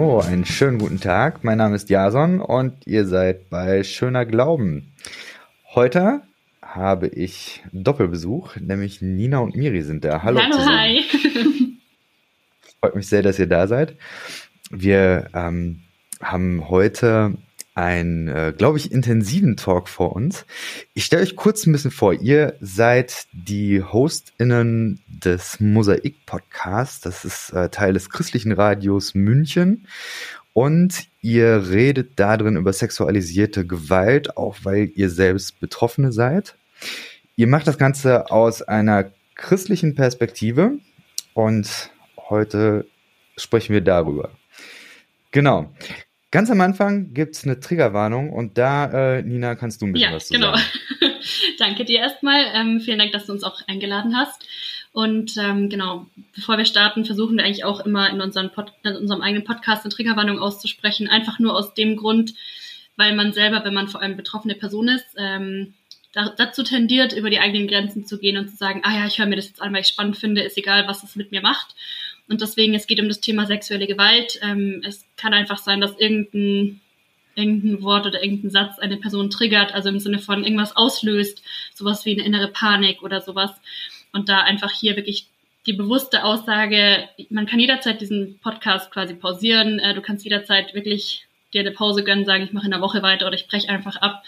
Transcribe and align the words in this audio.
So, 0.00 0.20
einen 0.20 0.44
schönen 0.44 0.78
guten 0.78 1.00
Tag. 1.00 1.42
Mein 1.42 1.58
Name 1.58 1.74
ist 1.74 1.90
Jason 1.90 2.40
und 2.40 2.86
ihr 2.86 3.04
seid 3.04 3.50
bei 3.50 3.82
Schöner 3.82 4.26
Glauben. 4.26 4.92
Heute 5.74 6.22
habe 6.62 7.08
ich 7.08 7.64
Doppelbesuch, 7.72 8.54
nämlich 8.60 9.02
Nina 9.02 9.38
und 9.38 9.56
Miri 9.56 9.82
sind 9.82 10.04
da. 10.04 10.22
Hallo. 10.22 10.38
Hallo, 10.38 10.52
zusammen. 10.52 10.70
hi. 10.70 11.04
Freut 12.80 12.94
mich 12.94 13.08
sehr, 13.08 13.22
dass 13.22 13.40
ihr 13.40 13.48
da 13.48 13.66
seid. 13.66 13.96
Wir 14.70 15.30
ähm, 15.34 15.80
haben 16.22 16.68
heute 16.68 17.34
einen, 17.74 18.28
äh, 18.28 18.54
glaube 18.56 18.78
ich, 18.78 18.92
intensiven 18.92 19.56
Talk 19.56 19.88
vor 19.88 20.14
uns. 20.14 20.46
Ich 20.94 21.06
stelle 21.06 21.22
euch 21.22 21.34
kurz 21.34 21.66
ein 21.66 21.72
bisschen 21.72 21.90
vor. 21.90 22.12
Ihr 22.12 22.54
seid 22.60 23.26
die 23.32 23.82
HostInnen 23.82 25.00
des 25.24 25.60
Mosaik-Podcasts. 25.60 27.00
Das 27.00 27.24
ist 27.24 27.50
äh, 27.50 27.68
Teil 27.68 27.92
des 27.92 28.10
christlichen 28.10 28.52
Radios 28.52 29.14
München. 29.14 29.86
Und 30.52 31.06
ihr 31.20 31.68
redet 31.68 32.18
da 32.18 32.36
drin 32.36 32.56
über 32.56 32.72
sexualisierte 32.72 33.66
Gewalt, 33.66 34.36
auch 34.36 34.56
weil 34.62 34.90
ihr 34.94 35.10
selbst 35.10 35.60
Betroffene 35.60 36.10
seid. 36.12 36.56
Ihr 37.36 37.46
macht 37.46 37.68
das 37.68 37.78
Ganze 37.78 38.30
aus 38.30 38.62
einer 38.62 39.12
christlichen 39.36 39.94
Perspektive 39.94 40.78
und 41.34 41.90
heute 42.28 42.86
sprechen 43.36 43.72
wir 43.72 43.80
darüber. 43.80 44.32
Genau. 45.30 45.72
Ganz 46.30 46.50
am 46.50 46.60
Anfang 46.60 47.14
gibt 47.14 47.36
es 47.36 47.44
eine 47.44 47.58
Triggerwarnung 47.60 48.30
und 48.30 48.58
da, 48.58 49.16
äh, 49.16 49.22
Nina, 49.22 49.54
kannst 49.54 49.80
du 49.80 49.86
ein 49.86 49.92
bisschen 49.92 50.10
Ja, 50.10 50.16
was 50.16 50.26
zu 50.26 50.34
genau. 50.34 50.54
sagen. 50.54 50.66
Danke 51.58 51.84
dir 51.84 52.00
erstmal. 52.00 52.44
Ähm, 52.54 52.80
vielen 52.80 52.98
Dank, 52.98 53.12
dass 53.12 53.26
du 53.26 53.32
uns 53.32 53.44
auch 53.44 53.60
eingeladen 53.66 54.16
hast. 54.16 54.44
Und 54.98 55.36
ähm, 55.36 55.68
genau, 55.68 56.06
bevor 56.34 56.58
wir 56.58 56.64
starten, 56.64 57.04
versuchen 57.04 57.36
wir 57.36 57.44
eigentlich 57.44 57.62
auch 57.62 57.78
immer 57.86 58.10
in, 58.10 58.20
unseren 58.20 58.50
Pod 58.50 58.72
in 58.82 58.96
unserem 58.96 59.20
eigenen 59.20 59.44
Podcast 59.44 59.84
eine 59.84 59.94
Triggerwarnung 59.94 60.40
auszusprechen. 60.40 61.06
Einfach 61.06 61.38
nur 61.38 61.54
aus 61.54 61.72
dem 61.72 61.94
Grund, 61.94 62.34
weil 62.96 63.14
man 63.14 63.32
selber, 63.32 63.64
wenn 63.64 63.74
man 63.74 63.86
vor 63.86 64.02
allem 64.02 64.16
betroffene 64.16 64.56
Person 64.56 64.88
ist, 64.88 65.06
ähm, 65.16 65.74
da, 66.14 66.34
dazu 66.36 66.64
tendiert, 66.64 67.12
über 67.12 67.30
die 67.30 67.38
eigenen 67.38 67.68
Grenzen 67.68 68.06
zu 68.06 68.18
gehen 68.18 68.36
und 68.38 68.48
zu 68.48 68.56
sagen, 68.56 68.80
ah 68.82 68.92
ja, 68.92 69.06
ich 69.06 69.20
höre 69.20 69.26
mir 69.26 69.36
das 69.36 69.46
jetzt 69.46 69.62
an, 69.62 69.72
weil 69.72 69.82
ich 69.82 69.86
spannend 69.86 70.16
finde, 70.16 70.42
ist 70.42 70.58
egal, 70.58 70.88
was 70.88 71.04
es 71.04 71.14
mit 71.14 71.30
mir 71.30 71.42
macht. 71.42 71.76
Und 72.28 72.40
deswegen, 72.40 72.74
es 72.74 72.88
geht 72.88 73.00
um 73.00 73.06
das 73.06 73.20
Thema 73.20 73.46
sexuelle 73.46 73.86
Gewalt. 73.86 74.40
Ähm, 74.42 74.82
es 74.84 75.06
kann 75.16 75.32
einfach 75.32 75.58
sein, 75.58 75.80
dass 75.80 75.96
irgendein, 75.96 76.80
irgendein 77.36 77.82
Wort 77.84 78.08
oder 78.08 78.20
irgendein 78.20 78.50
Satz 78.50 78.80
eine 78.80 78.96
Person 78.96 79.30
triggert, 79.30 79.72
also 79.72 79.90
im 79.90 80.00
Sinne 80.00 80.18
von 80.18 80.42
irgendwas 80.42 80.74
auslöst, 80.74 81.40
sowas 81.72 82.04
wie 82.04 82.14
eine 82.14 82.26
innere 82.26 82.48
Panik 82.48 83.04
oder 83.04 83.20
sowas. 83.20 83.52
Und 84.12 84.28
da 84.28 84.40
einfach 84.40 84.70
hier 84.70 84.96
wirklich 84.96 85.28
die 85.66 85.72
bewusste 85.74 86.24
Aussage, 86.24 87.08
man 87.30 87.46
kann 87.46 87.60
jederzeit 87.60 88.00
diesen 88.00 88.38
Podcast 88.38 88.90
quasi 88.90 89.14
pausieren, 89.14 89.78
äh, 89.78 89.94
du 89.94 90.00
kannst 90.00 90.24
jederzeit 90.24 90.74
wirklich 90.74 91.26
dir 91.52 91.60
eine 91.60 91.72
Pause 91.72 92.04
gönnen, 92.04 92.24
sagen, 92.24 92.44
ich 92.44 92.52
mache 92.52 92.66
in 92.66 92.70
der 92.70 92.80
Woche 92.80 93.02
weiter 93.02 93.26
oder 93.26 93.34
ich 93.36 93.48
breche 93.48 93.68
einfach 93.68 93.96
ab. 93.96 94.22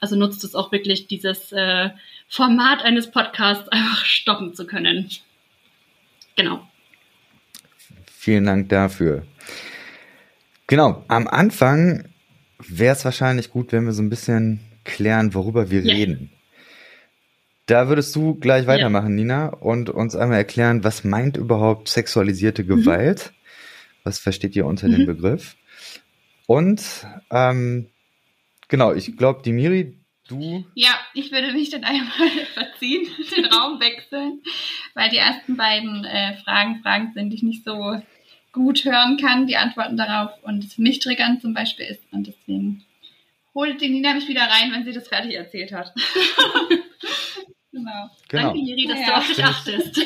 Also 0.00 0.16
nutzt 0.16 0.42
es 0.44 0.54
auch 0.54 0.72
wirklich, 0.72 1.06
dieses 1.06 1.52
äh, 1.52 1.90
Format 2.28 2.82
eines 2.82 3.10
Podcasts 3.10 3.68
einfach 3.68 4.04
stoppen 4.04 4.54
zu 4.54 4.66
können. 4.66 5.08
Genau. 6.36 6.66
Vielen 8.06 8.46
Dank 8.46 8.68
dafür. 8.68 9.24
Genau, 10.66 11.04
am 11.08 11.26
Anfang 11.26 12.08
wäre 12.58 12.94
es 12.94 13.04
wahrscheinlich 13.04 13.50
gut, 13.50 13.72
wenn 13.72 13.84
wir 13.84 13.92
so 13.92 14.02
ein 14.02 14.10
bisschen 14.10 14.60
klären, 14.84 15.34
worüber 15.34 15.70
wir 15.70 15.82
Ja. 15.82 15.94
reden. 15.94 16.30
Da 17.66 17.88
würdest 17.88 18.14
du 18.16 18.34
gleich 18.34 18.62
Ja. 18.62 18.68
weitermachen, 18.68 19.14
Nina, 19.14 19.48
und 19.48 19.88
uns 19.90 20.16
einmal 20.16 20.38
erklären, 20.38 20.84
was 20.84 21.04
meint 21.04 21.36
überhaupt 21.36 21.88
sexualisierte 21.88 22.64
Gewalt? 22.64 23.32
Was 24.04 24.18
versteht 24.18 24.56
ihr 24.56 24.66
unter 24.66 24.88
dem 24.88 25.02
Mhm. 25.02 25.06
Begriff? 25.06 25.56
Und 26.46 26.82
ähm, 27.30 27.88
genau, 28.68 28.92
ich 28.92 29.16
glaube, 29.16 29.42
die 29.44 29.52
Miri, 29.52 29.96
du 30.28 30.64
Ja, 30.74 30.90
ich 31.14 31.30
würde 31.30 31.52
mich 31.52 31.70
dann 31.70 31.84
einmal 31.84 32.10
verziehen, 32.54 33.06
den 33.36 33.44
Raum 33.46 33.80
wechseln, 33.80 34.40
weil 34.94 35.08
die 35.10 35.18
ersten 35.18 35.56
beiden 35.56 36.04
äh, 36.04 36.36
Fragen 36.38 36.80
Fragen 36.82 37.12
sind, 37.14 37.30
die 37.30 37.36
ich 37.36 37.42
nicht 37.44 37.64
so 37.64 38.00
gut 38.52 38.84
hören 38.84 39.16
kann, 39.18 39.46
die 39.46 39.56
Antworten 39.56 39.96
darauf 39.96 40.30
und 40.42 40.64
es 40.64 40.74
für 40.74 40.82
mich 40.82 40.98
triggernd 40.98 41.40
zum 41.40 41.54
Beispiel 41.54 41.86
ist. 41.86 42.02
Und 42.10 42.26
deswegen 42.26 42.82
holt 43.54 43.80
die 43.80 43.88
Nina 43.88 44.14
mich 44.14 44.28
wieder 44.28 44.42
rein, 44.42 44.72
wenn 44.72 44.84
sie 44.84 44.92
das 44.92 45.08
fertig 45.08 45.34
erzählt 45.34 45.72
hat. 45.72 45.94
genau. 47.72 48.10
genau. 48.28 48.42
Danke, 48.48 48.62
Miri, 48.62 48.86
dass 48.86 48.98
du 49.00 49.10
Ja. 49.10 49.18
auf 49.18 49.26
dich 49.26 49.44
achtest. 49.44 50.00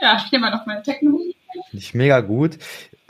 Ja, 0.00 0.24
hier 0.30 0.38
mal 0.38 0.50
noch 0.50 0.64
meine 0.66 0.82
Technologie. 0.82 1.36
Finde 1.70 1.84
ich 1.84 1.92
mega 1.94 2.20
gut. 2.20 2.56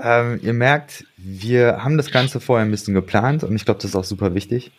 Ähm, 0.00 0.41
ihr 0.43 0.53
merkt, 0.54 1.04
wir 1.16 1.84
haben 1.84 1.97
das 1.97 2.10
Ganze 2.10 2.41
vorher 2.41 2.65
ein 2.66 2.71
bisschen 2.72 2.94
geplant 2.94 3.44
und 3.44 3.54
ich 3.54 3.65
glaube, 3.65 3.78
das 3.81 3.91
ist 3.91 3.97
auch 3.97 4.04
super 4.04 4.34
wichtig. 4.34 4.72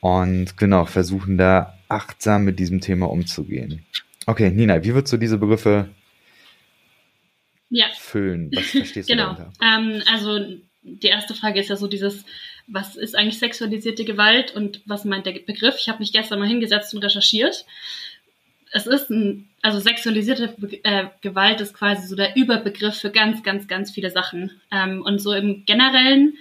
Und 0.00 0.56
genau, 0.58 0.84
versuchen 0.84 1.38
da 1.38 1.76
achtsam 1.88 2.44
mit 2.44 2.58
diesem 2.58 2.80
Thema 2.80 3.10
umzugehen. 3.10 3.84
Okay, 4.26 4.50
Nina, 4.50 4.84
wie 4.84 4.94
würdest 4.94 5.12
du 5.12 5.16
diese 5.16 5.38
Begriffe 5.38 5.88
Ja, 7.68 7.86
füllen? 7.98 8.50
Was 8.54 8.66
verstehst 8.66 9.08
du 9.08 9.14
genau. 9.14 9.34
darunter? 9.34 9.52
Ähm, 9.62 10.02
also 10.12 10.38
die 10.82 11.06
erste 11.06 11.34
Frage 11.34 11.60
ist 11.60 11.68
ja 11.68 11.76
so 11.76 11.86
dieses, 11.88 12.24
was 12.66 12.96
ist 12.96 13.16
eigentlich 13.16 13.38
sexualisierte 13.38 14.04
Gewalt 14.04 14.54
und 14.54 14.80
was 14.86 15.04
meint 15.04 15.26
der 15.26 15.32
Begriff? 15.32 15.76
Ich 15.78 15.88
habe 15.88 15.98
mich 15.98 16.12
gestern 16.12 16.38
mal 16.38 16.48
hingesetzt 16.48 16.94
und 16.94 17.02
recherchiert. 17.02 17.66
Es 18.70 18.86
ist 18.86 19.10
ein, 19.10 19.48
also 19.60 19.78
sexualisierte 19.78 20.54
äh, 20.84 21.06
Gewalt 21.20 21.60
ist 21.60 21.74
quasi 21.74 22.06
so 22.06 22.16
der 22.16 22.36
Überbegriff 22.36 22.96
für 22.96 23.10
ganz, 23.10 23.42
ganz, 23.42 23.68
ganz 23.68 23.90
viele 23.90 24.10
Sachen. 24.10 24.50
Ähm, 24.70 25.02
und 25.02 25.18
so 25.18 25.32
im 25.32 25.64
Generellen 25.66 26.38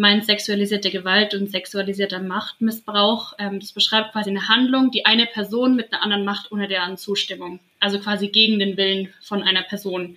meint 0.00 0.24
sexualisierte 0.24 0.90
Gewalt 0.90 1.34
und 1.34 1.50
sexualisierter 1.50 2.20
Machtmissbrauch, 2.20 3.34
ähm, 3.38 3.60
das 3.60 3.72
beschreibt 3.72 4.12
quasi 4.12 4.30
eine 4.30 4.48
Handlung, 4.48 4.90
die 4.90 5.04
eine 5.04 5.26
Person 5.26 5.76
mit 5.76 5.92
einer 5.92 6.02
anderen 6.02 6.24
macht 6.24 6.50
ohne 6.50 6.68
deren 6.68 6.96
Zustimmung. 6.96 7.60
Also 7.80 8.00
quasi 8.00 8.28
gegen 8.28 8.58
den 8.58 8.76
Willen 8.76 9.12
von 9.20 9.42
einer 9.42 9.62
Person. 9.62 10.16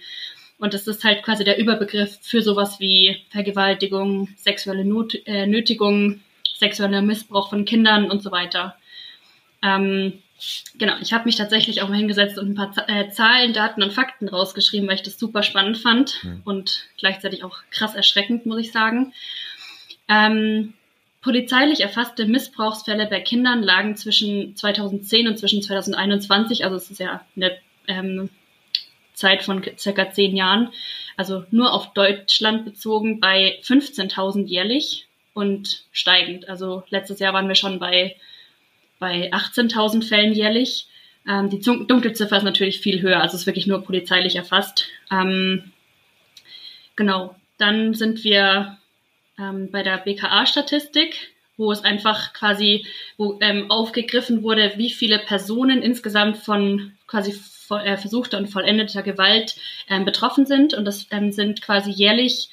Und 0.63 0.74
das 0.74 0.88
ist 0.88 1.03
halt 1.03 1.24
quasi 1.24 1.44
der 1.44 1.57
Überbegriff 1.57 2.19
für 2.22 2.41
sowas 2.41 2.79
wie 2.79 3.18
Vergewaltigung, 3.31 4.29
sexuelle 4.38 4.85
Not 4.85 5.13
äh, 5.25 5.46
Nötigung, 5.46 6.22
sexueller 6.56 7.01
Missbrauch 7.01 7.50
von 7.50 7.66
Kindern 7.66 8.09
und 8.09 8.24
so 8.24 8.31
weiter. 8.31 8.78
Ähm, 9.62 10.13
genau, 10.78 10.94
ich 11.02 11.12
habe 11.12 11.25
mich 11.25 11.35
tatsächlich 11.35 11.81
auch 11.81 11.90
mal 11.90 11.97
hingesetzt 11.97 12.38
und 12.38 12.52
ein 12.52 12.56
paar 12.56 12.72
Z 12.72 12.85
äh, 12.88 13.09
Zahlen, 13.09 13.52
Daten 13.52 13.84
und 13.84 13.91
Fakten 13.91 14.29
rausgeschrieben, 14.29 14.88
weil 14.88 14.96
ich 14.96 15.03
das 15.03 15.19
super 15.19 15.44
spannend 15.44 15.79
fand 15.79 16.23
Mhm. 16.23 16.41
und 16.46 16.88
gleichzeitig 16.97 17.44
auch 17.44 17.57
krass 17.69 17.94
erschreckend, 17.94 18.46
muss 18.46 18.62
ich 18.62 18.72
sagen. 18.72 19.12
Ähm, 20.07 20.75
polizeilich 21.22 21.81
erfasste 21.81 22.25
Missbrauchsfälle 22.25 23.07
bei 23.07 23.19
Kindern 23.19 23.63
lagen 23.63 23.97
zwischen 23.97 24.56
2010 24.56 25.28
und 25.28 25.38
zwischen 25.38 25.62
2021, 25.62 26.63
also 26.63 26.78
es 26.78 26.90
ist 26.90 27.02
ja 27.02 27.19
eine 27.35 27.52
ähm, 27.90 28.29
Zeit 29.13 29.44
von 29.44 29.63
circa 29.78 30.12
zehn 30.12 30.35
Jahren, 30.35 30.69
also 31.18 31.46
nur 31.51 31.74
auf 31.74 31.94
Deutschland 31.94 32.66
bezogen 32.66 33.19
bei 33.19 33.59
15.000 33.63 34.46
jährlich 34.46 35.07
und 35.34 35.84
steigend. 35.91 36.50
Also 36.50 36.84
letztes 36.90 37.19
Jahr 37.19 37.34
waren 37.34 37.47
wir 37.47 37.56
schon 37.56 37.79
bei, 37.79 38.16
bei 39.00 39.31
18.000 39.31 40.07
Fällen 40.07 40.34
jährlich. 40.34 40.88
Ähm, 41.28 41.50
die 41.50 41.62
Dunkelziffer 41.62 42.38
ist 42.38 42.44
natürlich 42.44 42.79
viel 42.79 43.02
höher, 43.02 43.22
also 43.22 43.38
ist 43.38 43.46
wirklich 43.46 43.67
nur 43.67 43.84
polizeilich 43.84 44.35
erfasst. 44.35 44.88
Ähm, 45.11 45.72
genau, 46.96 47.35
dann 47.58 47.93
sind 47.93 48.23
wir 48.23 48.78
ähm, 49.40 49.70
bei 49.72 49.84
der 49.84 49.97
BKA-Statistik, 49.97 51.34
wo 51.55 51.72
es 51.72 51.84
einfach 51.84 52.34
quasi 52.34 52.85
wo, 53.17 53.38
ähm, 53.41 53.70
aufgegriffen 53.70 54.43
wurde, 54.43 54.73
wie 54.78 54.91
viele 54.91 55.20
Personen 55.20 55.82
insgesamt 55.82 56.38
von 56.38 56.93
quasi 57.08 57.32
äh, 57.72 57.98
versuchter 57.98 58.38
und 58.38 58.48
vollendeter 58.48 59.04
Gewalt 59.04 59.56
ähm, 59.90 60.06
betroffen 60.06 60.46
sind. 60.46 60.74
Und 60.74 60.86
das 60.86 61.08
ähm, 61.12 61.32
sind 61.32 61.62
quasi 61.62 61.92
jährlich 61.92 62.50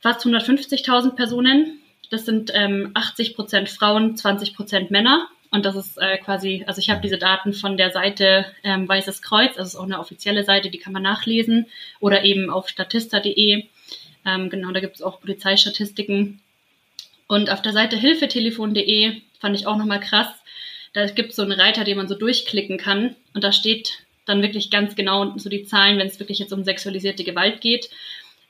fast 0.00 0.26
150.000 0.26 1.14
Personen. 1.14 1.80
Das 2.10 2.26
sind 2.26 2.50
ähm, 2.54 2.90
80 2.94 3.34
Prozent 3.34 3.68
Frauen, 3.68 4.16
20 4.16 4.54
Prozent 4.54 4.90
Männer. 4.90 5.28
Und 5.50 5.66
das 5.66 5.76
ist 5.76 5.98
äh, 5.98 6.16
quasi, 6.16 6.64
also 6.66 6.78
ich 6.78 6.88
habe 6.88 7.02
diese 7.02 7.18
Daten 7.18 7.52
von 7.52 7.76
der 7.76 7.90
Seite 7.90 8.46
ähm, 8.64 8.88
Weißes 8.88 9.20
Kreuz, 9.20 9.58
also 9.58 9.68
ist 9.68 9.76
auch 9.76 9.84
eine 9.84 9.98
offizielle 9.98 10.44
Seite, 10.44 10.70
die 10.70 10.78
kann 10.78 10.94
man 10.94 11.02
nachlesen, 11.02 11.66
oder 12.00 12.24
eben 12.24 12.48
auf 12.48 12.70
statista.de. 12.70 13.66
Ähm, 14.24 14.50
genau, 14.50 14.72
da 14.72 14.80
gibt 14.80 14.96
es 14.96 15.02
auch 15.02 15.20
Polizeistatistiken. 15.20 16.40
Und 17.26 17.50
auf 17.50 17.60
der 17.60 17.72
Seite 17.72 17.96
hilfetelefon.de 17.96 19.20
fand 19.40 19.56
ich 19.56 19.66
auch 19.66 19.76
nochmal 19.76 20.00
krass. 20.00 20.28
Da 20.92 21.06
gibt 21.06 21.30
es 21.30 21.36
so 21.36 21.42
einen 21.42 21.58
Reiter, 21.58 21.84
den 21.84 21.96
man 21.96 22.08
so 22.08 22.14
durchklicken 22.14 22.78
kann. 22.78 23.16
Und 23.34 23.44
da 23.44 23.52
steht 23.52 24.04
dann 24.26 24.42
wirklich 24.42 24.70
ganz 24.70 24.94
genau 24.94 25.36
so 25.36 25.48
die 25.48 25.64
Zahlen, 25.64 25.98
wenn 25.98 26.06
es 26.06 26.20
wirklich 26.20 26.38
jetzt 26.38 26.52
um 26.52 26.64
sexualisierte 26.64 27.24
Gewalt 27.24 27.60
geht. 27.60 27.90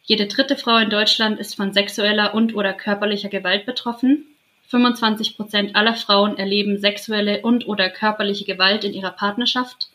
Jede 0.04 0.26
dritte 0.26 0.56
Frau 0.56 0.76
in 0.78 0.90
Deutschland 0.90 1.38
ist 1.38 1.54
von 1.54 1.72
sexueller 1.72 2.34
und 2.34 2.54
oder 2.54 2.72
körperlicher 2.72 3.28
Gewalt 3.28 3.66
betroffen. 3.66 4.26
25 4.68 5.36
Prozent 5.36 5.76
aller 5.76 5.94
Frauen 5.94 6.38
erleben 6.38 6.78
sexuelle 6.78 7.42
und 7.42 7.68
oder 7.68 7.90
körperliche 7.90 8.46
Gewalt 8.46 8.84
in 8.84 8.94
ihrer 8.94 9.10
Partnerschaft. 9.10 9.88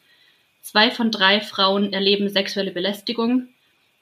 Zwei 0.61 0.91
von 0.91 1.11
drei 1.11 1.41
Frauen 1.41 1.94
erleben 1.94 2.29
sexuelle 2.29 2.71
Belästigung. 2.71 3.47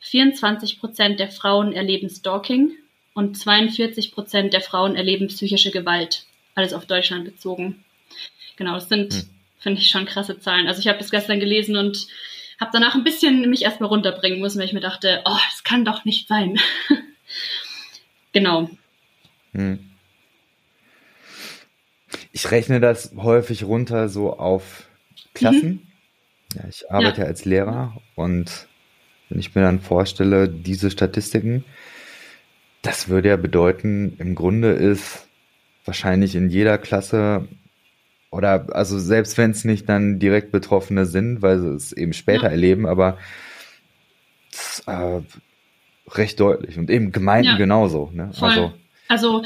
24 0.01 0.79
Prozent 0.79 1.19
der 1.19 1.29
Frauen 1.29 1.71
erleben 1.71 2.09
Stalking 2.09 2.73
und 3.13 3.37
42 3.37 4.11
Prozent 4.11 4.53
der 4.53 4.61
Frauen 4.61 4.97
erleben 4.97 5.27
psychische 5.27 5.71
Gewalt. 5.71 6.25
Alles 6.53 6.73
auf 6.73 6.85
Deutschland 6.85 7.23
bezogen. 7.23 7.84
Genau, 8.57 8.75
das 8.75 8.89
sind, 8.89 9.13
hm. 9.13 9.29
finde 9.59 9.81
ich, 9.81 9.89
schon 9.89 10.05
krasse 10.05 10.39
Zahlen. 10.39 10.67
Also 10.67 10.79
ich 10.79 10.87
habe 10.87 10.97
das 10.97 11.11
gestern 11.11 11.39
gelesen 11.39 11.77
und 11.77 12.07
habe 12.59 12.71
danach 12.73 12.95
ein 12.95 13.03
bisschen 13.03 13.49
mich 13.49 13.63
erstmal 13.63 13.89
runterbringen 13.89 14.39
müssen, 14.39 14.59
weil 14.59 14.65
ich 14.65 14.73
mir 14.73 14.79
dachte, 14.79 15.21
oh, 15.25 15.37
das 15.51 15.63
kann 15.63 15.85
doch 15.85 16.05
nicht 16.05 16.27
sein. 16.27 16.57
genau. 18.31 18.69
Hm. 19.53 19.79
Ich 22.31 22.51
rechne 22.51 22.79
das 22.79 23.13
häufig 23.15 23.63
runter 23.63 24.09
so 24.09 24.37
auf 24.37 24.87
Klassen. 25.33 25.69
Mhm. 25.69 25.81
Ja, 26.55 26.69
ich 26.69 26.91
arbeite 26.91 27.21
ja. 27.21 27.27
als 27.27 27.45
Lehrer 27.45 28.01
und 28.15 28.67
wenn 29.29 29.39
ich 29.39 29.55
mir 29.55 29.61
dann 29.61 29.81
vorstelle, 29.81 30.47
diese 30.47 30.91
Statistiken, 30.91 31.65
das 32.81 33.09
würde 33.09 33.29
ja 33.29 33.37
bedeuten, 33.37 34.15
im 34.19 34.35
Grunde 34.35 34.71
ist 34.71 35.27
wahrscheinlich 35.85 36.35
in 36.35 36.49
jeder 36.49 36.77
Klasse 36.77 37.47
oder 38.35 38.67
also 38.75 38.99
selbst 38.99 39.37
wenn 39.37 39.51
es 39.51 39.65
nicht 39.65 39.87
dann 39.87 40.19
direkt 40.19 40.51
Betroffene 40.51 41.05
sind, 41.05 41.41
weil 41.41 41.59
sie 41.59 41.69
es 41.69 41.93
eben 41.93 42.13
später 42.13 42.43
ja. 42.43 42.49
erleben, 42.49 42.85
aber 42.85 43.17
äh, 44.85 45.21
recht 46.11 46.39
deutlich 46.39 46.77
und 46.77 46.89
eben 46.89 47.11
Gemeinden 47.11 47.51
ja. 47.51 47.57
genauso. 47.57 48.11
Ne? 48.13 48.31
Also, 48.39 48.73
also 49.07 49.43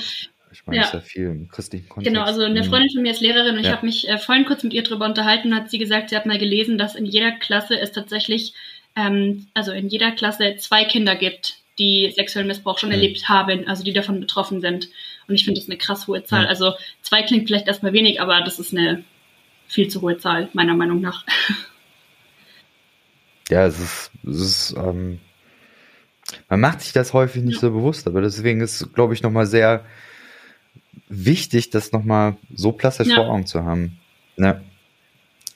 ich 0.51 0.65
meine, 0.65 0.77
ja. 0.77 0.85
ist 0.85 0.93
ja 0.93 1.01
viel 1.01 1.27
im 1.27 1.49
christlichen 1.49 1.87
Kontext. 1.87 2.13
Genau, 2.13 2.25
also 2.25 2.43
eine 2.43 2.61
mhm. 2.61 2.65
Freundin 2.65 2.89
von 2.91 3.01
mir 3.03 3.11
ist 3.11 3.21
Lehrerin 3.21 3.57
und 3.57 3.63
ja. 3.63 3.69
ich 3.69 3.75
habe 3.75 3.85
mich 3.85 4.09
äh, 4.09 4.17
vorhin 4.17 4.45
kurz 4.45 4.63
mit 4.63 4.73
ihr 4.73 4.83
darüber 4.83 5.05
unterhalten 5.05 5.49
und 5.49 5.55
hat 5.55 5.69
sie 5.69 5.77
gesagt, 5.77 6.09
sie 6.09 6.15
hat 6.15 6.25
mal 6.25 6.39
gelesen, 6.39 6.77
dass 6.77 6.95
in 6.95 7.05
jeder 7.05 7.31
Klasse 7.31 7.79
es 7.79 7.91
tatsächlich, 7.91 8.53
ähm, 8.95 9.47
also 9.53 9.71
in 9.71 9.87
jeder 9.87 10.11
Klasse 10.11 10.55
zwei 10.57 10.85
Kinder 10.85 11.15
gibt, 11.15 11.57
die 11.77 12.11
sexuellen 12.15 12.47
Missbrauch 12.47 12.79
schon 12.79 12.89
mhm. 12.89 12.95
erlebt 12.95 13.29
haben, 13.29 13.67
also 13.67 13.83
die 13.83 13.93
davon 13.93 14.19
betroffen 14.19 14.61
sind. 14.61 14.89
Und 15.29 15.35
ich 15.35 15.45
finde 15.45 15.59
das 15.59 15.69
eine 15.69 15.77
krass 15.77 16.07
hohe 16.07 16.23
Zahl. 16.23 16.41
Mhm. 16.41 16.47
Also 16.47 16.73
zwei 17.01 17.23
klingt 17.23 17.47
vielleicht 17.47 17.67
erstmal 17.67 17.93
wenig, 17.93 18.19
aber 18.19 18.41
das 18.41 18.59
ist 18.59 18.73
eine 18.73 19.03
viel 19.67 19.87
zu 19.87 20.01
hohe 20.01 20.17
Zahl, 20.17 20.49
meiner 20.53 20.75
Meinung 20.75 21.01
nach. 21.01 21.25
Ja, 23.51 23.65
es 23.65 23.79
ist, 23.79 24.11
es 24.27 24.41
ist 24.41 24.75
ähm, 24.77 25.19
man 26.49 26.59
macht 26.59 26.81
sich 26.81 26.93
das 26.93 27.13
häufig 27.13 27.43
nicht 27.43 27.55
ja. 27.55 27.61
so 27.61 27.71
bewusst, 27.71 28.07
aber 28.07 28.21
deswegen 28.21 28.61
ist, 28.61 28.93
glaube 28.93 29.13
ich, 29.13 29.23
nochmal 29.23 29.45
sehr 29.45 29.85
wichtig, 31.07 31.69
das 31.69 31.91
nochmal 31.91 32.37
so 32.53 32.71
plastisch 32.71 33.07
ja. 33.07 33.15
vor 33.15 33.29
Augen 33.29 33.45
zu 33.45 33.63
haben. 33.63 33.99
Ja, 34.37 34.61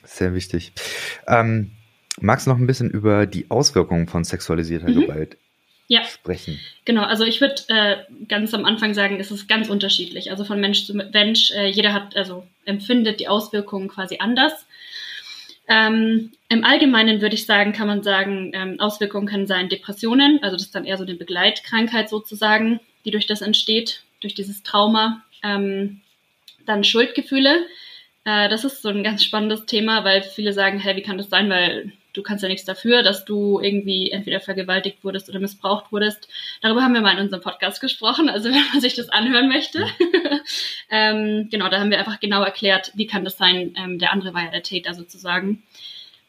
sehr 0.04 0.34
wichtig. 0.34 0.74
Ähm, 1.28 1.72
magst 2.20 2.48
du 2.48 2.52
noch 2.52 2.58
ein 2.58 2.68
bisschen 2.68 2.90
über 2.90 3.26
die 3.26 3.50
Auswirkungen 3.50 4.08
von 4.08 4.24
sexualisierter 4.24 4.90
mhm. 4.90 5.02
Gewalt 5.02 5.38
ja. 5.88 6.04
sprechen? 6.06 6.60
Genau, 6.86 7.04
also 7.04 7.24
ich 7.24 7.42
würde 7.42 7.56
äh, 7.68 7.98
ganz 8.28 8.54
am 8.54 8.66
Anfang 8.66 8.94
sagen, 8.94 9.20
es 9.20 9.32
ist 9.32 9.48
ganz 9.48 9.70
unterschiedlich. 9.70 10.32
Also 10.32 10.46
von 10.46 10.60
Mensch 10.60 10.86
zu 10.86 10.94
Mensch, 10.94 11.52
äh, 11.52 11.68
jeder 11.68 11.94
hat, 11.94 12.16
also 12.16 12.46
empfindet 12.66 13.20
die 13.20 13.28
Auswirkungen 13.28 13.88
quasi 13.88 14.18
anders. 14.20 14.66
Ähm, 15.68 16.32
Im 16.50 16.64
Allgemeinen 16.66 17.22
würde 17.22 17.36
ich 17.36 17.46
sagen, 17.46 17.72
kann 17.72 17.88
man 17.88 18.04
sagen, 18.04 18.52
ähm, 18.54 18.80
Auswirkungen 18.80 19.28
können 19.28 19.48
sein 19.48 19.70
Depressionen, 19.70 20.40
also 20.44 20.58
das 20.58 20.66
ist 20.66 20.76
dann 20.76 20.86
eher 20.86 20.98
so 20.98 21.04
eine 21.04 21.16
Begleitkrankheit 21.16 22.10
sozusagen, 22.10 22.82
die 23.06 23.12
durch 23.12 23.28
das 23.28 23.42
entsteht, 23.42 24.04
durch 24.20 24.34
dieses 24.34 24.64
Trauma. 24.64 25.24
Ähm, 25.42 26.02
dann 26.66 26.84
Schuldgefühle. 26.84 27.66
Äh, 28.26 28.50
das 28.50 28.64
ist 28.64 28.82
so 28.82 28.90
ein 28.90 29.04
ganz 29.04 29.24
spannendes 29.24 29.66
Thema, 29.66 30.04
weil 30.04 30.24
viele 30.24 30.54
sagen, 30.54 30.80
hey, 30.80 30.96
wie 30.96 31.02
kann 31.02 31.18
das 31.18 31.30
sein? 31.30 31.50
Weil 31.50 31.92
du 32.14 32.22
kannst 32.24 32.44
ja 32.44 32.50
nichts 32.50 32.66
dafür, 32.66 33.04
dass 33.04 33.26
du 33.26 33.60
irgendwie 33.60 34.12
entweder 34.12 34.40
vergewaltigt 34.40 35.04
wurdest 35.04 35.30
oder 35.30 35.40
missbraucht 35.40 35.92
wurdest. 35.92 36.30
Darüber 36.62 36.84
haben 36.84 36.94
wir 36.94 37.02
mal 37.02 37.18
in 37.18 37.24
unserem 37.24 37.42
Podcast 37.42 37.82
gesprochen, 37.82 38.30
also 38.30 38.50
wenn 38.54 38.66
man 38.72 38.82
sich 38.82 38.94
das 38.94 39.10
anhören 39.10 39.50
möchte. 39.50 39.86
ähm, 40.90 41.50
genau, 41.52 41.70
da 41.70 41.80
haben 41.80 41.90
wir 41.90 42.00
einfach 42.00 42.20
genau 42.20 42.44
erklärt, 42.44 42.92
wie 42.96 43.08
kann 43.08 43.26
das 43.26 43.38
sein, 43.38 43.76
ähm, 43.78 44.00
der 44.00 44.14
andere 44.14 44.34
war 44.34 44.44
ja 44.44 44.52
der 44.52 44.64
Täter 44.64 44.94
sozusagen. 44.94 45.64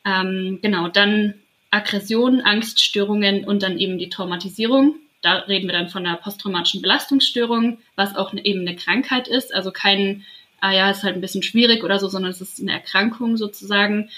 Ähm, 0.04 0.58
genau, 0.62 0.88
dann 0.88 1.34
Aggression, 1.70 2.40
Angststörungen 2.40 3.44
und 3.44 3.62
dann 3.62 3.78
eben 3.78 3.98
die 3.98 4.08
Traumatisierung. 4.08 4.96
Da 5.22 5.38
reden 5.38 5.66
wir 5.66 5.72
dann 5.72 5.88
von 5.88 6.06
einer 6.06 6.16
posttraumatischen 6.16 6.82
Belastungsstörung, 6.82 7.78
was 7.96 8.14
auch 8.14 8.32
eben 8.34 8.60
eine 8.60 8.76
Krankheit 8.76 9.26
ist. 9.26 9.54
Also 9.54 9.72
kein, 9.72 10.24
ah 10.60 10.72
ja, 10.72 10.90
ist 10.90 11.02
halt 11.02 11.14
ein 11.14 11.20
bisschen 11.20 11.42
schwierig 11.42 11.82
oder 11.82 11.98
so, 11.98 12.08
sondern 12.08 12.30
es 12.30 12.40
ist 12.40 12.60
eine 12.60 12.72
Erkrankung 12.72 13.36
sozusagen, 13.36 14.10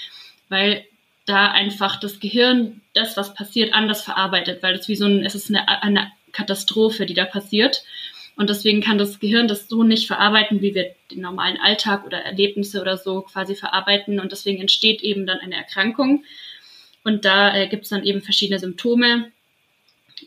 weil 0.49 0.85
da 1.27 1.51
einfach 1.51 1.99
das 1.99 2.19
Gehirn 2.19 2.81
das, 2.93 3.15
was 3.17 3.35
passiert, 3.35 3.73
anders 3.73 4.01
verarbeitet, 4.01 4.63
weil 4.63 4.75
es 4.75 4.87
wie 4.87 4.95
so 4.95 5.05
ein, 5.05 5.25
es 5.25 5.35
ist 5.35 5.49
eine, 5.49 5.67
eine 5.83 6.11
Katastrophe, 6.31 7.05
die 7.05 7.13
da 7.13 7.25
passiert. 7.25 7.83
Und 8.35 8.49
deswegen 8.49 8.81
kann 8.81 8.97
das 8.97 9.19
Gehirn 9.19 9.47
das 9.47 9.67
so 9.67 9.83
nicht 9.83 10.07
verarbeiten, 10.07 10.61
wie 10.61 10.73
wir 10.73 10.95
den 11.11 11.21
normalen 11.21 11.57
Alltag 11.57 12.05
oder 12.05 12.19
Erlebnisse 12.19 12.81
oder 12.81 12.97
so 12.97 13.21
quasi 13.21 13.55
verarbeiten. 13.55 14.19
Und 14.19 14.31
deswegen 14.31 14.61
entsteht 14.61 15.01
eben 15.01 15.25
dann 15.25 15.39
eine 15.39 15.55
Erkrankung. 15.55 16.23
Und 17.03 17.25
da 17.25 17.55
äh, 17.55 17.67
gibt 17.67 17.83
es 17.83 17.89
dann 17.89 18.03
eben 18.03 18.21
verschiedene 18.21 18.59
Symptome 18.59 19.31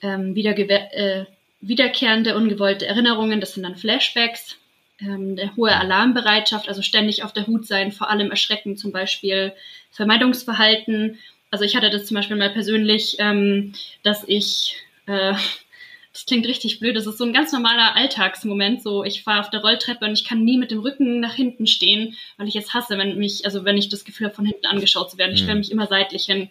ähm, 0.03 0.37
äh, 0.37 1.25
wiederkehrende 1.61 2.37
ungewollte 2.37 2.87
Erinnerungen, 2.87 3.41
das 3.41 3.55
sind 3.55 3.63
dann 3.63 3.77
Flashbacks, 3.77 4.57
ähm, 5.01 5.37
eine 5.39 5.57
hohe 5.57 5.75
Alarmbereitschaft, 5.75 6.69
also 6.69 6.83
ständig 6.83 7.25
auf 7.25 7.33
der 7.33 7.47
Hut 7.47 7.67
sein, 7.67 7.93
vor 7.93 8.11
allem 8.11 8.31
Erschrecken 8.31 8.77
zum 8.77 8.93
Beispiel, 8.93 9.53
Vermeidungsverhalten. 9.91 11.19
Also 11.51 11.65
ich 11.65 11.77
hatte 11.77 11.91
das 11.91 12.07
zum 12.07 12.17
Beispiel 12.17 12.37
mal 12.37 12.51
persönlich, 12.51 13.17
ähm, 13.19 13.73
dass 14.03 14.25
ich, 14.27 14.77
äh, 15.07 15.35
das 16.13 16.27
klingt 16.27 16.47
richtig 16.47 16.81
blöd, 16.81 16.97
das 16.97 17.07
ist 17.07 17.19
so 17.19 17.25
ein 17.25 17.33
ganz 17.33 17.53
normaler 17.53 17.97
Alltagsmoment, 17.97 18.83
so 18.83 19.05
ich 19.05 19.23
fahre 19.23 19.41
auf 19.41 19.51
der 19.51 19.61
Rolltreppe 19.61 20.05
und 20.05 20.13
ich 20.13 20.25
kann 20.25 20.45
nie 20.45 20.59
mit 20.59 20.71
dem 20.71 20.81
Rücken 20.81 21.21
nach 21.21 21.35
hinten 21.35 21.67
stehen, 21.67 22.17
weil 22.37 22.49
ich 22.49 22.55
jetzt 22.55 22.75
hasse, 22.75 22.99
wenn 22.99 23.19
mich, 23.19 23.45
also 23.45 23.65
wenn 23.65 23.77
ich 23.77 23.89
das 23.89 24.05
Gefühl 24.05 24.27
habe, 24.27 24.37
von 24.37 24.47
hinten 24.47 24.67
angeschaut 24.67 25.11
zu 25.11 25.19
werden. 25.19 25.33
Ich 25.33 25.41
stelle 25.41 25.55
mhm. 25.55 25.61
mich 25.61 25.73
immer 25.73 25.87
seitlich 25.87 26.25
hin 26.25 26.49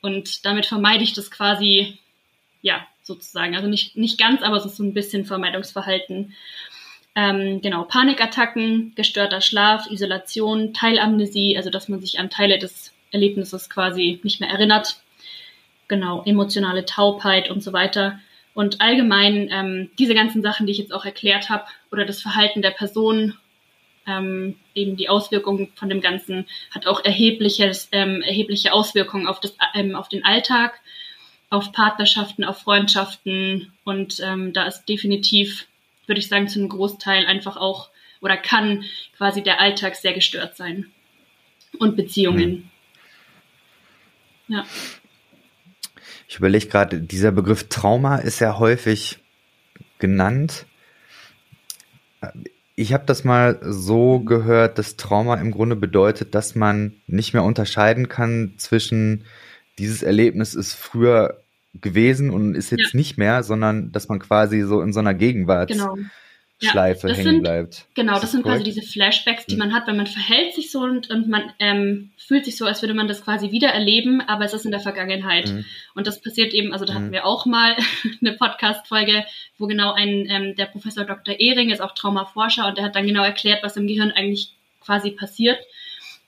und 0.00 0.44
damit 0.44 0.66
vermeide 0.66 1.04
ich 1.04 1.12
das 1.12 1.30
quasi 1.30 1.98
ja, 2.62 2.86
sozusagen. 3.02 3.56
Also 3.56 3.68
nicht, 3.68 3.96
nicht 3.96 4.18
ganz, 4.18 4.42
aber 4.42 4.56
es 4.56 4.66
ist 4.66 4.76
so 4.76 4.82
ein 4.82 4.94
bisschen 4.94 5.24
Vermeidungsverhalten. 5.24 6.34
Ähm, 7.18 7.60
genau, 7.62 7.82
Panikattacken, 7.82 8.92
gestörter 8.94 9.40
Schlaf, 9.40 9.90
Isolation, 9.90 10.72
Teilamnesie, 10.72 11.56
also 11.56 11.68
dass 11.68 11.88
man 11.88 12.00
sich 12.00 12.20
an 12.20 12.30
Teile 12.30 12.60
des 12.60 12.94
Erlebnisses 13.10 13.68
quasi 13.68 14.20
nicht 14.22 14.38
mehr 14.38 14.50
erinnert. 14.50 15.00
Genau, 15.88 16.22
emotionale 16.24 16.84
Taubheit 16.84 17.50
und 17.50 17.60
so 17.60 17.72
weiter. 17.72 18.20
Und 18.54 18.80
allgemein 18.80 19.48
ähm, 19.50 19.90
diese 19.98 20.14
ganzen 20.14 20.42
Sachen, 20.42 20.66
die 20.66 20.72
ich 20.72 20.78
jetzt 20.78 20.94
auch 20.94 21.04
erklärt 21.04 21.50
habe, 21.50 21.64
oder 21.90 22.04
das 22.04 22.22
Verhalten 22.22 22.62
der 22.62 22.70
Person, 22.70 23.36
ähm, 24.06 24.54
eben 24.76 24.96
die 24.96 25.08
Auswirkungen 25.08 25.72
von 25.74 25.88
dem 25.88 26.00
Ganzen, 26.00 26.46
hat 26.70 26.86
auch 26.86 27.04
erhebliches, 27.04 27.88
ähm, 27.90 28.22
erhebliche 28.22 28.72
Auswirkungen 28.72 29.26
auf, 29.26 29.40
das, 29.40 29.56
ähm, 29.74 29.96
auf 29.96 30.08
den 30.08 30.24
Alltag 30.24 30.78
auf 31.50 31.72
Partnerschaften, 31.72 32.44
auf 32.44 32.58
Freundschaften 32.58 33.72
und 33.84 34.20
ähm, 34.20 34.52
da 34.52 34.66
ist 34.66 34.84
definitiv, 34.84 35.66
würde 36.08 36.20
ich 36.20 36.28
sagen, 36.28 36.48
zu 36.48 36.58
einem 36.58 36.68
Großteil 36.68 37.26
einfach 37.26 37.56
auch 37.56 37.90
oder 38.20 38.36
kann 38.36 38.84
quasi 39.16 39.42
der 39.42 39.60
Alltag 39.60 39.96
sehr 39.96 40.12
gestört 40.12 40.56
sein 40.56 40.86
und 41.78 41.96
Beziehungen. 41.96 42.70
Mhm. 44.48 44.54
Ja. 44.54 44.64
Ich 46.26 46.36
überlege 46.36 46.66
gerade, 46.66 47.00
dieser 47.00 47.32
Begriff 47.32 47.68
Trauma 47.68 48.16
ist 48.16 48.40
ja 48.40 48.58
häufig 48.58 49.18
genannt. 49.98 50.66
Ich 52.74 52.92
habe 52.92 53.04
das 53.06 53.24
mal 53.24 53.58
so 53.62 54.20
gehört, 54.20 54.78
dass 54.78 54.96
Trauma 54.96 55.36
im 55.36 55.50
Grunde 55.50 55.76
bedeutet, 55.76 56.34
dass 56.34 56.54
man 56.54 57.00
nicht 57.06 57.34
mehr 57.34 57.44
unterscheiden 57.44 58.08
kann 58.08 58.54
zwischen 58.56 59.24
dieses 59.78 60.02
Erlebnis 60.02 60.54
ist 60.54 60.74
früher 60.74 61.42
gewesen 61.80 62.30
und 62.30 62.54
ist 62.54 62.70
jetzt 62.70 62.92
ja. 62.92 62.98
nicht 62.98 63.18
mehr, 63.18 63.42
sondern 63.42 63.92
dass 63.92 64.08
man 64.08 64.18
quasi 64.18 64.62
so 64.62 64.80
in 64.82 64.92
so 64.92 65.00
einer 65.00 65.14
Gegenwartsschleife 65.14 65.96
genau. 66.58 67.08
ja, 67.08 67.14
hängen 67.14 67.22
sind, 67.22 67.42
bleibt. 67.42 67.86
Genau, 67.94 68.12
das, 68.12 68.22
das 68.22 68.32
sind 68.32 68.42
quasi 68.42 68.64
diese 68.64 68.82
Flashbacks, 68.82 69.46
die 69.46 69.54
mhm. 69.54 69.60
man 69.60 69.74
hat, 69.74 69.86
weil 69.86 69.96
man 69.96 70.06
verhält 70.06 70.54
sich 70.54 70.70
so 70.70 70.80
und, 70.80 71.10
und 71.10 71.28
man 71.28 71.52
ähm, 71.58 72.10
fühlt 72.16 72.44
sich 72.44 72.56
so, 72.56 72.66
als 72.66 72.82
würde 72.82 72.94
man 72.94 73.08
das 73.08 73.22
quasi 73.22 73.50
wieder 73.50 73.68
erleben, 73.68 74.20
aber 74.20 74.44
es 74.44 74.54
ist 74.54 74.64
in 74.64 74.70
der 74.70 74.80
Vergangenheit. 74.80 75.48
Mhm. 75.48 75.64
Und 75.94 76.06
das 76.06 76.20
passiert 76.20 76.54
eben, 76.54 76.72
also 76.72 76.84
da 76.84 76.94
hatten 76.94 77.08
mhm. 77.08 77.12
wir 77.12 77.26
auch 77.26 77.46
mal 77.46 77.76
eine 78.20 78.32
Podcast-Folge, 78.32 79.24
wo 79.58 79.66
genau 79.66 79.92
ein, 79.92 80.26
ähm, 80.28 80.56
der 80.56 80.66
Professor 80.66 81.04
Dr. 81.04 81.38
Ehring 81.38 81.70
ist 81.70 81.80
auch 81.80 81.94
Traumaforscher 81.94 82.66
und 82.66 82.78
der 82.78 82.84
hat 82.84 82.96
dann 82.96 83.06
genau 83.06 83.24
erklärt, 83.24 83.62
was 83.62 83.76
im 83.76 83.86
Gehirn 83.86 84.10
eigentlich 84.10 84.52
quasi 84.80 85.10
passiert. 85.10 85.58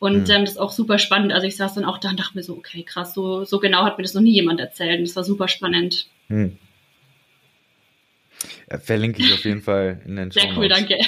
Und 0.01 0.29
mhm. 0.29 0.35
ähm, 0.35 0.41
das 0.45 0.53
ist 0.53 0.59
auch 0.59 0.73
super 0.73 0.99
spannend. 0.99 1.33
Also 1.33 1.47
ich 1.47 1.57
saß 1.57 1.75
dann 1.75 1.85
auch 1.85 1.99
da 1.99 2.09
und 2.09 2.19
dachte 2.19 2.37
mir 2.37 2.43
so, 2.43 2.55
okay, 2.57 2.83
krass, 2.83 3.15
so, 3.15 3.45
so 3.45 3.61
genau 3.61 3.85
hat 3.85 3.99
mir 3.99 4.03
das 4.03 4.15
noch 4.15 4.23
nie 4.23 4.33
jemand 4.33 4.59
erzählt. 4.59 4.99
Und 4.99 5.07
das 5.07 5.15
war 5.15 5.25
super 5.25 5.47
spannend. 5.47 6.09
Mhm. 6.29 6.57
Ja, 8.71 8.79
verlinke 8.79 9.23
ich 9.23 9.33
auf 9.35 9.45
jeden 9.45 9.61
Fall 9.61 10.01
in 10.07 10.17
den 10.17 10.33
Show 10.33 10.41
Sehr 10.41 10.57
cool, 10.57 10.69
danke. 10.69 10.99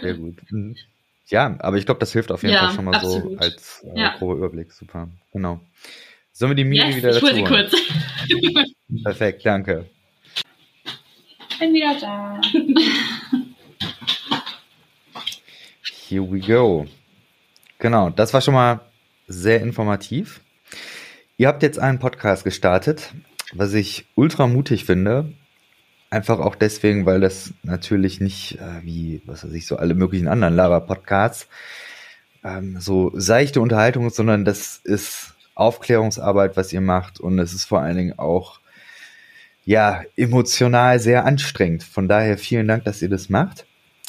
Sehr 0.00 0.14
gut. 0.14 0.36
Mhm. 0.50 0.76
Ja, 1.28 1.56
aber 1.58 1.78
ich 1.78 1.86
glaube, 1.86 2.00
das 2.00 2.12
hilft 2.12 2.30
auf 2.30 2.42
jeden 2.42 2.54
ja, 2.54 2.66
Fall 2.66 2.74
schon 2.74 2.84
mal 2.84 2.94
absolut. 2.94 3.32
so 3.32 3.38
als 3.38 3.84
äh, 3.94 3.98
ja. 3.98 4.16
grober 4.18 4.36
Überblick. 4.36 4.72
Super, 4.72 5.08
genau. 5.32 5.60
Sollen 6.32 6.50
wir 6.50 6.56
die 6.56 6.64
Miri 6.64 6.86
yes, 6.86 6.96
wieder 6.96 7.08
ich 7.08 7.14
dazu 7.14 7.26
hole 7.26 7.34
sie 7.34 7.44
kurz. 7.44 7.74
Perfekt, 9.04 9.44
danke. 9.44 9.86
Bin 11.58 11.72
wieder 11.72 11.98
da. 11.98 12.40
Here 16.08 16.30
we 16.30 16.40
go. 16.40 16.86
Genau, 17.78 18.10
das 18.10 18.34
war 18.34 18.40
schon 18.40 18.54
mal 18.54 18.80
sehr 19.26 19.60
informativ. 19.60 20.40
Ihr 21.36 21.48
habt 21.48 21.62
jetzt 21.62 21.78
einen 21.78 21.98
Podcast 21.98 22.44
gestartet, 22.44 23.14
was 23.52 23.72
ich 23.74 24.06
ultra 24.14 24.46
mutig 24.46 24.84
finde. 24.84 25.32
Einfach 26.10 26.40
auch 26.40 26.56
deswegen, 26.56 27.06
weil 27.06 27.20
das 27.20 27.52
natürlich 27.62 28.20
nicht 28.20 28.58
äh, 28.58 28.82
wie, 28.82 29.22
was 29.26 29.44
weiß 29.44 29.52
ich, 29.52 29.66
so 29.66 29.76
alle 29.76 29.94
möglichen 29.94 30.26
anderen 30.26 30.56
Lava-Podcasts 30.56 31.48
ähm, 32.44 32.80
so 32.80 33.12
seichte 33.14 33.60
Unterhaltung 33.60 34.06
ist, 34.06 34.16
sondern 34.16 34.44
das 34.44 34.80
ist 34.84 35.34
Aufklärungsarbeit, 35.54 36.56
was 36.56 36.72
ihr 36.72 36.80
macht 36.80 37.20
und 37.20 37.38
es 37.38 37.52
ist 37.52 37.64
vor 37.64 37.80
allen 37.80 37.96
Dingen 37.96 38.18
auch 38.18 38.60
ja 39.64 40.02
emotional 40.16 40.98
sehr 41.00 41.24
anstrengend. 41.24 41.82
Von 41.82 42.08
daher 42.08 42.38
vielen 42.38 42.68
Dank, 42.68 42.84
dass 42.84 43.02
ihr 43.02 43.08
das 43.08 43.28
macht. 43.28 43.66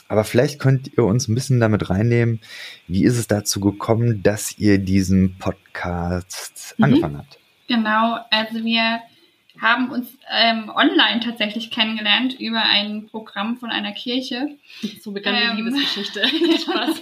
Aber 0.10 0.24
vielleicht 0.25 0.60
könnt 0.60 0.92
ihr 0.98 1.06
uns 1.06 1.28
ein 1.30 1.36
bisschen 1.36 1.60
damit 1.62 1.89
reinnehmen, 1.89 2.42
wie 2.88 3.04
ist 3.06 3.18
es 3.18 3.28
dazu 3.28 3.60
gekommen, 3.62 4.22
dass 4.24 4.58
ihr 4.58 4.78
diesen 4.80 5.38
Podcast 5.38 6.75
Mhm. 6.78 6.84
angefangen 6.84 7.18
habt? 7.20 7.38
Genau, 7.68 8.18
also 8.32 8.63
wir 8.66 9.00
haben 9.62 9.92
uns 9.92 10.08
ähm, 10.32 10.72
online 10.74 11.20
tatsächlich 11.20 11.70
kennengelernt 11.70 12.39
über 12.39 12.62
ein 12.62 13.08
Programm 13.08 13.58
von 13.58 13.70
einer 13.72 13.92
Kirche. 13.92 14.56
So 15.01 15.12
begann 15.12 15.36
die 15.36 15.42
Ähm. 15.42 15.58
Liebesgeschichte. 15.58 16.22
Spaß. 16.62 17.01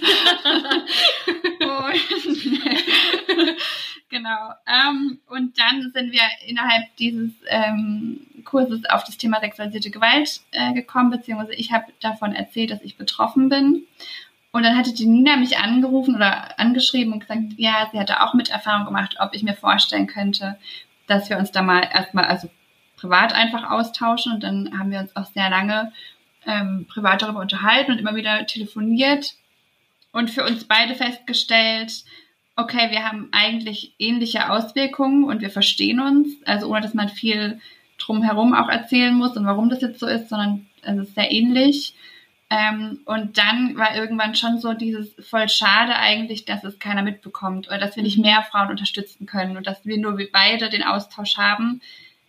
Und 1.60 1.96
genau. 4.08 4.52
Ähm, 4.66 5.18
und 5.28 5.58
dann 5.58 5.90
sind 5.92 6.12
wir 6.12 6.22
innerhalb 6.46 6.84
dieses 6.96 7.32
ähm, 7.48 8.26
Kurses 8.44 8.84
auf 8.86 9.04
das 9.04 9.16
Thema 9.16 9.40
sexualisierte 9.40 9.90
Gewalt 9.90 10.40
äh, 10.52 10.72
gekommen, 10.72 11.10
beziehungsweise 11.10 11.54
ich 11.54 11.72
habe 11.72 11.86
davon 12.00 12.34
erzählt, 12.34 12.70
dass 12.70 12.82
ich 12.82 12.96
betroffen 12.96 13.48
bin. 13.48 13.86
Und 14.50 14.62
dann 14.62 14.76
hatte 14.76 14.94
die 14.94 15.06
Nina 15.06 15.36
mich 15.36 15.58
angerufen 15.58 16.16
oder 16.16 16.58
angeschrieben 16.58 17.12
und 17.12 17.20
gesagt, 17.20 17.42
ja, 17.56 17.88
sie 17.92 17.98
hatte 17.98 18.22
auch 18.22 18.34
mit 18.34 18.48
Erfahrung 18.48 18.86
gemacht, 18.86 19.16
ob 19.20 19.34
ich 19.34 19.42
mir 19.42 19.54
vorstellen 19.54 20.06
könnte, 20.06 20.58
dass 21.06 21.28
wir 21.28 21.38
uns 21.38 21.52
da 21.52 21.62
mal 21.62 21.82
erstmal, 21.92 22.24
also 22.24 22.48
privat 22.96 23.34
einfach 23.34 23.70
austauschen. 23.70 24.32
Und 24.32 24.42
dann 24.42 24.78
haben 24.78 24.90
wir 24.90 25.00
uns 25.00 25.14
auch 25.16 25.26
sehr 25.26 25.50
lange 25.50 25.92
ähm, 26.46 26.86
privat 26.88 27.22
darüber 27.22 27.40
unterhalten 27.40 27.92
und 27.92 27.98
immer 27.98 28.16
wieder 28.16 28.46
telefoniert 28.46 29.34
und 30.12 30.30
für 30.30 30.44
uns 30.44 30.64
beide 30.64 30.94
festgestellt, 30.94 32.04
okay, 32.58 32.90
wir 32.90 33.04
haben 33.08 33.28
eigentlich 33.30 33.92
ähnliche 33.98 34.50
Auswirkungen 34.50 35.24
und 35.24 35.40
wir 35.40 35.50
verstehen 35.50 36.00
uns, 36.00 36.28
also 36.44 36.68
ohne 36.68 36.80
dass 36.80 36.92
man 36.92 37.08
viel 37.08 37.60
drumherum 37.98 38.52
auch 38.52 38.68
erzählen 38.68 39.14
muss 39.14 39.36
und 39.36 39.46
warum 39.46 39.70
das 39.70 39.80
jetzt 39.80 40.00
so 40.00 40.06
ist, 40.06 40.28
sondern 40.28 40.66
es 40.82 40.96
ist 41.08 41.14
sehr 41.14 41.30
ähnlich. 41.30 41.94
Ähm, 42.50 43.00
und 43.04 43.38
dann 43.38 43.76
war 43.76 43.94
irgendwann 43.94 44.34
schon 44.34 44.58
so 44.58 44.72
dieses 44.72 45.14
voll 45.28 45.48
schade 45.48 45.94
eigentlich, 45.96 46.46
dass 46.46 46.64
es 46.64 46.78
keiner 46.78 47.02
mitbekommt 47.02 47.68
oder 47.68 47.78
dass 47.78 47.94
wir 47.94 48.02
nicht 48.02 48.18
mehr 48.18 48.42
Frauen 48.42 48.70
unterstützen 48.70 49.26
können 49.26 49.56
und 49.56 49.66
dass 49.66 49.84
wir 49.86 49.98
nur 49.98 50.18
wir 50.18 50.28
beide 50.32 50.68
den 50.68 50.82
Austausch 50.82 51.36
haben, 51.36 51.80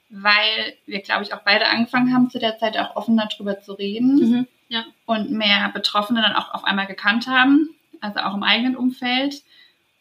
weil 0.09 0.73
wir, 0.85 1.01
glaube 1.01 1.23
ich, 1.23 1.33
auch 1.33 1.41
beide 1.43 1.69
angefangen 1.69 2.13
haben, 2.13 2.29
zu 2.29 2.37
der 2.37 2.57
Zeit 2.59 2.77
auch 2.77 2.95
offener 2.95 3.27
drüber 3.27 3.61
zu 3.61 3.73
reden 3.73 4.15
Mhm. 4.15 4.47
Ja. 4.67 4.83
und 5.07 5.31
mehr 5.31 5.69
Betroffene 5.73 6.21
dann 6.21 6.33
auch 6.35 6.53
auf 6.53 6.65
einmal 6.65 6.85
gekannt 6.85 7.25
haben, 7.27 7.69
also 8.01 8.19
auch 8.19 8.35
im 8.35 8.43
eigenen 8.43 8.75
Umfeld. 8.75 9.41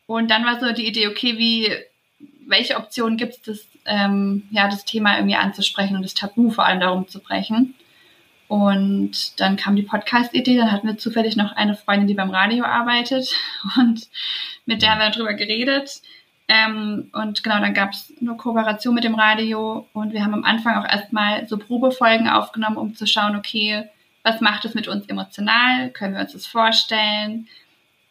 Und 0.09 0.31
dann 0.31 0.47
war 0.47 0.59
so 0.59 0.73
die 0.73 0.87
Idee, 0.87 1.07
okay, 1.07 1.37
wie, 1.37 1.71
welche 2.47 2.79
Optionen 2.79 3.19
gibt 3.19 3.35
es, 3.35 3.43
das, 3.43 3.67
ähm, 3.85 4.49
ja, 4.51 4.67
das 4.67 4.87
Thema 4.87 5.17
irgendwie 5.17 5.37
anzusprechen 5.37 5.97
und 5.97 6.03
das 6.03 6.15
Tabu 6.15 6.51
vor 6.51 6.65
allem 6.65 6.81
darum 6.81 7.07
zu 7.07 7.21
brechen. 7.21 7.75
Und 8.49 9.39
dann 9.39 9.59
kam 9.59 9.77
die 9.77 9.83
Podcast-Idee, 9.83 10.57
dann 10.57 10.73
hatten 10.73 10.87
wir 10.87 10.97
zufällig 10.97 11.37
noch 11.37 11.53
eine 11.53 11.75
Freundin, 11.75 12.09
die 12.09 12.15
beim 12.15 12.31
Radio 12.31 12.65
arbeitet 12.65 13.37
und 13.77 14.09
mit 14.65 14.81
der 14.81 14.93
haben 14.93 15.01
wir 15.01 15.11
darüber 15.11 15.35
geredet. 15.35 16.01
Ähm, 16.49 17.11
und 17.13 17.45
genau, 17.45 17.61
dann 17.61 17.75
gab 17.75 17.91
es 17.93 18.11
eine 18.19 18.35
Kooperation 18.35 18.95
mit 18.95 19.05
dem 19.05 19.15
Radio 19.15 19.87
und 19.93 20.15
wir 20.15 20.25
haben 20.25 20.33
am 20.33 20.45
Anfang 20.45 20.77
auch 20.77 20.89
erstmal 20.89 21.47
so 21.47 21.59
Probefolgen 21.59 22.31
aufgenommen, 22.31 22.79
um 22.79 22.95
zu 22.95 23.07
schauen, 23.07 23.37
okay, 23.37 23.85
was 24.23 24.41
macht 24.41 24.65
es 24.65 24.73
mit 24.73 24.89
uns 24.89 25.07
emotional? 25.07 25.91
Können 25.91 26.15
wir 26.15 26.23
uns 26.23 26.33
das 26.33 26.47
vorstellen? 26.47 27.47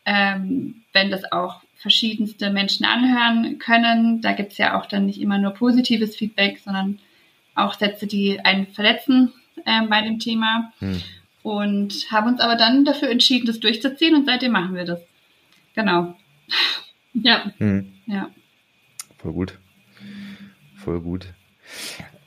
Ähm, 0.05 0.83
wenn 0.93 1.09
das 1.09 1.31
auch 1.31 1.61
verschiedenste 1.87 2.49
Menschen 2.49 2.85
anhören 2.85 3.59
können, 3.59 4.19
da 4.21 4.33
gibt 4.33 4.51
es 4.51 4.57
ja 4.57 4.77
auch 4.77 4.87
dann 4.87 5.05
nicht 5.05 5.21
immer 5.21 5.37
nur 5.37 5.51
positives 5.51 6.17
Feedback, 6.17 6.59
sondern 6.59 6.99
auch 7.55 7.75
Sätze, 7.75 8.07
die 8.07 8.41
einen 8.41 8.67
verletzen 8.67 9.31
ähm, 9.65 9.87
bei 9.89 10.01
dem 10.01 10.19
Thema. 10.19 10.73
Hm. 10.79 11.01
Und 11.43 12.11
haben 12.11 12.27
uns 12.27 12.41
aber 12.41 12.57
dann 12.57 12.83
dafür 12.83 13.09
entschieden, 13.09 13.47
das 13.47 13.61
durchzuziehen 13.61 14.15
und 14.15 14.25
seitdem 14.25 14.51
machen 14.51 14.75
wir 14.75 14.85
das. 14.85 14.99
Genau. 15.75 16.15
Ja, 17.19 17.51
Hm. 17.57 17.93
Ja. 18.05 18.29
Voll 19.17 19.33
gut. 19.33 19.57
Voll 20.75 21.01
gut. 21.01 21.33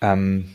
Ähm, 0.00 0.50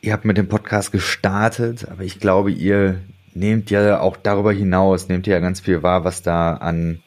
ihr 0.00 0.12
habt 0.12 0.24
mit 0.24 0.36
dem 0.36 0.48
Podcast 0.48 0.92
gestartet, 0.92 1.88
aber 1.88 2.04
ich 2.04 2.20
glaube, 2.20 2.52
ihr 2.52 3.00
nehmt 3.34 3.72
ja 3.72 3.98
auch 3.98 4.16
darüber 4.16 4.52
hinaus, 4.52 5.08
nehmt 5.08 5.26
ihr 5.26 5.32
ja 5.32 5.40
ganz 5.40 5.58
viel 5.58 5.82
wahr, 5.82 6.04
was 6.04 6.22
da 6.22 6.54
an 6.54 7.02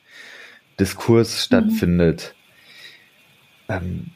Diskurs 0.82 1.46
stattfindet. 1.46 2.34
Ähm, 3.70 4.08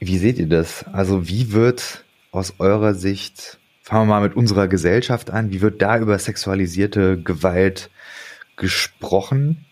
wie 0.00 0.18
seht 0.18 0.38
ihr 0.38 0.48
das? 0.48 0.84
Also 0.92 1.28
wie 1.28 1.52
wird 1.52 2.04
aus 2.30 2.56
eurer 2.58 2.92
Sicht, 2.94 3.58
fangen 3.80 4.06
wir 4.06 4.14
mal 4.14 4.22
mit 4.22 4.36
unserer 4.36 4.68
Gesellschaft 4.68 5.30
an, 5.30 5.50
wie 5.50 5.62
wird 5.62 5.80
da 5.80 5.98
über 5.98 6.18
sexualisierte 6.18 7.18
Gewalt 7.18 7.90
gesprochen? 8.56 9.64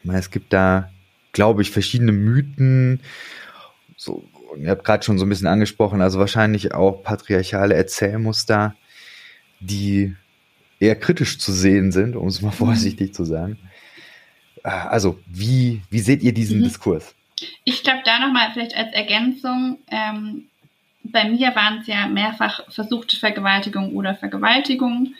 Ich 0.00 0.06
meine, 0.06 0.20
es 0.20 0.30
gibt 0.30 0.54
da, 0.54 0.90
glaube 1.32 1.60
ich, 1.60 1.70
verschiedene 1.70 2.12
Mythen. 2.12 3.00
So, 3.98 4.24
ihr 4.58 4.70
habt 4.70 4.84
gerade 4.84 5.04
schon 5.04 5.18
so 5.18 5.26
ein 5.26 5.28
bisschen 5.28 5.48
angesprochen, 5.48 6.00
also 6.00 6.18
wahrscheinlich 6.18 6.72
auch 6.72 7.02
patriarchale 7.02 7.74
Erzählmuster, 7.74 8.74
die 9.60 10.16
eher 10.80 10.96
kritisch 10.96 11.38
zu 11.38 11.52
sehen 11.52 11.92
sind, 11.92 12.16
um 12.16 12.28
es 12.28 12.40
mal 12.40 12.52
vorsichtig 12.52 13.12
zu 13.12 13.24
sagen. 13.24 13.58
Äh, 14.64 14.70
Also, 14.70 15.20
wie, 15.26 15.82
wie 15.90 16.00
seht 16.00 16.22
ihr 16.22 16.34
diesen 16.34 16.58
Mhm. 16.58 16.64
Diskurs? 16.64 17.14
Ich 17.64 17.82
glaube, 17.82 18.00
da 18.04 18.18
nochmal 18.18 18.50
vielleicht 18.52 18.76
als 18.76 18.92
Ergänzung, 18.92 19.78
ähm, 19.88 20.46
bei 21.04 21.28
mir 21.28 21.54
waren 21.54 21.78
es 21.80 21.86
ja 21.86 22.06
mehrfach 22.08 22.60
versuchte 22.70 23.16
Vergewaltigung 23.16 23.94
oder 23.94 24.14
Vergewaltigung 24.14 25.14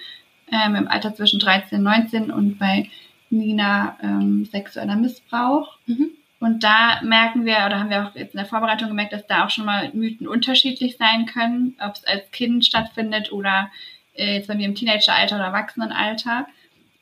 ähm, 0.51 0.75
im 0.75 0.89
Alter 0.89 1.15
zwischen 1.15 1.41
13 1.41 1.79
und 1.79 1.85
19 1.85 2.31
und 2.31 2.59
bei 2.59 2.89
Nina 3.31 3.99
ähm, 4.03 4.47
sexueller 4.47 4.97
Missbrauch. 4.97 5.77
Mhm. 5.87 6.11
Und 6.41 6.63
da 6.65 7.01
merken 7.03 7.45
wir, 7.45 7.57
oder 7.67 7.81
haben 7.81 7.91
wir 7.91 8.07
auch 8.07 8.15
jetzt 8.15 8.35
in 8.35 8.39
der 8.39 8.47
Vorbereitung 8.47 8.89
gemerkt, 8.89 9.13
dass 9.13 9.27
da 9.27 9.45
auch 9.45 9.51
schon 9.51 9.65
mal 9.65 9.91
Mythen 9.95 10.27
unterschiedlich 10.29 10.97
sein 10.97 11.27
können, 11.27 11.77
ob 11.81 11.95
es 11.95 12.05
als 12.05 12.31
Kind 12.33 12.65
stattfindet 12.65 13.33
oder 13.33 13.71
äh, 14.15 14.37
jetzt 14.37 14.49
bei 14.49 14.55
mir 14.55 14.67
im 14.67 14.75
Teenageralter 14.75 15.37
oder 15.37 15.47
Erwachsenenalter. 15.47 16.47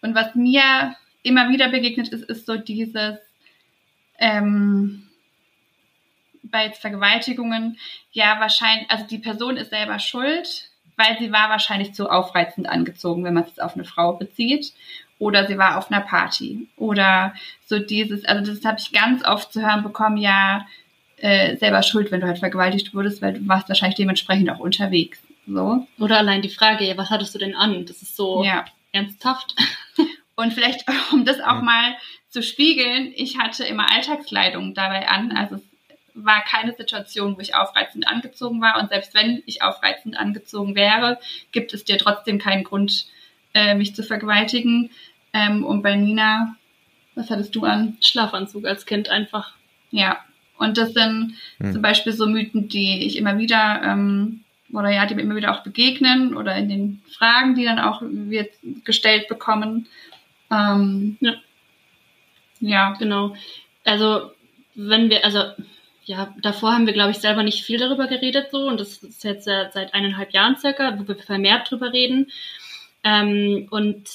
Und 0.00 0.14
was 0.14 0.34
mir 0.34 0.96
immer 1.22 1.48
wieder 1.50 1.68
begegnet 1.68 2.08
ist, 2.08 2.24
ist 2.24 2.46
so 2.46 2.56
dieses, 2.56 3.18
ähm, 4.18 5.08
bei 6.42 6.66
jetzt 6.66 6.80
Vergewaltigungen, 6.80 7.78
ja, 8.12 8.38
wahrscheinlich, 8.40 8.90
also 8.90 9.06
die 9.06 9.18
Person 9.18 9.56
ist 9.56 9.70
selber 9.70 9.98
schuld, 9.98 10.68
weil 10.96 11.16
sie 11.18 11.32
war 11.32 11.48
wahrscheinlich 11.48 11.94
zu 11.94 12.10
aufreizend 12.10 12.68
angezogen, 12.68 13.24
wenn 13.24 13.34
man 13.34 13.44
es 13.44 13.50
jetzt 13.50 13.62
auf 13.62 13.74
eine 13.74 13.84
Frau 13.84 14.12
bezieht. 14.14 14.72
Oder 15.18 15.46
sie 15.46 15.56
war 15.56 15.78
auf 15.78 15.90
einer 15.90 16.00
Party. 16.00 16.68
Oder 16.76 17.34
so 17.64 17.78
dieses, 17.78 18.24
also 18.24 18.52
das 18.52 18.64
habe 18.64 18.78
ich 18.80 18.90
ganz 18.92 19.24
oft 19.24 19.52
zu 19.52 19.62
hören 19.62 19.84
bekommen, 19.84 20.16
ja, 20.16 20.66
äh, 21.16 21.56
selber 21.56 21.82
schuld, 21.84 22.10
wenn 22.10 22.20
du 22.20 22.26
halt 22.26 22.40
vergewaltigt 22.40 22.92
wurdest, 22.92 23.22
weil 23.22 23.34
du 23.34 23.46
warst 23.46 23.68
wahrscheinlich 23.68 23.96
dementsprechend 23.96 24.50
auch 24.50 24.58
unterwegs. 24.58 25.20
So. 25.46 25.86
Oder 25.98 26.18
allein 26.18 26.42
die 26.42 26.48
Frage, 26.48 26.84
ja, 26.84 26.96
was 26.96 27.10
hattest 27.10 27.34
du 27.34 27.38
denn 27.38 27.54
an? 27.54 27.86
Das 27.86 28.02
ist 28.02 28.16
so 28.16 28.42
Ja. 28.42 28.64
ernsthaft. 28.90 29.54
Und 30.34 30.52
vielleicht, 30.52 30.84
um 31.12 31.24
das 31.24 31.40
auch 31.40 31.62
mal 31.62 31.96
zu 32.28 32.42
spiegeln, 32.42 33.12
ich 33.14 33.38
hatte 33.38 33.64
immer 33.64 33.90
Alltagskleidung 33.90 34.74
dabei 34.74 35.08
an. 35.08 35.32
Also 35.32 35.56
es 35.56 35.62
war 36.14 36.42
keine 36.44 36.74
Situation, 36.74 37.36
wo 37.36 37.40
ich 37.40 37.54
aufreizend 37.54 38.06
angezogen 38.06 38.60
war. 38.60 38.80
Und 38.80 38.88
selbst 38.88 39.14
wenn 39.14 39.42
ich 39.46 39.62
aufreizend 39.62 40.16
angezogen 40.16 40.74
wäre, 40.74 41.18
gibt 41.52 41.74
es 41.74 41.84
dir 41.84 41.98
trotzdem 41.98 42.38
keinen 42.38 42.64
Grund, 42.64 43.06
äh, 43.54 43.74
mich 43.74 43.94
zu 43.94 44.02
vergewaltigen. 44.02 44.90
Ähm, 45.32 45.64
und 45.64 45.82
bei 45.82 45.96
Nina, 45.96 46.56
was 47.14 47.30
hattest 47.30 47.54
du 47.54 47.64
an? 47.64 47.98
Schlafanzug 48.00 48.66
als 48.66 48.86
Kind 48.86 49.08
einfach. 49.08 49.54
Ja. 49.90 50.18
Und 50.58 50.78
das 50.78 50.92
sind 50.92 51.34
Hm. 51.58 51.72
zum 51.72 51.82
Beispiel 51.82 52.12
so 52.12 52.26
Mythen, 52.26 52.68
die 52.68 53.04
ich 53.06 53.16
immer 53.16 53.38
wieder, 53.38 53.82
ähm, 53.84 54.44
oder 54.72 54.90
ja, 54.90 55.04
die 55.06 55.14
mir 55.14 55.22
immer 55.22 55.36
wieder 55.36 55.54
auch 55.54 55.64
begegnen 55.64 56.34
oder 56.36 56.56
in 56.56 56.68
den 56.68 57.02
Fragen, 57.10 57.54
die 57.54 57.64
dann 57.64 57.78
auch 57.78 58.02
wir 58.02 58.48
gestellt 58.84 59.28
bekommen. 59.28 59.86
Ähm, 60.52 61.16
Ja. 61.20 61.34
Ja. 62.60 62.92
Genau. 62.98 63.34
Also, 63.84 64.30
wenn 64.74 65.10
wir, 65.10 65.24
also 65.24 65.42
ja, 66.04 66.34
davor 66.40 66.72
haben 66.72 66.86
wir, 66.86 66.92
glaube 66.92 67.12
ich, 67.12 67.18
selber 67.18 67.42
nicht 67.42 67.64
viel 67.64 67.78
darüber 67.78 68.06
geredet 68.06 68.48
so 68.50 68.68
und 68.68 68.80
das 68.80 69.02
ist 69.02 69.24
jetzt 69.24 69.44
seit 69.44 69.94
eineinhalb 69.94 70.32
Jahren 70.32 70.56
circa, 70.56 70.98
wo 70.98 71.06
wir 71.06 71.16
vermehrt 71.16 71.70
drüber 71.70 71.92
reden. 71.92 72.30
Ähm, 73.04 73.68
und 73.70 74.08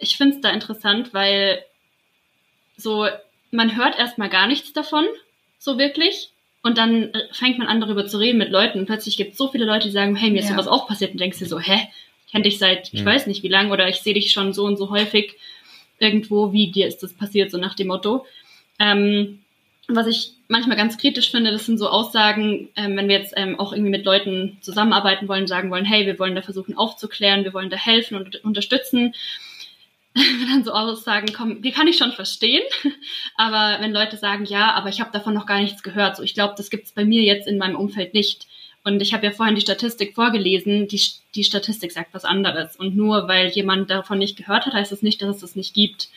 ich 0.00 0.16
finde 0.16 0.36
es 0.36 0.40
da 0.40 0.50
interessant, 0.50 1.14
weil 1.14 1.62
so, 2.76 3.06
man 3.50 3.76
hört 3.76 3.98
erstmal 3.98 4.28
gar 4.28 4.46
nichts 4.46 4.72
davon, 4.72 5.06
so 5.58 5.78
wirklich. 5.78 6.30
Und 6.62 6.78
dann 6.78 7.12
äh, 7.14 7.28
fängt 7.32 7.58
man 7.58 7.66
an, 7.66 7.80
darüber 7.80 8.06
zu 8.06 8.18
reden 8.18 8.38
mit 8.38 8.50
Leuten. 8.50 8.80
Und 8.80 8.86
plötzlich 8.86 9.16
gibt 9.16 9.32
es 9.32 9.38
so 9.38 9.48
viele 9.48 9.64
Leute, 9.64 9.88
die 9.88 9.92
sagen, 9.92 10.16
hey, 10.16 10.30
mir 10.30 10.40
ist 10.40 10.48
ja. 10.48 10.54
sowas 10.54 10.68
auch 10.68 10.86
passiert. 10.86 11.12
Und 11.12 11.20
denkst 11.20 11.38
dir 11.38 11.46
so, 11.46 11.58
hä? 11.58 11.88
Ich 12.26 12.32
kenne 12.32 12.44
dich 12.44 12.58
seit, 12.58 12.92
ich 12.92 13.00
ja. 13.00 13.06
weiß 13.06 13.26
nicht 13.26 13.42
wie 13.42 13.48
lange, 13.48 13.72
oder 13.72 13.88
ich 13.88 14.00
sehe 14.00 14.14
dich 14.14 14.32
schon 14.32 14.52
so 14.52 14.64
und 14.64 14.76
so 14.76 14.90
häufig 14.90 15.36
irgendwo, 16.02 16.52
wie 16.52 16.70
dir 16.70 16.86
ist 16.86 17.02
das 17.02 17.14
passiert, 17.14 17.50
so 17.50 17.58
nach 17.58 17.74
dem 17.74 17.86
Motto. 17.86 18.26
Ähm, 18.78 19.38
was 19.88 20.06
ich 20.06 20.34
manchmal 20.48 20.76
ganz 20.76 20.98
kritisch 20.98 21.30
finde, 21.30 21.50
das 21.50 21.66
sind 21.66 21.78
so 21.78 21.88
Aussagen, 21.88 22.68
ähm, 22.76 22.96
wenn 22.96 23.08
wir 23.08 23.18
jetzt 23.18 23.34
ähm, 23.36 23.58
auch 23.58 23.72
irgendwie 23.72 23.90
mit 23.90 24.04
Leuten 24.04 24.58
zusammenarbeiten 24.60 25.28
wollen, 25.28 25.46
sagen 25.46 25.70
wollen, 25.70 25.84
hey, 25.84 26.06
wir 26.06 26.18
wollen 26.18 26.34
da 26.34 26.42
versuchen 26.42 26.76
aufzuklären, 26.76 27.44
wir 27.44 27.54
wollen 27.54 27.70
da 27.70 27.76
helfen 27.76 28.16
und 28.16 28.44
unterstützen. 28.44 29.14
Wenn 30.14 30.46
dann 30.52 30.64
so 30.64 30.72
Aussagen 30.72 31.32
kommen, 31.32 31.62
die 31.62 31.72
kann 31.72 31.88
ich 31.88 31.96
schon 31.96 32.12
verstehen, 32.12 32.62
aber 33.36 33.78
wenn 33.80 33.92
Leute 33.92 34.16
sagen, 34.16 34.44
ja, 34.44 34.72
aber 34.72 34.88
ich 34.88 35.00
habe 35.00 35.12
davon 35.12 35.34
noch 35.34 35.46
gar 35.46 35.60
nichts 35.60 35.82
gehört, 35.82 36.16
so 36.16 36.22
ich 36.22 36.34
glaube, 36.34 36.54
das 36.56 36.70
gibt 36.70 36.84
es 36.84 36.92
bei 36.92 37.04
mir 37.04 37.22
jetzt 37.22 37.48
in 37.48 37.58
meinem 37.58 37.76
Umfeld 37.76 38.14
nicht. 38.14 38.46
Und 38.84 39.00
ich 39.00 39.14
habe 39.14 39.24
ja 39.24 39.32
vorhin 39.32 39.54
die 39.54 39.60
Statistik 39.60 40.14
vorgelesen, 40.14 40.88
die, 40.88 41.00
die 41.34 41.44
Statistik 41.44 41.92
sagt 41.92 42.14
was 42.14 42.24
anderes. 42.24 42.76
Und 42.76 42.96
nur 42.96 43.28
weil 43.28 43.48
jemand 43.48 43.90
davon 43.90 44.18
nicht 44.18 44.36
gehört 44.36 44.66
hat, 44.66 44.74
heißt 44.74 44.92
das 44.92 45.02
nicht, 45.02 45.22
dass 45.22 45.36
es 45.36 45.40
das 45.40 45.56
nicht 45.56 45.74
gibt. 45.74 46.08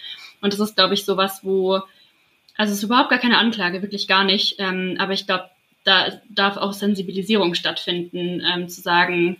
Und 0.41 0.53
das 0.53 0.60
ist, 0.60 0.75
glaube 0.75 0.95
ich, 0.95 1.05
sowas, 1.05 1.41
wo 1.43 1.84
also 2.57 2.72
es 2.72 2.79
ist 2.79 2.84
überhaupt 2.84 3.10
gar 3.10 3.19
keine 3.19 3.38
Anklage, 3.38 3.81
wirklich 3.81 4.07
gar 4.07 4.24
nicht. 4.24 4.55
Ähm, 4.60 4.95
aber 5.00 5.13
ich 5.13 5.25
glaube, 5.25 5.50
da 5.84 6.22
darf 6.29 6.57
auch 6.57 6.74
Sensibilisierung 6.74 7.53
stattfinden, 7.53 8.41
ähm, 8.41 8.69
zu 8.69 8.81
sagen, 8.81 9.38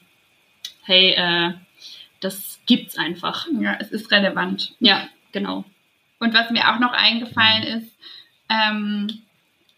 hey, 0.84 1.12
äh, 1.12 1.54
das 2.20 2.60
gibt's 2.66 2.98
einfach. 2.98 3.48
Ja, 3.60 3.78
es 3.80 3.92
ist 3.92 4.12
relevant. 4.12 4.74
Ja, 4.80 5.08
genau. 5.32 5.64
Und 6.20 6.34
was 6.34 6.52
mir 6.52 6.72
auch 6.72 6.80
noch 6.80 6.94
eingefallen 6.94 7.64
ist, 7.64 7.98
ähm, 8.50 9.22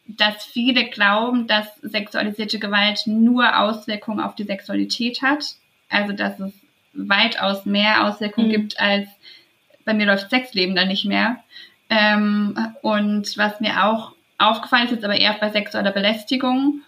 dass 0.07 0.45
viele 0.45 0.85
glauben, 0.89 1.47
dass 1.47 1.75
sexualisierte 1.81 2.59
Gewalt 2.59 3.01
nur 3.05 3.59
Auswirkungen 3.59 4.19
auf 4.19 4.35
die 4.35 4.43
Sexualität 4.43 5.21
hat. 5.21 5.55
Also 5.89 6.13
dass 6.13 6.39
es 6.39 6.53
weitaus 6.93 7.65
mehr 7.65 8.05
Auswirkungen 8.05 8.47
mhm. 8.47 8.51
gibt 8.51 8.79
als 8.79 9.07
bei 9.87 9.93
mir 9.93 10.05
läuft 10.05 10.29
Sexleben 10.29 10.75
dann 10.75 10.89
nicht 10.89 11.05
mehr. 11.05 11.37
Ähm, 11.89 12.75
und 12.81 13.37
was 13.37 13.59
mir 13.61 13.85
auch 13.85 14.11
aufgefallen 14.37 14.85
ist, 14.85 14.91
jetzt 14.91 15.05
aber 15.05 15.15
eher 15.15 15.33
bei 15.39 15.49
sexueller 15.49 15.91
Belästigung, 15.91 16.81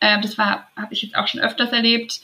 äh, 0.00 0.20
das 0.20 0.36
war, 0.36 0.68
habe 0.76 0.92
ich 0.92 1.02
jetzt 1.02 1.16
auch 1.16 1.26
schon 1.26 1.40
öfters 1.40 1.72
erlebt, 1.72 2.20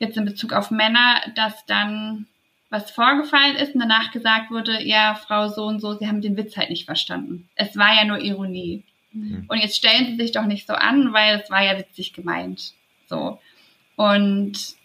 jetzt 0.00 0.16
in 0.16 0.24
Bezug 0.24 0.52
auf 0.52 0.70
Männer, 0.70 1.20
dass 1.36 1.64
dann 1.66 2.26
was 2.68 2.90
vorgefallen 2.90 3.56
ist 3.56 3.74
und 3.74 3.80
danach 3.80 4.10
gesagt 4.10 4.50
wurde, 4.50 4.82
ja, 4.82 5.14
Frau 5.14 5.48
so 5.48 5.64
und 5.64 5.80
so, 5.80 5.94
Sie 5.94 6.08
haben 6.08 6.20
den 6.20 6.36
Witz 6.36 6.56
halt 6.56 6.70
nicht 6.70 6.84
verstanden. 6.84 7.48
Es 7.54 7.76
war 7.76 7.94
ja 7.94 8.04
nur 8.04 8.18
Ironie. 8.18 8.84
Mhm. 9.12 9.44
Und 9.48 9.58
jetzt 9.58 9.76
stellen 9.76 10.06
Sie 10.06 10.16
sich 10.16 10.32
doch 10.32 10.46
nicht 10.46 10.66
so 10.66 10.74
an, 10.74 11.12
weil 11.12 11.40
es 11.40 11.50
war 11.50 11.64
ja 11.64 11.78
witzig 11.78 12.12
gemeint. 12.12 12.74
So. 13.06 13.38
Und 13.96 14.76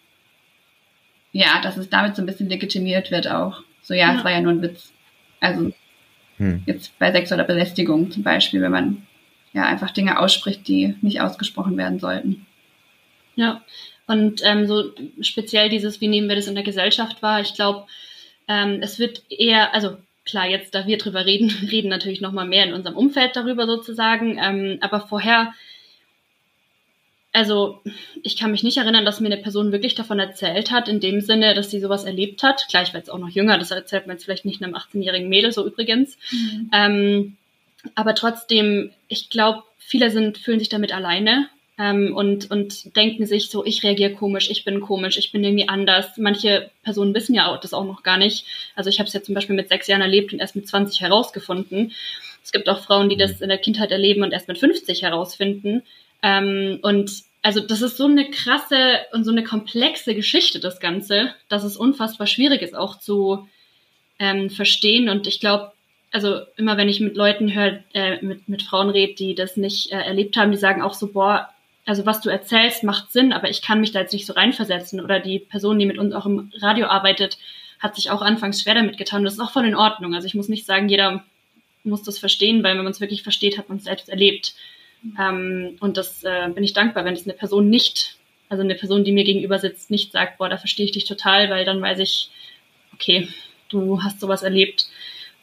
ja, 1.31 1.61
dass 1.61 1.77
es 1.77 1.89
damit 1.89 2.15
so 2.15 2.21
ein 2.21 2.25
bisschen 2.25 2.49
legitimiert 2.49 3.11
wird 3.11 3.27
auch. 3.27 3.63
So, 3.81 3.93
ja, 3.93 4.11
ja. 4.11 4.17
es 4.17 4.23
war 4.23 4.31
ja 4.31 4.41
nur 4.41 4.53
ein 4.53 4.61
Witz. 4.61 4.93
Also 5.39 5.71
hm. 6.38 6.63
Jetzt 6.65 6.97
bei 6.99 7.11
sexueller 7.11 7.43
Belästigung 7.43 8.11
zum 8.11 8.23
Beispiel, 8.23 8.61
wenn 8.61 8.71
man 8.71 9.07
ja 9.53 9.63
einfach 9.63 9.91
Dinge 9.91 10.19
ausspricht, 10.19 10.67
die 10.67 10.95
nicht 11.01 11.21
ausgesprochen 11.21 11.77
werden 11.77 11.99
sollten. 11.99 12.45
Ja, 13.35 13.63
und 14.07 14.41
ähm, 14.43 14.67
so 14.67 14.91
speziell 15.21 15.69
dieses, 15.69 16.01
wie 16.01 16.07
nehmen 16.07 16.27
wir 16.27 16.35
das 16.35 16.47
in 16.47 16.55
der 16.55 16.63
Gesellschaft 16.63 17.21
wahr? 17.21 17.41
Ich 17.41 17.53
glaube, 17.53 17.85
ähm, 18.47 18.79
es 18.81 18.99
wird 18.99 19.23
eher, 19.29 19.73
also 19.73 19.97
klar, 20.25 20.47
jetzt 20.47 20.75
da 20.75 20.88
wir 20.88 20.97
drüber 20.97 21.25
reden, 21.25 21.49
reden 21.71 21.89
natürlich 21.89 22.21
noch 22.21 22.31
mal 22.31 22.47
mehr 22.47 22.65
in 22.65 22.73
unserem 22.73 22.97
Umfeld 22.97 23.35
darüber 23.35 23.65
sozusagen, 23.67 24.39
ähm, 24.41 24.77
aber 24.81 25.01
vorher 25.01 25.53
also 27.35 27.81
ich 28.23 28.38
kann 28.38 28.51
mich 28.51 28.63
nicht 28.63 28.77
erinnern, 28.77 29.03
dass 29.03 29.19
mir 29.19 29.27
eine 29.27 29.41
Person 29.41 29.73
wirklich 29.73 29.93
davon 29.93 30.19
erzählt 30.19 30.71
hat, 30.71 30.88
in 30.88 31.01
dem 31.01 31.19
Sinne, 31.19 31.53
dass 31.53 31.69
sie 31.69 31.81
sowas 31.81 32.05
erlebt 32.05 32.43
hat. 32.43 32.65
Klar, 32.69 32.83
ich 32.83 32.93
war 32.93 32.99
jetzt 32.99 33.11
auch 33.11 33.17
noch 33.17 33.27
jünger, 33.27 33.57
das 33.57 33.71
erzählt 33.71 34.07
man 34.07 34.15
jetzt 34.15 34.23
vielleicht 34.23 34.45
nicht 34.45 34.63
einem 34.63 34.73
18-jährigen 34.73 35.27
Mädel, 35.27 35.51
so 35.51 35.67
übrigens. 35.67 36.17
Mhm. 36.31 36.69
Ähm, 36.73 37.38
aber 37.93 38.15
trotzdem, 38.15 38.91
ich 39.09 39.29
glaube, 39.29 39.63
viele 39.77 40.11
sind, 40.11 40.38
fühlen 40.38 40.59
sich 40.59 40.69
damit 40.69 40.93
alleine 40.93 41.49
ähm, 41.77 42.15
und, 42.15 42.49
und 42.51 42.95
denken 42.95 43.25
sich 43.25 43.49
so, 43.49 43.65
ich 43.65 43.83
reagiere 43.83 44.13
komisch, 44.13 44.49
ich 44.49 44.63
bin 44.63 44.79
komisch, 44.79 45.17
ich 45.17 45.31
bin 45.31 45.43
irgendwie 45.43 45.67
anders. 45.67 46.17
Manche 46.17 46.71
Personen 46.83 47.13
wissen 47.13 47.35
ja 47.35 47.47
auch 47.47 47.59
das 47.59 47.73
auch 47.73 47.83
noch 47.83 48.03
gar 48.03 48.17
nicht. 48.17 48.45
Also 48.75 48.89
ich 48.89 48.99
habe 48.99 49.07
es 49.07 49.13
ja 49.13 49.21
zum 49.21 49.35
Beispiel 49.35 49.55
mit 49.55 49.67
sechs 49.67 49.88
Jahren 49.88 50.01
erlebt 50.01 50.31
und 50.31 50.39
erst 50.39 50.55
mit 50.55 50.67
20 50.67 51.01
herausgefunden. 51.01 51.91
Es 52.43 52.51
gibt 52.51 52.69
auch 52.69 52.79
Frauen, 52.83 53.09
die 53.09 53.17
das 53.17 53.41
in 53.41 53.49
der 53.49 53.57
Kindheit 53.57 53.91
erleben 53.91 54.23
und 54.23 54.31
erst 54.31 54.47
mit 54.47 54.57
50 54.57 55.01
herausfinden. 55.01 55.83
Ähm, 56.23 56.79
und 56.81 57.11
also 57.41 57.59
das 57.59 57.81
ist 57.81 57.97
so 57.97 58.05
eine 58.05 58.29
krasse 58.29 59.01
und 59.11 59.25
so 59.25 59.31
eine 59.31 59.43
komplexe 59.43 60.15
Geschichte, 60.15 60.59
das 60.59 60.79
Ganze, 60.79 61.35
dass 61.49 61.63
es 61.63 61.75
unfassbar 61.75 62.25
schwierig 62.25 62.61
ist, 62.61 62.75
auch 62.75 62.99
zu 62.99 63.47
ähm, 64.17 64.49
verstehen. 64.49 65.09
Und 65.09 65.27
ich 65.27 65.41
glaube, 65.41 65.73
also 66.11 66.39
immer 66.55 66.77
wenn 66.77 66.88
ich 66.88 67.01
mit 67.01 67.17
Leuten 67.17 67.53
höre, 67.53 67.83
äh, 67.93 68.23
mit, 68.23 68.47
mit 68.47 68.63
Frauen 68.63 68.89
rede, 68.89 69.15
die 69.15 69.35
das 69.35 69.57
nicht 69.57 69.91
äh, 69.91 69.97
erlebt 69.97 70.38
haben, 70.38 70.51
die 70.51 70.57
sagen 70.57 70.81
auch 70.81 70.93
so, 70.93 71.11
boah, 71.11 71.49
also 71.86 72.06
was 72.06 72.21
du 72.21 72.30
erzählst, 72.30 72.84
macht 72.84 73.12
Sinn, 73.12 73.32
aber 73.32 73.50
ich 73.50 73.62
kann 73.62 73.80
mich 73.80 73.91
da 73.91 74.00
jetzt 74.00 74.13
nicht 74.13 74.26
so 74.26 74.34
reinversetzen. 74.34 75.00
Oder 75.02 75.19
die 75.19 75.39
Person, 75.39 75.78
die 75.78 75.86
mit 75.86 75.98
uns 75.98 76.13
auch 76.13 76.26
im 76.26 76.52
Radio 76.60 76.88
arbeitet, 76.88 77.38
hat 77.80 77.95
sich 77.95 78.10
auch 78.10 78.21
anfangs 78.21 78.62
schwer 78.62 78.74
damit 78.74 78.98
getan. 78.98 79.24
Das 79.24 79.34
ist 79.34 79.39
auch 79.39 79.52
voll 79.52 79.65
in 79.65 79.76
Ordnung. 79.76 80.15
Also 80.15 80.26
ich 80.26 80.34
muss 80.34 80.50
nicht 80.50 80.65
sagen, 80.65 80.89
jeder 80.89 81.24
muss 81.84 82.04
das 82.04 82.17
verstehen, 82.17 82.63
weil 82.63 82.76
wenn 82.76 82.84
man 82.84 82.91
es 82.91 83.02
wirklich 83.02 83.21
versteht, 83.21 83.58
hat 83.58 83.69
man 83.69 83.78
es 83.78 83.84
selbst 83.84 84.10
erlebt. 84.10 84.56
Ähm, 85.19 85.78
und 85.80 85.98
das 85.98 86.24
äh, 86.24 86.50
bin 86.50 86.63
ich 86.63 86.74
dankbar, 86.74 87.06
wenn 87.06 87.13
es 87.13 87.26
eine 87.26 87.34
Person 87.34 87.69
nicht, 87.69 88.17
also 88.50 88.63
eine 88.63 88.76
Person, 88.76 89.04
die 89.04 89.12
mir 89.12 89.24
gegenüber 89.24 89.60
sitzt, 89.60 89.91
nicht 89.91 90.12
sagt, 90.12 90.39
boah, 90.39 90.50
da 90.50 90.58
verstehe 90.58 90.86
ich 90.86 90.91
dich 90.91 91.06
total, 91.06 91.52
weil 91.52 91.65
dann 91.65 91.82
weiß 91.82 92.00
ich, 92.00 92.30
okay, 92.93 93.28
du 93.69 94.02
hast 94.02 94.19
sowas 94.19 94.41
erlebt. 94.41 94.88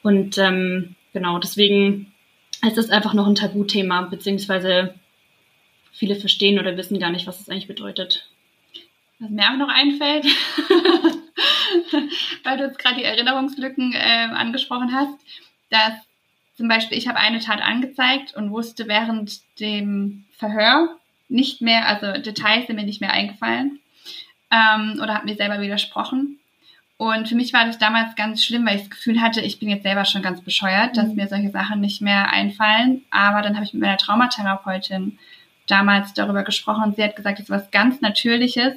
Und 0.02 0.38
ähm, 0.38 0.96
genau, 1.12 1.38
deswegen 1.38 2.12
ist 2.66 2.76
das 2.76 2.90
einfach 2.90 3.14
noch 3.14 3.28
ein 3.28 3.36
Tabuthema, 3.36 4.02
beziehungsweise 4.02 4.94
viele 5.92 6.16
verstehen 6.16 6.58
oder 6.58 6.76
wissen 6.76 6.98
gar 6.98 7.10
nicht, 7.10 7.26
was 7.26 7.38
das 7.38 7.48
eigentlich 7.48 7.68
bedeutet. 7.68 8.28
Was 9.18 9.30
mir 9.30 9.50
auch 9.50 9.56
noch 9.56 9.68
einfällt, 9.68 10.24
weil 12.44 12.58
du 12.58 12.64
jetzt 12.64 12.78
gerade 12.78 12.96
die 12.96 13.04
Erinnerungslücken 13.04 13.92
äh, 13.92 14.28
angesprochen 14.32 14.92
hast, 14.92 15.14
dass 15.70 15.94
zum 16.56 16.68
Beispiel, 16.68 16.98
ich 16.98 17.08
habe 17.08 17.18
eine 17.18 17.40
Tat 17.40 17.62
angezeigt 17.62 18.34
und 18.34 18.50
wusste 18.50 18.88
während 18.88 19.40
dem 19.60 20.24
Verhör 20.36 20.96
nicht 21.28 21.62
mehr, 21.62 21.86
also 21.86 22.20
Details 22.20 22.66
sind 22.66 22.76
mir 22.76 22.84
nicht 22.84 23.00
mehr 23.00 23.12
eingefallen 23.12 23.80
ähm, 24.50 25.00
oder 25.02 25.14
habe 25.14 25.26
mir 25.26 25.36
selber 25.36 25.60
widersprochen. 25.60 26.38
Und 26.98 27.28
für 27.28 27.34
mich 27.34 27.52
war 27.52 27.64
das 27.64 27.78
damals 27.78 28.14
ganz 28.14 28.44
schlimm, 28.44 28.66
weil 28.66 28.76
ich 28.76 28.82
das 28.82 28.90
Gefühl 28.90 29.20
hatte, 29.20 29.40
ich 29.40 29.58
bin 29.58 29.68
jetzt 29.68 29.82
selber 29.82 30.04
schon 30.04 30.22
ganz 30.22 30.40
bescheuert, 30.40 30.96
dass 30.96 31.08
mhm. 31.08 31.16
mir 31.16 31.26
solche 31.26 31.50
Sachen 31.50 31.80
nicht 31.80 32.00
mehr 32.00 32.30
einfallen. 32.30 33.02
Aber 33.10 33.42
dann 33.42 33.56
habe 33.56 33.64
ich 33.64 33.72
mit 33.72 33.82
meiner 33.82 33.96
Traumatherapeutin 33.96 35.18
damals 35.72 36.12
darüber 36.12 36.42
gesprochen 36.42 36.84
und 36.84 36.96
sie 36.96 37.02
hat 37.02 37.16
gesagt, 37.16 37.38
das 37.38 37.46
ist 37.46 37.50
was 37.50 37.70
ganz 37.70 38.00
Natürliches, 38.02 38.74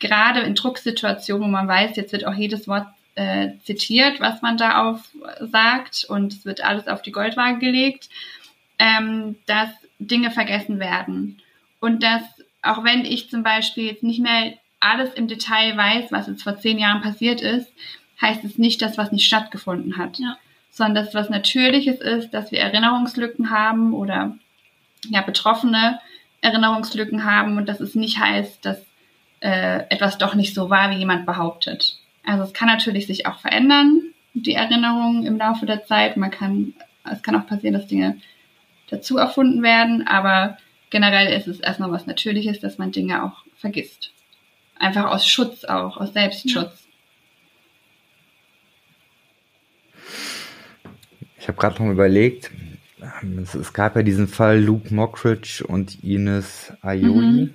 gerade 0.00 0.40
in 0.40 0.54
Drucksituationen, 0.54 1.46
wo 1.46 1.50
man 1.50 1.68
weiß, 1.68 1.96
jetzt 1.96 2.12
wird 2.12 2.26
auch 2.26 2.34
jedes 2.34 2.66
Wort 2.66 2.86
äh, 3.14 3.50
zitiert, 3.64 4.20
was 4.20 4.42
man 4.42 4.56
da 4.56 4.82
auf 4.82 5.00
sagt 5.40 6.04
und 6.08 6.32
es 6.32 6.44
wird 6.44 6.64
alles 6.64 6.88
auf 6.88 7.02
die 7.02 7.12
Goldwaage 7.12 7.60
gelegt, 7.60 8.08
ähm, 8.78 9.36
dass 9.46 9.70
Dinge 10.00 10.32
vergessen 10.32 10.80
werden. 10.80 11.40
Und 11.80 12.02
dass, 12.02 12.22
auch 12.62 12.82
wenn 12.82 13.04
ich 13.04 13.30
zum 13.30 13.44
Beispiel 13.44 13.84
jetzt 13.84 14.02
nicht 14.02 14.20
mehr 14.20 14.54
alles 14.80 15.14
im 15.14 15.28
Detail 15.28 15.76
weiß, 15.76 16.10
was 16.10 16.26
jetzt 16.26 16.42
vor 16.42 16.58
zehn 16.58 16.78
Jahren 16.78 17.02
passiert 17.02 17.40
ist, 17.40 17.68
heißt 18.20 18.44
es 18.44 18.58
nicht, 18.58 18.82
dass 18.82 18.98
was 18.98 19.12
nicht 19.12 19.26
stattgefunden 19.26 19.96
hat. 19.96 20.18
Ja. 20.18 20.36
Sondern 20.70 21.04
dass 21.04 21.14
was 21.14 21.30
Natürliches 21.30 22.00
ist, 22.00 22.30
dass 22.34 22.50
wir 22.50 22.58
Erinnerungslücken 22.58 23.50
haben 23.50 23.94
oder 23.94 24.36
ja, 25.08 25.22
Betroffene 25.22 26.00
Erinnerungslücken 26.44 27.24
haben 27.24 27.56
und 27.56 27.68
dass 27.68 27.80
es 27.80 27.94
nicht 27.94 28.18
heißt, 28.18 28.64
dass 28.64 28.78
äh, 29.40 29.80
etwas 29.88 30.18
doch 30.18 30.34
nicht 30.34 30.54
so 30.54 30.68
war, 30.68 30.90
wie 30.90 30.96
jemand 30.96 31.24
behauptet. 31.24 31.98
Also 32.24 32.44
es 32.44 32.52
kann 32.52 32.68
natürlich 32.68 33.06
sich 33.06 33.26
auch 33.26 33.38
verändern, 33.38 34.02
die 34.34 34.54
Erinnerungen 34.54 35.24
im 35.26 35.38
Laufe 35.38 35.64
der 35.64 35.84
Zeit. 35.84 36.16
Man 36.16 36.30
kann, 36.30 36.74
es 37.10 37.22
kann 37.22 37.34
auch 37.36 37.46
passieren, 37.46 37.74
dass 37.74 37.86
Dinge 37.86 38.18
dazu 38.90 39.16
erfunden 39.16 39.62
werden, 39.62 40.06
aber 40.06 40.58
generell 40.90 41.32
ist 41.36 41.46
es 41.48 41.60
erstmal 41.60 41.90
was 41.90 42.06
Natürliches, 42.06 42.60
dass 42.60 42.78
man 42.78 42.92
Dinge 42.92 43.24
auch 43.24 43.44
vergisst. 43.56 44.12
Einfach 44.78 45.06
aus 45.06 45.26
Schutz 45.26 45.64
auch, 45.64 45.96
aus 45.96 46.12
Selbstschutz. 46.12 46.86
Ich 51.38 51.48
habe 51.48 51.58
gerade 51.58 51.82
noch 51.82 51.90
überlegt, 51.90 52.50
es, 53.42 53.54
es, 53.54 53.72
gab 53.72 53.96
ja 53.96 54.02
diesen 54.02 54.28
Fall 54.28 54.60
Luke 54.60 54.92
Mockridge 54.94 55.64
und 55.66 56.02
Ines 56.02 56.72
Aioli. 56.82 57.44
Mhm. 57.44 57.54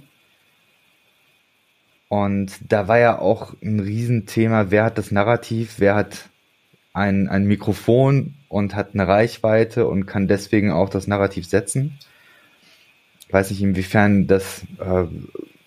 Und 2.10 2.52
da 2.68 2.88
war 2.88 2.98
ja 2.98 3.20
auch 3.20 3.54
ein 3.62 3.80
Riesenthema, 3.80 4.72
wer 4.72 4.84
hat 4.84 4.98
das 4.98 5.12
Narrativ, 5.12 5.76
wer 5.78 5.96
hat 5.96 6.30
ein, 6.92 7.30
ein 7.30 7.46
Mikrofon 7.46 8.34
und 8.48 8.76
hat 8.76 8.94
eine 8.94 9.08
Reichweite 9.08 9.86
und 9.88 10.08
kann 10.08 10.28
deswegen 10.28 10.72
auch 10.72 10.90
das 10.90 11.08
Narrativ 11.08 11.46
setzen. 11.46 12.00
Ich 13.20 13.32
weiß 13.32 13.52
nicht, 13.52 13.62
inwiefern 13.62 14.26
das 14.26 14.64
äh, 14.80 15.06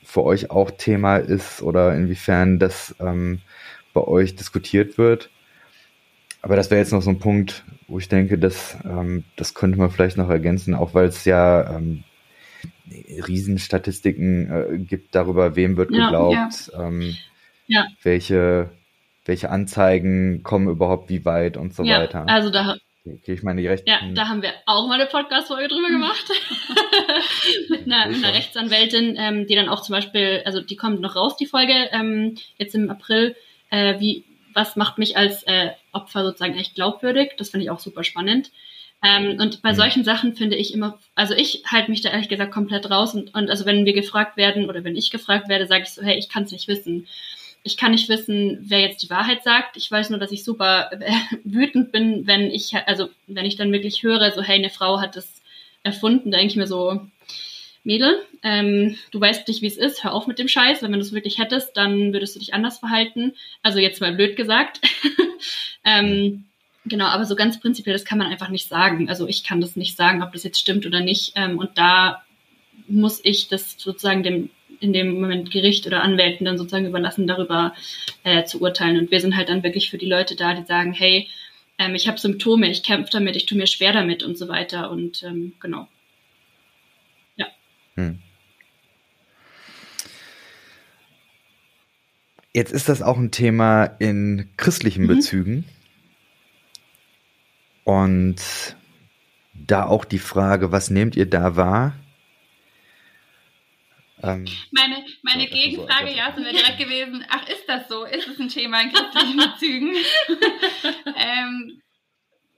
für 0.03 0.25
euch 0.25 0.51
auch 0.51 0.73
Thema 0.73 1.19
ist 1.19 1.63
oder 1.63 1.95
inwiefern 1.95 2.59
das 2.59 2.95
ähm, 2.99 3.41
bei 3.95 4.01
euch 4.03 4.35
diskutiert 4.35 4.99
wird. 4.99 5.31
Aber 6.43 6.57
das 6.57 6.71
wäre 6.71 6.81
jetzt 6.81 6.93
noch 6.93 7.03
so 7.03 7.11
ein 7.11 7.19
Punkt, 7.19 7.65
wo 7.89 7.99
ich 7.99 8.09
denke, 8.09 8.37
dass, 8.37 8.77
ähm, 8.85 9.25
das 9.37 9.55
könnte 9.55 9.79
man 9.79 9.91
vielleicht 9.91 10.17
noch 10.17 10.29
ergänzen, 10.29 10.75
auch 10.75 10.93
weil 10.93 11.07
es 11.07 11.25
ja 11.25 11.77
ähm, 11.77 12.05
Riesenstatistiken 12.91 14.51
äh, 14.51 14.79
gibt 14.79 15.15
darüber, 15.15 15.57
wem 15.57 15.77
wird 15.77 15.93
ja, 15.93 16.05
geglaubt, 16.05 16.71
ja. 16.73 16.87
Ähm, 16.87 17.17
ja. 17.69 17.87
welche 18.03 18.71
welche 19.25 19.51
Anzeigen 19.51 20.43
kommen 20.43 20.69
überhaupt 20.69 21.09
wie 21.09 21.25
weit 21.25 21.57
und 21.57 21.75
so 21.75 21.85
weiter. 21.85 22.29
Also 22.29 22.51
da 22.51 22.77
Okay, 23.05 23.33
ich 23.33 23.43
meine, 23.43 23.61
die 23.61 23.67
Rechten. 23.67 23.89
Ja, 23.89 23.99
da 24.15 24.29
haben 24.29 24.43
wir 24.43 24.53
auch 24.65 24.87
mal 24.87 24.95
eine 24.95 25.11
Podcast-Folge 25.11 25.67
drüber 25.67 25.89
gemacht. 25.89 26.25
mit, 27.69 27.87
einer, 27.87 28.07
mit 28.07 28.25
einer 28.25 28.33
Rechtsanwältin, 28.33 29.17
ähm, 29.19 29.47
die 29.49 29.57
dann 29.57 29.69
auch 29.69 29.83
zum 29.83 29.95
Beispiel, 29.95 30.43
also 30.45 30.61
die 30.61 30.77
kommt 30.77 31.01
noch 31.01 31.17
raus, 31.17 31.37
die 31.37 31.47
Folge, 31.47 31.73
ähm, 31.91 32.37
jetzt 32.59 32.77
im 32.77 32.89
April, 32.89 33.35
äh, 33.71 33.99
wie, 33.99 34.23
was 34.55 34.77
macht 34.77 34.99
mich 34.99 35.17
als 35.17 35.43
äh, 35.49 35.71
Opfer 35.93 36.25
sozusagen 36.25 36.59
echt 36.59 36.75
glaubwürdig? 36.75 37.33
Das 37.37 37.51
finde 37.51 37.65
ich 37.65 37.71
auch 37.71 37.81
super 37.81 38.05
spannend. 38.05 38.51
Ähm, 39.05 39.41
und 39.41 39.63
bei 39.63 39.73
mhm. 39.73 39.77
solchen 39.77 40.05
Sachen 40.05 40.37
finde 40.37 40.57
ich 40.57 40.73
immer, 40.73 40.99
also 41.15 41.35
ich 41.35 41.65
halte 41.67 41.91
mich 41.91 42.03
da 42.03 42.11
ehrlich 42.11 42.29
gesagt 42.29 42.53
komplett 42.53 42.89
raus 42.91 43.15
und, 43.15 43.35
und 43.35 43.51
also 43.51 43.67
wenn 43.67 43.85
wir 43.85 43.95
gefragt 43.95 44.37
werden 44.37 44.69
oder 44.69 44.85
wenn 44.85 44.97
ich 44.97 45.11
gefragt 45.11 45.49
werde, 45.49 45.67
sage 45.67 45.83
ich 45.83 45.91
so, 45.91 46.03
hey, 46.03 46.17
ich 46.19 46.29
kann 46.29 46.45
es 46.45 46.53
nicht 46.53 46.69
wissen 46.69 47.09
ich 47.65 47.77
kann 47.77 47.93
nicht 47.93 48.09
wissen, 48.09 48.59
wer 48.63 48.81
jetzt 48.81 49.03
die 49.03 49.11
Wahrheit 49.11 49.45
sagt. 49.45 49.77
Ich 49.77 49.91
weiß 49.91 50.11
nur, 50.11 50.19
dass 50.19 50.33
ich 50.33 50.45
super 50.45 50.91
äh, 50.93 51.13
wütend 51.45 51.93
bin, 51.93 52.27
wenn 52.27 52.51
ich, 52.51 52.75
also 52.87 53.09
wenn 53.27 53.47
ich 53.47 53.57
dann 53.57 53.73
wirklich 53.73 54.03
höre, 54.03 54.33
so, 54.33 54.43
hey, 54.43 54.57
eine 54.57 54.71
Frau 54.71 55.01
hat 55.01 55.17
das 55.17 55.43
erfunden, 55.83 56.31
denke 56.31 56.47
ich 56.47 56.57
mir 56.57 56.67
so, 56.67 57.01
Mädel, 57.85 58.23
ähm, 58.43 58.97
du 59.11 59.21
weißt 59.21 59.49
nicht, 59.49 59.63
wie 59.63 59.67
es 59.67 59.77
ist, 59.77 60.05
hör 60.05 60.13
auf 60.13 60.27
mit 60.27 60.39
dem 60.39 60.49
Scheiß, 60.49 60.83
wenn 60.83 60.93
du 60.93 60.99
es 60.99 61.13
wirklich 61.13 61.39
hättest, 61.39 61.77
dann 61.77 62.13
würdest 62.13 62.37
du 62.37 62.39
dich 62.39 62.55
anders 62.55 62.79
verhalten. 62.79 63.35
Also 63.63 63.79
jetzt 63.79 64.01
mal 64.01 64.15
blöd 64.15 64.37
gesagt. 64.37 64.81
ähm, 65.85 66.45
genau, 66.85 67.07
aber 67.07 67.25
so 67.25 67.35
ganz 67.35 67.59
prinzipiell, 67.61 67.95
das 67.95 68.05
kann 68.05 68.19
man 68.19 68.29
einfach 68.29 68.51
nicht 68.51 68.69
sagen. 68.69 69.09
Also 69.09 69.27
ich 69.27 69.43
kann 69.43 69.61
das 69.61 69.77
nicht 69.77 69.97
sagen, 69.97 70.23
ob 70.23 70.33
das 70.33 70.45
jetzt 70.45 70.61
stimmt 70.61 70.87
oder 70.87 71.01
nicht. 71.01 71.33
Ähm, 71.35 71.59
und 71.59 71.71
da 71.77 72.23
muss 72.87 73.21
ich 73.25 73.49
das 73.49 73.75
sozusagen 73.79 74.23
dem 74.23 74.51
in 74.83 74.93
dem 74.93 75.21
Moment 75.21 75.51
Gericht 75.51 75.87
oder 75.87 76.03
Anwälten 76.03 76.45
dann 76.45 76.59
sozusagen 76.59 76.87
überlassen, 76.87 77.29
darüber 77.29 77.73
äh, 78.25 78.45
zu 78.45 78.61
urteilen. 78.61 78.99
Und 78.99 79.11
wir 79.13 79.21
sind 79.21 79.37
halt 79.37 79.49
dann 79.49 79.63
wirklich 79.63 79.91
für 79.91 79.99
die 79.99 80.07
Leute 80.07 80.35
da, 80.35 80.55
die 80.55 80.65
sagen, 80.65 80.93
hey, 80.93 81.29
ähm, 81.79 81.95
ich 81.95 82.09
habe 82.09 82.19
Symptome, 82.19 82.69
ich 82.69 82.83
kämpfe 82.83 83.11
damit, 83.13 83.37
ich 83.37 83.47
tue 83.47 83.57
mir 83.57 83.69
schwer 83.69 83.93
damit 83.93 84.25
und 84.25 84.37
so 84.37 84.49
weiter. 84.49 84.91
Und 84.91 85.23
ähm, 85.23 85.53
genau. 85.61 85.87
Hm. 87.97 88.19
Jetzt 92.55 92.73
ist 92.73 92.89
das 92.89 93.01
auch 93.01 93.17
ein 93.17 93.31
Thema 93.31 93.85
in 93.85 94.51
christlichen 94.57 95.05
mhm. 95.05 95.09
Bezügen. 95.09 95.65
Und 97.85 98.77
da 99.55 99.87
auch 99.87 100.05
die 100.05 100.19
Frage, 100.19 100.71
was 100.71 100.91
nehmt 100.91 101.17
ihr 101.17 101.29
da 101.29 101.57
wahr? 101.57 101.95
Ähm, 104.23 104.47
meine 104.71 105.05
meine 105.23 105.49
Gegenfrage, 105.49 106.11
so 106.11 106.17
ja, 106.17 106.33
sind 106.33 106.45
wir 106.45 106.53
direkt 106.53 106.79
gewesen, 106.79 107.25
ach, 107.29 107.49
ist 107.49 107.65
das 107.67 107.89
so? 107.89 108.05
Ist 108.05 108.29
es 108.29 108.39
ein 108.39 108.49
Thema 108.49 108.83
in 108.83 108.93
christlichen 108.93 109.37
Bezügen? 109.53 109.97
ähm, 111.17 111.83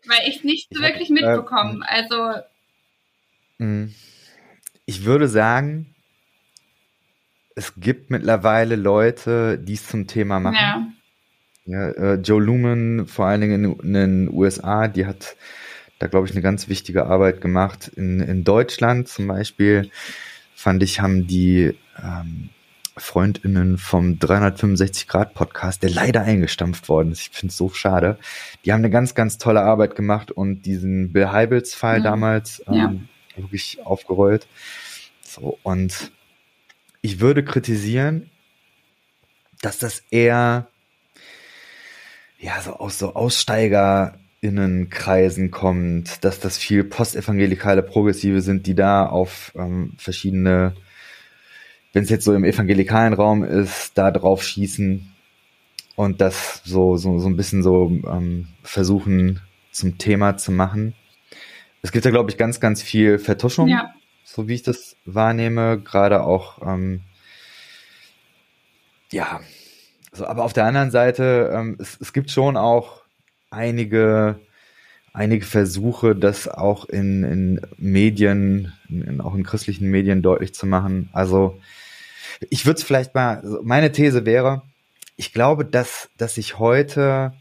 weil 0.06 0.28
ich 0.28 0.36
es 0.36 0.44
nicht 0.44 0.68
so 0.70 0.82
wirklich 0.82 1.08
mitbekomme. 1.08 1.84
Äh, 1.88 2.02
also. 2.02 2.42
Mhm. 3.58 3.94
Ich 4.86 5.04
würde 5.04 5.28
sagen, 5.28 5.94
es 7.54 7.74
gibt 7.76 8.10
mittlerweile 8.10 8.76
Leute, 8.76 9.58
die 9.58 9.74
es 9.74 9.86
zum 9.86 10.06
Thema 10.06 10.40
machen. 10.40 10.94
Ja. 11.64 11.88
ja 11.88 11.90
äh, 11.90 12.14
Joe 12.14 12.42
Lumen, 12.42 13.06
vor 13.06 13.26
allen 13.26 13.40
Dingen 13.40 13.64
in, 13.64 13.80
in 13.80 13.94
den 13.94 14.30
USA, 14.32 14.88
die 14.88 15.06
hat 15.06 15.36
da, 15.98 16.08
glaube 16.08 16.26
ich, 16.26 16.32
eine 16.32 16.42
ganz 16.42 16.68
wichtige 16.68 17.06
Arbeit 17.06 17.40
gemacht. 17.40 17.88
In, 17.94 18.20
in 18.20 18.44
Deutschland 18.44 19.08
zum 19.08 19.28
Beispiel 19.28 19.90
fand 20.54 20.82
ich, 20.82 21.00
haben 21.00 21.26
die 21.26 21.78
ähm, 22.02 22.50
Freundinnen 22.96 23.78
vom 23.78 24.18
365-Grad-Podcast, 24.18 25.82
der 25.82 25.90
leider 25.90 26.22
eingestampft 26.22 26.88
worden 26.88 27.12
ist. 27.12 27.20
Ich 27.20 27.30
finde 27.30 27.50
es 27.52 27.56
so 27.56 27.68
schade. 27.70 28.18
Die 28.64 28.72
haben 28.72 28.80
eine 28.80 28.90
ganz, 28.90 29.14
ganz 29.14 29.38
tolle 29.38 29.62
Arbeit 29.62 29.96
gemacht 29.96 30.30
und 30.30 30.62
diesen 30.62 31.12
Bill 31.12 31.30
Heibels-Fall 31.30 32.00
mhm. 32.00 32.04
damals 32.04 32.62
ähm, 32.66 32.74
ja. 32.74 32.94
Wirklich 33.36 33.84
aufgerollt. 33.84 34.46
So, 35.22 35.58
und 35.62 36.12
ich 37.00 37.20
würde 37.20 37.44
kritisieren, 37.44 38.30
dass 39.60 39.78
das 39.78 40.02
eher 40.10 40.68
ja 42.38 42.60
so 42.60 42.74
aus 42.74 42.98
so 42.98 43.14
Aussteiger 43.14 44.18
Innenkreisen 44.44 45.50
kommt, 45.50 46.22
dass 46.22 46.38
das 46.38 46.58
viel 46.58 46.84
postevangelikale 46.84 47.82
Progressive 47.82 48.42
sind, 48.42 48.66
die 48.66 48.74
da 48.74 49.06
auf 49.06 49.52
ähm, 49.56 49.94
verschiedene, 49.96 50.76
wenn 51.94 52.04
es 52.04 52.10
jetzt 52.10 52.24
so 52.24 52.34
im 52.34 52.44
evangelikalen 52.44 53.14
Raum 53.14 53.42
ist, 53.42 53.92
da 53.94 54.10
drauf 54.10 54.42
schießen 54.42 55.10
und 55.96 56.20
das 56.20 56.60
so, 56.64 56.98
so, 56.98 57.18
so 57.18 57.28
ein 57.28 57.36
bisschen 57.36 57.62
so 57.62 57.90
ähm, 58.06 58.48
versuchen 58.62 59.40
zum 59.72 59.96
Thema 59.96 60.36
zu 60.36 60.52
machen. 60.52 60.94
Es 61.84 61.92
gibt 61.92 62.06
da, 62.06 62.10
glaube 62.10 62.30
ich, 62.30 62.38
ganz, 62.38 62.60
ganz 62.60 62.82
viel 62.82 63.18
Vertuschung, 63.18 63.68
ja. 63.68 63.92
so 64.24 64.48
wie 64.48 64.54
ich 64.54 64.62
das 64.62 64.96
wahrnehme, 65.04 65.78
gerade 65.78 66.22
auch, 66.22 66.62
ähm, 66.66 67.02
ja, 69.12 69.40
so, 70.10 70.26
aber 70.26 70.44
auf 70.44 70.54
der 70.54 70.64
anderen 70.64 70.90
Seite, 70.90 71.50
ähm, 71.52 71.76
es, 71.78 71.98
es 72.00 72.14
gibt 72.14 72.30
schon 72.30 72.56
auch 72.56 73.02
einige, 73.50 74.40
einige 75.12 75.44
Versuche, 75.44 76.16
das 76.16 76.48
auch 76.48 76.86
in, 76.86 77.22
in 77.22 77.60
Medien, 77.76 78.72
in, 78.88 79.20
auch 79.20 79.34
in 79.34 79.44
christlichen 79.44 79.90
Medien 79.90 80.22
deutlich 80.22 80.54
zu 80.54 80.64
machen. 80.64 81.10
Also 81.12 81.60
ich 82.48 82.64
würde 82.64 82.78
es 82.78 82.84
vielleicht 82.84 83.14
mal, 83.14 83.40
also 83.40 83.60
meine 83.62 83.92
These 83.92 84.24
wäre, 84.24 84.62
ich 85.16 85.34
glaube, 85.34 85.66
dass, 85.66 86.08
dass 86.16 86.36
sich 86.36 86.58
heute, 86.58 87.34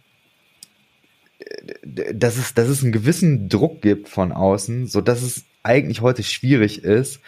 dass 1.83 2.37
es, 2.37 2.53
dass 2.53 2.67
es 2.67 2.83
einen 2.83 2.91
gewissen 2.91 3.49
Druck 3.49 3.81
gibt 3.81 4.09
von 4.09 4.31
außen, 4.31 4.87
so 4.87 5.01
dass 5.01 5.21
es 5.21 5.45
eigentlich 5.63 6.01
heute 6.01 6.23
schwierig 6.23 6.83
ist, 6.83 7.19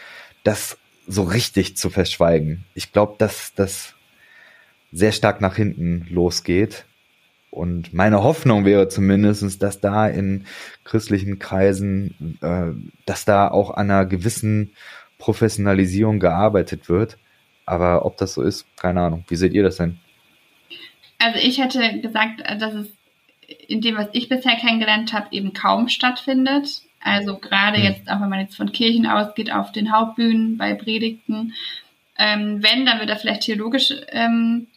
das 0.43 0.77
so 1.07 1.23
richtig 1.23 1.77
zu 1.77 1.89
verschweigen. 1.89 2.65
Ich 2.73 2.91
glaube, 2.91 3.15
dass 3.17 3.53
das 3.55 3.93
sehr 4.91 5.11
stark 5.11 5.41
nach 5.41 5.55
hinten 5.55 6.07
losgeht 6.09 6.85
und 7.55 7.93
meine 7.93 8.21
Hoffnung 8.21 8.65
wäre 8.65 8.89
zumindest, 8.89 9.63
dass 9.63 9.79
da 9.79 10.09
in 10.09 10.45
christlichen 10.83 11.39
Kreisen, 11.39 12.37
äh, 12.41 12.71
dass 13.05 13.23
da 13.23 13.47
auch 13.47 13.71
an 13.71 13.89
einer 13.89 14.05
gewissen 14.05 14.73
Professionalisierung 15.19 16.19
gearbeitet 16.19 16.89
wird. 16.89 17.17
Aber 17.65 18.05
ob 18.05 18.17
das 18.17 18.33
so 18.33 18.41
ist, 18.41 18.65
keine 18.75 19.01
Ahnung. 19.01 19.23
Wie 19.29 19.37
seht 19.37 19.53
ihr 19.53 19.63
das 19.63 19.77
denn? 19.77 19.99
Also 21.17 21.39
ich 21.39 21.57
hätte 21.57 22.01
gesagt, 22.01 22.41
dass 22.59 22.73
es 22.73 22.87
in 23.67 23.81
dem, 23.81 23.97
was 23.97 24.07
ich 24.13 24.29
bisher 24.29 24.55
kennengelernt 24.55 25.13
habe, 25.13 25.27
eben 25.31 25.53
kaum 25.53 25.89
stattfindet. 25.89 26.81
Also 27.01 27.37
gerade 27.37 27.77
hm. 27.77 27.83
jetzt, 27.83 28.09
auch 28.09 28.21
wenn 28.21 28.29
man 28.29 28.39
jetzt 28.39 28.55
von 28.55 28.71
Kirchen 28.71 29.05
ausgeht, 29.05 29.51
auf 29.51 29.71
den 29.71 29.91
Hauptbühnen, 29.91 30.57
bei 30.57 30.73
Predigten. 30.73 31.53
Ähm, 32.17 32.63
wenn, 32.63 32.85
dann 32.85 32.99
wird 32.99 33.09
da 33.09 33.15
vielleicht 33.15 33.41
theologisch 33.41 33.93
ähm, 34.09 34.67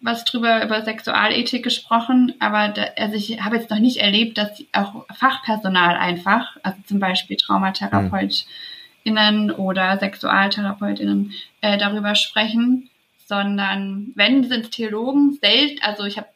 was 0.00 0.24
drüber 0.24 0.64
über 0.64 0.82
Sexualethik 0.82 1.64
gesprochen, 1.64 2.34
aber 2.38 2.68
da, 2.68 2.84
also 2.96 3.16
ich 3.16 3.42
habe 3.42 3.56
jetzt 3.56 3.70
noch 3.70 3.80
nicht 3.80 3.96
erlebt, 3.98 4.38
dass 4.38 4.62
auch 4.72 5.04
Fachpersonal 5.12 5.96
einfach, 5.96 6.56
also 6.62 6.78
zum 6.86 7.00
Beispiel 7.00 7.36
TraumatherapeutInnen 7.36 9.50
oder 9.56 9.98
SexualtherapeutInnen 9.98 11.32
äh, 11.60 11.76
darüber 11.78 12.14
sprechen, 12.14 12.88
sondern 13.26 14.12
wenn 14.14 14.44
sind 14.44 14.70
Theologen 14.70 15.36
selten, 15.40 15.82
also 15.82 16.04
ich 16.04 16.16
habe 16.16 16.28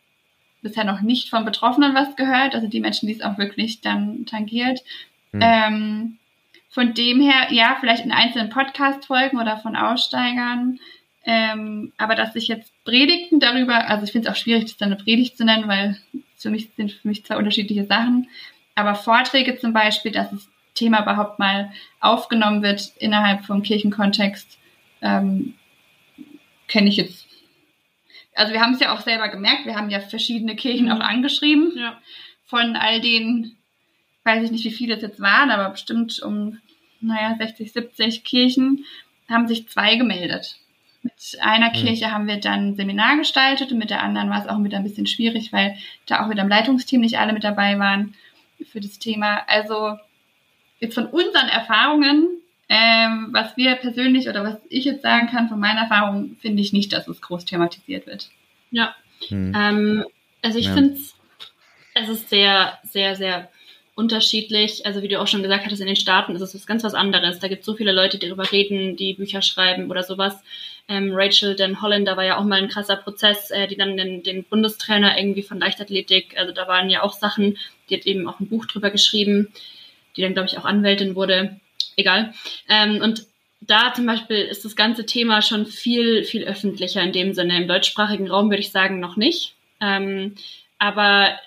bisher 0.62 0.84
noch 0.84 1.00
nicht 1.00 1.28
von 1.28 1.44
Betroffenen 1.44 1.94
was 1.94 2.16
gehört, 2.16 2.54
also 2.54 2.68
die 2.68 2.80
Menschen, 2.80 3.06
die 3.06 3.14
es 3.14 3.22
auch 3.22 3.38
wirklich 3.38 3.80
dann 3.80 4.26
tangiert. 4.26 4.80
Mhm. 5.32 5.40
Ähm, 5.42 6.18
von 6.70 6.94
dem 6.94 7.20
her, 7.20 7.48
ja, 7.50 7.76
vielleicht 7.80 8.04
in 8.04 8.12
einzelnen 8.12 8.48
Podcast-Folgen 8.48 9.38
oder 9.38 9.58
von 9.58 9.76
Aussteigern 9.76 10.78
ähm, 11.24 11.92
aber 11.98 12.14
dass 12.14 12.34
ich 12.34 12.48
jetzt 12.48 12.72
Predigten 12.84 13.38
darüber, 13.38 13.88
also 13.88 14.04
ich 14.04 14.12
finde 14.12 14.28
es 14.28 14.34
auch 14.34 14.38
schwierig, 14.38 14.64
das 14.64 14.76
dann 14.76 14.92
eine 14.92 15.02
Predigt 15.02 15.36
zu 15.36 15.44
nennen, 15.44 15.68
weil 15.68 15.98
für 16.36 16.50
mich 16.50 16.70
sind 16.76 16.92
für 16.92 17.08
mich 17.08 17.24
zwei 17.24 17.36
unterschiedliche 17.36 17.86
Sachen. 17.86 18.28
Aber 18.74 18.94
Vorträge 18.94 19.58
zum 19.58 19.72
Beispiel, 19.72 20.10
dass 20.10 20.30
das 20.30 20.48
Thema 20.74 21.02
überhaupt 21.02 21.38
mal 21.38 21.70
aufgenommen 22.00 22.62
wird 22.62 22.92
innerhalb 22.98 23.44
vom 23.44 23.62
Kirchenkontext, 23.62 24.58
ähm, 25.00 25.54
kenne 26.66 26.88
ich 26.88 26.96
jetzt. 26.96 27.26
Also 28.34 28.52
wir 28.52 28.60
haben 28.60 28.74
es 28.74 28.80
ja 28.80 28.94
auch 28.94 29.00
selber 29.00 29.28
gemerkt, 29.28 29.66
wir 29.66 29.76
haben 29.76 29.90
ja 29.90 30.00
verschiedene 30.00 30.56
Kirchen 30.56 30.90
auch 30.90 31.00
angeschrieben. 31.00 31.72
Ja. 31.76 31.98
Von 32.46 32.76
all 32.76 33.00
den, 33.00 33.56
weiß 34.24 34.44
ich 34.44 34.50
nicht, 34.50 34.64
wie 34.64 34.70
viele 34.70 34.94
es 34.94 35.02
jetzt 35.02 35.20
waren, 35.20 35.50
aber 35.50 35.68
bestimmt 35.70 36.20
um, 36.22 36.58
naja, 37.00 37.34
60, 37.36 37.72
70 37.72 38.24
Kirchen 38.24 38.84
haben 39.28 39.48
sich 39.48 39.68
zwei 39.68 39.96
gemeldet. 39.96 40.56
Mit 41.02 41.14
einer 41.40 41.70
Mhm. 41.70 41.72
Kirche 41.72 42.10
haben 42.12 42.26
wir 42.26 42.36
dann 42.38 42.68
ein 42.68 42.76
Seminar 42.76 43.16
gestaltet 43.16 43.72
und 43.72 43.78
mit 43.78 43.90
der 43.90 44.02
anderen 44.02 44.30
war 44.30 44.40
es 44.40 44.48
auch 44.48 44.62
wieder 44.62 44.78
ein 44.78 44.84
bisschen 44.84 45.06
schwierig, 45.06 45.52
weil 45.52 45.76
da 46.06 46.24
auch 46.24 46.30
wieder 46.30 46.42
im 46.42 46.48
Leitungsteam 46.48 47.00
nicht 47.00 47.18
alle 47.18 47.32
mit 47.32 47.44
dabei 47.44 47.78
waren 47.78 48.14
für 48.70 48.80
das 48.80 48.98
Thema. 48.98 49.42
Also 49.48 49.96
jetzt 50.78 50.94
von 50.94 51.06
unseren 51.06 51.48
Erfahrungen, 51.48 52.28
ähm, 52.72 53.28
was 53.32 53.56
wir 53.56 53.74
persönlich 53.76 54.28
oder 54.28 54.42
was 54.44 54.56
ich 54.70 54.84
jetzt 54.86 55.02
sagen 55.02 55.28
kann 55.28 55.48
von 55.48 55.60
meiner 55.60 55.82
Erfahrung, 55.82 56.36
finde 56.40 56.62
ich 56.62 56.72
nicht, 56.72 56.92
dass 56.92 57.06
es 57.06 57.20
groß 57.20 57.44
thematisiert 57.44 58.06
wird. 58.06 58.30
Ja, 58.70 58.94
Hm. 59.28 59.52
Ähm, 59.54 60.04
also 60.42 60.58
ich 60.58 60.66
Ja. 60.66 60.74
finde 60.74 60.98
es 61.94 62.08
ist 62.08 62.30
sehr, 62.30 62.78
sehr, 62.84 63.16
sehr 63.16 63.50
unterschiedlich. 63.94 64.86
Also 64.86 65.02
wie 65.02 65.08
du 65.08 65.20
auch 65.20 65.26
schon 65.26 65.42
gesagt 65.42 65.64
hattest, 65.66 65.82
in 65.82 65.86
den 65.86 65.96
Staaten 65.96 66.34
ist 66.34 66.40
es 66.40 66.54
was 66.54 66.66
ganz 66.66 66.82
was 66.84 66.94
anderes. 66.94 67.38
Da 67.38 67.48
gibt 67.48 67.60
es 67.60 67.66
so 67.66 67.74
viele 67.74 67.92
Leute, 67.92 68.18
die 68.18 68.26
darüber 68.26 68.50
reden, 68.50 68.96
die 68.96 69.12
Bücher 69.14 69.42
schreiben 69.42 69.90
oder 69.90 70.02
sowas. 70.02 70.42
Ähm, 70.88 71.10
Rachel 71.12 71.54
Den 71.54 71.82
Hollander 71.82 72.16
war 72.16 72.24
ja 72.24 72.38
auch 72.38 72.44
mal 72.44 72.60
ein 72.60 72.68
krasser 72.68 72.96
Prozess, 72.96 73.50
äh, 73.50 73.68
die 73.68 73.76
dann 73.76 73.96
den, 73.96 74.22
den 74.22 74.44
Bundestrainer 74.44 75.18
irgendwie 75.18 75.42
von 75.42 75.60
Leichtathletik, 75.60 76.34
also 76.38 76.52
da 76.52 76.66
waren 76.66 76.90
ja 76.90 77.02
auch 77.02 77.12
Sachen, 77.12 77.58
die 77.88 77.96
hat 77.96 78.06
eben 78.06 78.26
auch 78.26 78.40
ein 78.40 78.48
Buch 78.48 78.66
drüber 78.66 78.90
geschrieben, 78.90 79.52
die 80.16 80.22
dann, 80.22 80.32
glaube 80.32 80.48
ich, 80.48 80.58
auch 80.58 80.64
Anwältin 80.64 81.14
wurde. 81.14 81.60
Egal. 81.96 82.34
Ähm, 82.68 83.00
und 83.02 83.26
da 83.60 83.92
zum 83.94 84.06
Beispiel 84.06 84.38
ist 84.38 84.64
das 84.64 84.76
ganze 84.76 85.06
Thema 85.06 85.40
schon 85.40 85.66
viel, 85.66 86.24
viel 86.24 86.44
öffentlicher 86.44 87.02
in 87.02 87.12
dem 87.12 87.32
Sinne. 87.32 87.56
Im 87.56 87.68
deutschsprachigen 87.68 88.28
Raum 88.28 88.50
würde 88.50 88.60
ich 88.60 88.72
sagen, 88.72 88.98
noch 88.98 89.16
nicht. 89.16 89.54
Ähm, 89.80 90.34
aber 90.78 91.38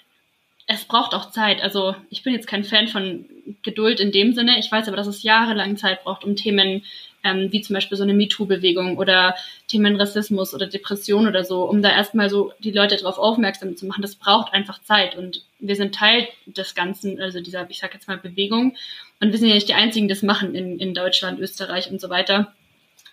es 0.67 0.85
braucht 0.85 1.13
auch 1.13 1.29
Zeit. 1.31 1.61
Also 1.61 1.95
ich 2.09 2.23
bin 2.23 2.33
jetzt 2.33 2.47
kein 2.47 2.63
Fan 2.63 2.87
von 2.87 3.25
Geduld 3.63 3.99
in 3.99 4.11
dem 4.11 4.33
Sinne. 4.33 4.57
Ich 4.59 4.71
weiß 4.71 4.87
aber, 4.87 4.97
dass 4.97 5.07
es 5.07 5.23
jahrelang 5.23 5.77
Zeit 5.77 6.03
braucht, 6.03 6.23
um 6.23 6.35
Themen 6.35 6.83
ähm, 7.25 7.51
wie 7.51 7.61
zum 7.61 7.73
Beispiel 7.73 7.97
so 7.97 8.03
eine 8.03 8.13
MeToo-Bewegung 8.13 8.97
oder 8.97 9.35
Themen 9.67 9.95
Rassismus 9.95 10.53
oder 10.53 10.67
Depression 10.67 11.27
oder 11.27 11.43
so, 11.43 11.63
um 11.63 11.81
da 11.81 11.89
erstmal 11.89 12.29
so 12.29 12.53
die 12.59 12.71
Leute 12.71 12.95
darauf 12.95 13.17
aufmerksam 13.17 13.75
zu 13.75 13.87
machen. 13.87 14.03
Das 14.03 14.15
braucht 14.15 14.53
einfach 14.53 14.81
Zeit 14.83 15.17
und 15.17 15.43
wir 15.59 15.75
sind 15.75 15.95
Teil 15.95 16.27
des 16.45 16.75
Ganzen, 16.75 17.19
also 17.19 17.41
dieser, 17.41 17.67
ich 17.69 17.79
sag 17.79 17.93
jetzt 17.95 18.07
mal, 18.07 18.17
Bewegung. 18.17 18.77
Und 19.19 19.31
wir 19.31 19.39
sind 19.39 19.49
ja 19.49 19.55
nicht 19.55 19.67
die 19.67 19.73
Einzigen, 19.73 20.07
die 20.07 20.13
das 20.13 20.21
machen 20.21 20.53
in, 20.53 20.79
in 20.79 20.93
Deutschland, 20.93 21.39
Österreich 21.39 21.91
und 21.91 21.99
so 21.99 22.09
weiter 22.09 22.53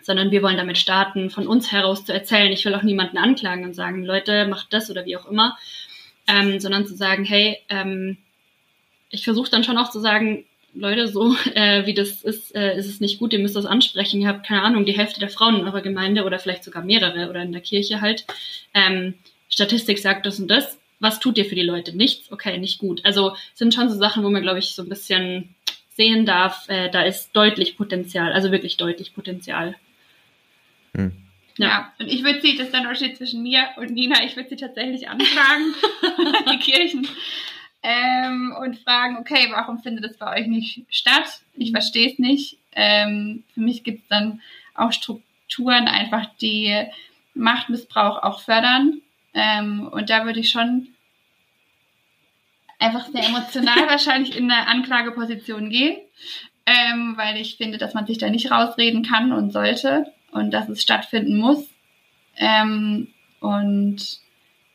sondern 0.05 0.33
wir 0.33 0.42
wollen 0.42 0.57
damit 0.57 0.79
starten, 0.79 1.31
von 1.31 1.46
uns 1.46 1.70
heraus 1.70 2.05
zu 2.05 2.12
erzählen. 2.12 2.51
Ich 2.51 2.64
will 2.64 2.75
auch 2.75 2.83
niemanden 2.83 3.18
anklagen 3.18 3.64
und 3.64 3.75
sagen, 3.75 4.05
Leute, 4.05 4.46
macht 4.46 4.72
das 4.72 4.90
oder 4.90 5.05
wie 5.05 5.16
auch 5.16 5.27
immer, 5.27 5.57
ähm, 6.27 6.59
sondern 6.59 6.87
zu 6.87 6.96
sagen, 6.96 7.25
hey, 7.25 7.59
ähm, 7.68 8.16
ich 9.11 9.22
versuche 9.22 9.48
dann 9.48 9.62
schon 9.62 9.79
auch 9.79 9.90
zu 9.90 10.01
sagen, 10.01 10.44
Leute, 10.75 11.07
so 11.09 11.35
äh, 11.55 11.87
wie 11.87 11.95
das 11.95 12.23
ist, 12.23 12.55
äh, 12.55 12.77
ist 12.77 12.87
es 12.87 13.01
nicht 13.01 13.19
gut, 13.19 13.33
ihr 13.33 13.39
müsst 13.39 13.57
das 13.57 13.67
ansprechen. 13.67 14.21
Ihr 14.21 14.29
habt, 14.29 14.47
keine 14.47 14.63
Ahnung, 14.63 14.85
die 14.85 14.97
Hälfte 14.97 15.21
der 15.21 15.29
Frauen 15.29 15.57
in 15.57 15.67
eurer 15.67 15.83
Gemeinde 15.83 16.25
oder 16.25 16.39
vielleicht 16.39 16.65
sogar 16.65 16.83
mehrere 16.85 17.29
oder 17.29 17.43
in 17.43 17.53
der 17.53 17.61
Kirche 17.61 18.01
halt. 18.01 18.25
Ähm, 18.75 19.15
Statistik 19.49 19.99
sagt 19.99 20.27
das 20.27 20.41
und 20.41 20.49
das. 20.49 20.79
Was 20.99 21.19
tut 21.21 21.37
ihr 21.37 21.45
für 21.45 21.57
die 21.57 21.63
Leute? 21.63 21.97
Nichts? 21.97 22.31
Okay, 22.31 22.59
nicht 22.59 22.79
gut. 22.79 23.05
Also 23.05 23.37
sind 23.55 23.75
schon 23.75 23.91
so 23.91 23.97
Sachen, 23.99 24.23
wo 24.25 24.31
man, 24.31 24.43
glaube 24.43 24.61
ich, 24.61 24.75
so 24.75 24.83
ein 24.83 24.89
bisschen 24.89 25.55
sehen 25.95 26.25
darf, 26.25 26.69
äh, 26.69 26.89
da 26.91 27.03
ist 27.03 27.33
deutlich 27.37 27.77
Potenzial, 27.77 28.33
also 28.33 28.51
wirklich 28.51 28.77
deutlich 28.79 29.15
Potenzial. 29.15 29.75
Hm. 30.95 31.13
Ja, 31.59 31.69
Ja. 31.69 31.93
und 31.99 32.07
ich 32.09 32.25
würde 32.25 32.41
sie, 32.41 32.57
das 32.57 32.67
ist 32.69 32.73
der 32.73 32.81
Unterschied 32.81 33.17
zwischen 33.19 33.43
mir 33.43 33.65
und 33.77 33.91
Nina, 33.91 34.25
ich 34.25 34.37
würde 34.37 34.49
sie 34.49 34.57
tatsächlich 34.57 35.09
anfragen, 35.09 35.75
die 36.51 36.59
Kirchen, 36.59 37.07
ähm, 37.83 38.55
und 38.61 38.79
fragen, 38.79 39.16
okay, 39.18 39.49
warum 39.51 39.81
findet 39.81 40.05
es 40.05 40.16
bei 40.16 40.40
euch 40.40 40.47
nicht 40.47 40.83
statt? 40.88 41.42
Ich 41.55 41.73
verstehe 41.73 42.11
es 42.11 42.18
nicht. 42.18 42.59
Ähm, 42.73 43.45
für 43.55 43.61
mich 43.61 43.83
gibt 43.83 44.03
es 44.03 44.09
dann 44.09 44.40
auch 44.75 44.92
Strukturen, 44.92 45.88
einfach 45.88 46.27
die 46.40 46.87
Machtmissbrauch 47.35 48.23
auch 48.23 48.40
fördern. 48.40 49.01
Ähm, 49.35 49.88
und 49.88 50.11
da 50.11 50.25
würde 50.25 50.40
ich 50.40 50.51
schon 50.51 50.88
einfach 52.79 53.07
sehr 53.07 53.27
emotional 53.27 53.87
wahrscheinlich 53.88 54.37
in 54.37 54.51
eine 54.51 54.68
Anklageposition 54.68 55.71
gehen, 55.71 55.99
ähm, 56.66 57.14
weil 57.16 57.40
ich 57.40 57.57
finde, 57.57 57.79
dass 57.79 57.95
man 57.95 58.07
sich 58.07 58.18
da 58.18 58.29
nicht 58.29 58.51
rausreden 58.51 59.05
kann 59.05 59.33
und 59.33 59.53
sollte 59.53 60.12
und 60.31 60.53
dass 60.53 60.68
es 60.68 60.83
stattfinden 60.83 61.38
muss. 61.38 61.66
Ähm, 62.37 63.09
und 63.40 64.22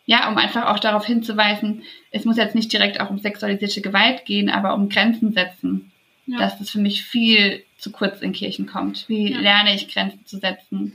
ja, 0.08 0.28
um 0.30 0.38
einfach 0.38 0.66
auch 0.68 0.80
darauf 0.80 1.06
hinzuweisen, 1.06 1.84
es 2.12 2.26
muss 2.26 2.38
jetzt 2.38 2.56
nicht 2.56 2.72
direkt 2.74 3.00
auch 3.00 3.10
um 3.12 3.20
sexualisierte 3.20 3.82
Gewalt 3.82 4.26
gehen, 4.26 4.50
aber 4.50 4.74
um 4.74 4.90
Grenzen 4.90 5.34
setzen. 5.34 5.92
Ja. 6.26 6.40
Dass 6.40 6.58
das 6.58 6.70
für 6.72 6.80
mich 6.80 7.04
viel 7.04 7.64
zu 7.78 7.92
kurz 7.92 8.22
in 8.22 8.32
Kirchen 8.34 8.66
kommt. 8.66 9.08
Wie 9.08 9.32
Ja. 9.32 9.40
lerne 9.40 9.76
ich 9.76 9.88
Grenzen 9.94 10.26
zu 10.26 10.38
setzen? 10.40 10.94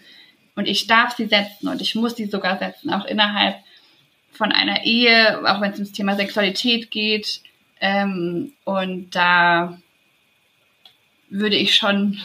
Und 0.57 0.67
ich 0.67 0.87
darf 0.87 1.15
sie 1.17 1.27
setzen 1.27 1.69
und 1.69 1.81
ich 1.81 1.95
muss 1.95 2.17
sie 2.17 2.27
sogar 2.27 2.59
setzen, 2.59 2.91
auch 2.91 3.05
innerhalb 3.07 3.57
von 4.33 4.51
einer 4.51 4.85
Ehe, 4.85 5.41
auch 5.47 5.61
wenn 5.61 5.71
es 5.73 5.79
ums 5.79 5.93
Thema 5.93 6.17
Sexualität 6.17 6.91
geht. 6.91 7.41
Ähm, 7.81 8.53
und 8.65 9.11
da 9.15 9.79
würde 11.29 11.57
ich 11.57 11.75
schon, 11.75 12.19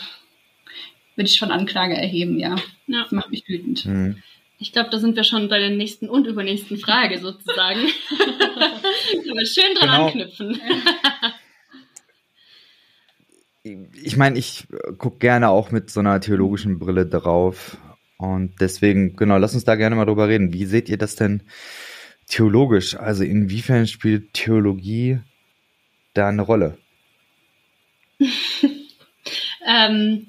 würde 1.15 1.29
ich 1.29 1.35
schon 1.35 1.51
Anklage 1.51 1.95
erheben, 1.95 2.39
ja. 2.39 2.55
Ja. 2.87 3.03
Das 3.03 3.11
macht 3.11 3.29
mich 3.29 3.43
wütend. 3.47 3.79
Hm. 3.79 4.21
Ich 4.59 4.71
glaube, 4.71 4.89
da 4.89 4.97
sind 4.99 5.15
wir 5.15 5.23
schon 5.23 5.49
bei 5.49 5.59
der 5.59 5.69
nächsten 5.69 6.09
und 6.09 6.25
übernächsten 6.25 6.77
Frage 6.77 7.19
sozusagen. 7.19 7.79
Aber 9.29 9.45
schön 9.45 9.75
dran 9.75 9.89
Genau. 9.89 10.05
anknüpfen. 10.07 10.59
ich 14.03 14.17
meine, 14.17 14.39
ich 14.39 14.65
gucke 14.97 15.19
gerne 15.19 15.49
auch 15.49 15.71
mit 15.71 15.91
so 15.91 15.99
einer 15.99 16.19
theologischen 16.21 16.79
Brille 16.79 17.05
drauf. 17.05 17.77
Und 18.17 18.55
deswegen, 18.59 19.15
genau, 19.15 19.37
lass 19.37 19.53
uns 19.53 19.63
da 19.65 19.75
gerne 19.75 19.95
mal 19.95 20.05
drüber 20.05 20.27
reden. 20.27 20.53
Wie 20.53 20.65
seht 20.65 20.89
ihr 20.89 20.97
das 20.97 21.15
denn 21.15 21.43
theologisch? 22.27 22.95
Also 22.95 23.23
inwiefern 23.23 23.85
spielt 23.85 24.33
Theologie 24.33 25.19
da 26.13 26.29
eine 26.29 26.41
Rolle? 26.41 26.77
Ähm, 29.69 30.27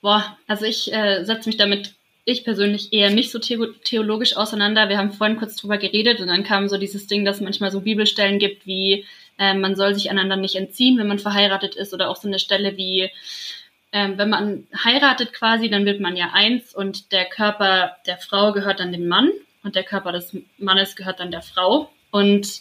boah, 0.00 0.38
also 0.46 0.64
ich 0.64 0.92
äh, 0.92 1.24
setze 1.24 1.48
mich 1.48 1.56
damit, 1.56 1.96
ich 2.24 2.44
persönlich 2.44 2.92
eher 2.92 3.10
nicht 3.10 3.30
so 3.30 3.38
theo 3.38 3.66
theologisch 3.84 4.36
auseinander. 4.36 4.88
Wir 4.88 4.98
haben 4.98 5.12
vorhin 5.12 5.36
kurz 5.36 5.56
drüber 5.56 5.78
geredet 5.78 6.20
und 6.20 6.28
dann 6.28 6.44
kam 6.44 6.68
so 6.68 6.76
dieses 6.76 7.06
Ding, 7.06 7.24
dass 7.24 7.36
es 7.36 7.42
manchmal 7.42 7.70
so 7.70 7.80
Bibelstellen 7.80 8.38
gibt 8.38 8.66
wie 8.66 9.04
äh, 9.38 9.54
man 9.54 9.74
soll 9.74 9.94
sich 9.94 10.10
einander 10.10 10.36
nicht 10.36 10.56
entziehen, 10.56 10.98
wenn 10.98 11.08
man 11.08 11.18
verheiratet 11.18 11.74
ist 11.74 11.94
oder 11.94 12.10
auch 12.10 12.16
so 12.16 12.28
eine 12.28 12.38
Stelle 12.38 12.76
wie 12.76 13.10
ähm, 13.92 14.18
wenn 14.18 14.28
man 14.28 14.66
heiratet 14.84 15.32
quasi, 15.32 15.68
dann 15.68 15.84
wird 15.84 16.00
man 16.00 16.16
ja 16.16 16.30
eins 16.32 16.74
und 16.74 17.10
der 17.12 17.24
Körper 17.24 17.96
der 18.06 18.18
Frau 18.18 18.52
gehört 18.52 18.80
dann 18.80 18.92
dem 18.92 19.08
Mann 19.08 19.30
und 19.64 19.74
der 19.74 19.82
Körper 19.82 20.12
des 20.12 20.36
Mannes 20.58 20.94
gehört 20.94 21.20
dann 21.20 21.32
der 21.32 21.42
Frau 21.42 21.90
und 22.10 22.60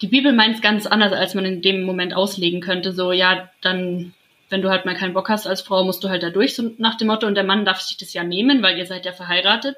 die 0.00 0.08
Bibel 0.08 0.32
meint 0.32 0.56
es 0.56 0.62
ganz 0.62 0.86
anders, 0.86 1.12
als 1.12 1.34
man 1.34 1.44
in 1.44 1.62
dem 1.62 1.84
Moment 1.84 2.14
auslegen 2.14 2.60
könnte. 2.60 2.92
So, 2.92 3.12
ja, 3.12 3.48
dann 3.60 4.14
wenn 4.52 4.62
du 4.62 4.68
halt 4.68 4.84
mal 4.84 4.94
keinen 4.94 5.14
Bock 5.14 5.28
hast 5.28 5.46
als 5.46 5.62
Frau, 5.62 5.82
musst 5.82 6.04
du 6.04 6.08
halt 6.08 6.22
da 6.22 6.30
durch, 6.30 6.54
so 6.54 6.70
nach 6.78 6.96
dem 6.96 7.08
Motto. 7.08 7.26
Und 7.26 7.34
der 7.34 7.44
Mann 7.44 7.64
darf 7.64 7.80
sich 7.80 7.96
das 7.96 8.12
ja 8.12 8.22
nehmen, 8.22 8.62
weil 8.62 8.78
ihr 8.78 8.86
seid 8.86 9.06
ja 9.06 9.12
verheiratet. 9.12 9.76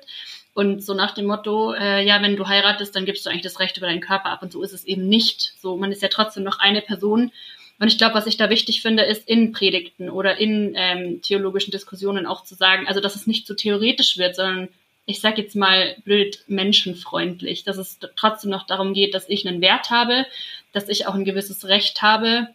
Und 0.52 0.84
so 0.84 0.94
nach 0.94 1.14
dem 1.14 1.26
Motto, 1.26 1.72
äh, 1.72 2.04
ja, 2.04 2.20
wenn 2.20 2.36
du 2.36 2.46
heiratest, 2.46 2.94
dann 2.94 3.06
gibst 3.06 3.24
du 3.24 3.30
eigentlich 3.30 3.42
das 3.42 3.60
Recht 3.60 3.76
über 3.76 3.86
deinen 3.86 4.00
Körper 4.00 4.26
ab. 4.26 4.42
Und 4.42 4.52
so 4.52 4.62
ist 4.62 4.72
es 4.72 4.84
eben 4.84 5.08
nicht. 5.08 5.54
So, 5.60 5.76
man 5.76 5.92
ist 5.92 6.02
ja 6.02 6.08
trotzdem 6.08 6.42
noch 6.42 6.58
eine 6.58 6.80
Person. 6.80 7.32
Und 7.78 7.88
ich 7.88 7.98
glaube, 7.98 8.14
was 8.14 8.26
ich 8.26 8.36
da 8.36 8.50
wichtig 8.50 8.82
finde, 8.82 9.04
ist 9.04 9.28
in 9.28 9.52
Predigten 9.52 10.10
oder 10.10 10.38
in 10.38 10.74
ähm, 10.76 11.22
theologischen 11.22 11.72
Diskussionen 11.72 12.26
auch 12.26 12.44
zu 12.44 12.54
sagen, 12.54 12.86
also 12.86 13.00
dass 13.00 13.16
es 13.16 13.26
nicht 13.26 13.46
so 13.46 13.54
theoretisch 13.54 14.18
wird, 14.18 14.36
sondern 14.36 14.68
ich 15.06 15.20
sage 15.20 15.42
jetzt 15.42 15.56
mal 15.56 15.96
blöd 16.04 16.44
menschenfreundlich, 16.46 17.64
dass 17.64 17.76
es 17.76 17.98
trotzdem 18.16 18.50
noch 18.50 18.66
darum 18.66 18.94
geht, 18.94 19.14
dass 19.14 19.28
ich 19.28 19.46
einen 19.46 19.60
Wert 19.60 19.90
habe, 19.90 20.26
dass 20.72 20.88
ich 20.88 21.06
auch 21.06 21.14
ein 21.14 21.24
gewisses 21.24 21.66
Recht 21.66 22.00
habe, 22.00 22.48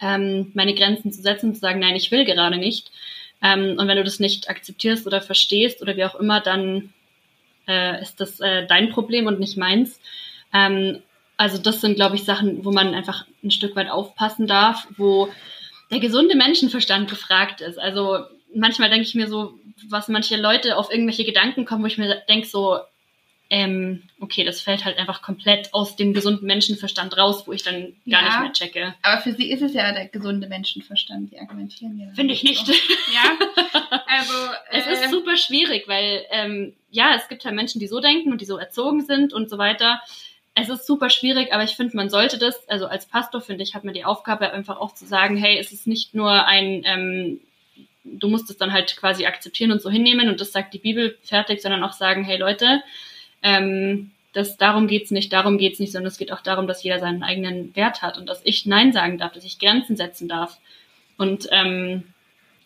ähm, 0.00 0.50
meine 0.54 0.74
Grenzen 0.74 1.12
zu 1.12 1.22
setzen, 1.22 1.54
zu 1.54 1.60
sagen, 1.60 1.80
nein, 1.80 1.96
ich 1.96 2.10
will 2.10 2.24
gerade 2.24 2.58
nicht. 2.58 2.90
Ähm, 3.42 3.76
und 3.78 3.88
wenn 3.88 3.96
du 3.96 4.04
das 4.04 4.20
nicht 4.20 4.48
akzeptierst 4.48 5.06
oder 5.06 5.20
verstehst 5.20 5.82
oder 5.82 5.96
wie 5.96 6.04
auch 6.04 6.14
immer, 6.14 6.40
dann 6.40 6.92
äh, 7.66 8.00
ist 8.02 8.20
das 8.20 8.40
äh, 8.40 8.66
dein 8.66 8.90
Problem 8.90 9.26
und 9.26 9.40
nicht 9.40 9.56
meins. 9.56 10.00
Ähm, 10.52 11.02
also 11.36 11.56
das 11.56 11.80
sind, 11.80 11.94
glaube 11.94 12.16
ich, 12.16 12.24
Sachen, 12.24 12.64
wo 12.64 12.70
man 12.70 12.94
einfach 12.94 13.24
ein 13.42 13.50
Stück 13.50 13.76
weit 13.76 13.90
aufpassen 13.90 14.46
darf, 14.46 14.86
wo 14.96 15.30
der 15.90 16.00
gesunde 16.00 16.36
Menschenverstand 16.36 17.08
gefragt 17.08 17.60
ist. 17.60 17.78
Also 17.78 18.18
manchmal 18.54 18.90
denke 18.90 19.06
ich 19.06 19.14
mir 19.14 19.26
so, 19.26 19.54
was 19.88 20.08
manche 20.08 20.36
Leute 20.36 20.76
auf 20.76 20.90
irgendwelche 20.90 21.24
Gedanken 21.24 21.64
kommen, 21.64 21.82
wo 21.82 21.86
ich 21.86 21.98
mir 21.98 22.22
denke 22.28 22.46
so, 22.46 22.78
ähm, 23.52 24.04
okay, 24.20 24.44
das 24.44 24.60
fällt 24.60 24.84
halt 24.84 24.96
einfach 24.96 25.22
komplett 25.22 25.74
aus 25.74 25.96
dem 25.96 26.14
gesunden 26.14 26.46
Menschenverstand 26.46 27.16
raus, 27.18 27.42
wo 27.46 27.52
ich 27.52 27.64
dann 27.64 27.94
gar 28.08 28.22
Ja. 28.22 28.28
nicht 28.28 28.40
mehr 28.40 28.52
checke. 28.52 28.94
Aber 29.02 29.20
für 29.20 29.32
sie 29.32 29.50
ist 29.50 29.60
es 29.60 29.74
ja 29.74 29.92
der 29.92 30.06
gesunde 30.06 30.46
Menschenverstand, 30.46 31.32
die 31.32 31.38
argumentieren 31.40 31.98
ja. 31.98 32.06
Finde 32.14 32.32
ich 32.32 32.44
nicht. 32.44 32.68
Ja, 32.68 33.36
also 34.06 34.32
Es 34.70 34.86
äh, 34.86 34.92
ist 34.92 35.10
super 35.10 35.36
schwierig, 35.36 35.88
weil 35.88 36.24
ähm, 36.30 36.74
ja, 36.92 37.14
es 37.16 37.26
gibt 37.28 37.42
ja 37.42 37.50
Menschen, 37.50 37.80
die 37.80 37.88
so 37.88 37.98
denken 38.00 38.30
und 38.30 38.40
die 38.40 38.44
so 38.46 38.56
erzogen 38.56 39.00
sind 39.04 39.32
und 39.32 39.50
so 39.50 39.58
weiter. 39.58 40.00
Es 40.54 40.68
ist 40.68 40.86
super 40.86 41.10
schwierig, 41.10 41.52
aber 41.52 41.64
ich 41.64 41.72
finde, 41.76 41.96
man 41.96 42.08
sollte 42.10 42.38
das, 42.38 42.68
also 42.68 42.86
als 42.86 43.06
Pastor, 43.06 43.40
finde 43.40 43.62
ich, 43.64 43.74
hat 43.74 43.82
man 43.84 43.94
die 43.94 44.04
Aufgabe 44.04 44.52
einfach 44.52 44.78
auch 44.78 44.94
zu 44.94 45.06
sagen, 45.06 45.36
hey, 45.36 45.58
es 45.58 45.72
ist 45.72 45.86
nicht 45.88 46.14
nur 46.14 46.46
ein, 46.46 46.82
ähm, 46.84 47.40
du 48.04 48.28
musst 48.28 48.48
es 48.50 48.56
dann 48.58 48.72
halt 48.72 48.96
quasi 48.96 49.26
akzeptieren 49.26 49.72
und 49.72 49.82
so 49.82 49.90
hinnehmen 49.90 50.28
und 50.28 50.40
das 50.40 50.52
sagt 50.52 50.72
die 50.74 50.78
Bibel 50.78 51.18
fertig, 51.22 51.62
sondern 51.62 51.82
auch 51.84 51.92
sagen, 51.92 52.24
hey 52.24 52.36
Leute, 52.36 52.82
ähm, 53.42 54.10
das, 54.32 54.56
darum 54.56 54.86
geht's 54.86 55.10
nicht, 55.10 55.32
darum 55.32 55.58
geht's 55.58 55.80
nicht, 55.80 55.92
sondern 55.92 56.08
es 56.08 56.18
geht 56.18 56.32
auch 56.32 56.40
darum, 56.40 56.66
dass 56.66 56.82
jeder 56.82 57.00
seinen 57.00 57.22
eigenen 57.22 57.74
Wert 57.74 58.02
hat 58.02 58.16
und 58.18 58.26
dass 58.28 58.40
ich 58.44 58.66
Nein 58.66 58.92
sagen 58.92 59.18
darf, 59.18 59.32
dass 59.32 59.44
ich 59.44 59.58
Grenzen 59.58 59.96
setzen 59.96 60.28
darf. 60.28 60.58
Und 61.16 61.48
ähm, 61.50 62.04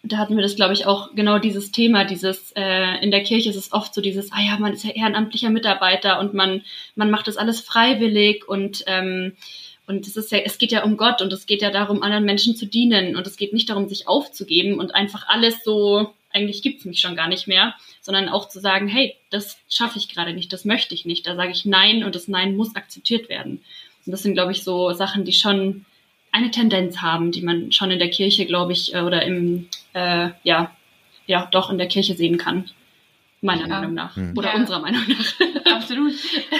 da 0.02 0.18
hatten 0.18 0.36
wir 0.36 0.42
das, 0.42 0.56
glaube 0.56 0.74
ich, 0.74 0.86
auch 0.86 1.14
genau 1.14 1.38
dieses 1.38 1.72
Thema, 1.72 2.04
dieses, 2.04 2.52
äh, 2.52 3.02
in 3.02 3.10
der 3.10 3.22
Kirche 3.22 3.48
ist 3.48 3.56
es 3.56 3.72
oft 3.72 3.94
so 3.94 4.02
dieses, 4.02 4.30
ah 4.32 4.40
ja, 4.40 4.58
man 4.58 4.74
ist 4.74 4.84
ja 4.84 4.90
ehrenamtlicher 4.90 5.48
Mitarbeiter 5.48 6.20
und 6.20 6.34
man, 6.34 6.62
man 6.94 7.10
macht 7.10 7.26
das 7.26 7.38
alles 7.38 7.60
freiwillig 7.60 8.46
und, 8.46 8.84
ähm, 8.86 9.32
und 9.86 10.06
es 10.06 10.16
ist 10.16 10.30
ja, 10.30 10.38
es 10.38 10.58
geht 10.58 10.72
ja 10.72 10.84
um 10.84 10.98
Gott 10.98 11.22
und 11.22 11.32
es 11.32 11.46
geht 11.46 11.62
ja 11.62 11.70
darum, 11.70 12.02
anderen 12.02 12.24
Menschen 12.24 12.54
zu 12.54 12.66
dienen 12.66 13.16
und 13.16 13.26
es 13.26 13.36
geht 13.36 13.54
nicht 13.54 13.70
darum, 13.70 13.88
sich 13.88 14.06
aufzugeben 14.06 14.78
und 14.78 14.94
einfach 14.94 15.26
alles 15.28 15.64
so, 15.64 16.12
eigentlich 16.30 16.62
gibt's 16.62 16.84
mich 16.84 17.00
schon 17.00 17.16
gar 17.16 17.28
nicht 17.28 17.46
mehr, 17.46 17.74
sondern 18.04 18.28
auch 18.28 18.48
zu 18.48 18.60
sagen, 18.60 18.86
hey, 18.86 19.16
das 19.30 19.56
schaffe 19.68 19.98
ich 19.98 20.10
gerade 20.10 20.34
nicht, 20.34 20.52
das 20.52 20.66
möchte 20.66 20.94
ich 20.94 21.06
nicht, 21.06 21.26
da 21.26 21.36
sage 21.36 21.52
ich 21.52 21.64
Nein 21.64 22.04
und 22.04 22.14
das 22.14 22.28
Nein 22.28 22.54
muss 22.54 22.76
akzeptiert 22.76 23.30
werden. 23.30 23.64
Und 24.04 24.12
das 24.12 24.22
sind, 24.22 24.34
glaube 24.34 24.52
ich, 24.52 24.62
so 24.62 24.92
Sachen, 24.92 25.24
die 25.24 25.32
schon 25.32 25.86
eine 26.30 26.50
Tendenz 26.50 26.98
haben, 27.00 27.32
die 27.32 27.40
man 27.40 27.72
schon 27.72 27.90
in 27.90 27.98
der 27.98 28.10
Kirche, 28.10 28.44
glaube 28.44 28.72
ich, 28.74 28.94
äh, 28.94 29.00
oder 29.00 29.22
im, 29.22 29.68
äh, 29.94 30.28
ja, 30.42 30.70
ja, 31.26 31.48
doch 31.50 31.70
in 31.70 31.78
der 31.78 31.88
Kirche 31.88 32.14
sehen 32.14 32.36
kann. 32.36 32.68
Meiner 33.40 33.62
Ja. 33.62 33.68
Meinung 33.68 33.94
nach. 33.94 34.16
Hm. 34.16 34.36
Oder 34.36 34.48
Ja. 34.48 34.54
unserer 34.56 34.80
Meinung 34.80 35.02
nach. 35.08 35.64
Absolut. 35.74 36.12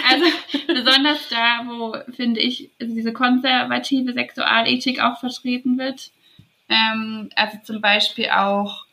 Also 0.09 0.25
besonders 0.67 1.29
da, 1.29 1.61
wo, 1.67 1.95
finde 2.15 2.39
ich, 2.39 2.71
also 2.81 2.95
diese 2.95 3.13
konservative 3.13 4.13
Sexualethik 4.13 4.99
auch 4.99 5.19
vertreten 5.19 5.77
wird. 5.77 6.09
Ähm, 6.69 7.29
also 7.35 7.57
zum 7.63 7.81
Beispiel 7.81 8.29
auch, 8.29 8.84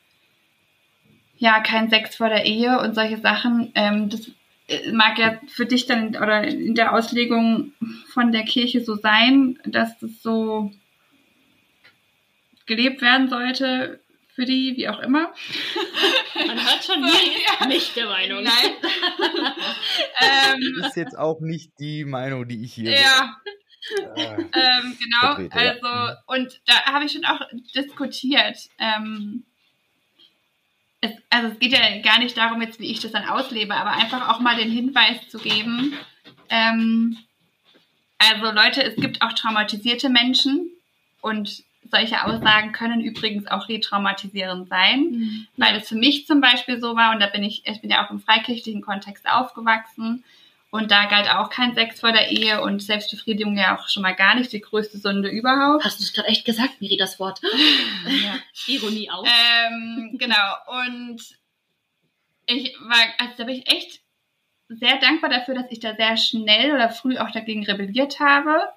ja, 1.43 1.59
kein 1.59 1.91
Sex 1.91 2.15
vor 2.15 2.29
der 2.29 2.45
Ehe 2.47 2.79
und 2.79 2.95
solche 2.95 3.19
Sachen. 3.19 3.73
Ähm, 3.75 4.09
das 4.09 4.31
äh, 4.69 4.93
mag 4.93 5.19
ja 5.19 5.41
für 5.49 5.67
dich 5.67 5.87
dann 5.87 6.11
oder 6.17 6.45
in 6.45 6.77
der 6.77 6.95
Auslegung 6.95 7.73
von 8.13 8.31
der 8.31 8.45
Kirche 8.45 8.81
so 8.85 8.95
sein, 8.95 9.59
dass 9.65 9.99
das 9.99 10.23
so 10.23 10.71
gelebt 12.67 13.03
werden 13.03 13.29
sollte 13.29 13.99
für 14.37 14.45
die, 14.45 14.77
wie 14.77 14.89
auch 14.89 15.01
immer. 15.01 15.35
Man 16.47 16.57
hört 16.65 16.85
schon, 16.85 17.03
Ja. 17.61 17.67
nicht, 17.67 17.97
der 17.97 18.07
Meinung. 18.07 18.45
Nein. 18.45 18.71
ähm, 20.21 20.85
Ist 20.87 20.97
jetzt 20.97 21.19
auch 21.19 21.41
nicht 21.41 21.73
die 21.81 22.05
Meinung, 22.05 22.47
die 22.47 22.63
ich 22.63 22.73
hier. 22.75 22.93
ja. 22.93 23.37
Äh, 24.15 24.37
Ähm, 24.55 24.97
genau, 24.97 25.35
Vertrete, 25.35 25.59
ja. 25.65 25.73
also, 25.73 26.17
und 26.29 26.61
da 26.67 26.85
habe 26.85 27.05
ich 27.05 27.11
schon 27.13 27.25
auch 27.25 27.41
diskutiert. 27.75 28.57
Ähm, 28.79 29.45
es, 31.03 31.11
also 31.29 31.49
es 31.49 31.59
geht 31.59 31.73
ja 31.73 32.01
gar 32.01 32.19
nicht 32.21 32.37
darum, 32.37 32.63
jetzt 32.63 32.81
wie 32.81 32.91
ich 32.91 33.01
das 33.01 33.13
dann 33.13 33.29
auslebe, 33.29 33.75
aber 33.75 33.91
einfach 33.91 34.29
auch 34.29 34.41
mal 34.41 34.57
den 34.57 34.71
Hinweis 34.71 35.29
zu 35.29 35.39
geben. 35.39 35.95
Ähm, 36.49 37.19
also 38.19 38.53
Leute, 38.53 38.83
es 38.85 38.95
gibt 38.97 39.21
auch 39.21 39.33
traumatisierte 39.33 40.09
Menschen 40.09 40.71
und 41.21 41.65
solche 41.91 42.25
Aussagen 42.25 42.73
können 42.73 43.01
übrigens 43.01 43.49
auch 43.49 43.69
retraumatisierend 43.69 44.69
sein 44.69 45.01
Mhm. 45.11 45.47
weil 45.57 45.77
es 45.77 45.89
für 45.89 45.97
mich 45.97 46.27
zum 46.27 46.41
Beispiel 46.41 46.81
so 46.81 46.95
war, 46.97 47.13
und 47.13 47.21
da 47.21 47.27
bin 47.27 47.43
ich, 47.43 47.67
ich 47.67 47.81
bin 47.81 47.91
ja 47.91 48.07
auch 48.07 48.11
im 48.11 48.21
freikirchlichen 48.21 48.81
Kontext 48.81 49.29
aufgewachsen 49.29 50.25
und 50.73 50.91
da 50.91 51.05
galt 51.05 51.29
auch 51.29 51.51
kein 51.51 51.75
Sex 51.75 52.01
vor 52.01 52.13
der 52.13 52.31
Ehe 52.31 52.63
und 52.63 52.83
Selbstbefriedigung 52.83 53.59
ja 53.59 53.77
auch 53.77 53.89
schon 53.89 54.03
mal 54.03 54.15
gar 54.15 54.35
nicht 54.35 54.51
die 54.55 54.63
größte 54.63 54.97
Sünde 54.97 55.29
überhaupt. 55.29 55.85
Hast 55.85 56.01
du 56.01 56.03
es 56.03 56.15
gerade 56.15 56.29
echt 56.29 56.47
gesagt, 56.47 56.81
Miri, 56.81 56.97
das 56.97 57.21
Wort? 57.21 57.41
Ja. 58.07 58.39
Ironie 58.67 59.11
aus. 59.11 59.29
Ähm, 59.29 60.17
genau, 60.19 60.55
und 60.83 61.21
ich 62.47 62.75
war, 62.81 62.97
also 63.19 63.35
da 63.37 63.45
bin 63.45 63.57
ich 63.57 63.71
echt 63.71 64.01
sehr 64.71 64.99
dankbar 64.99 65.29
dafür, 65.29 65.55
dass 65.55 65.71
ich 65.71 65.81
da 65.81 65.95
sehr 65.95 66.17
schnell 66.17 66.73
oder 66.73 66.89
früh 66.89 67.19
auch 67.19 67.31
dagegen 67.31 67.67
rebelliert 67.67 68.19
habe 68.19 68.69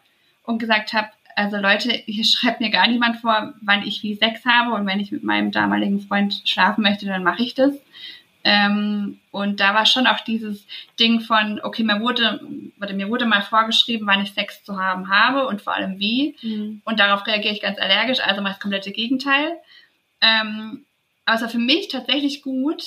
und 0.44 0.60
gesagt 0.60 0.92
habe, 0.92 1.08
also 1.38 1.56
Leute, 1.56 1.92
hier 1.92 2.26
schreibt 2.26 2.60
mir 2.60 2.72
gar 2.72 2.88
niemand 2.88 3.22
vor, 3.22 3.54
wann 3.62 3.88
ich 3.88 4.04
wie 4.04 4.16
Sex 4.16 4.44
habe 4.44 4.76
und 4.76 4.86
wenn 4.86 5.00
ich 5.00 5.14
mit 5.14 5.24
meinem 5.24 5.52
damaligen 5.52 6.02
Freund 6.02 6.42
schlafen 6.44 6.82
möchte, 6.82 7.06
dann 7.06 7.24
mache 7.24 7.42
ich 7.42 7.56
das. 7.56 7.74
Ähm, 8.48 9.20
und 9.32 9.60
da 9.60 9.74
war 9.74 9.88
schon 9.88 10.06
auch 10.06 10.20
dieses 10.20 10.68
Ding 11.00 11.20
von, 11.20 11.60
okay, 11.64 11.84
mir 11.84 12.00
wurde, 12.00 12.40
oder 12.80 12.94
mir 12.94 13.10
wurde 13.10 13.26
mal 13.26 13.42
vorgeschrieben, 13.42 14.06
wann 14.06 14.22
ich 14.22 14.34
Sex 14.34 14.64
zu 14.64 14.80
haben 14.80 15.10
habe 15.10 15.48
und 15.48 15.64
vor 15.64 15.74
allem 15.74 15.98
wie. 15.98 16.36
Mhm. 16.44 16.82
Und 16.86 17.00
darauf 17.00 17.26
reagiere 17.26 17.56
ich 17.56 17.62
ganz 17.62 17.80
allergisch, 17.80 18.20
also 18.20 18.42
ich 18.42 18.48
das 18.48 18.60
komplette 18.60 18.92
Gegenteil. 18.92 19.58
Ähm, 20.22 20.86
aber 21.26 21.36
es 21.38 21.42
war 21.42 21.50
für 21.50 21.58
mich 21.58 21.88
tatsächlich 21.88 22.44
gut, 22.44 22.84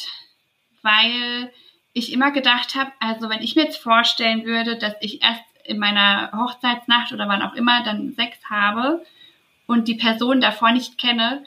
weil 0.82 1.50
ich 1.92 2.12
immer 2.12 2.30
gedacht 2.30 2.76
habe, 2.76 2.92
also 3.00 3.28
wenn 3.28 3.42
ich 3.42 3.56
mir 3.56 3.64
jetzt 3.64 3.82
vorstellen 3.82 4.44
würde, 4.44 4.78
dass 4.78 4.94
ich 5.00 5.22
erst 5.22 5.42
in 5.64 5.80
meiner 5.80 6.30
Hochzeitsnacht 6.36 7.12
oder 7.12 7.28
wann 7.28 7.42
auch 7.42 7.54
immer 7.54 7.82
dann 7.82 8.12
Sex 8.12 8.38
habe 8.48 9.04
und 9.66 9.88
die 9.88 9.96
Person 9.96 10.40
davor 10.40 10.70
nicht 10.70 10.98
kenne, 10.98 11.44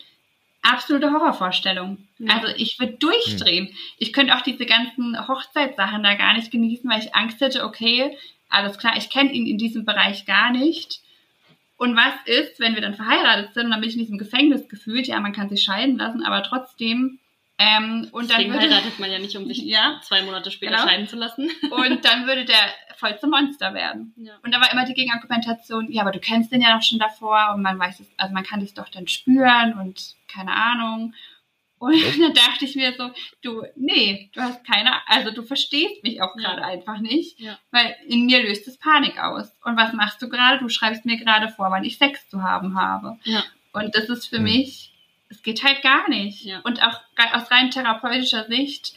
absolute 0.61 1.13
Horrorvorstellung. 1.13 2.09
Also 2.29 2.47
ich 2.57 2.79
würde 2.79 2.93
durchdrehen. 2.93 3.69
Ich 3.97 4.13
könnte 4.13 4.35
auch 4.35 4.41
diese 4.41 4.65
ganzen 4.65 5.27
Hochzeitssachen 5.27 6.03
da 6.03 6.15
gar 6.15 6.33
nicht 6.33 6.51
genießen, 6.51 6.89
weil 6.89 6.99
ich 7.01 7.15
Angst 7.15 7.41
hätte, 7.41 7.63
okay, 7.63 8.17
alles 8.49 8.77
klar, 8.77 8.97
ich 8.97 9.09
kenne 9.09 9.31
ihn 9.31 9.47
in 9.47 9.57
diesem 9.57 9.85
Bereich 9.85 10.25
gar 10.25 10.51
nicht. 10.51 10.99
Und 11.77 11.95
was 11.95 12.13
ist, 12.25 12.59
wenn 12.59 12.75
wir 12.75 12.81
dann 12.81 12.93
verheiratet 12.93 13.53
sind 13.53 13.65
und 13.65 13.71
dann 13.71 13.79
bin 13.81 13.89
ich 13.89 13.95
in 13.95 14.01
diesem 14.01 14.17
Gefängnis 14.19 14.67
gefühlt? 14.69 15.07
Ja, 15.07 15.19
man 15.19 15.33
kann 15.33 15.49
sich 15.49 15.63
scheiden 15.63 15.97
lassen, 15.97 16.23
aber 16.23 16.43
trotzdem. 16.43 17.17
Ähm, 17.57 18.07
und 18.11 18.29
dann 18.29 18.37
Deswegen 18.37 18.53
würde, 18.53 18.69
heiratet 18.69 18.99
man 18.99 19.11
ja 19.11 19.19
nicht, 19.19 19.35
um 19.35 19.47
sich 19.47 19.57
Ja. 19.63 19.99
zwei 20.03 20.21
Monate 20.23 20.51
später 20.51 20.73
Genau. 20.73 20.83
scheiden 20.87 21.07
zu 21.07 21.15
lassen. 21.15 21.49
und 21.71 22.05
dann 22.05 22.27
würde 22.27 22.45
der 22.45 22.55
voll 22.97 23.17
zum 23.19 23.31
Monster 23.31 23.73
werden. 23.73 24.13
Ja. 24.17 24.33
Und 24.43 24.53
da 24.53 24.61
war 24.61 24.71
immer 24.71 24.85
die 24.85 24.93
Gegenargumentation, 24.93 25.91
ja, 25.91 26.01
aber 26.03 26.11
du 26.11 26.19
kennst 26.19 26.51
den 26.51 26.61
ja 26.61 26.75
doch 26.75 26.83
schon 26.83 26.99
davor 26.99 27.53
und 27.55 27.63
man 27.63 27.79
weiß 27.79 27.99
es, 27.99 28.07
also 28.17 28.33
man 28.33 28.43
kann 28.43 28.59
das 28.59 28.73
doch 28.75 28.89
dann 28.89 29.07
spüren 29.07 29.73
und 29.79 30.15
keine 30.27 30.53
Ahnung. 30.53 31.13
Und 31.81 31.95
dann 32.21 32.33
dachte 32.33 32.65
ich 32.65 32.75
mir 32.75 32.93
so, 32.95 33.09
du, 33.41 33.63
nee, 33.75 34.29
du 34.33 34.41
hast 34.41 34.63
keine, 34.65 34.91
also 35.07 35.31
du 35.31 35.41
verstehst 35.41 36.03
mich 36.03 36.21
auch 36.21 36.35
Ja. 36.37 36.49
gerade 36.49 36.63
einfach 36.63 36.99
nicht, 36.99 37.39
Ja. 37.39 37.57
weil 37.71 37.95
in 38.07 38.27
mir 38.27 38.43
löst 38.43 38.67
es 38.67 38.77
Panik 38.77 39.19
aus. 39.19 39.51
Und 39.63 39.77
was 39.77 39.91
machst 39.93 40.21
du 40.21 40.29
gerade? 40.29 40.59
Du 40.59 40.69
schreibst 40.69 41.05
mir 41.05 41.17
gerade 41.17 41.49
vor, 41.49 41.71
wann 41.71 41.83
ich 41.83 41.97
Sex 41.97 42.29
zu 42.29 42.43
haben 42.43 42.79
habe. 42.79 43.17
Ja. 43.23 43.43
Und 43.73 43.95
das 43.95 44.09
ist 44.09 44.27
für 44.27 44.39
mich, 44.39 44.91
es 45.29 45.41
geht 45.41 45.63
halt 45.63 45.81
gar 45.81 46.07
nicht. 46.07 46.43
Ja. 46.43 46.59
Und 46.59 46.83
auch 46.83 46.99
aus 47.33 47.49
rein 47.49 47.71
therapeutischer 47.71 48.45
Sicht 48.45 48.93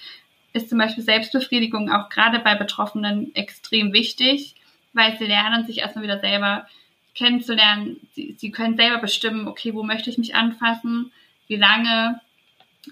ist 0.53 0.69
zum 0.69 0.77
Beispiel 0.79 1.03
Selbstbefriedigung 1.05 1.91
auch 1.91 2.11
gerade 2.11 2.39
bei 2.39 2.55
Betroffenen 2.55 3.35
extrem 3.35 3.93
wichtig, 3.95 4.55
weil 4.93 5.17
sie 5.17 5.25
lernen, 5.25 5.67
sich 5.67 5.79
erstmal 5.79 6.05
wieder 6.05 6.21
selber 6.21 6.69
kennenzulernen. 7.15 8.01
Sie, 8.13 8.35
sie 8.39 8.51
können 8.51 8.77
selber 8.77 8.99
bestimmen, 8.99 9.49
okay, 9.49 9.73
wo 9.73 9.83
möchte 9.83 10.11
ich 10.11 10.19
mich 10.19 10.35
anfassen, 10.35 11.13
wie 11.47 11.57
lange 11.57 12.21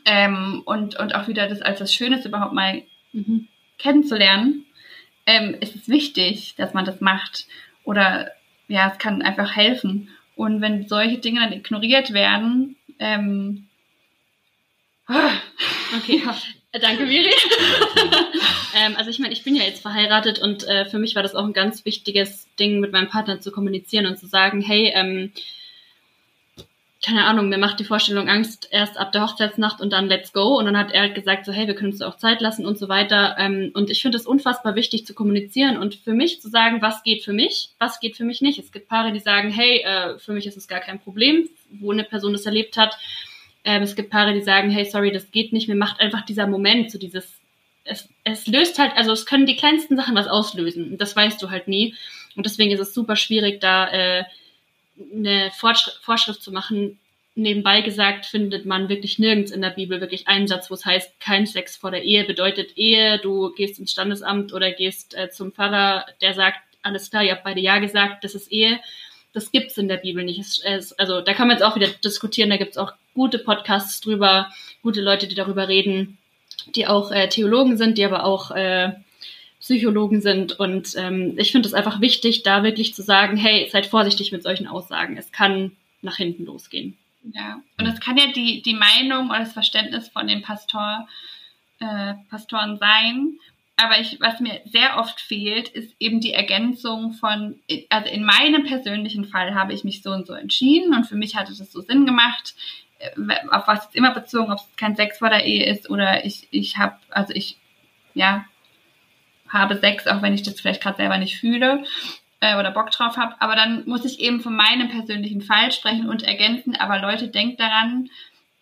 ähm, 0.04 0.62
und, 0.64 0.98
und 0.98 1.14
auch 1.14 1.28
wieder 1.28 1.48
das 1.48 1.62
als 1.62 1.78
das 1.78 1.94
Schönes 1.94 2.24
überhaupt 2.26 2.54
mal 2.54 2.82
Mhm. 3.14 3.48
kennenzulernen, 3.78 4.64
ähm, 5.26 5.54
ist 5.60 5.76
es 5.76 5.88
wichtig, 5.88 6.54
dass 6.56 6.72
man 6.72 6.86
das 6.86 7.00
macht. 7.02 7.46
Oder 7.84 8.30
ja, 8.68 8.90
es 8.90 8.98
kann 8.98 9.20
einfach 9.20 9.54
helfen. 9.54 10.08
Und 10.34 10.62
wenn 10.62 10.88
solche 10.88 11.18
Dinge 11.18 11.40
dann 11.40 11.52
ignoriert 11.52 12.14
werden, 12.14 12.76
ähm, 12.98 13.68
Okay, 15.08 16.22
Äh, 16.72 16.80
danke, 16.80 17.04
Miri. 17.04 17.28
ähm, 18.76 18.96
also 18.96 19.10
ich 19.10 19.18
meine, 19.18 19.34
ich 19.34 19.44
bin 19.44 19.54
ja 19.54 19.64
jetzt 19.64 19.82
verheiratet 19.82 20.38
und 20.38 20.66
äh, 20.66 20.86
für 20.86 20.98
mich 20.98 21.14
war 21.14 21.22
das 21.22 21.34
auch 21.34 21.44
ein 21.44 21.52
ganz 21.52 21.84
wichtiges 21.84 22.48
Ding, 22.58 22.80
mit 22.80 22.92
meinem 22.92 23.08
Partner 23.08 23.40
zu 23.40 23.52
kommunizieren 23.52 24.06
und 24.06 24.18
zu 24.18 24.26
sagen, 24.26 24.62
hey, 24.62 24.90
ähm, 24.94 25.32
keine 27.04 27.24
Ahnung, 27.24 27.48
mir 27.48 27.58
macht 27.58 27.80
die 27.80 27.84
Vorstellung 27.84 28.28
Angst 28.28 28.68
erst 28.70 28.96
ab 28.96 29.10
der 29.10 29.22
Hochzeitsnacht 29.22 29.80
und 29.80 29.92
dann 29.92 30.06
let's 30.06 30.32
go. 30.32 30.56
Und 30.56 30.66
dann 30.66 30.78
hat 30.78 30.92
er 30.92 31.02
halt 31.02 31.16
gesagt, 31.16 31.44
so 31.44 31.52
hey, 31.52 31.66
wir 31.66 31.74
können 31.74 31.90
uns 31.90 32.00
auch 32.00 32.16
Zeit 32.16 32.40
lassen 32.40 32.64
und 32.64 32.78
so 32.78 32.88
weiter. 32.88 33.34
Ähm, 33.38 33.72
und 33.74 33.90
ich 33.90 34.00
finde 34.00 34.18
es 34.18 34.26
unfassbar 34.26 34.76
wichtig 34.76 35.04
zu 35.04 35.12
kommunizieren 35.12 35.78
und 35.78 35.96
für 35.96 36.12
mich 36.12 36.40
zu 36.40 36.48
sagen, 36.48 36.80
was 36.80 37.02
geht 37.02 37.24
für 37.24 37.32
mich, 37.32 37.70
was 37.80 37.98
geht 37.98 38.16
für 38.16 38.24
mich 38.24 38.40
nicht. 38.40 38.60
Es 38.60 38.70
gibt 38.70 38.88
Paare, 38.88 39.12
die 39.12 39.18
sagen, 39.18 39.50
hey, 39.50 39.80
äh, 39.80 40.18
für 40.18 40.32
mich 40.32 40.46
ist 40.46 40.56
es 40.56 40.68
gar 40.68 40.80
kein 40.80 41.00
Problem, 41.00 41.48
wo 41.70 41.90
eine 41.90 42.04
Person 42.04 42.32
das 42.32 42.46
erlebt 42.46 42.76
hat. 42.76 42.96
Ähm, 43.64 43.82
es 43.82 43.96
gibt 43.96 44.10
Paare, 44.10 44.32
die 44.32 44.42
sagen, 44.42 44.70
hey, 44.70 44.84
sorry, 44.84 45.10
das 45.10 45.32
geht 45.32 45.52
nicht. 45.52 45.68
Mir 45.68 45.74
macht 45.74 46.00
einfach 46.00 46.24
dieser 46.24 46.46
Moment, 46.46 46.92
so 46.92 46.98
dieses 46.98 47.42
es, 47.84 48.08
es 48.22 48.46
löst 48.46 48.78
halt, 48.78 48.92
also 48.96 49.10
es 49.10 49.26
können 49.26 49.46
die 49.46 49.56
kleinsten 49.56 49.96
Sachen 49.96 50.14
was 50.14 50.28
auslösen. 50.28 50.98
Das 50.98 51.16
weißt 51.16 51.42
du 51.42 51.50
halt 51.50 51.66
nie. 51.66 51.94
Und 52.36 52.46
deswegen 52.46 52.70
ist 52.70 52.80
es 52.80 52.94
super 52.94 53.16
schwierig, 53.16 53.60
da 53.60 53.88
äh, 53.88 54.24
eine 54.98 55.50
Vorschrift, 55.52 56.42
zu 56.42 56.52
machen. 56.52 56.98
Nebenbei 57.34 57.80
gesagt 57.80 58.26
findet 58.26 58.66
man 58.66 58.88
wirklich 58.90 59.18
nirgends 59.18 59.52
in 59.52 59.62
der 59.62 59.70
Bibel 59.70 60.00
wirklich 60.00 60.28
einen 60.28 60.46
Satz, 60.46 60.70
wo 60.70 60.74
es 60.74 60.84
heißt, 60.84 61.18
kein 61.18 61.46
Sex 61.46 61.76
vor 61.76 61.90
der 61.90 62.02
Ehe 62.02 62.24
bedeutet 62.24 62.76
Ehe, 62.76 63.18
du 63.18 63.52
gehst 63.54 63.78
ins 63.78 63.92
Standesamt 63.92 64.52
oder 64.52 64.70
gehst 64.70 65.16
äh, 65.16 65.30
zum 65.30 65.52
Pfarrer, 65.52 66.04
der 66.20 66.34
sagt, 66.34 66.58
alles 66.82 67.10
klar, 67.10 67.24
ihr 67.24 67.32
habt 67.32 67.44
beide 67.44 67.60
Ja 67.60 67.78
gesagt, 67.78 68.24
das 68.24 68.34
ist 68.34 68.52
Ehe. 68.52 68.80
Das 69.32 69.50
gibt's 69.50 69.78
in 69.78 69.88
der 69.88 69.96
Bibel 69.96 70.24
nicht. 70.24 70.40
Es, 70.40 70.60
es, 70.62 70.92
also 70.98 71.22
da 71.22 71.32
kann 71.32 71.48
man 71.48 71.56
jetzt 71.56 71.64
auch 71.64 71.74
wieder 71.74 71.88
diskutieren, 71.88 72.50
da 72.50 72.58
gibt's 72.58 72.76
auch 72.76 72.92
gute 73.14 73.38
Podcasts 73.38 74.00
drüber, 74.00 74.50
gute 74.82 75.00
Leute, 75.00 75.26
die 75.26 75.34
darüber 75.34 75.68
reden, 75.68 76.18
die 76.74 76.86
auch 76.86 77.10
äh, 77.10 77.28
Theologen 77.28 77.78
sind, 77.78 77.96
die 77.96 78.04
aber 78.04 78.24
auch 78.24 78.50
äh, 78.50 78.92
Psychologen 79.62 80.20
sind. 80.20 80.58
Und 80.58 80.94
ähm, 80.96 81.34
ich 81.38 81.52
finde 81.52 81.68
es 81.68 81.74
einfach 81.74 82.00
wichtig, 82.00 82.42
da 82.42 82.64
wirklich 82.64 82.94
zu 82.94 83.02
sagen, 83.02 83.36
hey, 83.36 83.68
seid 83.70 83.86
vorsichtig 83.86 84.32
mit 84.32 84.42
solchen 84.42 84.66
Aussagen. 84.66 85.16
Es 85.16 85.32
kann 85.32 85.76
nach 86.02 86.16
hinten 86.16 86.44
losgehen. 86.44 86.98
Ja, 87.32 87.62
und 87.78 87.86
es 87.86 88.00
kann 88.00 88.16
ja 88.16 88.26
die, 88.34 88.62
die 88.62 88.74
Meinung 88.74 89.30
oder 89.30 89.38
das 89.38 89.52
Verständnis 89.52 90.08
von 90.08 90.26
den 90.26 90.42
Pastor, 90.42 91.06
äh, 91.78 92.14
Pastoren 92.28 92.76
sein. 92.78 93.38
Aber 93.76 94.00
ich, 94.00 94.20
was 94.20 94.40
mir 94.40 94.60
sehr 94.64 94.98
oft 94.98 95.20
fehlt, 95.20 95.68
ist 95.68 95.94
eben 96.00 96.20
die 96.20 96.32
Ergänzung 96.32 97.12
von, 97.12 97.60
also 97.88 98.10
in 98.10 98.24
meinem 98.24 98.64
persönlichen 98.64 99.24
Fall 99.24 99.54
habe 99.54 99.72
ich 99.72 99.84
mich 99.84 100.02
so 100.02 100.10
und 100.10 100.26
so 100.26 100.34
entschieden 100.34 100.94
und 100.94 101.06
für 101.06 101.14
mich 101.16 101.36
hatte 101.36 101.54
das 101.56 101.70
so 101.70 101.80
Sinn 101.80 102.04
gemacht, 102.04 102.54
äh, 102.98 103.10
auf 103.50 103.68
was 103.68 103.84
jetzt 103.84 103.94
immer 103.94 104.12
bezogen, 104.12 104.52
ob 104.52 104.58
es 104.58 104.76
kein 104.76 104.96
Sex 104.96 105.18
vor 105.18 105.30
der 105.30 105.44
Ehe 105.44 105.64
ist 105.66 105.88
oder 105.88 106.24
ich, 106.24 106.48
ich 106.50 106.76
habe, 106.78 106.96
also 107.10 107.32
ich, 107.32 107.56
ja, 108.14 108.44
habe 109.52 109.76
Sex, 109.76 110.06
auch 110.06 110.22
wenn 110.22 110.34
ich 110.34 110.42
das 110.42 110.60
vielleicht 110.60 110.82
gerade 110.82 110.96
selber 110.96 111.18
nicht 111.18 111.38
fühle 111.38 111.84
äh, 112.40 112.56
oder 112.58 112.70
Bock 112.70 112.90
drauf 112.90 113.16
habe. 113.16 113.34
Aber 113.40 113.54
dann 113.56 113.84
muss 113.86 114.04
ich 114.04 114.20
eben 114.20 114.40
von 114.40 114.54
meinem 114.54 114.88
persönlichen 114.88 115.42
Fall 115.42 115.72
sprechen 115.72 116.08
und 116.08 116.22
ergänzen. 116.22 116.76
Aber 116.76 116.98
Leute, 116.98 117.28
denkt 117.28 117.60
daran, 117.60 118.10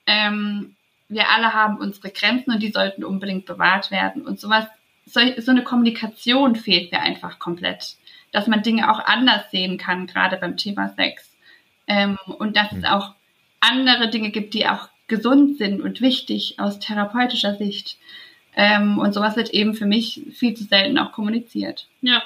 ähm, 0.06 0.76
wir 1.08 1.30
alle 1.30 1.52
haben 1.54 1.78
unsere 1.78 2.10
Grenzen 2.10 2.52
und 2.52 2.62
die 2.62 2.70
sollten 2.70 3.04
unbedingt 3.04 3.46
bewahrt 3.46 3.90
werden. 3.90 4.22
Und 4.22 4.38
sowas, 4.38 4.66
so, 5.06 5.20
so 5.38 5.50
eine 5.50 5.64
Kommunikation 5.64 6.56
fehlt 6.56 6.92
mir 6.92 7.00
einfach 7.00 7.38
komplett. 7.38 7.96
Dass 8.32 8.46
man 8.46 8.62
Dinge 8.62 8.92
auch 8.92 9.00
anders 9.00 9.50
sehen 9.50 9.76
kann, 9.76 10.06
gerade 10.06 10.36
beim 10.36 10.56
Thema 10.56 10.88
Sex. 10.90 11.36
Ähm, 11.86 12.16
und 12.38 12.56
dass 12.56 12.70
es 12.72 12.84
auch 12.84 13.14
andere 13.60 14.08
Dinge 14.08 14.30
gibt, 14.30 14.54
die 14.54 14.68
auch 14.68 14.88
gesund 15.08 15.58
sind 15.58 15.80
und 15.80 16.00
wichtig 16.00 16.54
aus 16.58 16.78
therapeutischer 16.78 17.56
Sicht. 17.56 17.98
Ähm, 18.56 18.98
und 18.98 19.12
sowas 19.12 19.36
wird 19.36 19.50
eben 19.50 19.74
für 19.74 19.86
mich 19.86 20.22
viel 20.32 20.54
zu 20.54 20.64
selten 20.64 20.98
auch 20.98 21.12
kommuniziert. 21.12 21.86
Ja. 22.02 22.22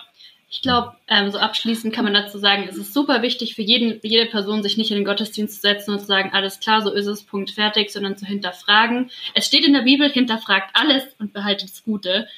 Ich 0.50 0.62
glaube, 0.62 0.94
ähm, 1.08 1.32
so 1.32 1.38
abschließend 1.38 1.92
kann 1.92 2.04
man 2.04 2.14
dazu 2.14 2.38
sagen, 2.38 2.68
es 2.70 2.76
ist 2.76 2.94
super 2.94 3.22
wichtig 3.22 3.56
für 3.56 3.62
jeden, 3.62 3.98
jede 4.04 4.30
Person, 4.30 4.62
sich 4.62 4.76
nicht 4.76 4.92
in 4.92 4.96
den 4.96 5.04
Gottesdienst 5.04 5.56
zu 5.56 5.60
setzen 5.62 5.90
und 5.90 5.98
zu 5.98 6.06
sagen, 6.06 6.30
alles 6.32 6.60
klar, 6.60 6.80
so 6.80 6.92
ist 6.92 7.06
es, 7.06 7.24
Punkt, 7.24 7.50
fertig, 7.50 7.90
sondern 7.90 8.16
zu 8.16 8.24
hinterfragen. 8.24 9.10
Es 9.34 9.46
steht 9.46 9.66
in 9.66 9.72
der 9.72 9.82
Bibel, 9.82 10.08
hinterfragt 10.08 10.70
alles 10.74 11.02
und 11.18 11.32
behaltet 11.32 11.70
das 11.70 11.82
Gute. 11.82 12.28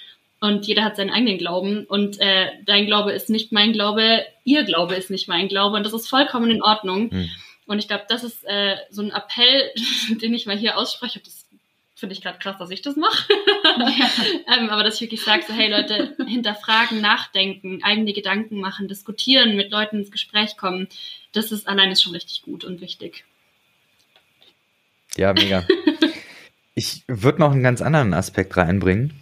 Und 0.40 0.66
jeder 0.66 0.82
hat 0.82 0.96
seinen 0.96 1.10
eigenen 1.10 1.36
Glauben. 1.36 1.84
Und 1.84 2.18
äh, 2.18 2.52
dein 2.64 2.86
Glaube 2.86 3.12
ist 3.12 3.28
nicht 3.28 3.52
mein 3.52 3.74
Glaube, 3.74 4.24
ihr 4.44 4.64
Glaube 4.64 4.94
ist 4.94 5.10
nicht 5.10 5.28
mein 5.28 5.48
Glaube. 5.48 5.76
Und 5.76 5.84
das 5.84 5.92
ist 5.92 6.08
vollkommen 6.08 6.50
in 6.50 6.62
Ordnung. 6.62 7.10
Mhm. 7.10 7.30
Und 7.66 7.80
ich 7.80 7.88
glaube, 7.88 8.04
das 8.08 8.24
ist 8.24 8.44
äh, 8.44 8.76
so 8.90 9.02
ein 9.02 9.10
Appell, 9.10 9.70
den 10.22 10.32
ich 10.32 10.46
mal 10.46 10.56
hier 10.56 10.78
ausspreche. 10.78 11.20
Das 11.20 11.46
finde 11.94 12.14
ich 12.14 12.22
gerade 12.22 12.38
krass, 12.38 12.58
dass 12.58 12.70
ich 12.70 12.82
das 12.82 12.96
mache. 12.96 13.32
ähm, 14.58 14.70
aber 14.70 14.84
dass 14.84 14.96
ich 14.96 15.02
wirklich 15.02 15.22
sage, 15.22 15.44
so, 15.46 15.52
hey 15.52 15.70
Leute, 15.70 16.16
hinterfragen, 16.26 17.00
nachdenken, 17.00 17.82
eigene 17.82 18.12
Gedanken 18.12 18.60
machen, 18.60 18.88
diskutieren, 18.88 19.56
mit 19.56 19.70
Leuten 19.70 19.98
ins 19.98 20.10
Gespräch 20.10 20.56
kommen, 20.56 20.88
das 21.32 21.52
ist 21.52 21.68
allein 21.68 21.90
ist 21.90 22.02
schon 22.02 22.12
richtig 22.12 22.42
gut 22.42 22.64
und 22.64 22.80
wichtig. 22.80 23.24
Ja, 25.16 25.32
mega. 25.32 25.66
ich 26.74 27.02
würde 27.06 27.40
noch 27.40 27.52
einen 27.52 27.62
ganz 27.62 27.80
anderen 27.80 28.14
Aspekt 28.14 28.56
reinbringen, 28.56 29.14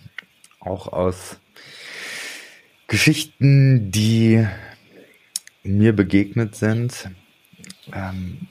auch 0.60 0.88
aus 0.88 1.38
Geschichten, 2.86 3.90
die 3.90 4.46
mir 5.62 5.92
begegnet 5.92 6.54
sind. 6.54 7.10
Ähm, 7.92 8.48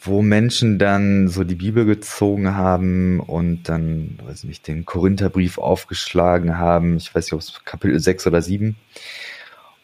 wo 0.00 0.22
Menschen 0.22 0.78
dann 0.78 1.28
so 1.28 1.44
die 1.44 1.54
Bibel 1.54 1.84
gezogen 1.84 2.54
haben 2.54 3.20
und 3.20 3.68
dann, 3.68 4.18
weiß 4.24 4.44
nicht, 4.44 4.66
den 4.68 4.84
Korintherbrief 4.84 5.58
aufgeschlagen 5.58 6.58
haben. 6.58 6.96
Ich 6.96 7.14
weiß 7.14 7.26
nicht, 7.26 7.32
ob 7.32 7.40
es 7.40 7.64
Kapitel 7.64 7.98
6 7.98 8.26
oder 8.26 8.42
7. 8.42 8.76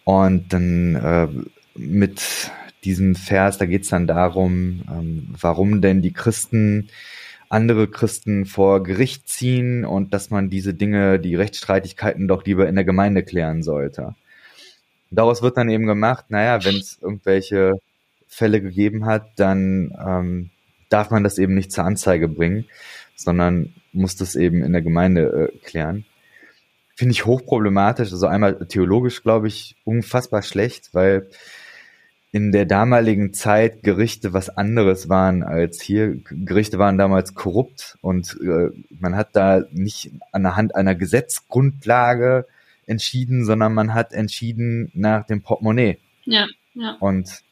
Und 0.05 0.53
dann 0.53 0.95
äh, 0.97 1.29
mit 1.77 2.51
diesem 2.85 3.15
Vers, 3.15 3.59
da 3.59 3.67
geht 3.67 3.83
es 3.83 3.89
dann 3.89 4.07
darum, 4.07 4.83
ähm, 4.91 5.29
warum 5.41 5.81
denn 5.81 6.03
die 6.03 6.13
Christen 6.13 6.89
andere 7.49 7.89
Christen 7.89 8.47
vor 8.47 8.83
Gericht 8.83 9.29
ziehen 9.29 9.85
und 9.85 10.13
dass 10.13 10.31
man 10.31 10.51
diese 10.51 10.75
Dinge, 10.75 11.21
die 11.21 11.37
Rechtsstreitigkeiten 11.37 12.27
doch 12.27 12.45
lieber 12.45 12.69
in 12.69 12.75
der 12.75 12.85
Gemeinde 12.85 13.23
klären 13.23 13.63
sollte. 13.63 14.15
Daraus 15.11 15.43
wird 15.43 15.57
dann 15.57 15.69
eben 15.69 15.87
gemacht, 15.87 16.27
naja, 16.31 16.65
wenn 16.65 16.75
es 16.75 16.99
irgendwelche 17.01 17.75
Fälle 18.35 18.61
gegeben 18.61 19.07
hat, 19.07 19.31
dann 19.37 19.93
ähm, 20.05 20.51
darf 20.89 21.11
man 21.11 21.23
das 21.23 21.39
eben 21.39 21.55
nicht 21.55 21.73
zur 21.73 21.85
Anzeige 21.85 22.29
bringen, 22.29 22.67
sondern 23.15 23.73
muss 23.93 24.17
das 24.17 24.35
eben 24.35 24.63
in 24.63 24.73
der 24.73 24.83
Gemeinde 24.83 25.51
äh, 25.53 25.59
klären. 25.59 26.05
Finde 26.97 27.13
ich 27.13 27.27
hochproblematisch. 27.27 28.13
Also 28.13 28.27
einmal 28.27 28.67
theologisch, 28.67 29.23
glaube 29.23 29.49
ich, 29.49 29.77
unfassbar 29.85 30.43
schlecht, 30.43 30.91
weil 30.95 31.29
in 32.33 32.51
der 32.51 32.67
damaligen 32.67 33.33
Zeit 33.33 33.85
Gerichte 33.85 34.33
was 34.33 34.49
anderes 34.49 35.09
waren 35.09 35.45
als 35.45 35.81
hier. 35.81 36.17
Gerichte 36.29 36.81
waren 36.81 36.99
damals 36.99 37.35
korrupt 37.35 37.97
und 38.01 38.37
äh, 38.43 38.71
man 38.99 39.15
hat 39.15 39.29
da 39.37 39.63
nicht 39.71 40.11
anhand 40.33 40.75
einer 40.75 40.97
Gesetzgrundlage 40.97 42.47
entschieden, 42.87 43.45
sondern 43.45 43.73
man 43.75 43.95
hat 43.95 44.13
entschieden 44.13 44.91
nach 44.95 45.25
dem 45.25 45.43
Portemonnaie. 45.43 45.99
Ja, 46.25 46.49
ja. 46.75 46.97
Und 46.99 47.44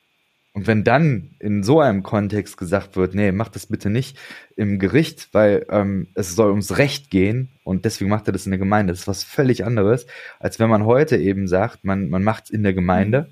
und 0.55 0.66
wenn 0.66 0.84
dann 0.84 1.30
in 1.38 1.62
so 1.62 1.80
einem 1.80 2.03
Kontext 2.03 2.59
gesagt 2.59 2.96
wird, 2.96 3.14
nee, 3.14 3.32
mach 3.32 3.48
das 3.48 3.66
bitte 3.66 3.88
nicht 3.88 4.18
im 4.55 4.78
Gericht, 4.78 5.28
weil 5.32 5.66
ähm, 5.70 6.09
es 6.14 6.36
soll 6.36 6.50
ums 6.50 6.76
Recht 6.76 7.11
gehen 7.11 7.48
und 7.64 7.86
deswegen 7.86 8.11
macht 8.11 8.26
er 8.26 8.34
das 8.34 8.44
in 8.44 8.53
der 8.53 8.59
Gemeinde, 8.59 8.92
das 8.92 9.00
ist 9.00 9.09
was 9.09 9.24
völlig 9.24 9.64
anderes, 9.64 10.07
als 10.40 10.59
wenn 10.59 10.68
man 10.68 10.84
heute 10.84 11.16
eben 11.16 11.48
sagt, 11.48 11.84
man, 11.84 12.11
man 12.11 12.22
macht 12.22 12.44
es 12.44 12.50
in 12.50 12.62
der 12.62 12.74
Gemeinde. 12.74 13.30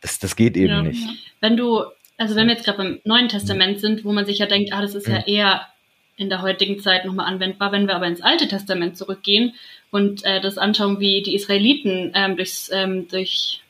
Das, 0.00 0.18
das 0.18 0.34
geht 0.34 0.56
eben 0.56 0.68
ja. 0.68 0.82
nicht. 0.82 1.06
Wenn 1.40 1.56
du, 1.56 1.82
also 2.16 2.34
wenn 2.34 2.46
wir 2.46 2.54
jetzt 2.54 2.64
gerade 2.64 2.78
beim 2.78 3.00
Neuen 3.04 3.28
Testament 3.28 3.80
sind, 3.80 4.04
wo 4.04 4.12
man 4.12 4.24
sich 4.24 4.38
ja 4.38 4.46
denkt, 4.46 4.72
ah, 4.72 4.80
das 4.80 4.94
ist 4.94 5.08
ja 5.08 5.18
mhm. 5.18 5.24
eher 5.26 5.66
in 6.16 6.30
der 6.30 6.40
heutigen 6.40 6.78
Zeit 6.80 7.04
nochmal 7.04 7.26
anwendbar, 7.26 7.72
wenn 7.72 7.86
wir 7.86 7.94
aber 7.94 8.06
ins 8.06 8.22
Alte 8.22 8.48
Testament 8.48 8.96
zurückgehen 8.96 9.54
und 9.90 10.24
äh, 10.24 10.40
das 10.40 10.56
anschauen, 10.56 10.98
wie 10.98 11.22
die 11.22 11.34
Israeliten 11.34 12.12
ähm, 12.14 12.36
durchs, 12.36 12.70
ähm, 12.72 13.06
durch 13.08 13.61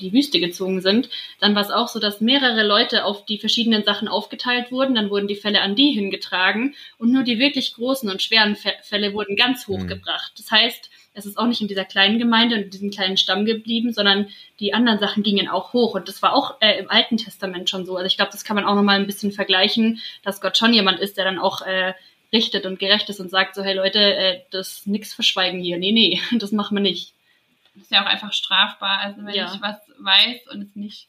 die 0.00 0.12
Wüste 0.12 0.40
gezogen 0.40 0.80
sind, 0.80 1.08
dann 1.40 1.54
war 1.54 1.62
es 1.62 1.70
auch 1.70 1.88
so, 1.88 1.98
dass 1.98 2.20
mehrere 2.20 2.66
Leute 2.66 3.04
auf 3.04 3.24
die 3.24 3.38
verschiedenen 3.38 3.84
Sachen 3.84 4.08
aufgeteilt 4.08 4.72
wurden. 4.72 4.94
Dann 4.94 5.10
wurden 5.10 5.28
die 5.28 5.36
Fälle 5.36 5.60
an 5.60 5.74
die 5.74 5.90
hingetragen 5.90 6.74
und 6.98 7.12
nur 7.12 7.22
die 7.22 7.38
wirklich 7.38 7.74
großen 7.74 8.10
und 8.10 8.22
schweren 8.22 8.56
Fälle 8.56 9.14
wurden 9.14 9.36
ganz 9.36 9.66
hoch 9.68 9.80
mhm. 9.80 9.88
gebracht. 9.88 10.32
Das 10.36 10.50
heißt, 10.50 10.90
es 11.14 11.26
ist 11.26 11.36
auch 11.36 11.46
nicht 11.46 11.60
in 11.60 11.68
dieser 11.68 11.84
kleinen 11.84 12.18
Gemeinde 12.18 12.56
und 12.56 12.62
in 12.62 12.70
diesem 12.70 12.90
kleinen 12.90 13.16
Stamm 13.16 13.44
geblieben, 13.44 13.92
sondern 13.92 14.28
die 14.60 14.72
anderen 14.72 14.98
Sachen 14.98 15.22
gingen 15.22 15.48
auch 15.48 15.72
hoch. 15.72 15.94
Und 15.94 16.08
das 16.08 16.22
war 16.22 16.34
auch 16.34 16.56
äh, 16.60 16.78
im 16.78 16.90
Alten 16.90 17.18
Testament 17.18 17.68
schon 17.68 17.84
so. 17.84 17.96
Also 17.96 18.06
ich 18.06 18.16
glaube, 18.16 18.32
das 18.32 18.44
kann 18.44 18.56
man 18.56 18.64
auch 18.64 18.74
nochmal 18.74 18.98
ein 18.98 19.06
bisschen 19.06 19.32
vergleichen, 19.32 20.00
dass 20.22 20.40
Gott 20.40 20.56
schon 20.56 20.72
jemand 20.72 21.00
ist, 21.00 21.18
der 21.18 21.24
dann 21.24 21.38
auch 21.38 21.62
äh, 21.62 21.92
richtet 22.32 22.64
und 22.64 22.78
gerecht 22.78 23.10
ist 23.10 23.20
und 23.20 23.30
sagt 23.30 23.54
so, 23.54 23.62
hey 23.62 23.74
Leute, 23.74 23.98
äh, 23.98 24.40
das 24.50 24.86
nix 24.86 25.12
verschweigen 25.12 25.60
hier. 25.60 25.78
Nee, 25.78 25.92
nee, 25.92 26.20
das 26.38 26.52
machen 26.52 26.76
wir 26.76 26.82
nicht. 26.82 27.14
Das 27.74 27.84
ist 27.84 27.90
ja 27.90 28.02
auch 28.02 28.06
einfach 28.06 28.32
strafbar. 28.32 28.98
Also 29.00 29.24
wenn 29.24 29.34
ja. 29.34 29.52
ich 29.52 29.60
was 29.62 29.76
weiß 29.98 30.48
und 30.52 30.62
es 30.62 30.76
nicht 30.76 31.08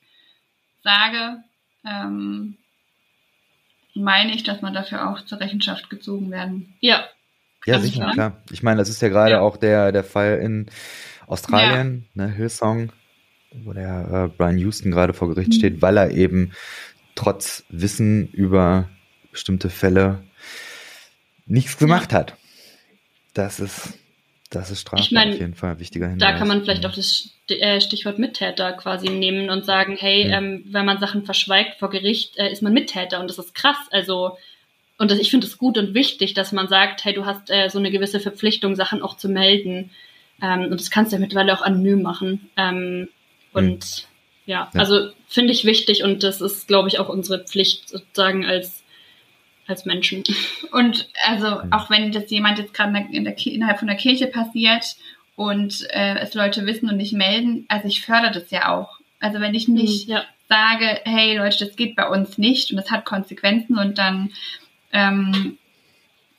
sage, 0.84 1.44
ähm, 1.86 2.58
meine 3.96 4.34
ich, 4.34 4.44
dass 4.44 4.62
man 4.62 4.74
dafür 4.74 5.10
auch 5.10 5.24
zur 5.26 5.40
Rechenschaft 5.40 5.90
gezogen 5.90 6.32
werden. 6.32 6.76
Ja. 6.80 7.04
Ja, 7.66 7.80
sicher, 7.80 8.12
klar. 8.12 8.44
Ich 8.52 8.62
meine, 8.62 8.78
das 8.78 8.90
ist 8.90 9.02
ja 9.02 9.08
gerade 9.08 9.34
ja. 9.34 9.40
auch 9.40 9.56
der, 9.56 9.94
der 9.94 10.04
Fall 10.04 10.40
in 10.40 10.70
Australien, 11.28 12.10
ja. 12.14 12.26
ne, 12.26 12.32
Hillsong, 12.34 12.92
wo 13.64 13.72
der 13.72 14.26
äh, 14.26 14.38
Brian 14.38 14.58
Houston 14.58 14.92
gerade 14.92 15.14
vor 15.14 15.30
Gericht 15.30 15.50
mhm. 15.50 15.54
steht, 15.54 15.82
weil 15.82 15.96
er 15.96 16.12
eben 16.12 16.52
trotz 17.16 17.64
Wissen 17.70 18.28
über 18.28 18.90
bestimmte 19.32 19.70
Fälle 19.70 20.24
nichts 21.46 21.78
gemacht 21.78 22.12
ja. 22.12 22.20
hat. 22.20 22.38
Das 23.34 23.62
ist 23.62 23.98
das 24.56 24.72
ist 24.72 24.82
strafbar 24.82 25.06
ich 25.06 25.12
mein, 25.12 25.34
auf 25.34 25.40
jeden 25.40 25.56
Fall 25.56 25.72
ein 25.72 25.80
wichtiger 25.80 26.08
Hinweis. 26.08 26.32
Da 26.32 26.38
kann 26.38 26.48
man 26.48 26.62
vielleicht 26.64 26.86
auch 26.86 26.94
das 26.94 27.30
äh, 27.50 27.82
Stichwort 27.82 28.20
Mittäter 28.20 28.74
quasi 28.74 29.10
nehmen 29.10 29.50
und 29.50 29.66
sagen, 29.66 29.96
hey, 29.98 30.28
ja. 30.28 30.38
ähm, 30.38 30.64
wenn 30.68 30.86
man 30.86 31.00
Sachen 31.00 31.26
verschweigt 31.26 31.80
vor 31.80 31.90
Gericht, 31.90 32.38
äh, 32.38 32.52
ist 32.52 32.62
man 32.62 32.74
Mittäter 32.74 33.20
und 33.20 33.30
das 33.30 33.40
ist 33.40 33.56
krass. 33.56 33.78
Also 33.92 34.38
und 34.98 35.12
das, 35.12 35.20
ich 35.20 35.32
finde 35.32 35.48
es 35.48 35.58
gut 35.58 35.78
und 35.78 35.94
wichtig, 35.94 36.34
dass 36.34 36.52
man 36.52 36.68
sagt, 36.68 37.04
hey, 37.04 37.14
du 37.14 37.26
hast 37.26 37.50
äh, 37.50 37.70
so 37.70 37.80
eine 37.80 37.92
gewisse 37.92 38.20
Verpflichtung, 38.20 38.76
Sachen 38.76 39.02
auch 39.02 39.18
zu 39.18 39.28
melden. 39.28 39.90
Ähm, 40.42 40.66
und 40.66 40.80
das 40.80 40.92
kannst 40.92 41.12
du 41.12 41.16
ja 41.16 41.20
mittlerweile 41.20 41.54
auch 41.54 41.62
anonym 41.62 42.02
machen. 42.02 42.50
Ähm, 42.58 43.10
und 43.54 43.68
mhm. 43.68 44.46
ja, 44.46 44.70
ja, 44.74 44.80
also 44.80 45.10
finde 45.28 45.52
ich 45.52 45.66
wichtig 45.66 46.04
und 46.04 46.24
das 46.24 46.42
ist, 46.42 46.68
glaube 46.68 46.88
ich, 46.88 47.00
auch 47.00 47.10
unsere 47.10 47.44
Pflicht 47.44 47.90
sozusagen 47.90 48.46
als 48.46 48.83
als 49.74 49.86
Menschen. 49.86 50.24
Und 50.72 51.10
also 51.28 51.62
auch 51.72 51.90
wenn 51.90 52.12
das 52.12 52.30
jemand 52.30 52.60
jetzt 52.60 52.74
gerade 52.74 53.08
in 53.12 53.24
der, 53.24 53.36
innerhalb 53.46 53.80
von 53.80 53.88
der 53.88 53.98
Kirche 53.98 54.28
passiert 54.28 54.96
und 55.36 55.88
äh, 55.90 56.20
es 56.20 56.34
Leute 56.34 56.66
wissen 56.66 56.90
und 56.90 56.98
nicht 56.98 57.14
melden, 57.14 57.66
also 57.68 57.88
ich 57.88 58.06
fördere 58.06 58.32
das 58.32 58.52
ja 58.52 58.72
auch. 58.72 59.00
Also 59.20 59.40
wenn 59.40 59.56
ich 59.56 59.68
nicht 59.68 60.08
mhm, 60.08 60.16
ja. 60.16 60.24
sage, 60.50 61.02
hey 61.06 61.38
Leute, 61.38 61.66
das 61.66 61.76
geht 61.76 61.96
bei 61.96 62.08
uns 62.08 62.38
nicht 62.38 62.72
und 62.72 62.78
das 62.78 62.92
hat 62.92 63.06
Konsequenzen 63.06 63.78
und 63.78 63.98
dann 63.98 64.32
ähm, 64.92 65.58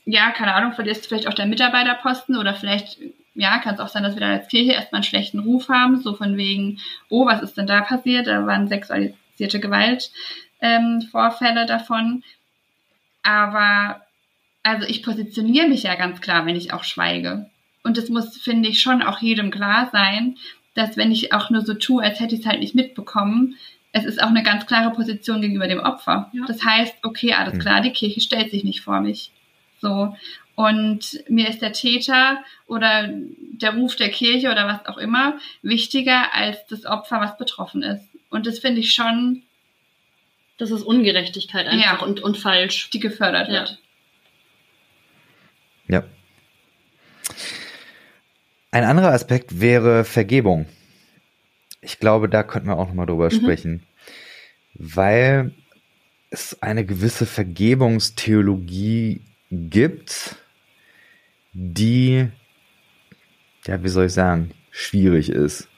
ja, 0.06 0.30
keine 0.30 0.54
Ahnung, 0.54 0.72
verlierst 0.72 1.04
du 1.04 1.08
vielleicht 1.08 1.28
auch 1.28 1.34
deinen 1.34 1.50
Mitarbeiterposten 1.50 2.36
oder 2.36 2.54
vielleicht, 2.54 2.98
ja, 3.34 3.58
kann 3.58 3.74
es 3.74 3.80
auch 3.80 3.88
sein, 3.88 4.02
dass 4.02 4.14
wir 4.14 4.20
dann 4.20 4.38
als 4.38 4.48
Kirche 4.48 4.72
erstmal 4.72 4.98
einen 4.98 5.04
schlechten 5.04 5.40
Ruf 5.40 5.68
haben, 5.68 6.00
so 6.00 6.14
von 6.14 6.36
wegen, 6.36 6.80
oh, 7.08 7.26
was 7.26 7.42
ist 7.42 7.56
denn 7.56 7.66
da 7.66 7.80
passiert? 7.80 8.26
Da 8.26 8.46
waren 8.46 8.68
sexualisierte 8.68 9.60
Gewaltvorfälle 9.60 11.62
ähm, 11.62 11.66
davon. 11.66 12.22
Aber, 13.24 14.02
also 14.62 14.86
ich 14.86 15.02
positioniere 15.02 15.66
mich 15.66 15.82
ja 15.82 15.96
ganz 15.96 16.20
klar, 16.20 16.46
wenn 16.46 16.54
ich 16.54 16.72
auch 16.72 16.84
schweige. 16.84 17.50
Und 17.82 17.98
es 17.98 18.08
muss, 18.08 18.38
finde 18.38 18.68
ich, 18.68 18.80
schon 18.80 19.02
auch 19.02 19.20
jedem 19.20 19.50
klar 19.50 19.88
sein, 19.90 20.36
dass 20.74 20.96
wenn 20.96 21.10
ich 21.10 21.32
auch 21.32 21.50
nur 21.50 21.62
so 21.62 21.74
tue, 21.74 22.02
als 22.02 22.20
hätte 22.20 22.34
ich 22.34 22.42
es 22.42 22.46
halt 22.46 22.60
nicht 22.60 22.74
mitbekommen, 22.74 23.56
es 23.92 24.04
ist 24.04 24.20
auch 24.22 24.28
eine 24.28 24.42
ganz 24.42 24.66
klare 24.66 24.92
Position 24.92 25.40
gegenüber 25.40 25.68
dem 25.68 25.78
Opfer. 25.78 26.30
Ja. 26.32 26.44
Das 26.46 26.64
heißt, 26.64 26.96
okay, 27.04 27.32
alles 27.32 27.54
hm. 27.54 27.60
klar, 27.60 27.80
die 27.80 27.92
Kirche 27.92 28.20
stellt 28.20 28.50
sich 28.50 28.64
nicht 28.64 28.80
vor 28.80 29.00
mich. 29.00 29.30
So. 29.80 30.16
Und 30.56 31.20
mir 31.28 31.48
ist 31.48 31.62
der 31.62 31.72
Täter 31.72 32.42
oder 32.66 33.08
der 33.08 33.74
Ruf 33.74 33.96
der 33.96 34.10
Kirche 34.10 34.50
oder 34.50 34.66
was 34.66 34.86
auch 34.86 34.98
immer 34.98 35.38
wichtiger 35.62 36.34
als 36.34 36.66
das 36.66 36.86
Opfer, 36.86 37.20
was 37.20 37.38
betroffen 37.38 37.82
ist. 37.82 38.04
Und 38.30 38.46
das 38.46 38.58
finde 38.58 38.80
ich 38.80 38.94
schon. 38.94 39.43
Das 40.56 40.70
ist 40.70 40.82
Ungerechtigkeit 40.82 41.66
einfach 41.66 42.00
ja, 42.00 42.06
und, 42.06 42.20
und 42.20 42.38
falsch. 42.38 42.90
Die 42.90 43.00
gefördert 43.00 43.48
ja. 43.48 43.54
wird. 43.60 43.78
Ja. 45.88 46.04
Ein 48.70 48.84
anderer 48.84 49.12
Aspekt 49.12 49.60
wäre 49.60 50.04
Vergebung. 50.04 50.66
Ich 51.80 51.98
glaube, 51.98 52.28
da 52.28 52.42
könnten 52.42 52.68
wir 52.68 52.78
auch 52.78 52.88
nochmal 52.88 53.06
drüber 53.06 53.26
mhm. 53.26 53.36
sprechen, 53.36 53.86
weil 54.74 55.52
es 56.30 56.60
eine 56.62 56.84
gewisse 56.84 57.26
Vergebungstheologie 57.26 59.20
gibt, 59.50 60.36
die, 61.52 62.28
ja, 63.66 63.82
wie 63.82 63.88
soll 63.88 64.06
ich 64.06 64.12
sagen, 64.12 64.50
schwierig 64.70 65.28
ist. 65.28 65.68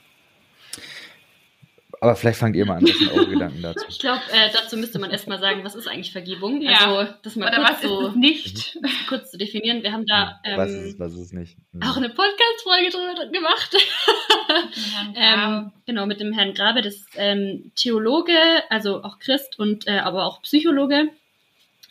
Aber 2.00 2.14
vielleicht 2.14 2.38
fangt 2.38 2.56
ihr 2.56 2.66
mal 2.66 2.76
an, 2.76 2.82
was 2.82 2.98
sind 2.98 3.12
eure 3.12 3.28
Gedanken 3.28 3.62
dazu? 3.62 3.84
Ich 3.88 3.98
glaube, 3.98 4.20
äh, 4.32 4.50
dazu 4.52 4.76
müsste 4.76 4.98
man 4.98 5.10
erstmal 5.10 5.38
sagen, 5.40 5.64
was 5.64 5.74
ist 5.74 5.88
eigentlich 5.88 6.12
Vergebung? 6.12 6.60
Ja. 6.60 6.96
Also, 6.96 7.12
das 7.22 7.36
mal 7.36 7.48
Oder 7.48 7.56
kurz 7.56 7.70
was 7.70 7.82
so, 7.82 8.00
ist 8.00 8.08
es 8.08 8.16
nicht? 8.16 8.78
kurz 9.08 9.30
zu 9.30 9.38
definieren. 9.38 9.82
Wir 9.82 9.92
haben 9.92 10.06
da 10.06 10.40
ähm, 10.44 10.56
was 10.56 10.72
ist, 10.72 10.98
was 10.98 11.14
ist 11.14 11.32
nicht? 11.32 11.56
Mhm. 11.72 11.82
auch 11.82 11.96
eine 11.96 12.08
Podcast-Folge 12.08 12.90
drüber 12.90 13.32
gemacht. 13.32 13.76
ähm, 15.16 15.72
genau, 15.86 16.06
mit 16.06 16.20
dem 16.20 16.32
Herrn 16.32 16.54
Grabe, 16.54 16.82
das 16.82 16.94
ist 16.94 17.08
ähm, 17.16 17.72
Theologe, 17.76 18.36
also 18.68 19.02
auch 19.02 19.18
Christ 19.18 19.58
und 19.58 19.86
äh, 19.86 19.98
aber 19.98 20.24
auch 20.24 20.42
Psychologe. 20.42 21.08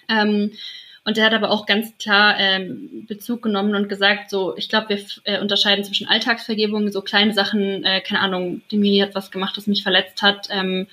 Ähm, 0.07 0.51
und 1.05 1.17
der 1.17 1.25
hat 1.25 1.33
aber 1.33 1.51
auch 1.51 1.67
ganz 1.67 1.95
klar 1.99 2.35
ähm, 2.39 3.05
Bezug 3.07 3.43
genommen 3.43 3.75
und 3.75 3.87
gesagt, 3.87 4.31
so, 4.31 4.57
ich 4.57 4.69
glaube, 4.69 4.89
wir 4.89 4.99
äh, 5.25 5.39
unterscheiden 5.39 5.85
zwischen 5.85 6.07
Alltagsvergebung, 6.07 6.91
so 6.91 7.01
kleine 7.03 7.31
Sachen, 7.31 7.83
äh, 7.83 8.01
keine 8.01 8.21
Ahnung, 8.21 8.63
die 8.71 8.77
Miri 8.77 8.97
hat 9.05 9.13
was 9.13 9.29
gemacht, 9.29 9.55
das 9.55 9.67
mich 9.67 9.83
verletzt 9.83 10.23
hat. 10.23 10.47
Ähm, 10.49 10.87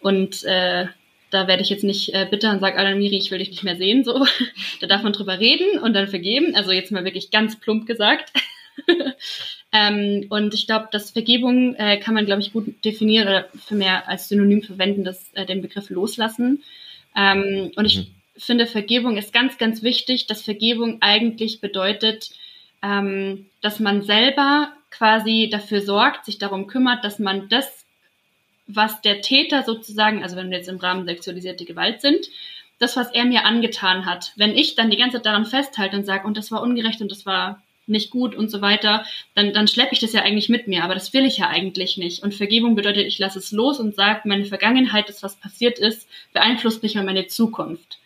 und 0.00 0.42
äh, 0.42 0.86
da 1.30 1.46
werde 1.46 1.62
ich 1.62 1.70
jetzt 1.70 1.84
nicht 1.84 2.12
äh, 2.12 2.26
bitter 2.28 2.50
und 2.50 2.58
sage, 2.58 2.76
Alan 2.76 2.98
Miri, 2.98 3.18
ich 3.18 3.30
will 3.30 3.38
dich 3.38 3.50
nicht 3.50 3.62
mehr 3.62 3.76
sehen. 3.76 4.02
So, 4.02 4.26
da 4.80 4.88
darf 4.88 5.04
man 5.04 5.12
drüber 5.12 5.38
reden 5.38 5.78
und 5.78 5.94
dann 5.94 6.08
vergeben. 6.08 6.56
Also 6.56 6.72
jetzt 6.72 6.90
mal 6.90 7.04
wirklich 7.04 7.30
ganz 7.30 7.60
plump 7.60 7.86
gesagt. 7.86 8.32
ähm, 9.72 10.26
und 10.28 10.54
ich 10.54 10.66
glaube, 10.66 10.88
dass 10.90 11.12
Vergebung 11.12 11.76
äh, 11.76 11.98
kann 11.98 12.14
man, 12.14 12.26
glaube 12.26 12.40
ich, 12.40 12.52
gut 12.52 12.84
definieren 12.84 13.28
oder 13.28 13.48
für 13.64 13.76
mehr 13.76 14.08
als 14.08 14.28
Synonym 14.28 14.62
verwenden, 14.62 15.04
das 15.04 15.30
äh, 15.34 15.46
den 15.46 15.62
Begriff 15.62 15.88
loslassen. 15.88 16.64
Ähm, 17.14 17.70
und 17.76 17.84
ich 17.84 17.98
mhm 17.98 18.19
finde, 18.36 18.66
Vergebung 18.66 19.16
ist 19.16 19.32
ganz, 19.32 19.58
ganz 19.58 19.82
wichtig, 19.82 20.26
dass 20.26 20.42
Vergebung 20.42 20.98
eigentlich 21.00 21.60
bedeutet, 21.60 22.30
ähm, 22.82 23.46
dass 23.60 23.80
man 23.80 24.02
selber 24.02 24.72
quasi 24.90 25.48
dafür 25.50 25.82
sorgt, 25.82 26.24
sich 26.24 26.38
darum 26.38 26.66
kümmert, 26.66 27.04
dass 27.04 27.18
man 27.18 27.48
das, 27.48 27.84
was 28.66 29.00
der 29.02 29.20
Täter 29.20 29.62
sozusagen, 29.62 30.22
also 30.22 30.36
wenn 30.36 30.50
wir 30.50 30.58
jetzt 30.58 30.68
im 30.68 30.78
Rahmen 30.78 31.06
sexualisierte 31.06 31.64
Gewalt 31.64 32.00
sind, 32.00 32.26
das, 32.78 32.96
was 32.96 33.12
er 33.12 33.26
mir 33.26 33.44
angetan 33.44 34.06
hat, 34.06 34.32
wenn 34.36 34.56
ich 34.56 34.74
dann 34.74 34.90
die 34.90 34.96
ganze 34.96 35.18
Zeit 35.18 35.26
daran 35.26 35.46
festhalte 35.46 35.96
und 35.96 36.06
sage, 36.06 36.26
und 36.26 36.36
das 36.36 36.50
war 36.50 36.62
ungerecht 36.62 37.02
und 37.02 37.10
das 37.10 37.26
war 37.26 37.62
nicht 37.86 38.10
gut 38.10 38.34
und 38.34 38.50
so 38.50 38.62
weiter, 38.62 39.04
dann, 39.34 39.52
dann 39.52 39.68
schleppe 39.68 39.92
ich 39.92 39.98
das 39.98 40.12
ja 40.12 40.22
eigentlich 40.22 40.48
mit 40.48 40.66
mir. 40.66 40.84
Aber 40.84 40.94
das 40.94 41.12
will 41.12 41.26
ich 41.26 41.38
ja 41.38 41.48
eigentlich 41.48 41.98
nicht. 41.98 42.22
Und 42.22 42.34
Vergebung 42.34 42.76
bedeutet, 42.76 43.06
ich 43.06 43.18
lasse 43.18 43.38
es 43.38 43.52
los 43.52 43.80
und 43.80 43.94
sage, 43.94 44.22
meine 44.24 44.46
Vergangenheit, 44.46 45.08
das, 45.08 45.22
was 45.22 45.36
passiert 45.36 45.78
ist, 45.78 46.08
beeinflusst 46.32 46.82
nicht 46.82 46.94
mehr 46.94 47.04
meine 47.04 47.26
Zukunft. 47.26 47.99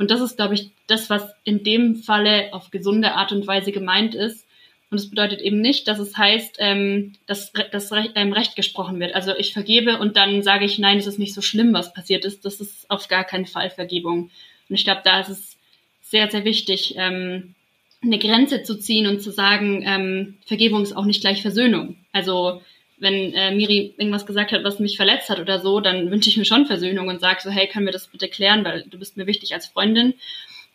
Und 0.00 0.10
das 0.10 0.22
ist, 0.22 0.36
glaube 0.36 0.54
ich, 0.54 0.70
das, 0.86 1.10
was 1.10 1.30
in 1.44 1.62
dem 1.62 1.94
Falle 1.94 2.54
auf 2.54 2.70
gesunde 2.70 3.12
Art 3.12 3.32
und 3.32 3.46
Weise 3.46 3.70
gemeint 3.70 4.14
ist. 4.14 4.46
Und 4.90 4.96
es 4.96 5.10
bedeutet 5.10 5.42
eben 5.42 5.60
nicht, 5.60 5.86
dass 5.88 5.98
es 5.98 6.16
heißt, 6.16 6.56
ähm, 6.58 7.12
dass 7.26 7.52
das 7.70 7.92
Recht, 7.92 8.12
ähm, 8.14 8.32
Recht 8.32 8.56
gesprochen 8.56 8.98
wird. 8.98 9.14
Also 9.14 9.36
ich 9.36 9.52
vergebe 9.52 9.98
und 9.98 10.16
dann 10.16 10.42
sage 10.42 10.64
ich, 10.64 10.78
nein, 10.78 10.96
es 10.96 11.06
ist 11.06 11.18
nicht 11.18 11.34
so 11.34 11.42
schlimm, 11.42 11.74
was 11.74 11.92
passiert 11.92 12.24
ist. 12.24 12.46
Das 12.46 12.62
ist 12.62 12.90
auf 12.90 13.08
gar 13.08 13.24
keinen 13.24 13.44
Fall 13.44 13.68
Vergebung. 13.68 14.30
Und 14.70 14.74
ich 14.74 14.84
glaube, 14.84 15.02
da 15.04 15.20
ist 15.20 15.28
es 15.28 15.58
sehr, 16.00 16.30
sehr 16.30 16.46
wichtig, 16.46 16.94
ähm, 16.96 17.54
eine 18.02 18.18
Grenze 18.18 18.62
zu 18.62 18.78
ziehen 18.78 19.06
und 19.06 19.20
zu 19.20 19.30
sagen, 19.30 19.84
ähm, 19.86 20.38
Vergebung 20.46 20.82
ist 20.82 20.96
auch 20.96 21.04
nicht 21.04 21.20
gleich 21.20 21.42
Versöhnung. 21.42 21.96
Also 22.12 22.62
wenn 23.00 23.32
äh, 23.32 23.54
Miri 23.54 23.94
irgendwas 23.96 24.26
gesagt 24.26 24.52
hat, 24.52 24.62
was 24.62 24.78
mich 24.78 24.96
verletzt 24.96 25.30
hat 25.30 25.40
oder 25.40 25.58
so, 25.58 25.80
dann 25.80 26.10
wünsche 26.10 26.30
ich 26.30 26.36
mir 26.36 26.44
schon 26.44 26.66
Versöhnung 26.66 27.08
und 27.08 27.20
sage 27.20 27.40
so, 27.42 27.50
hey, 27.50 27.66
können 27.66 27.86
wir 27.86 27.92
das 27.92 28.08
bitte 28.08 28.28
klären, 28.28 28.64
weil 28.64 28.84
du 28.88 28.98
bist 28.98 29.16
mir 29.16 29.26
wichtig 29.26 29.54
als 29.54 29.66
Freundin. 29.66 30.14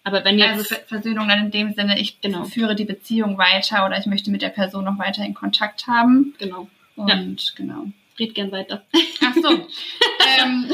Aber 0.04 0.24
wenn 0.24 0.38
jetzt 0.38 0.72
also 0.72 0.76
Versöhnung 0.88 1.28
dann 1.28 1.46
in 1.46 1.52
dem 1.52 1.74
Sinne, 1.74 2.00
ich 2.00 2.22
genau. 2.22 2.44
führe 2.44 2.76
die 2.76 2.86
Beziehung 2.86 3.38
weiter 3.40 3.86
oder 3.86 3.98
ich 3.98 4.06
möchte 4.06 4.30
mit 4.30 4.44
der 4.44 4.50
Person 4.50 4.86
noch 4.86 5.00
weiter 5.00 5.26
in 5.26 5.34
Kontakt 5.34 5.88
haben. 5.88 6.36
Genau. 6.38 6.68
Und 6.96 7.10
ja. 7.10 7.54
genau. 7.56 7.88
Red 8.20 8.36
gern 8.36 8.52
weiter. 8.52 8.86
Ach 9.24 9.34
so. 9.34 9.50
ähm, 10.40 10.72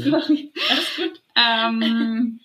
sorry. 0.00 0.50
Alles 0.70 0.96
gut. 0.96 1.20
Ähm, 1.36 2.40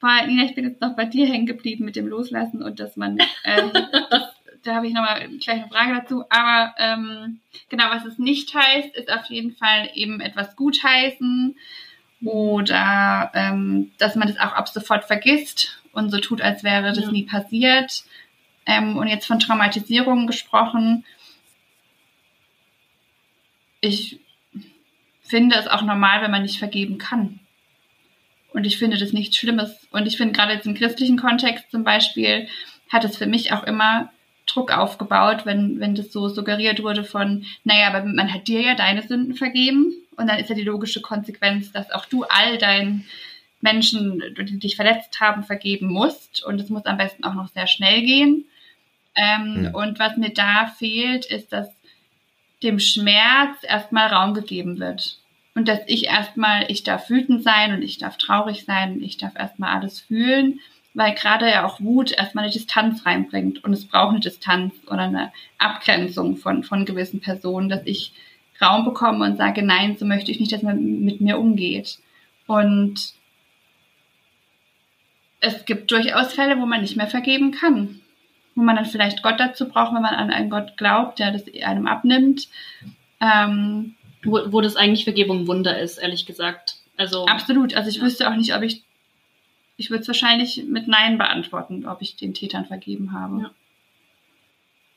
boah, 0.00 0.26
Nina, 0.26 0.44
ich 0.44 0.54
bin 0.54 0.68
jetzt 0.68 0.80
noch 0.80 0.94
bei 0.94 1.04
dir 1.04 1.26
hängen 1.26 1.46
geblieben 1.46 1.84
mit 1.84 1.96
dem 1.96 2.06
Loslassen 2.06 2.62
und 2.62 2.78
dass 2.78 2.96
man 2.96 3.18
ähm, 3.44 3.72
das 4.10 4.34
da 4.62 4.74
habe 4.76 4.86
ich 4.86 4.94
nochmal 4.94 5.28
gleich 5.38 5.62
eine 5.62 5.68
Frage 5.68 5.94
dazu. 5.94 6.24
Aber 6.28 6.74
ähm, 6.78 7.40
genau, 7.68 7.84
was 7.90 8.04
es 8.04 8.18
nicht 8.18 8.54
heißt, 8.54 8.94
ist 8.96 9.10
auf 9.10 9.26
jeden 9.26 9.54
Fall 9.56 9.90
eben 9.94 10.20
etwas 10.20 10.56
gutheißen 10.56 11.56
oder 12.24 13.30
ähm, 13.34 13.92
dass 13.98 14.16
man 14.16 14.28
das 14.28 14.38
auch 14.38 14.52
ab 14.52 14.68
sofort 14.68 15.04
vergisst 15.04 15.80
und 15.92 16.10
so 16.10 16.18
tut, 16.18 16.40
als 16.40 16.64
wäre 16.64 16.92
das 16.92 17.04
ja. 17.04 17.10
nie 17.10 17.24
passiert. 17.24 18.04
Ähm, 18.66 18.96
und 18.96 19.08
jetzt 19.08 19.26
von 19.26 19.38
Traumatisierungen 19.38 20.26
gesprochen. 20.26 21.04
Ich 23.80 24.20
finde 25.22 25.56
es 25.56 25.68
auch 25.68 25.82
normal, 25.82 26.22
wenn 26.22 26.30
man 26.30 26.42
nicht 26.42 26.58
vergeben 26.58 26.98
kann. 26.98 27.40
Und 28.52 28.64
ich 28.64 28.78
finde 28.78 28.98
das 28.98 29.12
nichts 29.12 29.36
Schlimmes. 29.36 29.86
Und 29.90 30.06
ich 30.06 30.16
finde 30.16 30.32
gerade 30.32 30.54
jetzt 30.54 30.66
im 30.66 30.74
christlichen 30.74 31.18
Kontext 31.18 31.70
zum 31.70 31.84
Beispiel 31.84 32.48
hat 32.90 33.04
es 33.04 33.16
für 33.16 33.26
mich 33.26 33.52
auch 33.52 33.62
immer 33.64 34.10
Druck 34.58 34.76
aufgebaut, 34.76 35.46
wenn, 35.46 35.78
wenn 35.78 35.94
das 35.94 36.12
so 36.12 36.28
suggeriert 36.28 36.82
wurde 36.82 37.04
von, 37.04 37.44
naja, 37.64 37.88
aber 37.88 38.04
man 38.04 38.32
hat 38.32 38.48
dir 38.48 38.60
ja 38.60 38.74
deine 38.74 39.02
Sünden 39.02 39.34
vergeben 39.34 39.92
und 40.16 40.28
dann 40.28 40.38
ist 40.38 40.50
ja 40.50 40.56
die 40.56 40.64
logische 40.64 41.00
Konsequenz, 41.00 41.70
dass 41.70 41.92
auch 41.92 42.06
du 42.06 42.24
all 42.24 42.58
deinen 42.58 43.04
Menschen, 43.60 44.20
die 44.36 44.58
dich 44.58 44.76
verletzt 44.76 45.20
haben, 45.20 45.44
vergeben 45.44 45.86
musst 45.86 46.44
und 46.44 46.60
es 46.60 46.70
muss 46.70 46.86
am 46.86 46.96
besten 46.96 47.24
auch 47.24 47.34
noch 47.34 47.48
sehr 47.48 47.66
schnell 47.68 48.02
gehen. 48.02 48.44
Ähm, 49.14 49.64
ja. 49.64 49.70
Und 49.70 49.98
was 49.98 50.16
mir 50.16 50.30
da 50.30 50.66
fehlt, 50.66 51.26
ist, 51.26 51.52
dass 51.52 51.68
dem 52.62 52.80
Schmerz 52.80 53.58
erstmal 53.62 54.08
Raum 54.08 54.34
gegeben 54.34 54.78
wird. 54.80 55.18
Und 55.54 55.66
dass 55.68 55.80
ich 55.86 56.06
erstmal, 56.06 56.70
ich 56.70 56.82
darf 56.82 57.10
wütend 57.10 57.42
sein 57.42 57.72
und 57.74 57.82
ich 57.82 57.98
darf 57.98 58.16
traurig 58.16 58.64
sein 58.64 58.94
und 58.94 59.02
ich 59.02 59.16
darf 59.16 59.36
erstmal 59.36 59.76
alles 59.76 60.00
fühlen 60.00 60.60
weil 60.98 61.14
gerade 61.14 61.48
ja 61.48 61.64
auch 61.64 61.80
Wut 61.80 62.10
erstmal 62.10 62.42
eine 62.42 62.52
Distanz 62.52 63.06
reinbringt 63.06 63.62
und 63.62 63.72
es 63.72 63.86
braucht 63.86 64.10
eine 64.10 64.18
Distanz 64.20 64.74
oder 64.88 65.02
eine 65.02 65.32
Abgrenzung 65.56 66.36
von, 66.36 66.64
von 66.64 66.84
gewissen 66.84 67.20
Personen, 67.20 67.68
dass 67.68 67.82
ich 67.84 68.12
Raum 68.60 68.84
bekomme 68.84 69.24
und 69.24 69.36
sage, 69.36 69.62
nein, 69.62 69.96
so 69.96 70.04
möchte 70.04 70.32
ich 70.32 70.40
nicht, 70.40 70.50
dass 70.50 70.62
man 70.62 71.04
mit 71.04 71.20
mir 71.20 71.38
umgeht. 71.38 72.00
Und 72.48 73.12
es 75.38 75.64
gibt 75.66 75.92
durchaus 75.92 76.32
Fälle, 76.32 76.58
wo 76.58 76.66
man 76.66 76.80
nicht 76.80 76.96
mehr 76.96 77.06
vergeben 77.06 77.52
kann. 77.52 78.00
Wo 78.56 78.62
man 78.62 78.74
dann 78.74 78.84
vielleicht 78.84 79.22
Gott 79.22 79.38
dazu 79.38 79.68
braucht, 79.68 79.94
wenn 79.94 80.02
man 80.02 80.16
an 80.16 80.32
einen 80.32 80.50
Gott 80.50 80.76
glaubt, 80.76 81.20
der 81.20 81.30
das 81.30 81.44
einem 81.62 81.86
abnimmt. 81.86 82.48
Ähm, 83.20 83.94
wo, 84.24 84.40
wo 84.50 84.60
das 84.60 84.74
eigentlich 84.74 85.04
Vergebung 85.04 85.46
Wunder 85.46 85.78
ist, 85.78 85.98
ehrlich 85.98 86.26
gesagt. 86.26 86.78
Also 86.96 87.26
absolut. 87.26 87.76
Also 87.76 87.88
ich 87.88 87.98
ja. 87.98 88.02
wüsste 88.02 88.28
auch 88.28 88.34
nicht, 88.34 88.56
ob 88.56 88.62
ich 88.62 88.82
ich 89.78 89.90
würde 89.90 90.02
es 90.02 90.08
wahrscheinlich 90.08 90.64
mit 90.66 90.88
Nein 90.88 91.16
beantworten, 91.16 91.86
ob 91.86 92.02
ich 92.02 92.16
den 92.16 92.34
Tätern 92.34 92.66
vergeben 92.66 93.12
habe. 93.12 93.42
Ja. 93.42 93.50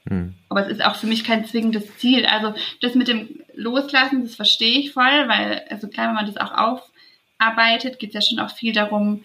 Hm. 0.10 0.34
Aber 0.50 0.66
es 0.66 0.72
ist 0.72 0.84
auch 0.84 0.96
für 0.96 1.06
mich 1.06 1.24
kein 1.24 1.46
zwingendes 1.46 1.98
Ziel. 1.98 2.26
Also 2.26 2.56
das 2.82 2.96
mit 2.96 3.08
dem 3.08 3.30
Loslassen, 3.54 4.24
das 4.24 4.36
verstehe 4.36 4.80
ich 4.80 4.92
voll, 4.92 5.28
weil, 5.28 5.64
also 5.70 5.88
klar, 5.88 6.08
wenn 6.08 6.16
man 6.16 6.26
das 6.26 6.38
auch 6.38 6.52
aufarbeitet, 7.38 8.00
geht 8.00 8.10
es 8.10 8.16
ja 8.16 8.22
schon 8.22 8.40
auch 8.40 8.52
viel 8.54 8.74
darum, 8.74 9.24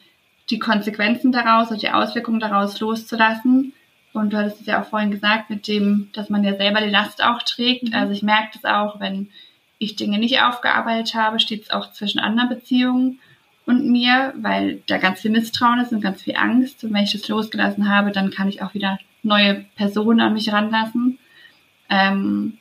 die 0.51 0.59
Konsequenzen 0.59 1.33
daraus 1.33 1.71
und 1.71 1.81
die 1.81 1.91
Auswirkungen 1.91 2.39
daraus 2.39 2.79
loszulassen. 2.79 3.73
Und 4.13 4.35
du 4.35 4.37
hattest 4.37 4.61
es 4.61 4.67
ja 4.67 4.83
auch 4.83 4.87
vorhin 4.87 5.11
gesagt, 5.11 5.49
mit 5.49 5.67
dem, 5.69 6.11
dass 6.13 6.29
man 6.29 6.45
ja 6.45 6.55
selber 6.55 6.83
die 6.83 6.91
Last 6.91 7.25
auch 7.25 7.43
trägt. 7.43 7.85
Mhm. 7.85 7.95
Also 7.95 8.13
ich 8.13 8.23
merke 8.23 8.51
das 8.53 8.65
auch, 8.71 9.01
wenn 9.01 9.31
ich 9.79 9.97
Dinge 9.97 10.19
nicht 10.19 10.43
aufgearbeitet 10.43 11.15
habe, 11.15 11.41
steht 11.41 11.63
es 11.63 11.71
auch 11.71 11.93
zwischen 11.93 12.19
anderen 12.19 12.51
Beziehungen 12.51 13.21
und 13.67 13.91
mir, 13.91 14.33
weil 14.37 14.81
da 14.87 14.97
ganz 14.97 15.21
viel 15.21 15.33
Misstrauen 15.33 15.81
ist 15.81 15.93
und 15.93 16.01
ganz 16.01 16.23
viel 16.23 16.37
Angst. 16.37 16.85
Und 16.85 16.95
wenn 16.95 17.03
ich 17.03 17.13
das 17.13 17.29
losgelassen 17.29 17.89
habe, 17.89 18.13
dann 18.13 18.31
kann 18.31 18.49
ich 18.49 18.63
auch 18.63 18.75
wieder 18.75 18.99
neue 19.23 19.67
Personen 19.75 20.21
an 20.21 20.35
mich 20.35 20.53
ranlassen. 20.53 21.19
Ähm, 21.91 22.59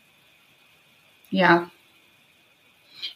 ja. 1.29 1.69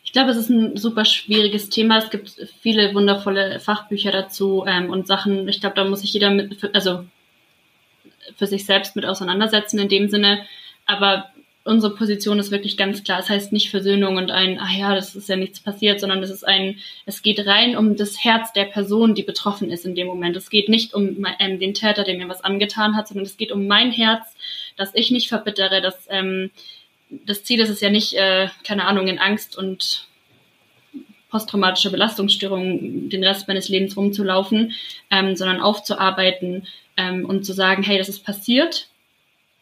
Ich 0.04 0.14
glaube, 0.14 0.30
es 0.30 0.38
ist 0.38 0.50
ein 0.50 0.78
super 0.78 1.04
schwieriges 1.04 1.70
Thema. 1.70 1.98
Es 1.98 2.12
gibt 2.12 2.32
viele 2.62 2.94
wundervolle 2.94 3.60
Fachbücher 3.60 4.12
dazu 4.12 4.64
ähm, 4.68 4.92
und 4.92 5.08
Sachen. 5.08 5.48
Ich 5.48 5.60
glaube, 5.60 5.76
da 5.76 5.84
muss 5.84 6.02
sich 6.02 6.14
jeder 6.14 6.30
mit, 6.30 6.70
also 6.76 7.06
für 8.36 8.46
sich 8.46 8.66
selbst 8.66 8.96
mit 8.96 9.06
auseinandersetzen 9.06 9.80
in 9.80 9.90
dem 9.90 10.10
Sinne. 10.10 10.46
Aber 10.86 11.30
unsere 11.70 11.96
Position 11.96 12.40
ist 12.40 12.52
wirklich 12.52 12.76
ganz 12.76 13.04
klar. 13.04 13.20
Es 13.20 13.28
das 13.28 13.36
heißt 13.36 13.54
nicht 13.54 13.70
Versöhnung 13.70 14.18
und 14.18 14.32
ein, 14.32 14.60
ah 14.60 14.72
ja, 14.76 14.96
das 14.96 15.16
ist 15.16 15.30
ja 15.30 15.36
nichts 15.36 15.60
passiert, 15.60 16.00
sondern 16.00 16.22
es 16.24 16.32
ist 16.32 16.46
ein, 16.46 16.80
es 17.06 17.22
geht 17.22 17.46
rein 17.46 17.78
um 17.78 17.96
das 17.96 18.24
Herz 18.24 18.52
der 18.54 18.66
Person, 18.66 19.14
die 19.14 19.24
betroffen 19.24 19.70
ist 19.70 19.86
in 19.86 19.96
dem 19.96 20.08
Moment. 20.08 20.36
Es 20.36 20.50
geht 20.50 20.68
nicht 20.68 20.94
um 20.94 21.26
ähm, 21.40 21.60
den 21.60 21.74
Täter, 21.74 22.04
der 22.04 22.18
mir 22.18 22.28
was 22.28 22.44
angetan 22.44 22.96
hat, 22.96 23.08
sondern 23.08 23.26
es 23.26 23.38
geht 23.38 23.52
um 23.52 23.68
mein 23.68 23.92
Herz, 23.92 24.36
dass 24.76 24.96
ich 24.96 25.12
nicht 25.12 25.30
verbittere, 25.30 25.82
dass 25.82 26.08
ähm, 26.10 26.50
das 27.10 27.44
Ziel 27.44 27.60
ist 27.60 27.70
es 27.70 27.82
ja 27.82 27.90
nicht, 27.90 28.14
äh, 28.14 28.50
keine 28.64 28.86
Ahnung, 28.86 29.08
in 29.08 29.20
Angst 29.20 29.58
und 29.58 30.08
posttraumatische 31.30 31.92
Belastungsstörungen 31.92 33.10
den 33.10 33.24
Rest 33.24 33.48
meines 33.48 33.70
Lebens 33.70 33.96
rumzulaufen, 33.96 34.74
ähm, 35.12 35.36
sondern 35.36 35.62
aufzuarbeiten 35.62 36.66
ähm, 36.98 37.26
und 37.26 37.46
zu 37.46 37.54
sagen, 37.54 37.84
hey, 37.84 38.00
das 38.00 38.10
ist 38.10 38.24
passiert, 38.26 38.89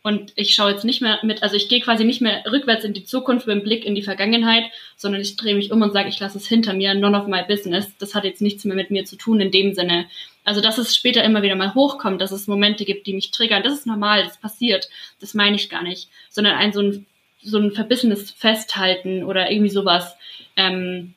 und 0.07 0.31
ich 0.37 0.55
schaue 0.55 0.71
jetzt 0.71 0.85
nicht 0.85 1.01
mehr 1.01 1.19
mit, 1.23 1.43
also 1.43 1.57
ich 1.57 1.67
gehe 1.67 1.81
quasi 1.81 2.05
nicht 2.05 2.21
mehr 2.21 2.41
rückwärts 2.49 2.85
in 2.85 2.93
die 2.93 3.03
Zukunft 3.03 3.45
mit 3.45 3.57
dem 3.57 3.63
Blick 3.63 3.83
in 3.83 3.93
die 3.93 4.03
Vergangenheit, 4.03 4.63
sondern 4.95 5.19
ich 5.19 5.35
drehe 5.35 5.53
mich 5.53 5.69
um 5.69 5.81
und 5.81 5.91
sage, 5.91 6.07
ich 6.07 6.17
lasse 6.17 6.37
es 6.37 6.47
hinter 6.47 6.73
mir, 6.73 6.93
none 6.93 7.19
of 7.19 7.27
my 7.27 7.43
business. 7.45 7.89
Das 7.97 8.15
hat 8.15 8.23
jetzt 8.23 8.41
nichts 8.41 8.63
mehr 8.63 8.77
mit 8.77 8.89
mir 8.89 9.03
zu 9.03 9.17
tun 9.17 9.41
in 9.41 9.51
dem 9.51 9.73
Sinne. 9.73 10.05
Also, 10.45 10.61
dass 10.61 10.77
es 10.77 10.95
später 10.95 11.25
immer 11.25 11.41
wieder 11.41 11.57
mal 11.57 11.73
hochkommt, 11.73 12.21
dass 12.21 12.31
es 12.31 12.47
Momente 12.47 12.85
gibt, 12.85 13.05
die 13.05 13.11
mich 13.11 13.31
triggern, 13.31 13.63
das 13.63 13.73
ist 13.73 13.85
normal, 13.85 14.23
das 14.23 14.37
passiert. 14.37 14.87
Das 15.19 15.33
meine 15.33 15.57
ich 15.57 15.69
gar 15.69 15.83
nicht. 15.83 16.07
Sondern 16.29 16.55
ein 16.55 16.71
so 16.71 16.79
ein, 16.79 17.05
so 17.43 17.57
ein 17.57 17.73
verbissenes 17.73 18.31
Festhalten 18.31 19.25
oder 19.25 19.51
irgendwie 19.51 19.71
sowas. 19.71 20.15
Ähm, 20.55 21.15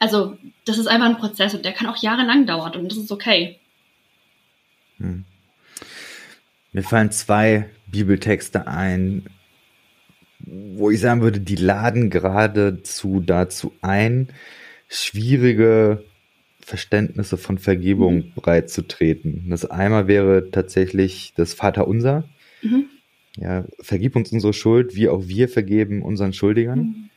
also, 0.00 0.38
das 0.64 0.78
ist 0.78 0.86
einfach 0.86 1.06
ein 1.06 1.18
Prozess 1.18 1.52
und 1.54 1.66
der 1.66 1.72
kann 1.74 1.86
auch 1.86 1.98
jahrelang 1.98 2.46
dauern 2.46 2.76
und 2.76 2.90
das 2.90 2.96
ist 2.96 3.12
okay. 3.12 3.58
Hm. 4.96 5.26
Mir 6.72 6.82
fallen 6.82 7.10
zwei 7.10 7.68
Bibeltexte 7.92 8.66
ein, 8.66 9.26
wo 10.40 10.90
ich 10.90 11.00
sagen 11.00 11.20
würde, 11.20 11.40
die 11.40 11.56
laden 11.56 12.10
geradezu 12.10 13.20
dazu 13.20 13.72
ein, 13.80 14.28
schwierige 14.88 16.02
Verständnisse 16.60 17.36
von 17.36 17.58
Vergebung 17.58 18.16
mhm. 18.16 18.32
breitzutreten. 18.34 19.46
Das 19.50 19.64
einmal 19.64 20.08
wäre 20.08 20.50
tatsächlich 20.50 21.32
das 21.36 21.54
Vaterunser. 21.54 22.24
Mhm. 22.62 22.86
Ja, 23.36 23.64
vergib 23.80 24.16
uns 24.16 24.32
unsere 24.32 24.52
Schuld, 24.52 24.94
wie 24.94 25.08
auch 25.08 25.26
wir 25.26 25.48
vergeben 25.48 26.02
unseren 26.02 26.32
Schuldigern. 26.32 26.78
Mhm. 26.78 27.10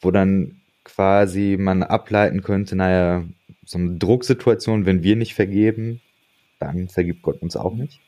Wo 0.00 0.10
dann 0.10 0.60
quasi 0.84 1.56
man 1.58 1.82
ableiten 1.82 2.42
könnte, 2.42 2.76
naja, 2.76 3.24
so 3.64 3.78
eine 3.78 3.96
Drucksituation, 3.96 4.86
wenn 4.86 5.02
wir 5.02 5.16
nicht 5.16 5.34
vergeben, 5.34 6.00
dann 6.58 6.88
vergibt 6.88 7.22
Gott 7.22 7.40
uns 7.42 7.56
auch 7.56 7.74
nicht. 7.74 8.00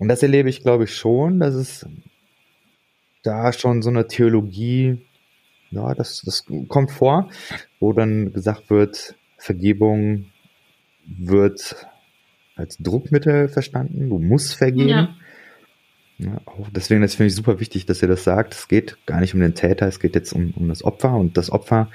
Und 0.00 0.08
das 0.08 0.22
erlebe 0.22 0.48
ich, 0.48 0.62
glaube 0.62 0.84
ich, 0.84 0.96
schon, 0.96 1.40
dass 1.40 1.54
es 1.54 1.86
da 3.22 3.52
schon 3.52 3.82
so 3.82 3.90
eine 3.90 4.06
Theologie, 4.06 5.06
ja, 5.70 5.94
das, 5.94 6.22
das 6.24 6.46
kommt 6.68 6.90
vor, 6.90 7.28
wo 7.80 7.92
dann 7.92 8.32
gesagt 8.32 8.70
wird, 8.70 9.14
Vergebung 9.36 10.24
wird 11.06 11.86
als 12.56 12.78
Druckmittel 12.78 13.48
verstanden, 13.48 14.08
du 14.08 14.18
musst 14.18 14.54
vergeben. 14.54 14.88
Ja. 14.88 15.16
Ja, 16.16 16.40
auch 16.46 16.68
deswegen, 16.70 17.00
das 17.02 17.14
finde 17.14 17.28
ich 17.28 17.34
super 17.34 17.60
wichtig, 17.60 17.86
dass 17.86 18.02
ihr 18.02 18.08
das 18.08 18.24
sagt. 18.24 18.54
Es 18.54 18.68
geht 18.68 18.98
gar 19.06 19.20
nicht 19.20 19.32
um 19.32 19.40
den 19.40 19.54
Täter, 19.54 19.86
es 19.86 20.00
geht 20.00 20.14
jetzt 20.14 20.32
um, 20.32 20.52
um 20.54 20.68
das 20.68 20.82
Opfer 20.82 21.14
und 21.14 21.36
das 21.36 21.50
Opfer 21.50 21.90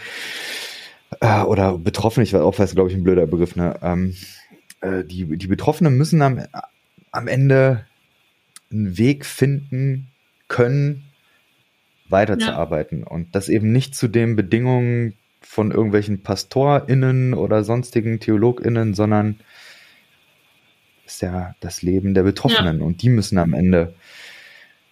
äh, 1.21 1.41
oder 1.41 1.77
Betroffene, 1.77 2.23
ich 2.23 2.33
weiß, 2.33 2.41
Opfer 2.41 2.63
ist, 2.63 2.75
glaube 2.75 2.89
ich, 2.89 2.95
ein 2.95 3.03
blöder 3.03 3.27
Begriff, 3.27 3.55
ne? 3.55 3.79
Ähm, 3.83 4.15
äh, 4.81 5.03
die, 5.03 5.37
die 5.37 5.47
Betroffenen 5.47 5.95
müssen 5.95 6.23
am, 6.23 6.39
am 7.11 7.27
Ende 7.27 7.85
einen 8.71 8.97
Weg 8.97 9.25
finden 9.25 10.07
können, 10.47 11.03
weiterzuarbeiten. 12.09 13.01
Ja. 13.01 13.07
Und 13.07 13.35
das 13.35 13.49
eben 13.49 13.71
nicht 13.71 13.95
zu 13.95 14.07
den 14.07 14.35
Bedingungen 14.35 15.15
von 15.41 15.71
irgendwelchen 15.71 16.23
PastorInnen 16.23 17.33
oder 17.33 17.63
sonstigen 17.63 18.19
TheologInnen, 18.19 18.93
sondern 18.93 19.39
ist 21.05 21.21
ja 21.21 21.55
das 21.59 21.81
Leben 21.81 22.13
der 22.13 22.23
Betroffenen. 22.23 22.79
Ja. 22.79 22.85
Und 22.85 23.01
die 23.01 23.09
müssen 23.09 23.37
am 23.37 23.53
Ende 23.53 23.93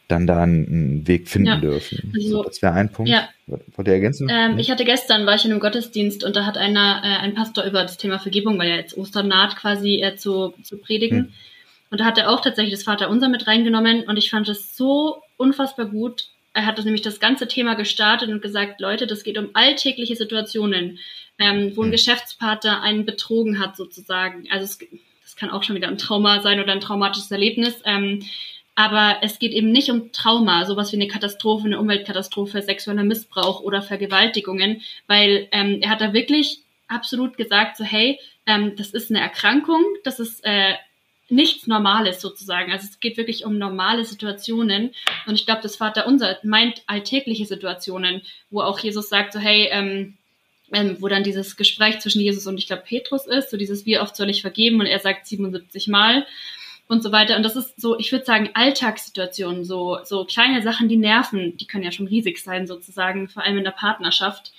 dann 0.08 0.28
da 0.28 0.44
einen 0.44 1.08
Weg 1.08 1.28
finden 1.28 1.48
ja. 1.48 1.58
dürfen. 1.58 2.14
Also, 2.14 2.44
das 2.44 2.62
wäre 2.62 2.74
ein 2.74 2.92
Punkt. 2.92 3.10
Ja. 3.10 3.30
Wollt 3.48 3.88
ihr 3.88 3.94
ergänzen? 3.94 4.30
Ähm, 4.30 4.60
ich 4.60 4.70
hatte 4.70 4.86
gestern, 4.86 5.26
war 5.26 5.36
ich 5.36 5.46
in 5.46 5.52
einem 5.52 5.60
Gottesdienst 5.60 6.24
und 6.24 6.36
da 6.36 6.46
hat 6.46 6.58
einer, 6.58 7.02
äh, 7.04 7.24
ein 7.24 7.34
Pastor 7.34 7.64
über 7.64 7.82
das 7.82 7.98
Thema 7.98 8.20
Vergebung, 8.20 8.60
weil 8.60 8.70
ja 8.70 8.76
jetzt 8.76 8.96
Ostern 8.96 9.28
naht, 9.28 9.56
quasi 9.56 10.02
äh, 10.04 10.16
zu, 10.16 10.54
zu 10.64 10.78
predigen. 10.78 11.18
Hm 11.18 11.34
und 11.94 12.00
da 12.00 12.06
hat 12.06 12.18
er 12.18 12.32
auch 12.32 12.42
tatsächlich 12.42 12.74
das 12.74 12.86
Vaterunser 12.86 13.30
mit 13.30 13.46
reingenommen 13.46 14.06
und 14.06 14.18
ich 14.18 14.32
fand 14.32 14.50
es 14.50 14.76
so 14.76 15.22
unfassbar 15.38 15.86
gut. 15.86 16.30
Er 16.52 16.66
hat 16.66 16.84
nämlich 16.84 17.04
das 17.04 17.20
ganze 17.20 17.48
Thema 17.48 17.76
gestartet 17.76 18.30
und 18.30 18.42
gesagt, 18.42 18.82
Leute, 18.82 19.06
das 19.06 19.24
geht 19.24 19.38
um 19.38 19.52
alltägliche 19.54 20.16
Situationen, 20.16 20.98
ähm, 21.38 21.74
wo 21.76 21.82
ein 21.82 21.86
hm. 21.86 21.92
Geschäftspartner 21.92 22.82
einen 22.82 23.06
betrogen 23.06 23.60
hat 23.60 23.78
sozusagen. 23.78 24.48
Also 24.50 24.64
es, 24.64 24.80
das 25.22 25.36
kann 25.36 25.52
auch 25.52 25.62
schon 25.62 25.76
wieder 25.76 25.88
ein 25.88 26.00
Trauma 26.00 26.42
sein 26.42 26.60
oder 26.60 26.72
ein 26.72 26.80
traumatisches 26.80 27.30
Erlebnis. 27.30 27.80
Ähm, 27.86 28.24
aber 28.74 29.18
es 29.22 29.38
geht 29.38 29.52
eben 29.52 29.72
nicht 29.72 29.92
um 29.92 30.12
Trauma, 30.14 30.66
sowas 30.66 30.92
wie 30.94 30.96
eine 30.96 31.08
Katastrophe, 31.08 31.66
eine 31.66 31.80
Umweltkatastrophe, 31.80 32.64
sexueller 32.64 33.04
Missbrauch 33.04 33.62
oder 33.62 33.84
Vergewaltigungen, 33.84 34.82
weil 35.06 35.48
ähm, 35.52 35.78
er 35.84 35.92
hat 35.92 36.02
da 36.02 36.12
wirklich 36.12 36.62
absolut 36.88 37.38
gesagt, 37.38 37.78
so 37.78 37.84
hey, 37.84 38.20
ähm, 38.48 38.76
das 38.78 38.90
ist 38.90 39.12
eine 39.12 39.22
Erkrankung, 39.22 39.84
das 40.04 40.20
ist 40.20 40.44
äh, 40.44 40.74
nichts 41.34 41.68
Normales 41.68 42.22
sozusagen. 42.22 42.72
Also 42.72 42.88
es 42.90 43.00
geht 43.00 43.18
wirklich 43.18 43.46
um 43.46 43.58
normale 43.58 44.06
Situationen. 44.06 44.92
Und 45.26 45.36
ich 45.36 45.46
glaube, 45.46 45.62
das 45.62 45.76
Vater 45.76 46.08
unser 46.08 46.38
meint 46.44 46.84
alltägliche 46.88 47.46
Situationen, 47.46 48.22
wo 48.50 48.62
auch 48.62 48.80
Jesus 48.80 49.10
sagt 49.10 49.34
so, 49.34 49.40
hey, 49.40 49.70
ähm, 49.72 50.18
ähm, 50.72 50.98
wo 51.00 51.08
dann 51.08 51.24
dieses 51.24 51.56
Gespräch 51.56 52.00
zwischen 52.00 52.22
Jesus 52.22 52.48
und 52.48 52.58
ich 52.58 52.68
glaube 52.68 52.84
Petrus 52.86 53.28
ist, 53.28 53.52
so 53.52 53.58
dieses 53.58 53.86
wie 53.86 54.00
oft 54.00 54.16
soll 54.16 54.30
ich 54.30 54.42
vergeben 54.42 54.80
und 54.80 54.88
er 54.88 55.00
sagt 55.00 55.28
77 55.28 55.88
Mal 55.88 56.26
und 56.88 57.04
so 57.04 57.12
weiter. 57.12 57.38
Und 57.38 57.44
das 57.44 57.56
ist 57.56 57.80
so, 57.80 57.98
ich 58.00 58.12
würde 58.12 58.26
sagen, 58.26 58.50
Alltagssituationen, 58.54 59.64
so, 59.64 60.00
so 60.04 60.26
kleine 60.26 60.62
Sachen, 60.62 60.90
die 60.90 60.98
nerven, 60.98 61.58
die 61.58 61.68
können 61.68 61.84
ja 61.84 61.92
schon 61.92 62.08
riesig 62.08 62.40
sein 62.40 62.68
sozusagen, 62.68 63.30
vor 63.30 63.44
allem 63.44 63.58
in 63.58 63.64
der 63.64 63.72
Partnerschaft. 63.72 64.52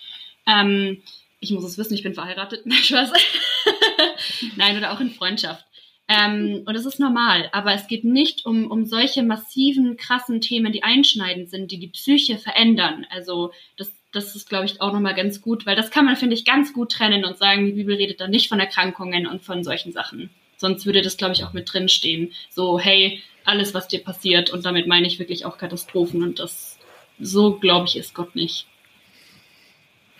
Ähm, 0.46 1.02
ich 1.40 1.50
muss 1.50 1.64
es 1.64 1.78
wissen, 1.78 1.94
ich 1.94 2.02
bin 2.02 2.14
verheiratet. 2.14 2.64
Nein, 4.56 4.76
oder 4.76 4.92
auch 4.92 5.00
in 5.00 5.10
Freundschaft. 5.10 5.64
Ähm, 6.06 6.62
und 6.66 6.74
das 6.74 6.84
ist 6.84 7.00
normal, 7.00 7.48
aber 7.52 7.72
es 7.72 7.86
geht 7.86 8.04
nicht 8.04 8.44
um, 8.44 8.70
um 8.70 8.84
solche 8.84 9.22
massiven, 9.22 9.96
krassen 9.96 10.42
Themen, 10.42 10.70
die 10.70 10.82
einschneidend 10.82 11.48
sind, 11.48 11.70
die 11.70 11.78
die 11.78 11.88
Psyche 11.88 12.36
verändern. 12.36 13.06
Also 13.10 13.52
das, 13.78 13.90
das 14.12 14.36
ist, 14.36 14.48
glaube 14.48 14.66
ich, 14.66 14.82
auch 14.82 14.92
nochmal 14.92 15.14
ganz 15.14 15.40
gut, 15.40 15.64
weil 15.64 15.76
das 15.76 15.90
kann 15.90 16.04
man, 16.04 16.16
finde 16.16 16.34
ich, 16.34 16.44
ganz 16.44 16.74
gut 16.74 16.92
trennen 16.92 17.24
und 17.24 17.38
sagen, 17.38 17.64
die 17.64 17.72
Bibel 17.72 17.96
redet 17.96 18.20
da 18.20 18.28
nicht 18.28 18.48
von 18.48 18.60
Erkrankungen 18.60 19.26
und 19.26 19.42
von 19.42 19.64
solchen 19.64 19.92
Sachen. 19.92 20.28
Sonst 20.58 20.84
würde 20.84 21.00
das, 21.00 21.16
glaube 21.16 21.32
ich, 21.32 21.44
auch 21.44 21.54
mit 21.54 21.72
drin 21.72 21.88
stehen. 21.88 22.32
So, 22.50 22.78
hey, 22.78 23.22
alles, 23.44 23.72
was 23.72 23.88
dir 23.88 24.00
passiert, 24.00 24.50
und 24.50 24.64
damit 24.64 24.86
meine 24.86 25.06
ich 25.06 25.18
wirklich 25.18 25.46
auch 25.46 25.56
Katastrophen 25.56 26.22
und 26.22 26.38
das, 26.38 26.78
so, 27.18 27.54
glaube 27.54 27.86
ich, 27.86 27.96
ist 27.96 28.14
Gott 28.14 28.34
nicht. 28.34 28.66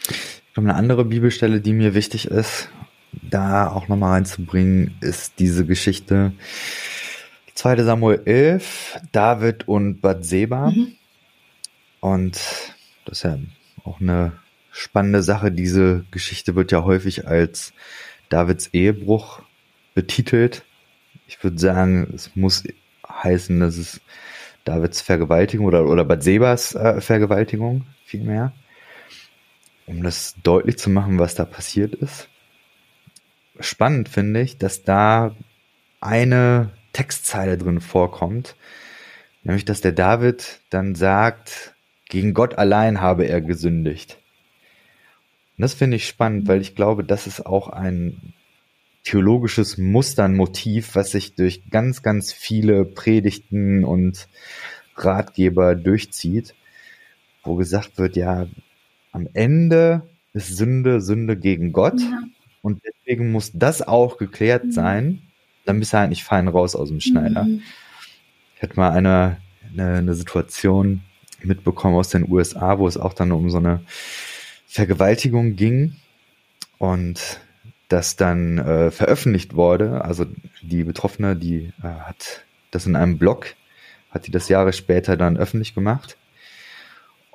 Ich 0.08 0.54
glaube, 0.54 0.68
eine 0.70 0.78
andere 0.78 1.04
Bibelstelle, 1.04 1.60
die 1.60 1.72
mir 1.72 1.94
wichtig 1.94 2.26
ist, 2.26 2.70
da 3.22 3.68
auch 3.68 3.88
nochmal 3.88 4.12
reinzubringen, 4.12 4.96
ist 5.00 5.38
diese 5.38 5.66
Geschichte 5.66 6.32
2. 7.54 7.84
Samuel 7.84 8.22
11, 8.24 9.00
David 9.12 9.68
und 9.68 10.00
Bathseba. 10.00 10.70
Mhm. 10.70 10.96
Und 12.00 12.34
das 13.04 13.18
ist 13.18 13.22
ja 13.22 13.38
auch 13.84 14.00
eine 14.00 14.32
spannende 14.72 15.22
Sache. 15.22 15.52
Diese 15.52 16.04
Geschichte 16.10 16.54
wird 16.54 16.72
ja 16.72 16.84
häufig 16.84 17.26
als 17.26 17.72
Davids 18.28 18.68
Ehebruch 18.72 19.42
betitelt. 19.94 20.64
Ich 21.28 21.42
würde 21.42 21.58
sagen, 21.58 22.12
es 22.14 22.34
muss 22.34 22.64
heißen, 23.08 23.60
dass 23.60 23.76
es 23.76 24.00
Davids 24.64 25.00
Vergewaltigung 25.00 25.66
oder, 25.66 25.86
oder 25.86 26.04
Bathsebas 26.04 26.74
äh, 26.74 27.00
Vergewaltigung 27.00 27.86
vielmehr. 28.04 28.52
Um 29.86 30.02
das 30.02 30.34
deutlich 30.42 30.78
zu 30.78 30.90
machen, 30.90 31.18
was 31.18 31.34
da 31.34 31.44
passiert 31.44 31.94
ist. 31.94 32.28
Spannend 33.60 34.08
finde 34.08 34.40
ich, 34.40 34.58
dass 34.58 34.82
da 34.82 35.36
eine 36.00 36.70
Textzeile 36.92 37.56
drin 37.56 37.80
vorkommt, 37.80 38.56
nämlich 39.42 39.64
dass 39.64 39.80
der 39.80 39.92
David 39.92 40.60
dann 40.70 40.94
sagt, 40.94 41.74
gegen 42.08 42.34
Gott 42.34 42.56
allein 42.58 43.00
habe 43.00 43.26
er 43.26 43.40
gesündigt. 43.40 44.18
Und 45.56 45.62
das 45.62 45.74
finde 45.74 45.96
ich 45.96 46.06
spannend, 46.06 46.48
weil 46.48 46.60
ich 46.60 46.74
glaube, 46.74 47.04
das 47.04 47.26
ist 47.26 47.46
auch 47.46 47.68
ein 47.68 48.34
theologisches 49.04 49.78
Muster, 49.78 50.24
ein 50.24 50.34
Motiv, 50.34 50.94
was 50.94 51.12
sich 51.12 51.34
durch 51.34 51.70
ganz, 51.70 52.02
ganz 52.02 52.32
viele 52.32 52.84
Predigten 52.84 53.84
und 53.84 54.28
Ratgeber 54.96 55.74
durchzieht, 55.74 56.54
wo 57.42 57.54
gesagt 57.54 57.98
wird, 57.98 58.16
ja, 58.16 58.46
am 59.12 59.28
Ende 59.32 60.08
ist 60.32 60.56
Sünde 60.56 61.00
Sünde 61.00 61.36
gegen 61.36 61.72
Gott 61.72 62.00
ja. 62.00 62.22
Und 62.64 62.80
deswegen 62.82 63.30
muss 63.30 63.50
das 63.52 63.82
auch 63.82 64.16
geklärt 64.16 64.64
mhm. 64.64 64.72
sein, 64.72 65.22
dann 65.66 65.78
bist 65.78 65.92
du 65.92 65.98
halt 65.98 66.08
nicht 66.08 66.24
fein 66.24 66.48
raus 66.48 66.74
aus 66.74 66.88
dem 66.88 66.98
Schneider. 66.98 67.44
Mhm. 67.44 67.62
Ich 68.56 68.62
hatte 68.62 68.76
mal 68.76 68.90
eine, 68.92 69.36
eine, 69.70 69.98
eine 69.98 70.14
Situation 70.14 71.02
mitbekommen 71.42 71.94
aus 71.94 72.08
den 72.08 72.26
USA, 72.26 72.78
wo 72.78 72.88
es 72.88 72.96
auch 72.96 73.12
dann 73.12 73.32
um 73.32 73.50
so 73.50 73.58
eine 73.58 73.80
Vergewaltigung 74.66 75.56
ging 75.56 75.96
und 76.78 77.38
das 77.88 78.16
dann 78.16 78.56
äh, 78.56 78.90
veröffentlicht 78.90 79.54
wurde. 79.54 80.02
Also 80.02 80.24
die 80.62 80.84
Betroffene, 80.84 81.36
die 81.36 81.70
äh, 81.82 81.86
hat 81.86 82.44
das 82.70 82.86
in 82.86 82.96
einem 82.96 83.18
Blog, 83.18 83.54
hat 84.08 84.26
die 84.26 84.30
das 84.30 84.48
Jahre 84.48 84.72
später 84.72 85.18
dann 85.18 85.36
öffentlich 85.36 85.74
gemacht. 85.74 86.16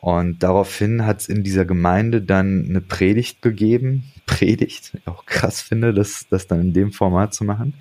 Und 0.01 0.43
daraufhin 0.43 1.05
hat 1.05 1.19
es 1.19 1.27
in 1.27 1.43
dieser 1.43 1.65
Gemeinde 1.65 2.21
dann 2.21 2.65
eine 2.69 2.79
Predigt 2.79 3.41
gegeben. 3.41 4.11
Predigt, 4.25 4.93
auch 5.05 5.25
krass 5.25 5.59
finde, 5.61 5.93
das, 5.93 6.27
das 6.29 6.47
dann 6.47 6.61
in 6.61 6.73
dem 6.73 6.91
Format 6.91 7.33
zu 7.33 7.43
machen. 7.43 7.73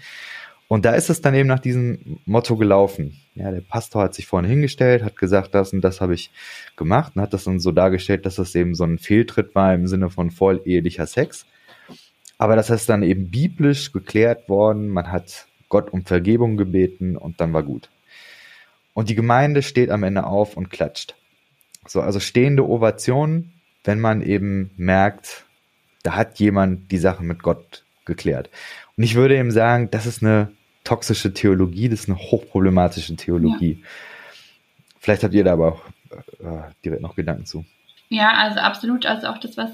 Und 0.67 0.85
da 0.85 0.93
ist 0.93 1.11
es 1.11 1.21
dann 1.21 1.35
eben 1.35 1.49
nach 1.49 1.61
diesem 1.61 2.19
Motto 2.27 2.57
gelaufen. 2.57 3.21
Ja, 3.35 3.51
der 3.51 3.61
Pastor 3.61 4.03
hat 4.03 4.15
sich 4.15 4.27
vorne 4.27 4.49
hingestellt, 4.49 5.03
hat 5.05 5.17
gesagt, 5.17 5.55
das 5.55 5.73
und 5.73 5.81
das 5.81 6.01
habe 6.01 6.15
ich 6.15 6.31
gemacht 6.77 7.13
und 7.15 7.23
hat 7.23 7.33
das 7.33 7.45
dann 7.45 7.61
so 7.61 7.71
dargestellt, 7.71 8.27
dass 8.27 8.37
das 8.37 8.55
eben 8.55 8.75
so 8.75 8.85
ein 8.85 8.99
Fehltritt 8.99 9.55
war 9.55 9.73
im 9.73 9.87
Sinne 9.87 10.11
von 10.11 10.31
vollehelicher 10.31 11.07
Sex. 11.07 11.47
Aber 12.37 12.57
das 12.57 12.69
ist 12.71 12.89
dann 12.89 13.03
eben 13.03 13.31
biblisch 13.31 13.93
geklärt 13.93 14.49
worden. 14.49 14.89
Man 14.89 15.13
hat 15.13 15.47
Gott 15.69 15.93
um 15.93 16.05
Vergebung 16.05 16.57
gebeten 16.57 17.17
und 17.17 17.41
dann 17.41 17.53
war 17.53 17.63
gut. 17.63 17.89
Und 18.93 19.09
die 19.09 19.15
Gemeinde 19.15 19.63
steht 19.63 19.91
am 19.91 20.03
Ende 20.03 20.25
auf 20.25 20.57
und 20.57 20.71
klatscht. 20.71 21.15
So, 21.87 22.01
also 22.01 22.21
stehende 22.21 22.69
Ovationen, 22.69 23.53
wenn 23.85 24.01
man 24.01 24.23
eben 24.23 24.71
merkt, 24.77 25.45
da 26.03 26.15
hat 26.15 26.39
jemand 26.39 26.91
die 26.93 26.99
Sache 26.99 27.23
mit 27.23 27.43
Gott 27.43 27.85
geklärt. 28.05 28.51
Und 28.97 29.05
ich 29.05 29.15
würde 29.15 29.37
eben 29.37 29.51
sagen, 29.51 29.91
das 29.91 30.07
ist 30.07 30.23
eine 30.23 30.51
toxische 30.85 31.33
Theologie, 31.33 31.89
das 31.89 32.01
ist 32.01 32.09
eine 32.09 32.19
hochproblematische 32.19 33.15
Theologie. 33.17 33.79
Ja. 33.81 33.89
Vielleicht 35.01 35.23
habt 35.23 35.35
ihr 35.35 35.45
da 35.45 35.53
aber 35.53 35.69
auch 35.69 35.83
äh, 36.41 36.71
direkt 36.85 37.03
noch 37.03 37.15
Gedanken 37.15 37.47
zu. 37.47 37.65
Ja, 38.09 38.33
also 38.33 38.61
absolut. 38.61 39.07
Also 39.07 39.29
auch 39.29 39.39
das, 39.39 39.57
was 39.57 39.71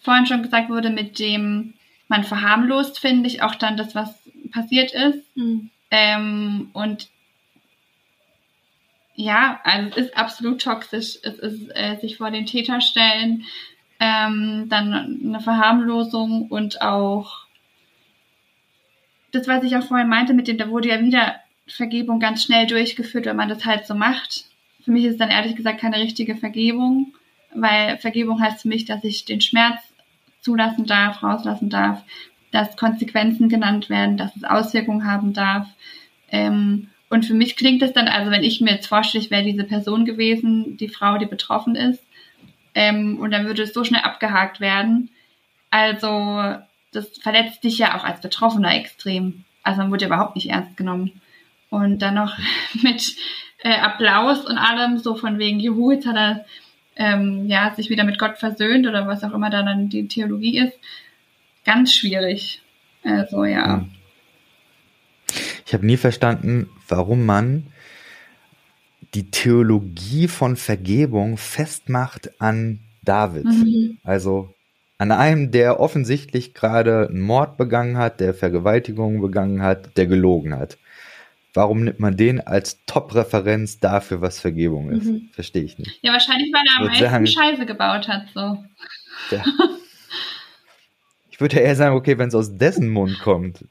vorhin 0.00 0.26
schon 0.26 0.42
gesagt 0.42 0.70
wurde, 0.70 0.90
mit 0.90 1.18
dem 1.18 1.74
man 2.08 2.24
verharmlost, 2.24 2.98
finde 2.98 3.28
ich, 3.28 3.42
auch 3.42 3.54
dann 3.54 3.76
das, 3.76 3.94
was 3.94 4.14
passiert 4.52 4.92
ist. 4.92 5.36
Mhm. 5.36 5.70
Ähm, 5.90 6.70
und 6.72 7.08
ja, 9.14 9.60
also 9.64 9.90
es 9.90 9.96
ist 10.06 10.16
absolut 10.16 10.62
toxisch. 10.62 11.18
Es 11.22 11.38
ist 11.38 11.70
äh, 11.74 11.96
sich 12.00 12.16
vor 12.16 12.30
den 12.30 12.46
Täter 12.46 12.80
stellen, 12.80 13.44
ähm, 14.00 14.66
dann 14.68 15.20
eine 15.24 15.40
Verharmlosung 15.40 16.48
und 16.48 16.82
auch 16.82 17.44
das, 19.32 19.48
was 19.48 19.64
ich 19.64 19.76
auch 19.76 19.84
vorhin 19.84 20.08
meinte, 20.08 20.34
mit 20.34 20.48
dem, 20.48 20.58
da 20.58 20.68
wurde 20.68 20.88
ja 20.88 21.00
wieder 21.00 21.36
Vergebung 21.66 22.20
ganz 22.20 22.44
schnell 22.44 22.66
durchgeführt, 22.66 23.26
wenn 23.26 23.36
man 23.36 23.48
das 23.48 23.64
halt 23.64 23.86
so 23.86 23.94
macht. 23.94 24.46
Für 24.84 24.90
mich 24.90 25.04
ist 25.04 25.12
es 25.12 25.18
dann 25.18 25.30
ehrlich 25.30 25.56
gesagt 25.56 25.80
keine 25.80 25.96
richtige 25.96 26.36
Vergebung, 26.36 27.14
weil 27.54 27.98
Vergebung 27.98 28.40
heißt 28.40 28.62
für 28.62 28.68
mich, 28.68 28.84
dass 28.84 29.02
ich 29.02 29.24
den 29.24 29.40
Schmerz 29.40 29.80
zulassen 30.40 30.84
darf, 30.84 31.22
rauslassen 31.22 31.70
darf, 31.70 32.02
dass 32.50 32.76
Konsequenzen 32.76 33.48
genannt 33.48 33.88
werden, 33.88 34.16
dass 34.16 34.36
es 34.36 34.44
Auswirkungen 34.44 35.06
haben 35.10 35.32
darf. 35.32 35.66
Ähm, 36.30 36.90
und 37.14 37.24
für 37.24 37.34
mich 37.34 37.56
klingt 37.56 37.80
es 37.82 37.92
dann, 37.92 38.08
also 38.08 38.32
wenn 38.32 38.42
ich 38.42 38.60
mir 38.60 38.72
jetzt 38.72 38.88
vorstelle, 38.88 39.22
ich 39.22 39.30
wäre 39.30 39.44
diese 39.44 39.62
Person 39.62 40.04
gewesen, 40.04 40.76
die 40.76 40.88
Frau, 40.88 41.16
die 41.16 41.26
betroffen 41.26 41.76
ist, 41.76 42.02
ähm, 42.74 43.20
und 43.20 43.30
dann 43.30 43.46
würde 43.46 43.62
es 43.62 43.72
so 43.72 43.84
schnell 43.84 44.02
abgehakt 44.02 44.60
werden. 44.60 45.10
Also 45.70 46.56
das 46.92 47.08
verletzt 47.18 47.62
dich 47.62 47.78
ja 47.78 47.96
auch 47.96 48.02
als 48.02 48.20
Betroffener 48.20 48.74
extrem. 48.74 49.44
Also 49.62 49.80
man 49.80 49.92
wurde 49.92 50.06
überhaupt 50.06 50.34
nicht 50.34 50.50
ernst 50.50 50.76
genommen. 50.76 51.20
Und 51.70 52.00
dann 52.00 52.14
noch 52.14 52.36
mit 52.82 53.14
äh, 53.62 53.76
Applaus 53.76 54.44
und 54.44 54.58
allem, 54.58 54.98
so 54.98 55.14
von 55.14 55.38
wegen, 55.38 55.60
juhu, 55.60 55.92
jetzt 55.92 56.06
hat 56.06 56.16
er 56.16 56.44
ähm, 56.96 57.46
ja, 57.46 57.72
sich 57.74 57.90
wieder 57.90 58.02
mit 58.02 58.18
Gott 58.18 58.38
versöhnt 58.38 58.88
oder 58.88 59.06
was 59.06 59.22
auch 59.22 59.34
immer 59.34 59.50
da 59.50 59.62
dann 59.62 59.88
die 59.88 60.08
Theologie 60.08 60.58
ist. 60.58 60.76
Ganz 61.64 61.94
schwierig. 61.94 62.60
Also 63.04 63.44
ja. 63.44 63.84
Ich 65.66 65.74
habe 65.74 65.86
nie 65.86 65.96
verstanden, 65.96 66.68
warum 66.88 67.26
man 67.26 67.66
die 69.14 69.30
Theologie 69.30 70.28
von 70.28 70.56
Vergebung 70.56 71.36
festmacht 71.36 72.40
an 72.40 72.80
David. 73.02 73.44
Mhm. 73.44 73.98
Also 74.02 74.54
an 74.98 75.12
einem, 75.12 75.50
der 75.50 75.80
offensichtlich 75.80 76.54
gerade 76.54 77.08
einen 77.08 77.20
Mord 77.20 77.56
begangen 77.56 77.96
hat, 77.96 78.20
der 78.20 78.34
Vergewaltigung 78.34 79.20
begangen 79.20 79.62
hat, 79.62 79.96
der 79.96 80.06
gelogen 80.06 80.56
hat. 80.56 80.78
Warum 81.52 81.84
nimmt 81.84 82.00
man 82.00 82.16
den 82.16 82.40
als 82.40 82.84
Top-Referenz 82.86 83.78
dafür, 83.78 84.20
was 84.20 84.40
Vergebung 84.40 84.90
ist? 84.90 85.04
Mhm. 85.04 85.28
Verstehe 85.32 85.62
ich 85.62 85.78
nicht. 85.78 86.00
Ja, 86.02 86.12
wahrscheinlich, 86.12 86.52
weil 86.52 86.62
er 86.66 86.80
am 86.80 86.86
meisten 86.88 87.04
sagen, 87.04 87.26
Scheiße 87.26 87.66
gebaut 87.66 88.08
hat, 88.08 88.26
so. 88.34 88.64
Ja. 89.30 89.44
Ich 91.30 91.40
würde 91.40 91.56
ja 91.56 91.62
eher 91.62 91.74
sagen, 91.74 91.96
okay, 91.96 92.16
wenn 92.16 92.28
es 92.28 92.34
aus 92.36 92.56
dessen 92.56 92.88
Mund 92.90 93.18
kommt, 93.18 93.64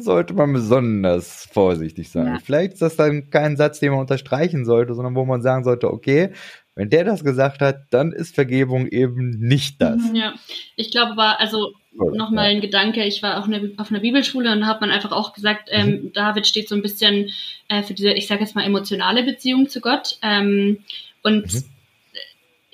sollte 0.00 0.34
man 0.34 0.52
besonders 0.52 1.48
vorsichtig 1.52 2.10
sein. 2.10 2.26
Ja. 2.26 2.38
Vielleicht 2.42 2.74
ist 2.74 2.82
das 2.82 2.96
dann 2.96 3.30
kein 3.30 3.56
Satz, 3.56 3.80
den 3.80 3.90
man 3.90 4.00
unterstreichen 4.00 4.64
sollte, 4.64 4.94
sondern 4.94 5.14
wo 5.14 5.24
man 5.24 5.42
sagen 5.42 5.64
sollte, 5.64 5.90
okay, 5.92 6.30
wenn 6.74 6.90
der 6.90 7.04
das 7.04 7.22
gesagt 7.22 7.60
hat, 7.60 7.84
dann 7.90 8.12
ist 8.12 8.34
Vergebung 8.34 8.86
eben 8.88 9.30
nicht 9.30 9.80
das. 9.80 9.98
Mhm, 10.10 10.16
ja, 10.16 10.34
ich 10.76 10.90
glaube, 10.90 11.16
war 11.16 11.38
also 11.40 11.72
nochmal 11.92 12.46
ein 12.46 12.60
Gedanke. 12.60 13.04
Ich 13.04 13.22
war 13.22 13.38
auch 13.38 13.48
auf 13.78 13.90
einer 13.90 14.00
Bibelschule 14.00 14.50
und 14.50 14.66
hat 14.66 14.80
man 14.80 14.90
einfach 14.90 15.12
auch 15.12 15.32
gesagt, 15.32 15.68
ähm, 15.70 15.88
mhm. 15.88 16.12
David 16.12 16.46
steht 16.46 16.68
so 16.68 16.74
ein 16.74 16.82
bisschen 16.82 17.30
äh, 17.68 17.82
für 17.82 17.94
diese, 17.94 18.10
ich 18.12 18.26
sage 18.26 18.40
jetzt 18.40 18.56
mal, 18.56 18.64
emotionale 18.64 19.22
Beziehung 19.22 19.68
zu 19.68 19.80
Gott. 19.80 20.18
Ähm, 20.22 20.78
und 21.22 21.52
mhm. 21.52 21.64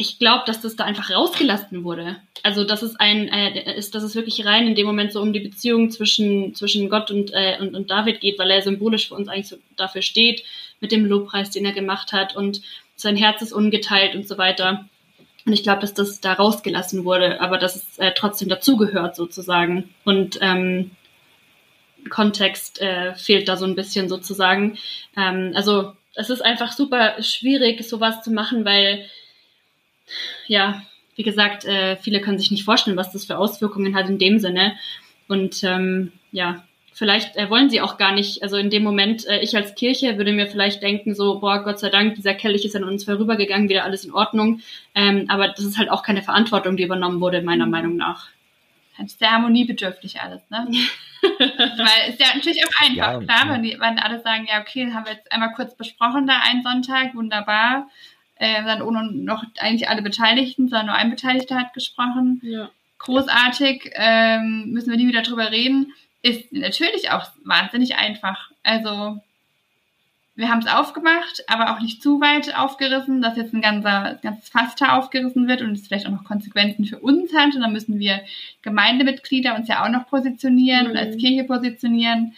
Ich 0.00 0.18
glaube, 0.18 0.44
dass 0.46 0.62
das 0.62 0.76
da 0.76 0.84
einfach 0.84 1.10
rausgelassen 1.10 1.84
wurde. 1.84 2.16
Also 2.42 2.64
das 2.64 2.82
ist 2.82 2.98
ein, 2.98 3.28
äh, 3.28 3.76
ist, 3.76 3.94
dass 3.94 4.02
es 4.02 4.14
wirklich 4.14 4.46
rein 4.46 4.66
in 4.66 4.74
dem 4.74 4.86
Moment 4.86 5.12
so 5.12 5.20
um 5.20 5.34
die 5.34 5.40
Beziehung 5.40 5.90
zwischen 5.90 6.54
zwischen 6.54 6.88
Gott 6.88 7.10
und 7.10 7.32
äh, 7.34 7.58
und, 7.60 7.76
und 7.76 7.90
David 7.90 8.20
geht, 8.20 8.38
weil 8.38 8.50
er 8.50 8.62
symbolisch 8.62 9.08
für 9.08 9.14
uns 9.14 9.28
eigentlich 9.28 9.48
so 9.48 9.56
dafür 9.76 10.00
steht 10.00 10.42
mit 10.80 10.90
dem 10.90 11.04
Lobpreis, 11.04 11.50
den 11.50 11.66
er 11.66 11.72
gemacht 11.72 12.14
hat 12.14 12.34
und 12.34 12.62
sein 12.96 13.14
Herz 13.14 13.42
ist 13.42 13.52
ungeteilt 13.52 14.14
und 14.14 14.26
so 14.26 14.38
weiter. 14.38 14.86
Und 15.44 15.52
ich 15.52 15.62
glaube, 15.62 15.82
dass 15.82 15.92
das 15.92 16.20
da 16.20 16.32
rausgelassen 16.32 17.04
wurde, 17.04 17.40
aber 17.42 17.58
dass 17.58 17.76
es 17.76 17.98
äh, 17.98 18.12
trotzdem 18.14 18.48
dazugehört 18.48 19.16
sozusagen. 19.16 19.90
Und 20.04 20.38
ähm, 20.40 20.92
Kontext 22.08 22.80
äh, 22.80 23.14
fehlt 23.14 23.48
da 23.48 23.58
so 23.58 23.66
ein 23.66 23.74
bisschen 23.74 24.08
sozusagen. 24.08 24.78
Ähm, 25.16 25.52
also 25.54 25.92
es 26.14 26.30
ist 26.30 26.42
einfach 26.42 26.72
super 26.72 27.22
schwierig, 27.22 27.86
sowas 27.86 28.22
zu 28.22 28.30
machen, 28.30 28.64
weil 28.64 29.06
ja, 30.46 30.82
wie 31.16 31.22
gesagt, 31.22 31.64
äh, 31.64 31.96
viele 31.96 32.20
können 32.20 32.38
sich 32.38 32.50
nicht 32.50 32.64
vorstellen, 32.64 32.96
was 32.96 33.12
das 33.12 33.26
für 33.26 33.38
Auswirkungen 33.38 33.94
hat 33.94 34.08
in 34.08 34.18
dem 34.18 34.38
Sinne. 34.38 34.76
Und 35.28 35.62
ähm, 35.64 36.12
ja, 36.32 36.64
vielleicht 36.92 37.36
äh, 37.36 37.48
wollen 37.48 37.70
sie 37.70 37.80
auch 37.80 37.98
gar 37.98 38.12
nicht, 38.12 38.42
also 38.42 38.56
in 38.56 38.70
dem 38.70 38.82
Moment, 38.82 39.26
äh, 39.26 39.40
ich 39.40 39.56
als 39.56 39.74
Kirche 39.74 40.18
würde 40.18 40.32
mir 40.32 40.46
vielleicht 40.46 40.82
denken, 40.82 41.14
so, 41.14 41.40
boah, 41.40 41.62
Gott 41.62 41.78
sei 41.78 41.88
Dank, 41.88 42.14
dieser 42.14 42.34
Kelch 42.34 42.64
ist 42.64 42.76
an 42.76 42.84
uns 42.84 43.04
vorübergegangen, 43.04 43.68
wieder 43.68 43.84
alles 43.84 44.04
in 44.04 44.12
Ordnung. 44.12 44.60
Ähm, 44.94 45.26
aber 45.28 45.48
das 45.48 45.64
ist 45.64 45.78
halt 45.78 45.90
auch 45.90 46.02
keine 46.02 46.22
Verantwortung, 46.22 46.76
die 46.76 46.82
übernommen 46.82 47.20
wurde, 47.20 47.42
meiner 47.42 47.66
mhm. 47.66 47.72
Meinung 47.72 47.96
nach. 47.96 48.28
sehr 49.06 49.30
harmoniebedürftig 49.30 50.20
alles, 50.20 50.42
ne? 50.50 50.66
Weil 51.38 52.08
es 52.08 52.14
ist 52.14 52.20
ja 52.20 52.34
natürlich 52.34 52.64
auch 52.64 52.82
einfach, 52.82 53.12
ja, 53.12 53.20
klar, 53.20 53.48
wenn, 53.50 53.62
die, 53.62 53.76
wenn 53.78 53.98
alle 53.98 54.20
sagen, 54.20 54.46
ja, 54.50 54.60
okay, 54.60 54.90
haben 54.92 55.04
wir 55.04 55.12
jetzt 55.12 55.30
einmal 55.30 55.52
kurz 55.54 55.76
besprochen 55.76 56.26
da 56.26 56.40
einen 56.42 56.62
Sonntag, 56.62 57.14
wunderbar. 57.14 57.88
Äh, 58.40 58.64
dann 58.64 58.80
ohne 58.80 59.12
noch 59.12 59.44
eigentlich 59.58 59.90
alle 59.90 60.00
Beteiligten, 60.00 60.68
sondern 60.70 60.86
nur 60.86 60.94
ein 60.94 61.10
Beteiligter 61.10 61.56
hat 61.56 61.74
gesprochen. 61.74 62.40
Ja. 62.42 62.70
Großartig, 62.98 63.90
ähm, 63.92 64.70
müssen 64.70 64.90
wir 64.90 64.96
nie 64.96 65.08
wieder 65.08 65.20
drüber 65.20 65.50
reden. 65.50 65.92
Ist 66.22 66.50
natürlich 66.50 67.10
auch 67.10 67.26
wahnsinnig 67.44 67.96
einfach. 67.96 68.50
Also 68.62 69.20
wir 70.36 70.48
haben 70.48 70.60
es 70.60 70.72
aufgemacht, 70.72 71.44
aber 71.48 71.70
auch 71.70 71.82
nicht 71.82 72.02
zu 72.02 72.18
weit 72.22 72.56
aufgerissen, 72.56 73.20
dass 73.20 73.36
jetzt 73.36 73.52
ein 73.52 73.60
ganzer, 73.60 74.18
ganzes 74.22 74.48
Fass 74.48 74.74
da 74.74 74.96
aufgerissen 74.96 75.46
wird 75.46 75.60
und 75.60 75.72
es 75.72 75.86
vielleicht 75.86 76.06
auch 76.06 76.12
noch 76.12 76.24
Konsequenzen 76.24 76.86
für 76.86 76.98
uns 76.98 77.34
hat. 77.34 77.54
Und 77.54 77.60
dann 77.60 77.74
müssen 77.74 77.98
wir 77.98 78.22
Gemeindemitglieder 78.62 79.54
uns 79.54 79.68
ja 79.68 79.84
auch 79.84 79.90
noch 79.90 80.08
positionieren 80.08 80.84
mhm. 80.84 80.90
und 80.92 80.96
als 80.96 81.18
Kirche 81.18 81.44
positionieren. 81.44 82.32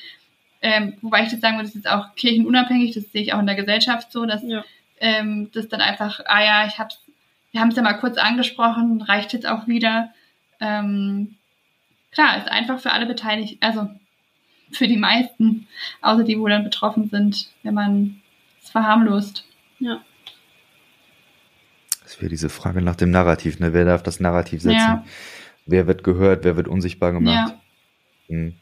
Ähm, 0.63 0.95
wobei 1.01 1.23
ich 1.23 1.31
das 1.31 1.41
sagen 1.41 1.59
würde, 1.59 1.69
das 1.69 1.77
ist 1.77 1.89
auch 1.89 2.17
kirchenunabhängig, 2.17 2.93
das 2.93 3.13
sehe 3.13 3.23
ich 3.23 3.35
auch 3.35 3.39
in 3.39 3.47
der 3.47 3.55
Gesellschaft 3.55 4.11
so, 4.11 4.27
dass 4.27 4.43
ja. 4.43 4.65
Ähm, 5.03 5.51
das 5.53 5.69
dann 5.69 5.81
einfach, 5.81 6.21
ah 6.27 6.43
ja, 6.43 6.67
ich 6.67 6.79
hab's, 6.79 6.99
wir 7.51 7.61
haben 7.61 7.69
es 7.69 7.77
ja 7.77 7.83
mal 7.83 7.99
kurz 7.99 8.17
angesprochen, 8.17 9.03
reicht 9.03 9.33
jetzt 9.33 9.47
auch 9.47 9.67
wieder. 9.67 10.15
Ähm, 10.61 11.35
klar, 12.13 12.39
ist 12.39 12.49
einfach 12.49 12.81
für 12.81 12.93
alle 12.93 13.07
beteiligt, 13.07 13.59
also 13.61 13.91
für 14.71 14.87
die 14.87 14.97
meisten, 14.97 15.67
außer 16.01 16.23
die, 16.23 16.39
wo 16.39 16.47
dann 16.47 16.65
betroffen 16.65 17.11
sind, 17.11 17.49
wenn 17.65 17.75
man 17.75 18.23
es 18.63 18.71
verharmlost. 18.71 19.45
Ja. 19.81 20.01
Das 22.05 22.21
wäre 22.21 22.31
diese 22.31 22.49
Frage 22.49 22.81
nach 22.81 22.97
dem 22.97 23.11
Narrativ, 23.11 23.59
ne? 23.59 23.73
Wer 23.73 23.85
darf 23.85 24.03
das 24.03 24.21
Narrativ 24.21 24.63
setzen? 24.63 24.77
Ja. 24.77 25.05
Wer 25.67 25.87
wird 25.87 26.05
gehört? 26.05 26.45
Wer 26.45 26.57
wird 26.57 26.69
unsichtbar 26.69 27.13
gemacht? 27.13 27.55
Ja. 28.29 28.35
Hm. 28.35 28.55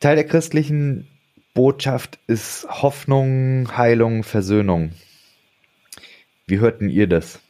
Teil 0.00 0.16
der 0.16 0.26
christlichen 0.26 1.08
Botschaft 1.58 2.20
ist 2.28 2.68
Hoffnung, 2.70 3.76
Heilung, 3.76 4.22
Versöhnung. 4.22 4.92
Wie 6.46 6.60
hörten 6.60 6.88
ihr 6.88 7.08
das? 7.08 7.42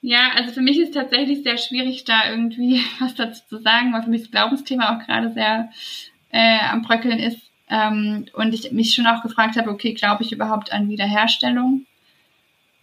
Ja, 0.00 0.32
also 0.34 0.52
für 0.52 0.60
mich 0.60 0.76
ist 0.76 0.88
es 0.88 0.94
tatsächlich 0.96 1.44
sehr 1.44 1.56
schwierig, 1.56 2.02
da 2.02 2.28
irgendwie 2.28 2.82
was 2.98 3.14
dazu 3.14 3.42
zu 3.48 3.62
sagen, 3.62 3.92
weil 3.92 4.02
für 4.02 4.10
mich 4.10 4.22
das 4.22 4.32
Glaubensthema 4.32 4.96
auch 4.96 5.06
gerade 5.06 5.32
sehr 5.34 5.70
äh, 6.32 6.58
am 6.68 6.82
Bröckeln 6.82 7.20
ist. 7.20 7.38
Ähm, 7.70 8.26
und 8.32 8.52
ich 8.52 8.72
mich 8.72 8.92
schon 8.92 9.06
auch 9.06 9.22
gefragt 9.22 9.56
habe, 9.56 9.70
okay, 9.70 9.94
glaube 9.94 10.24
ich 10.24 10.32
überhaupt 10.32 10.72
an 10.72 10.88
Wiederherstellung? 10.88 11.86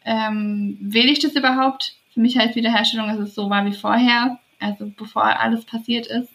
Ähm, 0.06 0.78
will 0.80 1.10
ich 1.10 1.20
das 1.20 1.36
überhaupt? 1.36 1.98
Für 2.14 2.22
mich 2.22 2.38
heißt 2.38 2.56
Wiederherstellung, 2.56 3.10
dass 3.10 3.20
es 3.20 3.36
so 3.36 3.50
war 3.50 3.66
wie 3.66 3.74
vorher, 3.74 4.40
also 4.58 4.90
bevor 4.96 5.26
alles 5.26 5.66
passiert 5.66 6.08
ist. 6.08 6.30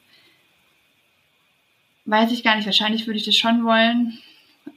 Weiß 2.11 2.33
ich 2.33 2.43
gar 2.43 2.57
nicht, 2.57 2.67
wahrscheinlich 2.67 3.07
würde 3.07 3.19
ich 3.19 3.25
das 3.25 3.37
schon 3.37 3.65
wollen. 3.65 4.19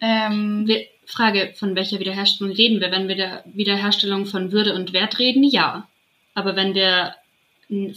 Ähm, 0.02 0.70
Frage, 1.08 1.52
von 1.56 1.76
welcher 1.76 2.00
Wiederherstellung 2.00 2.54
reden 2.54 2.80
wir? 2.80 2.92
Wenn 2.92 3.08
wir 3.08 3.16
der 3.16 3.44
Wiederherstellung 3.46 4.28
von 4.28 4.52
Würde 4.52 4.76
und 4.76 4.94
Wert 4.94 5.18
reden, 5.18 5.44
ja. 5.44 5.88
Aber 6.36 6.56
wenn 6.56 6.76
wir 6.76 7.16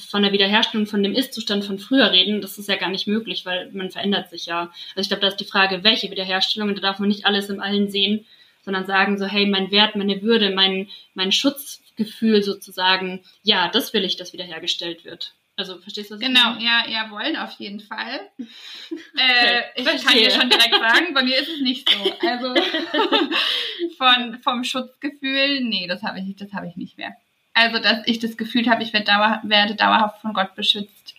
von 0.08 0.22
der 0.22 0.32
Wiederherstellung 0.32 0.86
von 0.86 1.02
dem 1.02 1.12
Ist-Zustand 1.12 1.66
von 1.66 1.78
früher 1.78 2.12
reden, 2.12 2.40
das 2.40 2.56
ist 2.56 2.70
ja 2.70 2.76
gar 2.76 2.88
nicht 2.88 3.06
möglich, 3.06 3.44
weil 3.44 3.70
man 3.72 3.90
verändert 3.90 4.30
sich 4.30 4.46
ja. 4.46 4.72
Also 4.94 5.00
ich 5.02 5.08
glaube, 5.08 5.20
da 5.20 5.28
ist 5.28 5.36
die 5.36 5.44
Frage, 5.44 5.84
welche 5.84 6.10
Wiederherstellung, 6.10 6.70
und 6.70 6.78
da 6.78 6.80
darf 6.80 6.98
man 6.98 7.10
nicht 7.10 7.26
alles 7.26 7.50
im 7.50 7.60
Allen 7.60 7.90
sehen, 7.90 8.24
sondern 8.62 8.86
sagen 8.86 9.18
so, 9.18 9.26
hey, 9.26 9.44
mein 9.44 9.70
Wert, 9.70 9.96
meine 9.96 10.22
Würde, 10.22 10.48
mein, 10.54 10.88
mein 11.12 11.30
Schutzgefühl 11.30 12.42
sozusagen, 12.42 13.22
ja, 13.42 13.68
das 13.68 13.92
will 13.92 14.04
ich, 14.04 14.16
dass 14.16 14.32
wiederhergestellt 14.32 15.04
wird. 15.04 15.34
Also 15.58 15.78
verstehst 15.78 16.10
du 16.10 16.14
das? 16.16 16.22
Genau, 16.22 16.56
ja, 16.58 16.84
ja, 16.86 17.10
wollen 17.10 17.36
auf 17.36 17.52
jeden 17.52 17.80
Fall. 17.80 18.20
äh, 18.38 19.62
ich 19.74 19.84
Verstehe. 19.84 20.04
kann 20.04 20.18
dir 20.18 20.30
schon 20.30 20.50
direkt 20.50 20.74
sagen, 20.78 21.14
bei 21.14 21.22
mir 21.22 21.38
ist 21.38 21.48
es 21.48 21.60
nicht 21.60 21.88
so. 21.88 22.26
Also 22.26 22.54
von, 23.98 24.38
vom 24.42 24.64
Schutzgefühl, 24.64 25.62
nee, 25.62 25.86
das 25.86 26.02
habe 26.02 26.20
ich, 26.20 26.36
das 26.36 26.52
habe 26.52 26.68
ich 26.68 26.76
nicht 26.76 26.98
mehr. 26.98 27.16
Also, 27.54 27.78
dass 27.78 28.00
ich 28.04 28.18
das 28.18 28.36
Gefühl 28.36 28.68
habe, 28.68 28.82
ich 28.82 28.92
werde, 28.92 29.06
dauer, 29.06 29.40
werde 29.44 29.74
dauerhaft 29.76 30.20
von 30.20 30.34
Gott 30.34 30.54
beschützt. 30.54 31.14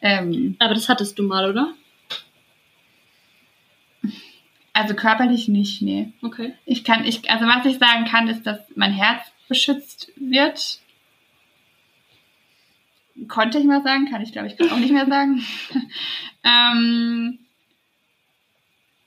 Ähm, 0.00 0.54
Aber 0.60 0.74
das 0.74 0.88
hattest 0.88 1.18
du 1.18 1.24
mal, 1.24 1.50
oder? 1.50 1.74
Also 4.72 4.94
körperlich 4.94 5.48
nicht, 5.48 5.82
nee. 5.82 6.12
Okay. 6.22 6.54
Ich 6.64 6.84
kann, 6.84 7.04
ich, 7.04 7.28
also 7.28 7.46
was 7.46 7.66
ich 7.66 7.78
sagen 7.78 8.04
kann, 8.04 8.28
ist, 8.28 8.44
dass 8.44 8.60
mein 8.76 8.92
Herz 8.92 9.26
beschützt 9.48 10.12
wird. 10.16 10.78
Konnte 13.28 13.58
ich 13.58 13.64
mal 13.64 13.82
sagen, 13.82 14.10
kann 14.10 14.22
ich 14.22 14.32
glaube 14.32 14.48
ich 14.48 14.72
auch 14.72 14.78
nicht 14.78 14.92
mehr 14.92 15.06
sagen. 15.06 15.44
ähm, 16.44 17.38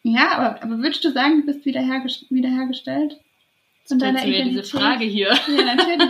ja, 0.04 0.38
aber, 0.38 0.64
aber 0.64 0.78
würdest 0.78 1.04
du 1.04 1.12
sagen, 1.12 1.42
du 1.42 1.46
bist 1.48 1.66
wiederhergest 1.66 2.30
wiederhergestellt? 2.30 3.18
von 3.88 4.00
deiner 4.00 4.26
Identität? 4.26 4.64
diese 4.64 4.78
Frage 4.78 5.06
hier. 5.06 5.34
Ja, 5.48 5.76
natürlich. 5.76 6.10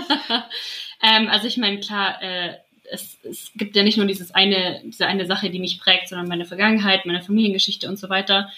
ähm, 1.04 1.28
also 1.28 1.48
ich 1.48 1.58
meine, 1.58 1.80
klar, 1.80 2.22
äh, 2.22 2.54
es, 2.92 3.18
es 3.24 3.52
gibt 3.56 3.76
ja 3.76 3.84
nicht 3.84 3.98
nur 3.98 4.06
dieses 4.06 4.34
eine, 4.34 4.82
diese 4.86 5.08
eine 5.08 5.26
Sache, 5.26 5.50
die 5.50 5.60
mich 5.60 5.80
prägt, 5.80 6.10
sondern 6.10 6.28
meine 6.28 6.46
Vergangenheit, 6.46 7.06
meine 7.06 7.22
Familiengeschichte 7.22 7.90
und 7.90 7.98
so 7.98 8.10
weiter. 8.10 8.50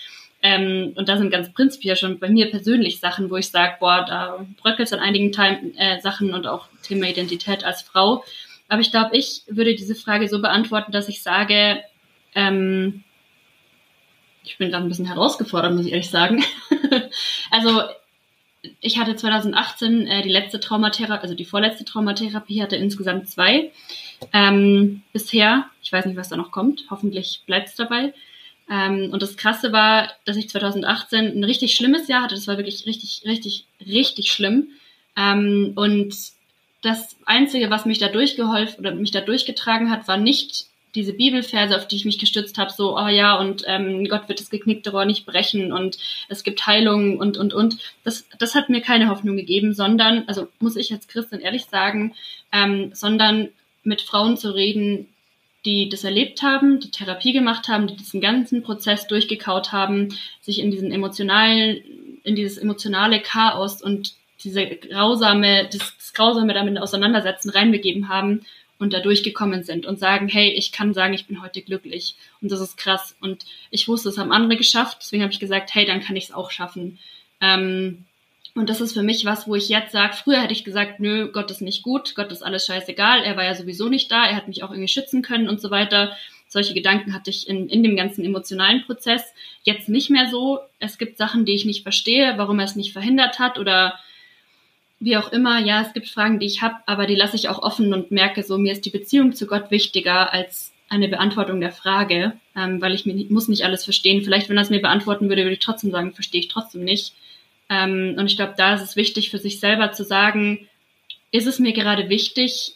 Ähm, 0.44 0.94
und 0.96 1.10
da 1.10 1.18
sind 1.18 1.32
ganz 1.32 1.52
prinzipiell 1.52 1.96
schon 1.96 2.20
bei 2.20 2.30
mir 2.30 2.52
persönlich 2.52 3.00
Sachen, 3.00 3.32
wo 3.32 3.38
ich 3.38 3.50
sage, 3.50 3.78
boah, 3.80 4.06
da 4.08 4.46
bröckelt 4.62 4.88
es 4.88 4.94
an 4.94 5.00
einigen 5.00 5.32
Teilen, 5.32 5.76
äh, 5.78 6.00
Sachen 6.02 6.34
und 6.34 6.46
auch 6.46 6.68
Thema 6.84 7.08
Identität 7.08 7.64
als 7.64 7.82
Frau. 7.82 8.24
Aber 8.70 8.82
ich 8.82 8.92
glaube, 8.92 9.16
ich 9.16 9.44
würde 9.48 9.76
diese 9.76 9.96
Frage 9.96 10.28
so 10.28 10.42
beantworten, 10.42 10.92
dass 10.92 11.10
ich 11.10 11.22
sage, 11.22 11.82
ähm, 12.36 13.04
ich 14.44 14.58
bin 14.58 14.70
gerade 14.70 14.86
ein 14.86 14.90
bisschen 14.90 15.06
herausgefordert, 15.06 15.74
muss 15.74 15.86
ich 15.86 15.92
ehrlich 15.92 16.10
sagen. 16.10 16.44
also 17.52 17.82
ich 18.82 18.98
hatte 18.98 19.16
2018 19.16 20.08
äh, 20.08 20.22
die 20.22 20.30
letzte 20.30 20.60
Traumatherapie, 20.60 21.22
also 21.22 21.36
die 21.36 21.46
vorletzte 21.46 21.86
Traumatherapie, 21.86 22.62
hatte 22.62 22.76
insgesamt 22.76 23.30
zwei 23.30 23.72
ähm, 24.34 25.04
bisher. 25.14 25.66
Ich 25.82 25.92
weiß 25.92 26.06
nicht, 26.06 26.18
was 26.18 26.30
da 26.30 26.38
noch 26.38 26.52
kommt. 26.52 26.86
Hoffentlich 26.90 27.44
bleibt 27.46 27.70
es 27.70 27.76
dabei. 27.76 28.14
Ähm, 28.70 29.10
und 29.12 29.22
das 29.22 29.38
Krasse 29.38 29.72
war, 29.72 30.12
dass 30.26 30.38
ich 30.38 30.50
2018 30.50 31.40
ein 31.40 31.44
richtig 31.44 31.76
schlimmes 31.76 32.08
Jahr 32.08 32.24
hatte. 32.24 32.36
Das 32.36 32.48
war 32.48 32.58
wirklich 32.58 32.86
richtig, 32.86 33.24
richtig, 33.26 33.66
richtig 33.86 34.32
schlimm. 34.32 34.70
Ähm, 35.16 35.74
und 35.76 36.16
das 36.88 37.18
Einzige, 37.26 37.70
was 37.70 37.86
mich 37.86 38.00
da 38.00 38.08
durchgeholfen 38.08 38.80
oder 38.80 38.96
mich 38.96 39.12
da 39.12 39.22
durchgetragen 39.22 39.92
hat, 39.92 40.08
war 40.08 40.18
nicht 40.18 40.68
diese 40.96 41.14
Bibelverse, 41.14 41.76
auf 41.76 41.88
die 41.88 41.98
ich 41.98 42.06
mich 42.06 42.18
gestützt 42.18 42.58
habe, 42.58 42.72
so, 42.72 42.98
oh 42.98 43.08
ja, 43.08 43.38
und 43.38 43.64
ähm, 43.68 44.06
Gott 44.06 44.30
wird 44.30 44.40
das 44.40 44.50
geknickte 44.50 44.92
Rohr 44.92 45.06
nicht 45.06 45.26
brechen 45.26 45.74
und 45.74 45.98
es 46.30 46.44
gibt 46.44 46.66
Heilung 46.66 47.18
und, 47.18 47.38
und, 47.38 47.54
und. 47.54 47.78
Das, 48.04 48.26
das 48.40 48.56
hat 48.56 48.70
mir 48.70 48.82
keine 48.82 49.10
Hoffnung 49.10 49.36
gegeben, 49.36 49.74
sondern, 49.74 50.24
also 50.28 50.48
muss 50.60 50.78
ich 50.78 50.92
als 50.94 51.08
Christin 51.08 51.42
ehrlich 51.42 51.66
sagen, 51.66 52.16
ähm, 52.52 52.92
sondern 52.94 53.50
mit 53.84 54.02
Frauen 54.02 54.38
zu 54.38 54.56
reden, 54.56 55.08
die 55.66 55.90
das 55.90 56.06
erlebt 56.06 56.42
haben, 56.42 56.80
die 56.80 56.92
Therapie 56.92 57.34
gemacht 57.34 57.68
haben, 57.68 57.88
die 57.88 57.98
diesen 57.98 58.22
ganzen 58.22 58.64
Prozess 58.64 59.08
durchgekaut 59.08 59.74
haben, 59.74 60.10
sich 60.42 60.60
in 60.60 60.72
diesen 60.72 60.92
emotionalen, 60.92 61.84
in 62.24 62.36
dieses 62.36 62.58
emotionale 62.58 63.22
Chaos 63.22 63.82
und 63.82 64.16
diese 64.44 64.66
grausame, 64.66 65.70
das, 65.72 65.96
das 65.98 66.14
grausame 66.14 66.54
damit 66.54 66.78
auseinandersetzen 66.80 67.50
reinbegeben 67.50 68.10
haben 68.10 68.46
und 68.80 68.94
da 68.94 69.00
durchgekommen 69.00 69.64
sind 69.64 69.86
und 69.86 70.00
sagen, 70.00 70.28
hey, 70.28 70.50
ich 70.50 70.72
kann 70.72 70.94
sagen, 70.94 71.14
ich 71.14 71.26
bin 71.26 71.42
heute 71.42 71.62
glücklich 71.62 72.16
und 72.42 72.52
das 72.52 72.62
ist 72.62 72.78
krass 72.78 73.16
und 73.22 73.46
ich 73.72 73.88
wusste, 73.88 74.10
es 74.10 74.18
haben 74.18 74.32
andere 74.32 74.58
geschafft, 74.58 75.00
deswegen 75.02 75.24
habe 75.24 75.34
ich 75.34 75.40
gesagt, 75.40 75.74
hey, 75.74 75.86
dann 75.86 76.02
kann 76.02 76.16
ich 76.16 76.26
es 76.26 76.34
auch 76.34 76.52
schaffen. 76.52 77.00
Ähm, 77.42 78.06
und 78.54 78.70
das 78.70 78.82
ist 78.82 78.94
für 78.94 79.04
mich 79.04 79.26
was, 79.26 79.48
wo 79.48 79.56
ich 79.56 79.70
jetzt 79.70 79.92
sage, 79.92 80.16
früher 80.16 80.42
hätte 80.42 80.54
ich 80.54 80.64
gesagt, 80.64 81.00
nö, 81.00 81.32
Gott 81.32 81.52
ist 81.52 81.62
nicht 81.62 81.84
gut, 81.84 82.16
Gott 82.16 82.32
ist 82.32 82.44
alles 82.44 82.66
scheißegal, 82.66 83.24
er 83.24 83.38
war 83.38 83.44
ja 83.44 83.56
sowieso 83.56 83.90
nicht 83.90 84.12
da, 84.12 84.26
er 84.26 84.36
hat 84.36 84.48
mich 84.48 84.64
auch 84.64 84.72
irgendwie 84.72 84.88
schützen 84.88 85.22
können 85.22 85.50
und 85.50 85.62
so 85.62 85.70
weiter. 85.70 86.16
Solche 86.48 86.74
Gedanken 86.74 87.14
hatte 87.14 87.30
ich 87.30 87.48
in, 87.48 87.68
in 87.68 87.84
dem 87.84 87.98
ganzen 87.98 88.24
emotionalen 88.24 88.84
Prozess. 88.86 89.22
Jetzt 89.64 89.90
nicht 89.90 90.10
mehr 90.10 90.30
so. 90.30 90.60
Es 90.80 90.98
gibt 90.98 91.18
Sachen, 91.18 91.44
die 91.44 91.54
ich 91.54 91.66
nicht 91.66 91.84
verstehe, 91.84 92.36
warum 92.38 92.60
er 92.60 92.66
es 92.66 92.78
nicht 92.78 92.94
verhindert 92.94 93.38
hat 93.38 93.60
oder 93.60 94.00
wie 95.00 95.18
auch 95.18 95.32
immer, 95.32 95.60
ja, 95.60 95.82
es 95.82 95.94
gibt 95.94 96.08
Fragen, 96.08 96.40
die 96.40 96.48
ich 96.48 96.62
habe, 96.62 96.76
aber 96.86 97.06
die 97.06 97.16
lasse 97.16 97.36
ich 97.36 97.50
auch 97.50 97.60
offen 97.60 97.94
und 97.94 98.12
merke 98.12 98.44
so, 98.44 98.58
mir 98.58 98.72
ist 98.72 98.86
die 98.86 98.90
Beziehung 98.90 99.34
zu 99.34 99.46
Gott 99.46 99.70
wichtiger 99.70 100.34
als 100.34 100.74
eine 100.90 101.08
Beantwortung 101.08 101.60
der 101.60 101.72
Frage, 101.72 102.34
ähm, 102.56 102.82
weil 102.82 102.96
ich 102.96 103.06
mir 103.06 103.14
nicht, 103.14 103.30
muss 103.30 103.48
nicht 103.48 103.64
alles 103.64 103.84
verstehen. 103.84 104.24
Vielleicht, 104.24 104.50
wenn 104.50 104.58
er 104.58 104.64
es 104.64 104.70
mir 104.70 104.82
beantworten 104.82 105.30
würde, 105.30 105.44
würde 105.44 105.54
ich 105.54 105.60
trotzdem 105.60 105.92
sagen, 105.92 106.14
verstehe 106.14 106.42
ich 106.42 106.48
trotzdem 106.48 106.84
nicht. 106.84 107.14
Ähm, 107.70 108.16
und 108.18 108.26
ich 108.28 108.38
glaube, 108.38 108.54
da 108.58 108.74
ist 108.74 108.82
es 108.82 108.96
wichtig 108.96 109.30
für 109.30 109.38
sich 109.38 109.60
selber 109.60 109.92
zu 109.92 110.04
sagen, 110.04 110.68
ist 111.32 111.48
es 111.48 111.60
mir 111.60 111.74
gerade 111.74 112.10
wichtig, 112.10 112.76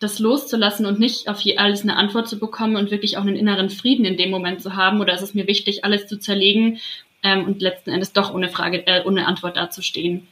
das 0.00 0.18
loszulassen 0.18 0.84
und 0.84 0.98
nicht 0.98 1.28
auf 1.28 1.40
alles 1.56 1.82
eine 1.82 1.96
Antwort 1.96 2.28
zu 2.28 2.38
bekommen 2.38 2.76
und 2.76 2.90
wirklich 2.90 3.16
auch 3.16 3.22
einen 3.22 3.36
inneren 3.36 3.70
Frieden 3.70 4.04
in 4.04 4.16
dem 4.16 4.30
Moment 4.30 4.60
zu 4.60 4.74
haben? 4.74 5.00
Oder 5.00 5.14
ist 5.14 5.22
es 5.22 5.34
mir 5.34 5.46
wichtig, 5.46 5.84
alles 5.84 6.06
zu 6.06 6.18
zerlegen 6.18 6.80
ähm, 7.22 7.44
und 7.46 7.62
letzten 7.62 7.90
Endes 7.90 8.12
doch 8.12 8.34
ohne 8.34 8.48
Frage, 8.48 8.86
äh, 8.86 9.04
ohne 9.04 9.26
Antwort 9.26 9.56
dazustehen? 9.56 10.26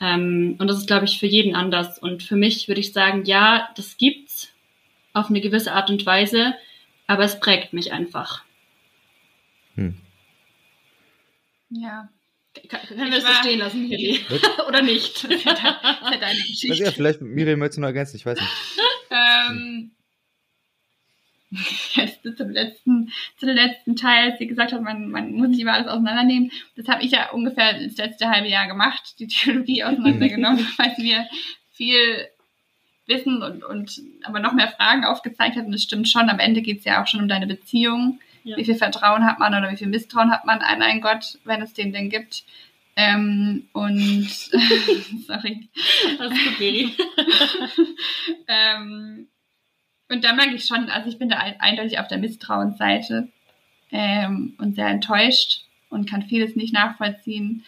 Ähm, 0.00 0.56
und 0.58 0.68
das 0.68 0.78
ist, 0.78 0.86
glaube 0.86 1.04
ich, 1.06 1.18
für 1.18 1.26
jeden 1.26 1.54
anders. 1.54 1.98
Und 1.98 2.22
für 2.22 2.36
mich 2.36 2.68
würde 2.68 2.80
ich 2.80 2.92
sagen, 2.92 3.24
ja, 3.24 3.68
das 3.76 3.96
gibt's. 3.96 4.52
auf 5.14 5.28
eine 5.30 5.40
gewisse 5.40 5.72
Art 5.72 5.90
und 5.90 6.04
Weise, 6.06 6.54
aber 7.06 7.24
es 7.24 7.40
prägt 7.40 7.72
mich 7.72 7.92
einfach. 7.92 8.44
Hm. 9.74 9.96
Ja. 11.70 12.08
Kann, 12.68 12.80
können 12.86 13.04
wir 13.04 13.10
das 13.10 13.24
so 13.24 13.32
stehen 13.40 13.58
lassen, 13.58 13.88
Miri? 13.88 14.20
Oder 14.68 14.82
nicht? 14.82 15.24
Das 15.24 15.30
ist 15.32 15.44
ja, 15.44 15.54
deine 16.02 16.38
Geschichte. 16.38 16.70
Also 16.70 16.84
ja, 16.84 16.90
vielleicht, 16.92 17.20
Miriam, 17.20 17.58
möchtest 17.58 17.78
du 17.78 17.80
noch 17.82 17.88
ergänzen? 17.88 18.16
Ich 18.16 18.26
weiß 18.26 18.38
nicht. 18.38 18.50
ähm, 19.10 19.90
zum 22.36 22.50
letzten, 22.50 23.10
zu 23.38 23.46
dem 23.46 23.56
letzten 23.56 23.96
Teil, 23.96 24.30
als 24.30 24.38
sie 24.38 24.46
gesagt 24.46 24.72
hat, 24.72 24.82
man, 24.82 25.10
man 25.10 25.32
muss 25.32 25.48
nicht 25.48 25.60
immer 25.60 25.74
alles 25.74 25.88
auseinandernehmen. 25.88 26.50
Das 26.76 26.88
habe 26.88 27.02
ich 27.02 27.12
ja 27.12 27.30
ungefähr 27.30 27.78
das 27.78 27.96
letzte 27.96 28.28
halbe 28.28 28.48
Jahr 28.48 28.66
gemacht, 28.66 29.18
die 29.18 29.26
Theologie 29.26 29.84
auseinandergenommen, 29.84 30.66
weil 30.76 30.94
mir 30.98 31.26
viel 31.72 32.28
Wissen 33.06 33.42
und, 33.42 33.64
und 33.64 34.02
aber 34.22 34.40
noch 34.40 34.52
mehr 34.52 34.68
Fragen 34.68 35.04
aufgezeigt 35.04 35.56
hat. 35.56 35.64
Und 35.64 35.72
das 35.72 35.82
stimmt 35.82 36.08
schon, 36.08 36.28
am 36.28 36.38
Ende 36.38 36.60
geht 36.60 36.80
es 36.80 36.84
ja 36.84 37.02
auch 37.02 37.06
schon 37.06 37.20
um 37.20 37.28
deine 37.28 37.46
Beziehung. 37.46 38.20
Ja. 38.44 38.56
Wie 38.56 38.64
viel 38.64 38.76
Vertrauen 38.76 39.24
hat 39.24 39.38
man 39.38 39.54
oder 39.54 39.70
wie 39.70 39.76
viel 39.76 39.88
Misstrauen 39.88 40.30
hat 40.30 40.44
man 40.44 40.60
an 40.60 40.82
einen 40.82 41.00
Gott, 41.00 41.38
wenn 41.44 41.62
es 41.62 41.72
den 41.72 41.92
denn 41.92 42.10
gibt. 42.10 42.44
Ähm, 42.96 43.68
und 43.72 44.28
sorry. 45.26 45.68
Das 46.18 46.32
ist 46.32 46.46
okay. 46.48 46.90
ähm, 48.48 49.28
und 50.08 50.24
da 50.24 50.32
merke 50.32 50.54
ich 50.54 50.66
schon, 50.66 50.88
also 50.88 51.08
ich 51.08 51.18
bin 51.18 51.28
da 51.28 51.36
eindeutig 51.58 51.98
auf 51.98 52.08
der 52.08 52.18
Misstrauensseite 52.18 53.28
ähm, 53.90 54.54
und 54.58 54.74
sehr 54.74 54.88
enttäuscht 54.88 55.64
und 55.90 56.08
kann 56.08 56.22
vieles 56.22 56.56
nicht 56.56 56.72
nachvollziehen. 56.72 57.64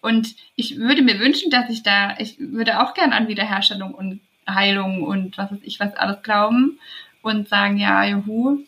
Und 0.00 0.34
ich 0.56 0.78
würde 0.78 1.02
mir 1.02 1.18
wünschen, 1.18 1.50
dass 1.50 1.68
ich 1.68 1.82
da, 1.82 2.16
ich 2.18 2.36
würde 2.38 2.80
auch 2.80 2.94
gern 2.94 3.12
an 3.12 3.28
Wiederherstellung 3.28 3.92
und 3.92 4.20
Heilung 4.48 5.02
und 5.02 5.36
was 5.36 5.52
weiß 5.52 5.60
ich 5.62 5.78
was 5.78 5.94
alles 5.94 6.22
glauben 6.22 6.78
und 7.22 7.48
sagen, 7.48 7.76
ja, 7.76 8.04
juhu, 8.04 8.64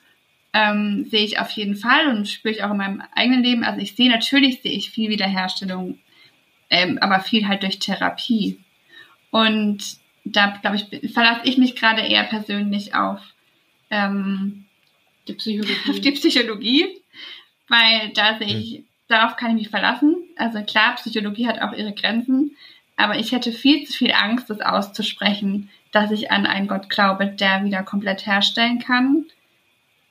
ähm, 0.53 1.07
sehe 1.11 1.25
ich 1.25 1.39
auf 1.39 1.51
jeden 1.53 1.77
Fall 1.77 2.09
und 2.09 2.29
spüre 2.29 2.53
ich 2.53 2.63
auch 2.63 2.71
in 2.71 2.77
meinem 2.77 3.03
eigenen 3.15 3.43
Leben. 3.43 3.65
Also 3.65 3.81
ich 3.81 3.95
sehe 3.95 4.11
natürlich, 4.11 4.61
sehe 4.61 4.73
ich 4.73 4.91
viel 4.91 5.09
Wiederherstellung, 5.09 5.99
ähm, 6.69 6.99
aber 7.01 7.21
viel 7.21 7.49
halt 7.49 7.63
durch 7.63 7.79
Therapie. 7.79 8.59
Und 9.31 10.02
da, 10.25 10.59
glaube 10.61 10.77
ich, 10.77 11.13
verlasse 11.13 11.43
ich 11.45 11.59
mich 11.59 11.77
gerade 11.77 12.03
eher 12.03 12.25
persönlich 12.25 12.95
auf 12.95 13.21
ähm, 13.91 14.67
die 15.29 15.35
Psychologie. 15.35 15.91
Auf 15.91 16.01
die 16.01 16.13
Psychologie, 16.13 17.03
weil 17.69 18.11
da 18.15 18.39
sehe 18.39 18.59
ich, 18.59 18.79
mhm. 18.79 18.85
darauf 19.09 19.37
kann 19.37 19.51
ich 19.51 19.57
mich 19.57 19.69
verlassen. 19.71 20.17
Also 20.37 20.63
klar, 20.63 20.97
Psychologie 20.97 21.47
hat 21.47 21.61
auch 21.61 21.73
ihre 21.73 21.93
Grenzen, 21.93 22.57
aber 22.97 23.19
ich 23.19 23.33
hätte 23.33 23.53
viel 23.53 23.87
zu 23.87 23.93
viel 23.93 24.13
Angst, 24.13 24.51
das 24.51 24.61
auszusprechen, 24.61 25.71
dass 25.93 26.11
ich 26.11 26.31
an 26.31 26.47
einen 26.47 26.69
Gott 26.69 26.89
glaube, 26.89 27.27
der 27.27 27.65
wieder 27.65 27.83
komplett 27.83 28.27
herstellen 28.27 28.79
kann, 28.79 29.27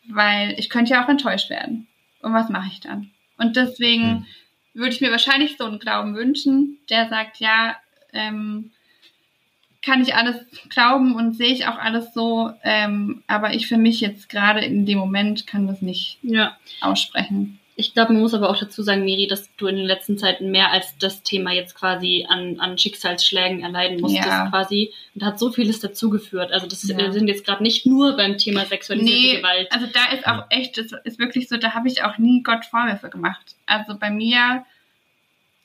weil 0.08 0.56
ich 0.58 0.70
könnte 0.70 0.92
ja 0.92 1.04
auch 1.04 1.10
enttäuscht 1.10 1.50
werden. 1.50 1.88
Und 2.22 2.34
was 2.34 2.50
mache 2.50 2.70
ich 2.72 2.80
dann? 2.80 3.12
Und 3.38 3.56
deswegen 3.56 4.12
mhm. 4.12 4.26
würde 4.74 4.94
ich 4.94 5.02
mir 5.02 5.12
wahrscheinlich 5.12 5.58
so 5.58 5.66
einen 5.66 5.80
Glauben 5.80 6.16
wünschen, 6.16 6.78
der 6.90 7.10
sagt, 7.10 7.38
ja, 7.38 7.78
ähm, 8.14 8.72
kann 9.82 10.02
ich 10.02 10.16
alles 10.16 10.36
glauben 10.70 11.16
und 11.16 11.36
sehe 11.36 11.52
ich 11.52 11.68
auch 11.68 11.78
alles 11.78 12.14
so, 12.14 12.52
ähm, 12.64 13.24
aber 13.28 13.54
ich 13.54 13.68
für 13.68 13.78
mich 13.78 14.00
jetzt 14.00 14.30
gerade 14.30 14.62
in 14.62 14.86
dem 14.86 14.98
Moment 14.98 15.48
kann 15.48 15.68
das 15.68 15.82
nicht 15.82 16.18
ja. 16.22 16.56
aussprechen. 16.82 17.60
Ich 17.78 17.94
glaube, 17.94 18.14
man 18.14 18.22
muss 18.22 18.36
aber 18.36 18.50
auch 18.50 18.60
dazu 18.60 18.84
sagen, 18.84 19.06
Miri, 19.06 19.26
dass 19.28 19.50
du 19.56 19.66
in 19.66 19.78
den 19.78 19.86
letzten 19.86 20.18
Zeiten 20.18 20.52
mehr 20.52 20.72
als 20.72 20.98
das 21.00 21.24
Thema 21.24 21.52
jetzt 21.52 21.74
quasi 21.74 22.28
an, 22.30 22.60
an 22.60 22.78
Schicksalsschlägen 22.78 23.64
erleiden 23.64 24.02
musstest 24.02 24.28
ja. 24.28 24.50
quasi. 24.50 24.94
Und 25.16 25.24
da 25.24 25.28
hat 25.28 25.40
so 25.40 25.52
vieles 25.52 25.80
dazugeführt. 25.80 26.52
Also 26.52 26.68
das 26.68 26.88
ja. 26.88 27.12
sind 27.12 27.28
jetzt 27.28 27.44
gerade 27.44 27.64
nicht 27.64 27.88
nur 27.88 28.16
beim 28.18 28.38
Thema 28.38 28.66
sexualisierte 28.66 29.20
nee, 29.20 29.38
Gewalt. 29.38 29.72
Also 29.72 29.88
da 29.88 30.16
ist 30.16 30.28
auch 30.28 30.46
echt, 30.50 30.78
das 30.78 30.92
ist 31.06 31.18
wirklich 31.18 31.50
so, 31.50 31.58
da 31.58 31.74
habe 31.74 31.88
ich 31.88 32.04
auch 32.04 32.20
nie 32.20 32.44
Gott 32.44 32.66
Vorwürfe 32.66 33.10
gemacht. 33.10 33.56
Also 33.66 33.98
bei 33.98 34.12
mir, 34.12 34.64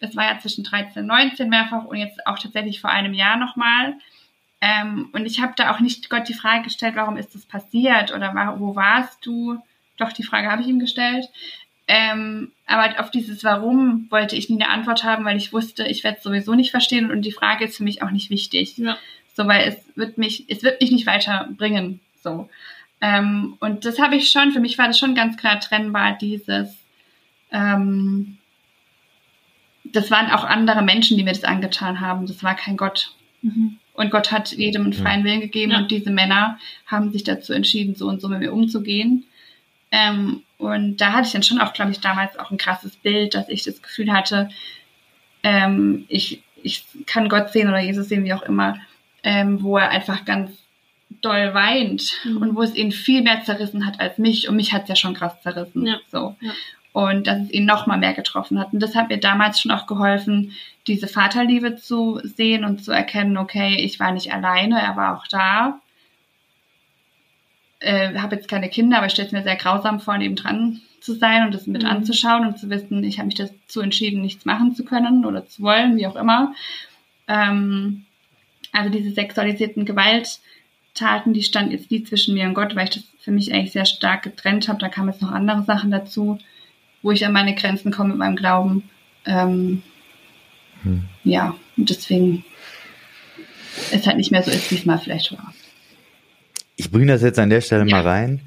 das 0.00 0.16
war 0.16 0.24
ja 0.24 0.38
zwischen 0.38 0.64
13 0.64 1.02
und 1.02 1.08
19 1.08 1.48
mehrfach 1.48 1.84
und 1.84 1.96
jetzt 1.96 2.26
auch 2.26 2.38
tatsächlich 2.38 2.80
vor 2.80 2.90
einem 2.90 3.14
Jahr 3.14 3.36
nochmal. 3.36 3.94
Ähm, 4.60 5.10
und 5.12 5.26
ich 5.26 5.40
habe 5.40 5.52
da 5.56 5.74
auch 5.74 5.80
nicht 5.80 6.10
Gott 6.10 6.28
die 6.28 6.34
Frage 6.34 6.64
gestellt, 6.64 6.96
warum 6.96 7.16
ist 7.16 7.34
das 7.34 7.46
passiert 7.46 8.12
oder 8.14 8.34
wo 8.58 8.74
warst 8.74 9.24
du? 9.24 9.58
Doch, 9.98 10.12
die 10.12 10.22
Frage 10.22 10.50
habe 10.50 10.62
ich 10.62 10.68
ihm 10.68 10.78
gestellt. 10.78 11.28
Ähm, 11.88 12.52
aber 12.66 13.00
auf 13.00 13.10
dieses 13.10 13.44
Warum 13.44 14.06
wollte 14.10 14.34
ich 14.34 14.50
nie 14.50 14.60
eine 14.60 14.72
Antwort 14.72 15.04
haben, 15.04 15.24
weil 15.24 15.36
ich 15.36 15.52
wusste, 15.52 15.86
ich 15.86 16.02
werde 16.02 16.18
es 16.18 16.24
sowieso 16.24 16.54
nicht 16.54 16.72
verstehen 16.72 17.10
und 17.10 17.22
die 17.22 17.32
Frage 17.32 17.64
ist 17.64 17.76
für 17.76 17.84
mich 17.84 18.02
auch 18.02 18.10
nicht 18.10 18.28
wichtig. 18.28 18.76
Ja. 18.76 18.98
So, 19.34 19.46
weil 19.46 19.68
es 19.68 19.76
wird 19.96 20.18
mich, 20.18 20.46
es 20.48 20.62
wird 20.62 20.80
mich 20.80 20.90
nicht 20.90 21.06
weiterbringen. 21.06 22.00
So. 22.22 22.48
Ähm, 23.00 23.56
und 23.60 23.84
das 23.84 24.00
habe 24.00 24.16
ich 24.16 24.30
schon, 24.30 24.52
für 24.52 24.60
mich 24.60 24.78
war 24.78 24.88
das 24.88 24.98
schon 24.98 25.14
ganz 25.14 25.36
klar 25.36 25.60
trennbar, 25.60 26.18
dieses, 26.18 26.76
ähm, 27.52 28.38
das 29.92 30.10
waren 30.10 30.30
auch 30.30 30.44
andere 30.44 30.82
Menschen, 30.82 31.16
die 31.16 31.24
mir 31.24 31.32
das 31.32 31.44
angetan 31.44 32.00
haben. 32.00 32.26
Das 32.26 32.42
war 32.42 32.54
kein 32.54 32.76
Gott. 32.76 33.12
Mhm. 33.42 33.78
Und 33.94 34.10
Gott 34.10 34.30
hat 34.30 34.52
jedem 34.52 34.84
einen 34.84 34.92
freien 34.92 35.24
Willen 35.24 35.40
gegeben 35.40 35.72
ja. 35.72 35.78
und 35.78 35.90
diese 35.90 36.10
Männer 36.10 36.58
haben 36.86 37.12
sich 37.12 37.24
dazu 37.24 37.52
entschieden, 37.54 37.94
so 37.94 38.06
und 38.08 38.20
so 38.20 38.28
mit 38.28 38.40
mir 38.40 38.52
umzugehen. 38.52 39.24
Ähm, 39.90 40.42
und 40.58 40.98
da 41.00 41.12
hatte 41.12 41.26
ich 41.26 41.32
dann 41.32 41.42
schon 41.42 41.60
auch, 41.60 41.72
glaube 41.72 41.92
ich, 41.92 42.00
damals 42.00 42.38
auch 42.38 42.50
ein 42.50 42.58
krasses 42.58 42.96
Bild, 42.96 43.34
dass 43.34 43.48
ich 43.48 43.62
das 43.64 43.82
Gefühl 43.82 44.12
hatte, 44.12 44.50
ähm, 45.42 46.04
ich, 46.08 46.42
ich 46.62 46.84
kann 47.06 47.28
Gott 47.28 47.50
sehen 47.50 47.68
oder 47.68 47.80
Jesus 47.80 48.08
sehen, 48.08 48.24
wie 48.24 48.34
auch 48.34 48.42
immer, 48.42 48.78
ähm, 49.22 49.62
wo 49.62 49.78
er 49.78 49.90
einfach 49.90 50.24
ganz 50.24 50.50
doll 51.22 51.54
weint 51.54 52.12
mhm. 52.24 52.36
und 52.38 52.56
wo 52.56 52.62
es 52.62 52.74
ihn 52.74 52.92
viel 52.92 53.22
mehr 53.22 53.42
zerrissen 53.42 53.86
hat 53.86 54.00
als 54.00 54.18
mich. 54.18 54.48
Und 54.48 54.56
mich 54.56 54.72
hat 54.72 54.82
es 54.82 54.88
ja 54.88 54.96
schon 54.96 55.14
krass 55.14 55.40
zerrissen. 55.42 55.86
Ja. 55.86 55.98
So. 56.10 56.36
Ja. 56.40 56.52
Und 56.96 57.26
dass 57.26 57.42
es 57.42 57.50
ihn 57.50 57.66
noch 57.66 57.86
mal 57.86 57.98
mehr 57.98 58.14
getroffen 58.14 58.58
hat. 58.58 58.72
Und 58.72 58.80
das 58.80 58.94
hat 58.94 59.10
mir 59.10 59.18
damals 59.18 59.60
schon 59.60 59.70
auch 59.70 59.86
geholfen, 59.86 60.52
diese 60.86 61.08
Vaterliebe 61.08 61.76
zu 61.76 62.20
sehen 62.22 62.64
und 62.64 62.82
zu 62.82 62.90
erkennen, 62.90 63.36
okay, 63.36 63.76
ich 63.76 64.00
war 64.00 64.12
nicht 64.12 64.32
alleine, 64.32 64.80
er 64.80 64.96
war 64.96 65.16
auch 65.16 65.26
da 65.26 65.80
äh, 67.80 68.18
habe 68.18 68.36
jetzt 68.36 68.48
keine 68.48 68.68
Kinder, 68.68 68.98
aber 68.98 69.06
ich 69.06 69.12
stelle 69.12 69.26
es 69.26 69.32
mir 69.32 69.42
sehr 69.42 69.56
grausam 69.56 70.00
vor, 70.00 70.16
neben 70.18 70.36
dran 70.36 70.80
zu 71.00 71.14
sein 71.14 71.44
und 71.44 71.54
das 71.54 71.66
mit 71.66 71.82
mhm. 71.82 71.88
anzuschauen 71.88 72.46
und 72.46 72.58
zu 72.58 72.70
wissen, 72.70 73.04
ich 73.04 73.18
habe 73.18 73.26
mich 73.26 73.36
dazu 73.36 73.80
entschieden, 73.80 74.22
nichts 74.22 74.44
machen 74.44 74.74
zu 74.74 74.84
können 74.84 75.24
oder 75.24 75.46
zu 75.46 75.62
wollen, 75.62 75.96
wie 75.96 76.06
auch 76.06 76.16
immer. 76.16 76.54
Ähm, 77.28 78.04
also 78.72 78.90
diese 78.90 79.12
sexualisierten 79.12 79.84
Gewalttaten, 79.84 81.32
die 81.32 81.42
stand 81.42 81.72
jetzt 81.72 81.90
nie 81.90 82.02
zwischen 82.02 82.34
mir 82.34 82.46
und 82.46 82.54
Gott, 82.54 82.74
weil 82.74 82.84
ich 82.84 82.94
das 82.94 83.04
für 83.20 83.30
mich 83.30 83.52
eigentlich 83.52 83.72
sehr 83.72 83.86
stark 83.86 84.22
getrennt 84.22 84.68
habe. 84.68 84.78
Da 84.78 84.88
kamen 84.88 85.10
jetzt 85.10 85.22
noch 85.22 85.32
andere 85.32 85.62
Sachen 85.62 85.90
dazu, 85.90 86.38
wo 87.06 87.12
ich 87.12 87.24
an 87.24 87.32
meine 87.32 87.54
Grenzen 87.54 87.92
komme 87.92 88.08
mit 88.10 88.18
meinem 88.18 88.34
Glauben. 88.34 88.82
Ähm, 89.26 89.82
hm. 90.82 91.04
Ja, 91.22 91.54
und 91.76 91.88
deswegen 91.88 92.44
es 93.92 94.08
halt 94.08 94.16
nicht 94.16 94.32
mehr 94.32 94.42
so 94.42 94.50
ist, 94.50 94.72
wie 94.72 94.74
es 94.74 94.86
mal 94.86 94.98
vielleicht 94.98 95.30
war. 95.30 95.54
Ich 96.74 96.90
bringe 96.90 97.06
das 97.06 97.22
jetzt 97.22 97.38
an 97.38 97.48
der 97.48 97.60
Stelle 97.60 97.86
ja. 97.86 97.96
mal 97.96 98.02
rein. 98.02 98.40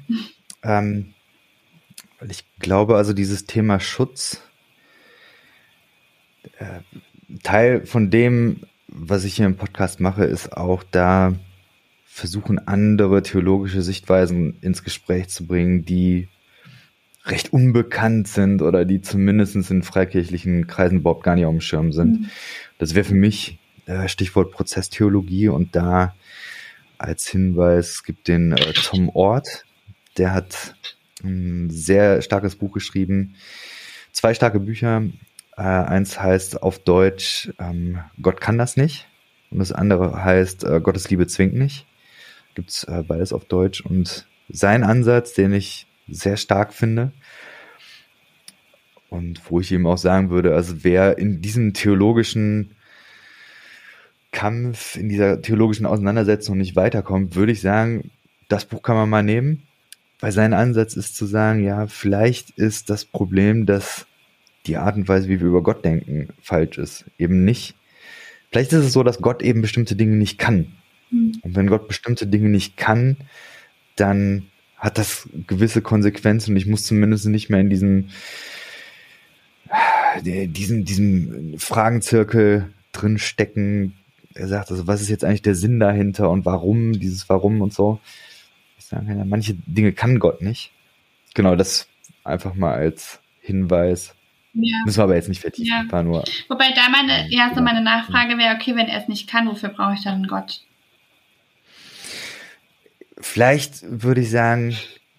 Ähm, 0.62 1.14
weil 2.18 2.30
ich 2.30 2.44
glaube, 2.58 2.96
also 2.96 3.14
dieses 3.14 3.46
Thema 3.46 3.80
Schutz, 3.80 4.42
äh, 6.58 6.80
Teil 7.42 7.86
von 7.86 8.10
dem, 8.10 8.60
was 8.88 9.24
ich 9.24 9.36
hier 9.36 9.46
im 9.46 9.56
Podcast 9.56 10.00
mache, 10.00 10.24
ist 10.24 10.54
auch 10.54 10.82
da 10.82 11.32
versuchen, 12.04 12.58
andere 12.58 13.22
theologische 13.22 13.80
Sichtweisen 13.80 14.58
ins 14.60 14.84
Gespräch 14.84 15.28
zu 15.30 15.46
bringen, 15.46 15.86
die 15.86 16.28
recht 17.24 17.52
unbekannt 17.52 18.28
sind 18.28 18.62
oder 18.62 18.84
die 18.84 19.00
zumindest 19.02 19.54
in 19.70 19.82
freikirchlichen 19.82 20.66
Kreisen 20.66 20.98
überhaupt 20.98 21.22
gar 21.22 21.34
nicht 21.34 21.44
auf 21.44 21.52
dem 21.52 21.60
Schirm 21.60 21.92
sind. 21.92 22.20
Mhm. 22.20 22.30
Das 22.78 22.94
wäre 22.94 23.04
für 23.04 23.14
mich 23.14 23.58
äh, 23.86 24.08
Stichwort 24.08 24.52
Prozesstheologie 24.52 25.48
und 25.48 25.76
da 25.76 26.14
als 26.98 27.28
Hinweis, 27.28 27.90
es 27.90 28.04
gibt 28.04 28.28
den 28.28 28.52
äh, 28.52 28.72
Tom 28.72 29.08
Ort, 29.10 29.64
der 30.16 30.32
hat 30.32 30.74
ein 31.22 31.68
sehr 31.70 32.22
starkes 32.22 32.56
Buch 32.56 32.72
geschrieben, 32.72 33.34
zwei 34.12 34.34
starke 34.34 34.60
Bücher. 34.60 35.02
Äh, 35.56 35.62
eins 35.62 36.20
heißt 36.20 36.62
auf 36.62 36.78
Deutsch 36.78 37.52
ähm, 37.58 38.00
Gott 38.20 38.40
kann 38.40 38.56
das 38.56 38.76
nicht 38.76 39.06
und 39.50 39.58
das 39.58 39.72
andere 39.72 40.24
heißt 40.24 40.64
äh, 40.64 40.80
Gottes 40.80 41.10
Liebe 41.10 41.26
zwingt 41.26 41.54
nicht. 41.54 41.86
Gibt's 42.54 42.84
äh, 42.84 43.02
beides 43.06 43.32
auf 43.32 43.44
Deutsch 43.44 43.80
und 43.80 44.26
sein 44.48 44.84
Ansatz, 44.84 45.34
den 45.34 45.52
ich 45.52 45.86
sehr 46.10 46.36
stark 46.36 46.72
finde 46.72 47.12
und 49.10 49.40
wo 49.50 49.60
ich 49.60 49.70
ihm 49.72 49.86
auch 49.86 49.98
sagen 49.98 50.30
würde, 50.30 50.54
also 50.54 50.84
wer 50.84 51.18
in 51.18 51.42
diesem 51.42 51.74
theologischen 51.74 52.76
Kampf, 54.30 54.96
in 54.96 55.08
dieser 55.08 55.42
theologischen 55.42 55.86
Auseinandersetzung 55.86 56.56
nicht 56.56 56.76
weiterkommt, 56.76 57.34
würde 57.34 57.52
ich 57.52 57.60
sagen, 57.60 58.10
das 58.48 58.64
Buch 58.64 58.82
kann 58.82 58.96
man 58.96 59.10
mal 59.10 59.24
nehmen, 59.24 59.64
weil 60.20 60.32
sein 60.32 60.54
Ansatz 60.54 60.94
ist 60.94 61.16
zu 61.16 61.26
sagen, 61.26 61.64
ja, 61.64 61.88
vielleicht 61.88 62.50
ist 62.50 62.88
das 62.88 63.04
Problem, 63.04 63.66
dass 63.66 64.06
die 64.66 64.76
Art 64.76 64.96
und 64.96 65.08
Weise, 65.08 65.28
wie 65.28 65.40
wir 65.40 65.48
über 65.48 65.62
Gott 65.62 65.84
denken, 65.84 66.28
falsch 66.40 66.78
ist. 66.78 67.04
Eben 67.18 67.44
nicht. 67.44 67.74
Vielleicht 68.50 68.72
ist 68.72 68.84
es 68.84 68.92
so, 68.92 69.02
dass 69.02 69.20
Gott 69.20 69.42
eben 69.42 69.62
bestimmte 69.62 69.96
Dinge 69.96 70.16
nicht 70.16 70.38
kann. 70.38 70.72
Mhm. 71.10 71.38
Und 71.42 71.56
wenn 71.56 71.66
Gott 71.66 71.88
bestimmte 71.88 72.26
Dinge 72.26 72.48
nicht 72.48 72.76
kann, 72.76 73.16
dann 73.96 74.49
hat 74.80 74.96
das 74.96 75.28
gewisse 75.46 75.82
Konsequenzen 75.82 76.52
und 76.52 76.56
ich 76.56 76.66
muss 76.66 76.84
zumindest 76.84 77.26
nicht 77.26 77.50
mehr 77.50 77.60
in 77.60 77.68
diesem, 77.68 78.08
äh, 80.24 80.48
diesem, 80.48 80.84
diesem 80.86 81.58
Fragenzirkel 81.58 82.72
drin 82.92 83.18
stecken. 83.18 83.94
Er 84.34 84.48
sagt, 84.48 84.70
also 84.70 84.86
was 84.86 85.02
ist 85.02 85.10
jetzt 85.10 85.24
eigentlich 85.24 85.42
der 85.42 85.54
Sinn 85.54 85.78
dahinter 85.78 86.30
und 86.30 86.46
warum, 86.46 86.92
dieses 86.98 87.28
Warum 87.28 87.60
und 87.60 87.74
so. 87.74 88.00
Ich 88.78 88.86
sage, 88.86 89.06
ja, 89.06 89.24
manche 89.24 89.54
Dinge 89.66 89.92
kann 89.92 90.18
Gott 90.18 90.40
nicht. 90.40 90.72
Genau, 91.34 91.56
das 91.56 91.86
einfach 92.24 92.54
mal 92.54 92.74
als 92.74 93.20
Hinweis. 93.40 94.14
Ja. 94.54 94.78
Müssen 94.84 94.98
wir 94.98 95.04
aber 95.04 95.14
jetzt 95.14 95.28
nicht 95.28 95.42
vertiefen. 95.42 95.86
Ja. 95.86 95.92
War 95.92 96.02
nur, 96.02 96.24
Wobei 96.48 96.72
da 96.74 96.88
meine, 96.88 97.30
ja, 97.30 97.52
so 97.54 97.60
meine 97.60 97.82
Nachfrage 97.82 98.38
wäre, 98.38 98.56
okay, 98.56 98.74
wenn 98.76 98.88
er 98.88 99.00
es 99.02 99.08
nicht 99.08 99.28
kann, 99.28 99.46
wofür 99.46 99.68
brauche 99.68 99.94
ich 99.94 100.02
dann 100.02 100.26
Gott? 100.26 100.62
Vielleicht 103.20 103.84
würde 103.84 104.20
ich 104.22 104.30
sagen, 104.30 104.76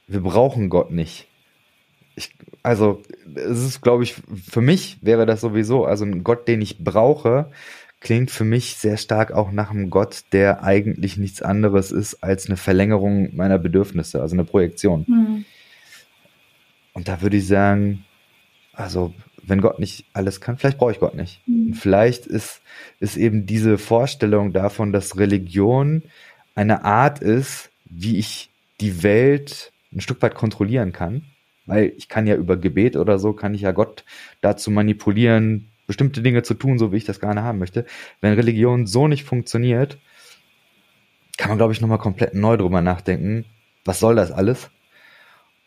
wir 0.08 0.22
brauchen 0.22 0.70
Gott 0.70 0.92
nicht. 0.92 1.28
Ich, 2.16 2.34
also, 2.64 3.02
es 3.36 3.60
ist, 3.60 3.82
glaube 3.82 4.04
ich, 4.04 4.16
für 4.50 4.62
mich 4.62 4.98
wäre 5.02 5.26
das 5.26 5.42
sowieso, 5.42 5.86
also 5.86 6.06
ein 6.06 6.24
Gott, 6.24 6.48
den 6.48 6.62
ich 6.62 6.84
brauche, 6.84 7.52
klingt 8.02 8.32
für 8.32 8.44
mich 8.44 8.76
sehr 8.76 8.98
stark 8.98 9.32
auch 9.32 9.52
nach 9.52 9.70
einem 9.70 9.90
Gott, 9.90 10.24
der 10.32 10.64
eigentlich 10.64 11.18
nichts 11.18 11.42
anderes 11.42 11.92
ist 11.92 12.24
als 12.24 12.48
eine 12.48 12.58
Verlängerung 12.58 13.36
meiner 13.36 13.60
Bedürfnisse, 13.60 14.22
also 14.22 14.36
eine 14.36 14.44
Projektion. 14.44 15.06
Mhm. 15.08 15.46
Und 16.94 17.08
da 17.08 17.22
würde 17.22 17.38
ich 17.38 17.48
sagen, 17.48 18.04
also 18.74 19.14
wenn 19.44 19.62
Gott 19.62 19.80
nicht 19.80 20.06
alles 20.14 20.42
kann, 20.42 20.58
vielleicht 20.58 20.78
brauche 20.78 20.92
ich 20.92 21.00
Gott 21.00 21.16
nicht. 21.16 21.42
Mhm. 21.48 21.74
Vielleicht 21.74 22.26
ist, 22.26 22.62
ist 23.00 23.18
eben 23.18 23.46
diese 23.46 23.78
Vorstellung 23.78 24.52
davon, 24.52 24.92
dass 24.92 25.18
Religion 25.18 26.04
eine 26.56 26.84
Art 26.84 27.20
ist, 27.20 27.71
wie 27.92 28.18
ich 28.18 28.50
die 28.80 29.04
Welt 29.04 29.72
ein 29.94 30.02
Stück 30.02 30.22
weit 30.22 30.36
kontrollieren 30.36 30.94
kann. 30.94 31.24
Weil 31.66 31.94
ich 31.96 32.08
kann 32.08 32.26
ja 32.26 32.36
über 32.36 32.58
Gebet 32.58 32.96
oder 32.96 33.20
so, 33.20 33.34
kann 33.34 33.54
ich 33.54 33.62
ja 33.62 33.72
Gott 33.72 34.04
dazu 34.42 34.72
manipulieren, 34.72 35.70
bestimmte 35.86 36.22
Dinge 36.22 36.42
zu 36.42 36.56
tun, 36.56 36.80
so 36.80 36.92
wie 36.92 36.98
ich 36.98 37.06
das 37.06 37.20
gerne 37.20 37.44
haben 37.44 37.60
möchte. 37.60 37.86
Wenn 38.20 38.34
Religion 38.34 38.88
so 38.88 39.08
nicht 39.08 39.26
funktioniert, 39.26 40.00
kann 41.38 41.50
man, 41.50 41.58
glaube 41.58 41.74
ich, 41.74 41.82
nochmal 41.82 42.00
komplett 42.00 42.34
neu 42.34 42.58
drüber 42.58 42.82
nachdenken. 42.82 43.46
Was 43.86 44.00
soll 44.00 44.16
das 44.16 44.32
alles? 44.32 44.70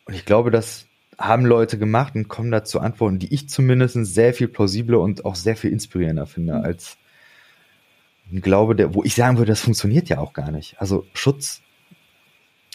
Und 0.07 0.15
ich 0.15 0.25
glaube, 0.25 0.51
das 0.51 0.87
haben 1.19 1.47
Leute 1.47 1.79
gemacht 1.79 2.15
und 2.17 2.29
kommen 2.29 2.51
dazu 2.51 2.81
Antworten, 2.81 3.19
die 3.19 3.33
ich 3.33 3.49
zumindest 3.49 3.97
sehr 4.07 4.35
viel 4.35 4.49
plausibler 4.49 5.01
und 5.01 5.25
auch 5.25 5.37
sehr 5.37 5.57
viel 5.57 5.73
inspirierender 5.73 6.27
finde 6.27 6.57
als 6.57 6.97
ein 8.33 8.41
Glaube, 8.41 8.75
der, 8.75 8.95
wo 8.95 9.05
ich 9.05 9.15
sagen 9.15 9.37
würde, 9.37 9.53
das 9.53 9.61
funktioniert 9.61 10.09
ja 10.09 10.19
auch 10.19 10.33
gar 10.33 10.51
nicht. 10.51 10.81
Also 10.81 11.07
Schutz 11.13 11.63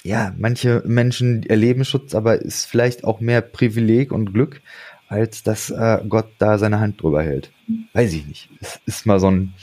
ja, 0.04 0.34
manche 0.38 0.82
Menschen 0.86 1.43
erleben 1.43 1.86
Schutz, 1.86 2.16
aber 2.16 2.41
ist 2.41 2.66
vielleicht 2.66 3.04
auch 3.04 3.20
mehr 3.20 3.41
Privileg 3.41 4.12
und 4.12 4.34
Glück, 4.34 4.62
als 5.08 5.43
dass 5.43 5.70
äh, 5.70 6.00
Gott 6.08 6.32
da 6.38 6.58
seine 6.58 6.80
Hand 6.80 7.02
drüber 7.02 7.22
hält. 7.24 7.52
Weiß 7.93 8.14
ich 8.14 8.26
nicht. 8.26 8.50
Es 8.62 8.80
ist 8.86 9.06
mal 9.06 9.20
so 9.20 9.30
ein 9.30 9.54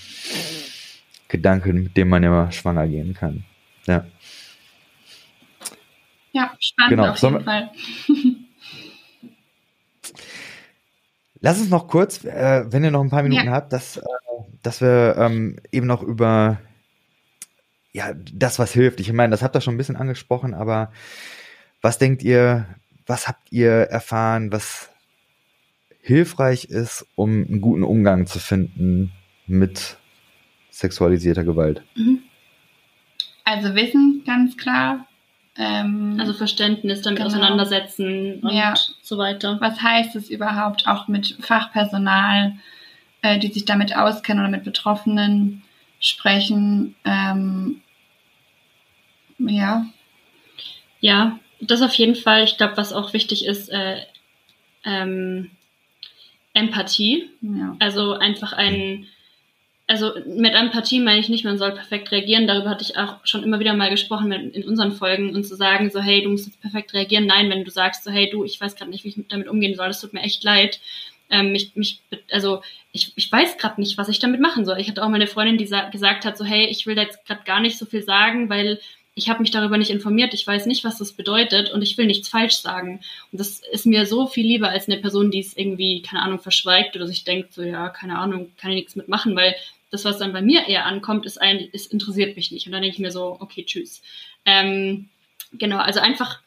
Gedanke, 1.29 1.73
mit 1.73 1.97
dem 1.97 2.09
man 2.09 2.23
immer 2.23 2.53
schwanger 2.53 2.87
gehen 2.87 3.15
kann. 3.15 3.45
Ja. 3.87 4.07
Ja, 6.33 6.53
spannend 6.61 6.91
genau. 6.91 7.09
auf 7.11 7.23
jeden 7.23 7.41
Fall. 7.45 7.71
Lass 11.41 11.61
uns 11.61 11.71
noch 11.71 11.89
kurz, 11.89 12.25
äh, 12.25 12.65
wenn 12.71 12.85
ihr 12.85 12.91
noch 12.91 13.03
ein 13.03 13.11
paar 13.11 13.23
Minuten 13.23 13.47
ja. 13.47 13.53
habt, 13.53 13.73
dass, 13.73 13.97
äh, 13.99 14.03
dass 14.63 14.81
wir 14.81 15.17
ähm, 15.19 15.59
eben 15.71 15.87
noch 15.87 16.03
über 16.03 16.59
ja, 17.97 18.13
das, 18.15 18.59
was 18.59 18.73
hilft. 18.73 19.01
Ich 19.01 19.11
meine, 19.11 19.31
das 19.31 19.43
habt 19.43 19.57
ihr 19.57 19.63
schon 19.63 19.75
ein 19.75 19.79
bisschen 19.79 19.97
angesprochen, 19.97 20.53
aber 20.53 20.93
was 21.81 21.97
denkt 21.97 22.23
ihr, 22.23 22.67
was 23.07 23.27
habt 23.27 23.51
ihr 23.51 23.71
erfahren, 23.71 24.53
was 24.53 24.91
hilfreich 26.03 26.67
ist, 26.67 27.07
um 27.15 27.47
einen 27.49 27.63
guten 27.63 27.85
Umgang 27.85 28.27
zu 28.27 28.39
finden 28.39 29.13
mit 29.47 29.97
sexualisierter 30.69 31.43
Gewalt? 31.43 31.83
Mhm. 31.95 32.19
Also 33.45 33.75
Wissen, 33.75 34.25
ganz 34.27 34.59
klar. 34.59 35.07
Ähm, 35.57 36.19
also 36.21 36.35
Verständnis, 36.35 37.01
damit 37.01 37.21
genau. 37.21 37.31
auseinandersetzen 37.31 38.41
und 38.41 38.55
ja. 38.55 38.75
so 39.01 39.17
weiter. 39.17 39.57
Was 39.63 39.81
heißt 39.81 40.17
es 40.17 40.29
überhaupt 40.29 40.87
auch 40.87 41.09
mit 41.09 41.39
Fachpersonal, 41.41 42.57
äh, 43.23 43.39
die 43.39 43.49
sich 43.49 43.65
damit 43.65 43.97
auskennen 43.97 44.45
oder 44.45 44.51
mit 44.51 44.65
Betroffenen 44.65 45.63
sprechen? 45.99 46.95
Ähm, 47.07 47.81
ja. 49.39 49.87
Ja, 51.01 51.39
das 51.61 51.83
auf 51.83 51.95
jeden 51.95 52.17
Fall. 52.17 52.45
Ich 52.45 52.57
glaube, 52.57 52.77
was 52.77 52.93
auch 52.93 53.13
wichtig 53.13 53.47
ist, 53.47 53.69
äh, 53.69 54.01
ähm, 54.85 55.51
Empathie. 56.55 57.29
Ja. 57.43 57.77
Also 57.79 58.15
einfach 58.15 58.53
ein, 58.53 59.07
also 59.87 60.13
mit 60.27 60.55
Empathie 60.55 61.01
meine 61.01 61.21
ich 61.21 61.29
nicht, 61.29 61.45
man 61.45 61.59
soll 61.59 61.73
perfekt 61.73 62.11
reagieren. 62.11 62.47
Darüber 62.47 62.71
hatte 62.71 62.85
ich 62.85 62.97
auch 62.97 63.19
schon 63.25 63.43
immer 63.43 63.61
wieder 63.61 63.75
mal 63.75 63.91
gesprochen 63.91 64.33
in 64.33 64.65
unseren 64.65 64.93
Folgen 64.93 65.35
und 65.35 65.45
zu 65.45 65.55
sagen, 65.55 65.91
so, 65.91 66.01
hey, 66.01 66.23
du 66.23 66.31
musst 66.31 66.47
jetzt 66.47 66.61
perfekt 66.61 66.95
reagieren. 66.95 67.27
Nein, 67.27 67.51
wenn 67.51 67.65
du 67.65 67.71
sagst, 67.71 68.05
so, 68.05 68.11
hey, 68.11 68.31
du, 68.31 68.45
ich 68.45 68.61
weiß 68.61 68.77
gerade 68.77 68.91
nicht, 68.91 69.05
wie 69.05 69.09
ich 69.09 69.29
damit 69.29 69.49
umgehen 69.49 69.75
soll, 69.75 69.89
das 69.89 70.01
tut 70.01 70.13
mir 70.13 70.23
echt 70.23 70.43
leid. 70.45 70.81
Ähm, 71.29 71.53
mich, 71.53 71.75
mich, 71.75 72.01
also 72.31 72.63
ich, 72.93 73.13
ich 73.17 73.31
weiß 73.31 73.59
gerade 73.59 73.81
nicht, 73.81 73.99
was 73.99 74.09
ich 74.09 74.19
damit 74.19 74.41
machen 74.41 74.65
soll. 74.65 74.79
Ich 74.79 74.89
hatte 74.89 75.03
auch 75.03 75.09
mal 75.09 75.17
eine 75.17 75.27
Freundin, 75.27 75.59
die 75.59 75.67
gesagt 75.67 76.25
hat, 76.25 76.39
so, 76.39 76.45
hey, 76.45 76.67
ich 76.67 76.87
will 76.87 76.95
da 76.95 77.03
jetzt 77.03 77.27
gerade 77.27 77.43
gar 77.45 77.61
nicht 77.61 77.79
so 77.79 77.85
viel 77.85 78.03
sagen, 78.03 78.49
weil 78.49 78.81
ich 79.19 79.31
habe 79.31 79.41
mich 79.41 79.51
darüber 79.51 79.79
nicht 79.79 79.91
informiert, 79.91 80.35
ich 80.35 80.47
weiß 80.47 80.67
nicht, 80.67 80.85
was 80.85 80.99
das 80.99 81.15
bedeutet 81.15 81.71
und 81.71 81.81
ich 81.81 81.97
will 81.97 82.05
nichts 82.05 82.29
falsch 82.29 82.57
sagen. 82.57 83.01
Und 83.33 83.41
das 83.41 83.63
ist 83.73 83.87
mir 83.87 84.05
so 84.05 84.27
viel 84.27 84.47
lieber 84.47 84.69
als 84.69 84.89
eine 84.89 84.99
Person, 84.99 85.31
die 85.31 85.41
es 85.41 85.57
irgendwie, 85.57 86.03
keine 86.03 86.21
Ahnung, 86.21 86.39
verschweigt 86.39 86.95
oder 86.97 87.07
sich 87.07 87.25
denkt, 87.25 87.55
so 87.55 87.63
ja, 87.63 87.89
keine 87.89 88.19
Ahnung, 88.19 88.53
kann 88.59 88.73
ich 88.73 88.77
nichts 88.77 88.95
mitmachen, 88.95 89.35
weil 89.35 89.57
das, 89.91 90.05
was 90.05 90.19
dann 90.19 90.35
bei 90.35 90.43
mir 90.43 90.69
eher 90.69 90.85
ankommt, 90.85 91.25
ist 91.25 91.41
ein, 91.41 91.67
es 91.73 91.87
interessiert 91.87 92.37
mich 92.37 92.51
nicht. 92.51 92.67
Und 92.67 92.73
dann 92.73 92.83
denke 92.83 92.97
ich 92.97 93.01
mir 93.01 93.11
so, 93.11 93.39
okay, 93.41 93.65
tschüss. 93.65 94.03
Ähm, 94.45 95.09
genau, 95.53 95.79
also 95.79 96.01
einfach 96.01 96.41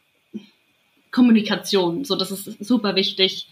Kommunikation, 1.10 2.06
so 2.06 2.16
das 2.16 2.30
ist 2.30 2.64
super 2.64 2.96
wichtig. 2.96 3.48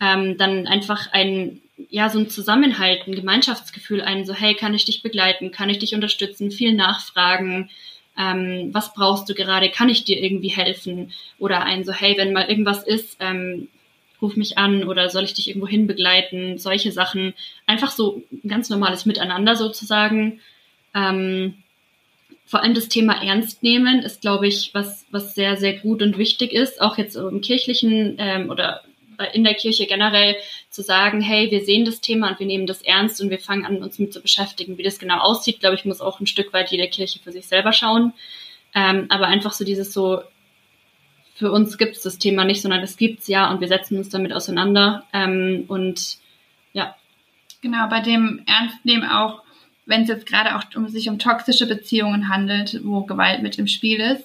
Ähm, 0.00 0.38
dann 0.38 0.66
einfach 0.66 1.12
ein, 1.12 1.60
ja, 1.90 2.08
so 2.08 2.18
ein 2.18 2.30
Zusammenhalt, 2.30 3.06
ein 3.06 3.14
Gemeinschaftsgefühl, 3.14 4.00
ein 4.00 4.24
so, 4.24 4.32
hey, 4.32 4.54
kann 4.54 4.72
ich 4.72 4.86
dich 4.86 5.02
begleiten, 5.02 5.50
kann 5.50 5.68
ich 5.68 5.78
dich 5.78 5.94
unterstützen, 5.94 6.50
viel 6.50 6.72
nachfragen, 6.72 7.68
ähm, 8.18 8.70
was 8.72 8.92
brauchst 8.94 9.28
du 9.28 9.34
gerade, 9.34 9.70
kann 9.70 9.88
ich 9.88 10.04
dir 10.04 10.22
irgendwie 10.22 10.50
helfen? 10.50 11.12
Oder 11.38 11.64
ein 11.64 11.84
so, 11.84 11.92
hey, 11.92 12.16
wenn 12.16 12.32
mal 12.32 12.48
irgendwas 12.48 12.82
ist, 12.84 13.16
ähm, 13.20 13.68
ruf 14.20 14.36
mich 14.36 14.56
an 14.58 14.84
oder 14.84 15.08
soll 15.10 15.24
ich 15.24 15.34
dich 15.34 15.48
irgendwo 15.48 15.66
hin 15.66 15.86
begleiten? 15.86 16.58
Solche 16.58 16.92
Sachen. 16.92 17.34
Einfach 17.66 17.90
so 17.90 18.22
ein 18.32 18.48
ganz 18.48 18.70
normales 18.70 19.06
Miteinander 19.06 19.56
sozusagen. 19.56 20.40
Ähm, 20.94 21.54
vor 22.46 22.62
allem 22.62 22.74
das 22.74 22.88
Thema 22.88 23.22
Ernst 23.22 23.62
nehmen 23.62 24.00
ist, 24.00 24.20
glaube 24.20 24.46
ich, 24.46 24.74
was, 24.74 25.06
was 25.10 25.34
sehr, 25.34 25.56
sehr 25.56 25.78
gut 25.78 26.02
und 26.02 26.18
wichtig 26.18 26.52
ist, 26.52 26.80
auch 26.80 26.98
jetzt 26.98 27.16
im 27.16 27.40
kirchlichen 27.40 28.16
ähm, 28.18 28.50
oder 28.50 28.82
in 29.24 29.44
der 29.44 29.54
Kirche 29.54 29.86
generell 29.86 30.36
zu 30.70 30.82
sagen, 30.82 31.20
hey, 31.20 31.50
wir 31.50 31.64
sehen 31.64 31.84
das 31.84 32.00
Thema 32.00 32.30
und 32.30 32.40
wir 32.40 32.46
nehmen 32.46 32.66
das 32.66 32.82
ernst 32.82 33.20
und 33.20 33.30
wir 33.30 33.38
fangen 33.38 33.64
an, 33.64 33.82
uns 33.82 33.98
mit 33.98 34.12
zu 34.12 34.20
beschäftigen. 34.20 34.78
Wie 34.78 34.82
das 34.82 34.98
genau 34.98 35.18
aussieht, 35.18 35.60
glaube 35.60 35.76
ich, 35.76 35.84
muss 35.84 36.00
auch 36.00 36.20
ein 36.20 36.26
Stück 36.26 36.52
weit 36.52 36.70
jede 36.70 36.88
Kirche 36.88 37.18
für 37.18 37.32
sich 37.32 37.46
selber 37.46 37.72
schauen. 37.72 38.12
Ähm, 38.74 39.06
aber 39.08 39.26
einfach 39.26 39.52
so 39.52 39.64
dieses 39.64 39.92
so, 39.92 40.22
für 41.34 41.50
uns 41.50 41.78
gibt 41.78 41.96
es 41.96 42.02
das 42.02 42.18
Thema 42.18 42.44
nicht, 42.44 42.62
sondern 42.62 42.82
es 42.82 42.96
gibt's 42.96 43.28
ja 43.28 43.50
und 43.50 43.60
wir 43.60 43.68
setzen 43.68 43.96
uns 43.98 44.08
damit 44.08 44.32
auseinander. 44.32 45.04
Ähm, 45.12 45.64
und 45.68 46.18
ja. 46.72 46.94
Genau, 47.60 47.88
bei 47.88 48.00
dem 48.00 48.42
Ernstnehmen 48.46 49.08
auch, 49.08 49.42
wenn 49.86 50.02
es 50.02 50.08
jetzt 50.08 50.26
gerade 50.26 50.56
auch 50.56 50.62
um 50.74 50.88
sich 50.88 51.08
um 51.08 51.18
toxische 51.18 51.66
Beziehungen 51.66 52.28
handelt, 52.28 52.80
wo 52.84 53.02
Gewalt 53.02 53.42
mit 53.42 53.58
im 53.58 53.66
Spiel 53.66 54.00
ist, 54.00 54.24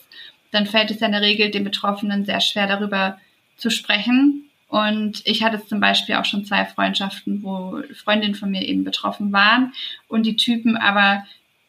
dann 0.52 0.65
fällt 0.65 0.91
es 0.91 1.02
in 1.02 1.11
der 1.11 1.22
Regel 1.22 1.52
den 1.52 1.64
Betroffenen 1.64 2.26
sehr 2.26 2.41
schwer 2.41 2.68
darüber 2.68 3.19
zu 3.57 3.69
sprechen, 3.69 4.47
und 4.68 5.22
ich 5.26 5.44
hatte 5.44 5.65
zum 5.65 5.80
Beispiel 5.80 6.15
auch 6.15 6.26
schon 6.26 6.45
zwei 6.45 6.65
Freundschaften, 6.65 7.41
wo 7.41 7.81
Freundinnen 7.94 8.35
von 8.35 8.52
mir 8.52 8.64
eben 8.64 8.84
betroffen 8.84 9.31
waren 9.31 9.73
und 10.07 10.26
die 10.26 10.35
Typen 10.35 10.76
aber 10.76 11.23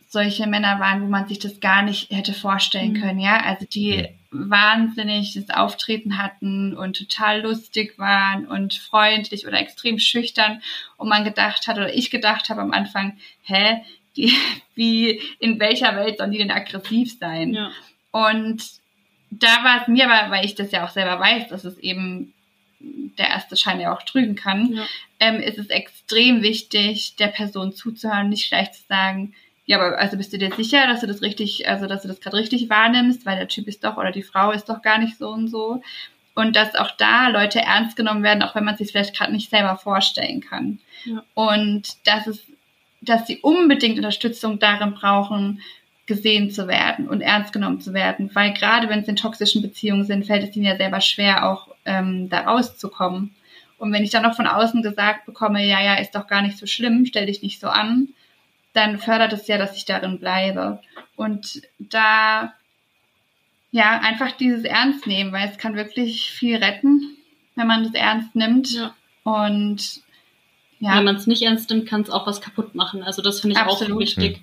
solche 0.09 0.47
Männer 0.47 0.81
waren, 0.81 1.03
wo 1.03 1.07
man 1.07 1.29
sich 1.29 1.39
das 1.39 1.61
gar 1.61 1.83
nicht 1.83 2.11
hätte 2.11 2.33
vorstellen 2.33 2.95
mhm. 2.95 3.01
können, 3.01 3.21
ja. 3.21 3.41
Also 3.41 3.67
die 3.67 4.09
wahnsinnig 4.31 5.35
das 5.35 5.51
Auftreten 5.51 6.19
hatten 6.23 6.77
und 6.77 6.97
total 6.97 7.43
lustig 7.43 7.99
waren 7.99 8.47
und 8.47 8.75
freundlich 8.75 9.47
oder 9.47 9.59
extrem 9.59 9.99
schüchtern 9.99 10.61
und 10.97 11.09
man 11.09 11.25
gedacht 11.25 11.67
hat 11.67 11.77
oder 11.77 11.95
ich 11.95 12.11
gedacht 12.11 12.51
habe 12.51 12.61
am 12.61 12.73
Anfang, 12.73 13.17
hä, 13.43 13.83
die, 14.17 14.33
wie, 14.75 15.21
in 15.39 15.61
welcher 15.61 15.95
Welt 15.95 16.19
sollen 16.19 16.33
die 16.33 16.39
denn 16.39 16.51
aggressiv 16.51 17.17
sein? 17.19 17.55
Ja. 17.55 17.71
Und 18.11 18.63
da 19.31 19.63
war 19.63 19.83
es 19.83 19.89
mir 19.89 20.11
aber, 20.11 20.31
weil 20.31 20.45
ich 20.45 20.55
das 20.55 20.73
ja 20.73 20.85
auch 20.85 20.91
selber 20.91 21.21
weiß, 21.21 21.49
dass 21.49 21.65
es 21.65 21.79
eben 21.79 22.33
der 22.81 23.29
erste 23.29 23.57
Schein 23.57 23.81
ja 23.81 23.95
auch 23.95 24.03
trügen 24.03 24.37
kann, 24.37 24.73
ja. 24.73 24.87
ähm, 25.21 25.41
ist 25.41 25.59
es 25.59 25.69
extrem 25.69 26.43
wichtig, 26.43 27.17
der 27.17 27.29
Person 27.29 27.73
zuzuhören, 27.73 28.29
nicht 28.29 28.49
gleich 28.49 28.73
zu 28.73 28.83
sagen, 28.89 29.35
ja, 29.69 29.79
aber 29.79 29.99
also 29.99 30.17
bist 30.17 30.33
du 30.33 30.39
dir 30.39 30.51
sicher, 30.55 30.87
dass 30.87 31.01
du 31.01 31.07
das 31.07 31.21
richtig, 31.21 31.69
also 31.69 31.87
dass 31.87 32.01
du 32.01 32.09
das 32.09 32.21
gerade 32.21 32.39
richtig 32.39 32.71
wahrnimmst, 32.71 33.27
weil 33.27 33.37
der 33.37 33.49
Typ 33.49 33.69
ist 33.69 33.85
doch 33.85 33.99
oder 33.99 34.13
die 34.13 34.23
Frau 34.23 34.51
ist 34.51 34.71
doch 34.71 34.81
gar 34.81 34.99
nicht 34.99 35.19
so 35.19 35.29
und 35.29 35.49
so. 35.49 35.83
Und 36.35 36.57
dass 36.57 36.75
auch 36.75 36.91
da 36.93 37.29
Leute 37.29 37.61
ernst 37.61 37.95
genommen 37.95 38.23
werden, 38.23 38.43
auch 38.43 38.55
wenn 38.55 38.65
man 38.65 38.79
sich 38.79 38.91
vielleicht 38.91 39.15
gerade 39.15 39.33
nicht 39.33 39.51
selber 39.51 39.77
vorstellen 39.77 40.41
kann. 40.41 40.79
Ja. 41.05 41.23
Und 41.35 41.97
dass 42.07 42.27
es, 42.27 42.47
dass 43.03 43.27
sie 43.27 43.41
unbedingt 43.41 43.99
Unterstützung 43.99 44.59
darin 44.59 44.95
brauchen, 44.95 45.61
gesehen 46.09 46.51
zu 46.51 46.67
werden 46.67 47.07
und 47.07 47.21
ernst 47.21 47.53
genommen 47.53 47.81
zu 47.81 47.93
werden. 47.93 48.31
Weil 48.35 48.53
gerade 48.55 48.89
wenn 48.89 49.01
es 49.01 49.09
in 49.09 49.15
toxischen 49.15 49.63
Beziehungen 49.63 50.05
sind, 50.05 50.27
fällt 50.27 50.49
es 50.49 50.57
ihnen 50.57 50.65
ja 50.65 50.77
selber 50.77 51.01
schwer, 51.01 51.49
auch 51.49 51.69
ähm, 51.85 52.29
da 52.29 52.41
rauszukommen. 52.41 53.35
Und 53.77 53.93
wenn 53.93 54.03
ich 54.03 54.11
dann 54.11 54.25
noch 54.25 54.35
von 54.35 54.49
außen 54.49 54.83
gesagt 54.83 55.27
bekomme, 55.27 55.65
ja, 55.65 55.81
ja, 55.81 55.95
ist 55.95 56.17
doch 56.17 56.27
gar 56.27 56.43
nicht 56.43 56.59
so 56.59 56.67
schlimm, 56.67 57.07
stell 57.07 57.27
dich 57.27 57.43
nicht 57.43 57.61
so 57.61 57.69
an, 57.69 58.09
dann 58.73 58.99
fördert 58.99 59.33
es 59.33 59.47
ja, 59.47 59.59
dass 59.59 59.77
ich 59.77 59.85
darin 59.85 60.19
bleibe. 60.19 60.81
Und 61.15 61.63
da, 61.79 62.55
ja, 63.71 64.01
einfach 64.01 64.33
dieses 64.33 64.65
Ernst 64.65 65.07
nehmen, 65.07 65.31
weil 65.31 65.49
es 65.49 65.59
kann 65.59 65.77
wirklich 65.77 66.33
viel 66.33 66.57
retten, 66.57 67.17
wenn 67.55 67.67
man 67.69 67.85
das 67.85 67.95
ernst 67.95 68.35
nimmt. 68.35 68.73
Ja. 68.73 68.95
Und 69.23 70.03
ja. 70.81 70.97
Wenn 70.97 71.05
man 71.05 71.17
es 71.17 71.27
nicht 71.27 71.43
ernst 71.43 71.71
nimmt, 71.71 71.89
kann 71.89 72.03
es 72.03 72.11
auch 72.11 72.27
was 72.27 72.41
kaputt 72.41 72.75
machen. 72.75 73.03
Also 73.03 73.21
das 73.21 73.41
finde 73.41 73.57
ich 73.57 73.61
Absolut. 73.61 73.95
auch 73.95 74.01
wichtig. 74.01 74.41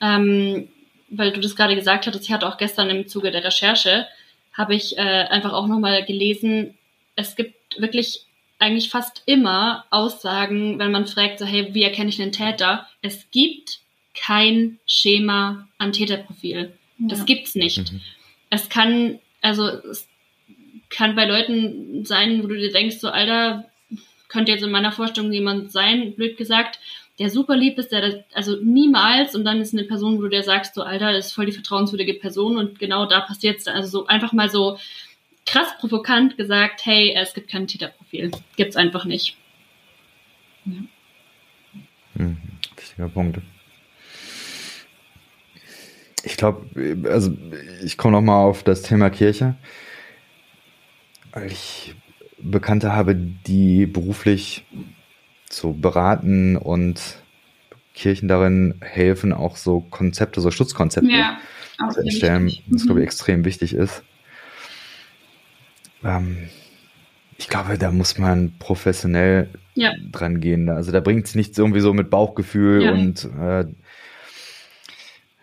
Ähm, 0.00 0.68
weil 1.12 1.32
du 1.32 1.40
das 1.40 1.56
gerade 1.56 1.74
gesagt 1.74 2.06
hattest, 2.06 2.24
ich 2.24 2.32
hatte 2.32 2.48
auch 2.48 2.56
gestern 2.56 2.90
im 2.90 3.06
Zuge 3.06 3.30
der 3.30 3.44
Recherche, 3.44 4.06
habe 4.52 4.74
ich 4.74 4.98
äh, 4.98 5.00
einfach 5.00 5.52
auch 5.52 5.66
nochmal 5.66 6.04
gelesen, 6.04 6.76
es 7.16 7.36
gibt 7.36 7.80
wirklich 7.80 8.26
eigentlich 8.58 8.90
fast 8.90 9.22
immer 9.26 9.84
Aussagen, 9.90 10.78
wenn 10.78 10.92
man 10.92 11.06
fragt, 11.06 11.38
so, 11.38 11.46
hey, 11.46 11.74
wie 11.74 11.82
erkenne 11.82 12.10
ich 12.10 12.20
einen 12.22 12.32
Täter? 12.32 12.86
Es 13.02 13.30
gibt 13.30 13.80
kein 14.14 14.78
Schema 14.86 15.68
an 15.78 15.92
Täterprofil. 15.92 16.72
Ja. 16.98 17.08
Das 17.08 17.26
gibt's 17.26 17.54
nicht. 17.54 17.92
Mhm. 17.92 18.00
Es 18.50 18.68
kann, 18.68 19.18
also 19.40 19.66
es 19.66 20.06
kann 20.90 21.16
bei 21.16 21.24
Leuten 21.24 22.04
sein, 22.04 22.42
wo 22.42 22.46
du 22.46 22.56
dir 22.56 22.70
denkst, 22.70 22.98
so, 22.98 23.08
Alter, 23.08 23.64
könnte 24.32 24.50
jetzt 24.50 24.64
in 24.64 24.70
meiner 24.70 24.92
Vorstellung 24.92 25.30
jemand 25.32 25.70
sein, 25.70 26.14
blöd 26.14 26.36
gesagt, 26.36 26.80
der 27.18 27.28
super 27.28 27.56
lieb 27.56 27.78
ist, 27.78 27.92
der 27.92 28.24
also 28.32 28.56
niemals 28.62 29.34
und 29.34 29.44
dann 29.44 29.60
ist 29.60 29.74
eine 29.74 29.84
Person, 29.84 30.16
wo 30.16 30.22
du 30.22 30.30
dir 30.30 30.42
sagst, 30.42 30.74
so 30.74 30.82
Alter, 30.82 31.12
das 31.12 31.26
ist 31.26 31.32
voll 31.34 31.46
die 31.46 31.52
vertrauenswürdige 31.52 32.14
Person 32.14 32.56
und 32.56 32.78
genau 32.78 33.06
da 33.06 33.20
passiert 33.20 33.60
es 33.60 33.68
also 33.68 34.00
so 34.00 34.06
einfach 34.06 34.32
mal 34.32 34.48
so 34.48 34.78
krass 35.44 35.68
provokant 35.78 36.36
gesagt, 36.36 36.86
hey, 36.86 37.14
es 37.14 37.34
gibt 37.34 37.50
kein 37.50 37.66
Täterprofil. 37.66 38.30
Gibt's 38.56 38.76
einfach 38.76 39.04
nicht. 39.04 39.36
Ja. 40.64 40.72
Hm, 42.16 42.36
wichtiger 42.76 43.08
Punkt. 43.08 43.40
Ich 46.24 46.36
glaube, 46.36 46.66
also 47.10 47.36
ich 47.84 47.98
komme 47.98 48.12
noch 48.12 48.22
mal 48.22 48.42
auf 48.42 48.62
das 48.62 48.82
Thema 48.82 49.10
Kirche, 49.10 49.56
ich 51.46 51.94
Bekannte 52.42 52.92
habe, 52.92 53.14
die 53.14 53.86
beruflich 53.86 54.64
so 55.50 55.72
beraten 55.72 56.56
und 56.56 57.00
Kirchen 57.94 58.28
darin 58.28 58.74
helfen, 58.80 59.32
auch 59.32 59.56
so 59.56 59.80
Konzepte, 59.80 60.40
so 60.40 60.50
Schutzkonzepte 60.50 61.10
ja, 61.10 61.38
zu 61.90 62.00
erstellen, 62.00 62.50
was, 62.68 62.84
glaube 62.84 63.00
ich, 63.00 63.04
mhm. 63.04 63.08
extrem 63.08 63.44
wichtig 63.44 63.74
ist. 63.74 64.02
Ähm, 66.02 66.48
ich 67.36 67.48
glaube, 67.48 67.76
da 67.76 67.90
muss 67.90 68.18
man 68.18 68.54
professionell 68.58 69.48
ja. 69.74 69.92
dran 70.10 70.40
gehen. 70.40 70.68
Also 70.68 70.92
da 70.92 71.00
bringt 71.00 71.26
es 71.26 71.34
nichts 71.34 71.58
irgendwie 71.58 71.80
so 71.80 71.92
mit 71.92 72.10
Bauchgefühl 72.10 72.82
ja. 72.82 72.92
und 72.92 73.24
äh, 73.24 73.64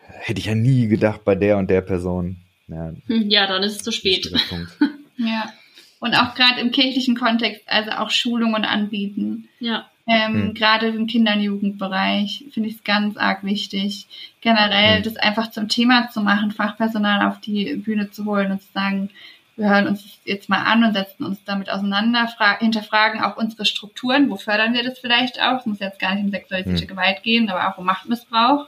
hätte 0.07 0.39
ich 0.39 0.45
ja 0.45 0.55
nie 0.55 0.87
gedacht 0.87 1.23
bei 1.23 1.35
der 1.35 1.57
und 1.57 1.69
der 1.69 1.81
Person. 1.81 2.37
Ja, 2.67 2.93
hm, 3.07 3.29
ja 3.29 3.47
dann 3.47 3.63
ist 3.63 3.77
es 3.77 3.83
zu 3.83 3.91
spät. 3.91 4.31
ja. 5.17 5.53
Und 5.99 6.15
auch 6.15 6.33
gerade 6.33 6.61
im 6.61 6.71
kirchlichen 6.71 7.15
Kontext, 7.15 7.61
also 7.67 7.91
auch 7.91 8.09
Schulungen 8.09 8.63
anbieten. 8.63 9.49
Ja. 9.59 9.89
Ähm, 10.07 10.33
hm. 10.33 10.53
Gerade 10.55 10.87
im 10.87 11.07
Kinder- 11.07 11.33
und 11.33 11.41
Jugendbereich 11.41 12.45
finde 12.51 12.69
ich 12.69 12.75
es 12.77 12.83
ganz 12.83 13.15
arg 13.15 13.43
wichtig, 13.43 14.07
generell 14.41 14.97
hm. 14.97 15.03
das 15.03 15.17
einfach 15.17 15.51
zum 15.51 15.67
Thema 15.67 16.09
zu 16.09 16.21
machen, 16.21 16.51
Fachpersonal 16.51 17.27
auf 17.27 17.39
die 17.39 17.75
Bühne 17.75 18.09
zu 18.09 18.25
holen 18.25 18.51
und 18.51 18.61
zu 18.61 18.71
sagen, 18.73 19.09
wir 19.55 19.69
hören 19.69 19.87
uns 19.87 20.03
das 20.03 20.17
jetzt 20.23 20.49
mal 20.49 20.63
an 20.63 20.85
und 20.85 20.93
setzen 20.93 21.25
uns 21.25 21.43
damit 21.43 21.69
auseinander, 21.69 22.29
hinterfragen 22.59 23.21
auch 23.21 23.35
unsere 23.35 23.65
Strukturen, 23.65 24.29
wo 24.29 24.37
fördern 24.37 24.73
wir 24.73 24.83
das 24.83 24.97
vielleicht 24.99 25.41
auch? 25.41 25.59
Es 25.59 25.65
muss 25.65 25.79
jetzt 25.79 25.99
gar 25.99 26.15
nicht 26.15 26.23
um 26.23 26.31
sexualisierte 26.31 26.81
hm. 26.81 26.87
Gewalt 26.87 27.21
gehen, 27.23 27.49
aber 27.49 27.69
auch 27.69 27.77
um 27.77 27.85
Machtmissbrauch. 27.85 28.67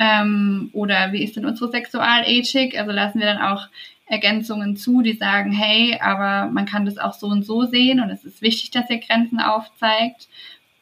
Ähm, 0.00 0.70
oder 0.72 1.12
wie 1.12 1.22
ist 1.22 1.36
denn 1.36 1.46
unsere 1.46 1.70
Sexualethik? 1.70 2.78
Also 2.78 2.92
lassen 2.92 3.20
wir 3.20 3.26
dann 3.26 3.40
auch 3.40 3.68
Ergänzungen 4.08 4.76
zu, 4.76 5.02
die 5.02 5.14
sagen, 5.14 5.52
hey, 5.52 5.98
aber 6.00 6.50
man 6.50 6.66
kann 6.66 6.86
das 6.86 6.98
auch 6.98 7.12
so 7.12 7.26
und 7.26 7.44
so 7.44 7.64
sehen 7.64 8.00
und 8.00 8.10
es 8.10 8.24
ist 8.24 8.40
wichtig, 8.40 8.70
dass 8.70 8.88
ihr 8.90 8.98
Grenzen 8.98 9.40
aufzeigt. 9.40 10.28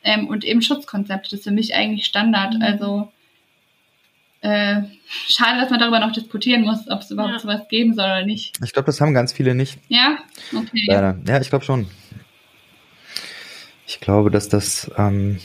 Ähm, 0.04 0.28
und 0.28 0.44
eben 0.44 0.62
Schutzkonzepte, 0.62 1.30
das 1.30 1.40
ist 1.40 1.44
für 1.44 1.50
mich 1.50 1.74
eigentlich 1.74 2.06
Standard. 2.06 2.54
Mhm. 2.54 2.62
Also 2.62 3.12
äh, 4.42 4.82
schade, 5.28 5.60
dass 5.60 5.70
man 5.70 5.80
darüber 5.80 5.98
noch 5.98 6.12
diskutieren 6.12 6.62
muss, 6.62 6.88
ob 6.88 7.00
es 7.00 7.10
überhaupt 7.10 7.32
ja. 7.32 7.38
sowas 7.40 7.66
geben 7.68 7.94
soll 7.94 8.04
oder 8.04 8.24
nicht. 8.24 8.56
Ich 8.62 8.72
glaube, 8.72 8.86
das 8.86 9.00
haben 9.00 9.12
ganz 9.12 9.32
viele 9.32 9.56
nicht. 9.56 9.78
Ja? 9.88 10.18
Okay. 10.54 10.84
Leider. 10.86 11.18
Ja, 11.26 11.40
ich 11.40 11.48
glaube 11.48 11.64
schon. 11.64 11.88
Ich 13.88 13.98
glaube, 13.98 14.30
dass 14.30 14.48
das, 14.48 14.90
ähm, 14.96 15.40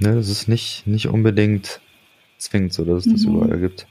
ne, 0.00 0.14
das 0.16 0.28
ist 0.28 0.48
nicht, 0.48 0.86
nicht 0.88 1.06
unbedingt 1.06 1.80
zwingend 2.38 2.72
so, 2.72 2.84
dass 2.84 3.06
es 3.06 3.12
das 3.12 3.22
mhm. 3.22 3.36
überall 3.36 3.58
gibt. 3.60 3.86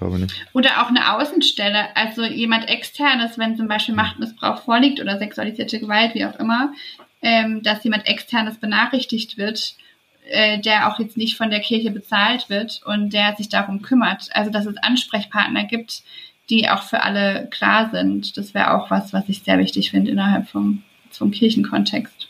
Glaube 0.00 0.18
nicht. 0.18 0.34
Oder 0.54 0.82
auch 0.82 0.88
eine 0.88 1.12
Außenstelle, 1.12 1.94
also 1.94 2.24
jemand 2.24 2.68
externes, 2.68 3.38
wenn 3.38 3.56
zum 3.56 3.68
Beispiel 3.68 3.94
Machtmissbrauch 3.94 4.62
vorliegt 4.62 4.98
oder 4.98 5.18
sexualisierte 5.18 5.78
Gewalt, 5.78 6.14
wie 6.14 6.24
auch 6.24 6.38
immer, 6.38 6.72
ähm, 7.20 7.62
dass 7.62 7.84
jemand 7.84 8.06
externes 8.06 8.56
benachrichtigt 8.56 9.36
wird 9.36 9.76
äh, 10.30 10.58
der 10.60 10.88
auch 10.88 10.98
jetzt 10.98 11.16
nicht 11.16 11.36
von 11.36 11.50
der 11.50 11.60
Kirche 11.60 11.90
bezahlt 11.90 12.48
wird 12.48 12.80
und 12.86 13.12
der 13.12 13.34
sich 13.36 13.48
darum 13.48 13.82
kümmert. 13.82 14.28
Also 14.32 14.50
dass 14.50 14.64
es 14.64 14.76
Ansprechpartner 14.76 15.64
gibt, 15.64 16.02
die 16.48 16.68
auch 16.68 16.82
für 16.82 17.02
alle 17.02 17.48
klar 17.50 17.90
sind. 17.90 18.36
Das 18.36 18.54
wäre 18.54 18.74
auch 18.74 18.90
was, 18.90 19.12
was 19.12 19.28
ich 19.28 19.42
sehr 19.42 19.58
wichtig 19.58 19.90
finde 19.90 20.12
innerhalb 20.12 20.48
vom, 20.48 20.82
vom 21.10 21.30
Kirchenkontext. 21.30 22.29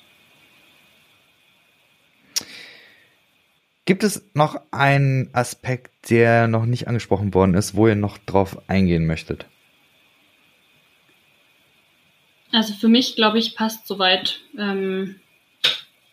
Gibt 3.85 4.05
es 4.05 4.31
noch 4.35 4.61
einen 4.71 5.31
Aspekt, 5.33 6.11
der 6.11 6.49
noch 6.49 6.67
nicht 6.67 6.87
angesprochen 6.87 7.35
worden 7.35 7.55
ist, 7.55 7.75
wo 7.75 7.89
ihr 7.89 7.97
noch 7.97 8.19
drauf 8.19 8.59
eingehen 8.69 9.07
möchtet? 9.07 9.47
Also 12.53 12.75
für 12.75 12.89
mich, 12.89 13.17
glaube 13.17 13.39
ich, 13.39 13.55
passt 13.55 13.87
soweit. 13.87 14.41
Ähm, 14.59 15.17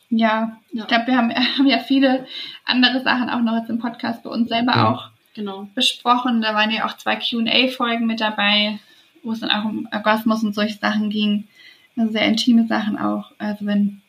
ja, 0.09 0.57
ja. 0.71 0.83
ich 0.83 0.87
glaube, 0.87 1.07
wir 1.07 1.17
haben, 1.17 1.33
haben, 1.57 1.67
ja 1.67 1.79
viele 1.79 2.25
andere 2.65 3.03
Sachen 3.03 3.29
auch 3.29 3.41
noch 3.41 3.57
jetzt 3.57 3.69
im 3.69 3.79
Podcast 3.79 4.23
bei 4.23 4.29
uns 4.29 4.49
selber 4.49 4.73
ja. 4.75 4.89
auch 4.89 5.09
genau. 5.33 5.67
besprochen. 5.75 6.41
Da 6.41 6.53
waren 6.53 6.71
ja 6.71 6.85
auch 6.85 6.97
zwei 6.97 7.15
QA-Folgen 7.15 8.05
mit 8.05 8.21
dabei, 8.21 8.79
wo 9.23 9.31
es 9.31 9.39
dann 9.39 9.51
auch 9.51 9.65
um 9.65 9.87
Orgasmus 9.91 10.43
und 10.43 10.53
solche 10.53 10.77
Sachen 10.77 11.09
ging. 11.09 11.47
Also 11.97 12.11
sehr 12.11 12.27
intime 12.27 12.67
Sachen 12.67 12.97
auch. 12.97 13.31
Also 13.39 13.65
wenn 13.65 14.01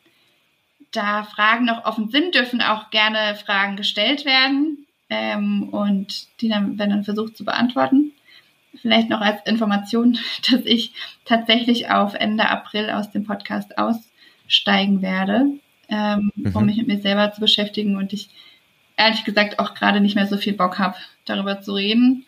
da 0.91 1.23
Fragen 1.23 1.65
noch 1.65 1.85
offen 1.85 2.09
sind, 2.09 2.35
dürfen 2.35 2.61
auch 2.61 2.89
gerne 2.89 3.35
Fragen 3.35 3.75
gestellt 3.75 4.25
werden. 4.25 4.85
Ähm, 5.09 5.69
und 5.69 6.27
die 6.41 6.49
dann 6.49 6.77
werden 6.77 6.91
dann 6.91 7.03
versucht 7.03 7.35
zu 7.35 7.43
beantworten. 7.43 8.11
Vielleicht 8.81 9.09
noch 9.09 9.21
als 9.21 9.41
Information, 9.45 10.19
dass 10.51 10.61
ich 10.65 10.93
tatsächlich 11.25 11.89
auf 11.89 12.13
Ende 12.13 12.49
April 12.49 12.89
aus 12.89 13.11
dem 13.11 13.25
Podcast 13.25 13.77
aussteigen 13.77 15.01
werde 15.01 15.59
ähm, 15.89 16.31
mhm. 16.35 16.55
um 16.55 16.65
mich 16.65 16.77
mit 16.77 16.87
mir 16.87 17.01
selber 17.01 17.31
zu 17.31 17.41
beschäftigen 17.41 17.97
und 17.97 18.13
ich 18.13 18.29
ehrlich 18.95 19.23
gesagt 19.25 19.59
auch 19.59 19.73
gerade 19.73 20.01
nicht 20.01 20.15
mehr 20.15 20.27
so 20.27 20.37
viel 20.37 20.53
Bock 20.53 20.77
habe, 20.79 20.95
darüber 21.25 21.61
zu 21.61 21.73
reden. 21.73 22.25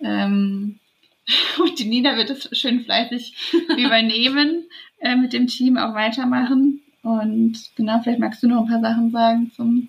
Ähm, 0.00 0.78
und 1.60 1.78
die 1.78 1.86
Nina 1.86 2.16
wird 2.16 2.30
es 2.30 2.48
schön 2.58 2.84
fleißig 2.84 3.34
übernehmen, 3.76 4.64
äh, 5.00 5.16
mit 5.16 5.32
dem 5.32 5.46
Team 5.46 5.76
auch 5.76 5.94
weitermachen. 5.94 6.82
Und 7.02 7.56
genau, 7.76 8.00
vielleicht 8.02 8.20
magst 8.20 8.42
du 8.42 8.48
noch 8.48 8.62
ein 8.62 8.68
paar 8.68 8.80
Sachen 8.80 9.10
sagen 9.10 9.50
zum 9.54 9.88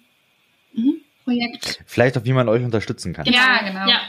mhm. 0.74 1.02
Projekt. 1.24 1.80
Vielleicht 1.86 2.18
auch, 2.18 2.26
wie 2.26 2.34
man 2.34 2.50
euch 2.50 2.64
unterstützen 2.64 3.14
kann. 3.14 3.26
Ja, 3.26 3.60
genau. 3.64 3.88
Ja. 3.88 4.02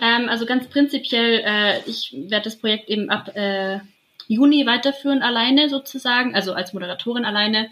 Ähm, 0.00 0.28
also 0.28 0.46
ganz 0.46 0.68
prinzipiell, 0.68 1.42
äh, 1.44 1.80
ich 1.86 2.14
werde 2.14 2.44
das 2.44 2.56
Projekt 2.56 2.88
eben 2.88 3.10
ab 3.10 3.34
äh, 3.34 3.80
Juni 4.26 4.66
weiterführen 4.66 5.22
alleine 5.22 5.68
sozusagen, 5.68 6.34
also 6.34 6.52
als 6.52 6.72
Moderatorin 6.72 7.24
alleine. 7.24 7.70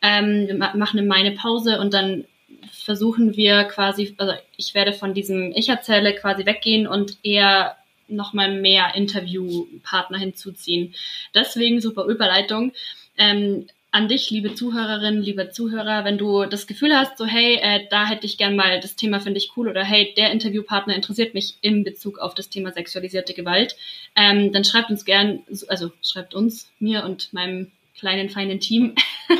Ähm, 0.00 0.46
wir 0.46 0.56
machen 0.56 0.98
eine 0.98 1.06
meine 1.06 1.32
Pause 1.32 1.80
und 1.80 1.92
dann 1.92 2.24
versuchen 2.70 3.36
wir 3.36 3.64
quasi, 3.64 4.14
also 4.18 4.32
ich 4.56 4.74
werde 4.74 4.92
von 4.92 5.14
diesem 5.14 5.52
Ich 5.54 5.68
erzähle 5.68 6.14
quasi 6.14 6.46
weggehen 6.46 6.86
und 6.86 7.18
eher 7.22 7.76
nochmal 8.08 8.58
mehr 8.60 8.94
Interviewpartner 8.94 10.18
hinzuziehen. 10.18 10.94
Deswegen 11.34 11.80
super 11.80 12.04
Überleitung. 12.04 12.72
Ähm, 13.18 13.66
an 13.90 14.08
dich, 14.08 14.30
liebe 14.30 14.54
Zuhörerinnen, 14.54 15.22
liebe 15.22 15.50
Zuhörer, 15.50 16.04
wenn 16.04 16.18
du 16.18 16.44
das 16.44 16.66
Gefühl 16.66 16.94
hast, 16.94 17.16
so 17.16 17.24
hey, 17.24 17.56
äh, 17.56 17.86
da 17.90 18.06
hätte 18.06 18.26
ich 18.26 18.36
gern 18.36 18.54
mal, 18.54 18.80
das 18.80 18.96
Thema 18.96 19.20
finde 19.20 19.38
ich 19.38 19.56
cool 19.56 19.68
oder 19.68 19.82
hey, 19.82 20.12
der 20.16 20.30
Interviewpartner 20.30 20.94
interessiert 20.94 21.32
mich 21.32 21.54
in 21.62 21.84
Bezug 21.84 22.18
auf 22.18 22.34
das 22.34 22.50
Thema 22.50 22.72
sexualisierte 22.72 23.32
Gewalt, 23.32 23.76
ähm, 24.14 24.52
dann 24.52 24.64
schreibt 24.64 24.90
uns 24.90 25.06
gern, 25.06 25.40
also 25.68 25.90
schreibt 26.02 26.34
uns, 26.34 26.70
mir 26.78 27.04
und 27.04 27.32
meinem 27.32 27.72
kleinen 27.98 28.28
feinen 28.28 28.60
Team 28.60 28.94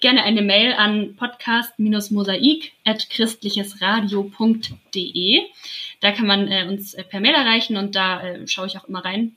gerne 0.00 0.24
eine 0.24 0.42
Mail 0.42 0.72
an 0.74 1.14
podcast-mosaik 1.16 2.72
at 2.84 3.08
christlichesradio.de. 3.08 5.42
Da 6.00 6.12
kann 6.12 6.26
man 6.26 6.48
äh, 6.48 6.66
uns 6.68 6.92
äh, 6.94 7.04
per 7.04 7.20
Mail 7.20 7.34
erreichen 7.34 7.76
und 7.76 7.94
da 7.94 8.22
äh, 8.22 8.44
schaue 8.46 8.66
ich 8.66 8.76
auch 8.76 8.88
immer 8.88 9.04
rein. 9.04 9.36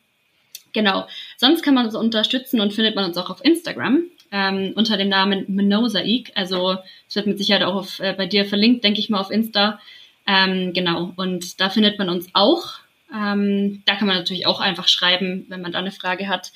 Genau. 0.74 1.08
Sonst 1.38 1.64
kann 1.64 1.74
man 1.74 1.86
uns 1.86 1.96
unterstützen 1.96 2.60
und 2.60 2.74
findet 2.74 2.96
man 2.96 3.06
uns 3.06 3.18
auch 3.18 3.30
auf 3.30 3.44
Instagram 3.44 4.04
ähm, 4.32 4.74
unter 4.76 4.98
dem 4.98 5.10
Namen 5.10 5.46
Mosaik. 5.48 6.32
Also 6.36 6.78
es 7.08 7.16
wird 7.16 7.28
mit 7.28 7.38
Sicherheit 7.38 7.64
auch 7.64 7.76
auf, 7.76 8.00
äh, 8.00 8.14
bei 8.14 8.26
dir 8.26 8.46
verlinkt, 8.46 8.84
denke 8.84 9.00
ich 9.00 9.10
mal, 9.10 9.20
auf 9.20 9.32
Insta. 9.32 9.80
Ähm, 10.28 10.74
genau. 10.74 11.14
Und 11.16 11.60
da 11.60 11.70
findet 11.70 11.98
man 11.98 12.10
uns 12.10 12.28
auch. 12.34 12.80
Ähm, 13.14 13.82
da 13.86 13.96
kann 13.96 14.08
man 14.08 14.18
natürlich 14.18 14.46
auch 14.46 14.60
einfach 14.60 14.88
schreiben, 14.88 15.46
wenn 15.50 15.62
man 15.62 15.72
da 15.72 15.80
eine 15.80 15.92
Frage 15.92 16.28
hat. 16.28 16.52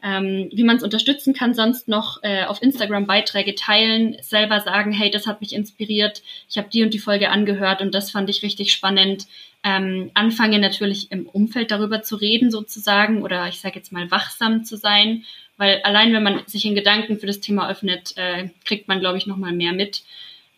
Ähm, 0.00 0.48
wie 0.52 0.62
man 0.62 0.76
es 0.76 0.84
unterstützen 0.84 1.34
kann, 1.34 1.54
sonst 1.54 1.88
noch 1.88 2.22
äh, 2.22 2.44
auf 2.44 2.62
Instagram 2.62 3.06
Beiträge 3.06 3.56
teilen, 3.56 4.16
selber 4.20 4.60
sagen, 4.60 4.92
hey, 4.92 5.10
das 5.10 5.26
hat 5.26 5.40
mich 5.40 5.52
inspiriert, 5.52 6.22
ich 6.48 6.56
habe 6.56 6.68
die 6.72 6.84
und 6.84 6.94
die 6.94 7.00
Folge 7.00 7.30
angehört 7.30 7.82
und 7.82 7.92
das 7.92 8.12
fand 8.12 8.30
ich 8.30 8.44
richtig 8.44 8.72
spannend. 8.72 9.26
Ähm, 9.64 10.12
anfange 10.14 10.60
natürlich 10.60 11.10
im 11.10 11.26
Umfeld 11.26 11.72
darüber 11.72 12.00
zu 12.00 12.14
reden 12.14 12.52
sozusagen 12.52 13.22
oder 13.22 13.48
ich 13.48 13.58
sage 13.58 13.74
jetzt 13.74 13.90
mal 13.90 14.08
wachsam 14.12 14.62
zu 14.62 14.76
sein, 14.76 15.24
weil 15.58 15.82
allein 15.82 16.12
wenn 16.14 16.22
man 16.22 16.42
sich 16.46 16.64
in 16.64 16.74
Gedanken 16.74 17.18
für 17.18 17.26
das 17.26 17.40
Thema 17.40 17.68
öffnet, 17.70 18.14
äh, 18.16 18.48
kriegt 18.64 18.88
man, 18.88 19.00
glaube 19.00 19.18
ich, 19.18 19.26
noch 19.26 19.36
mal 19.36 19.52
mehr 19.52 19.72
mit. 19.72 20.02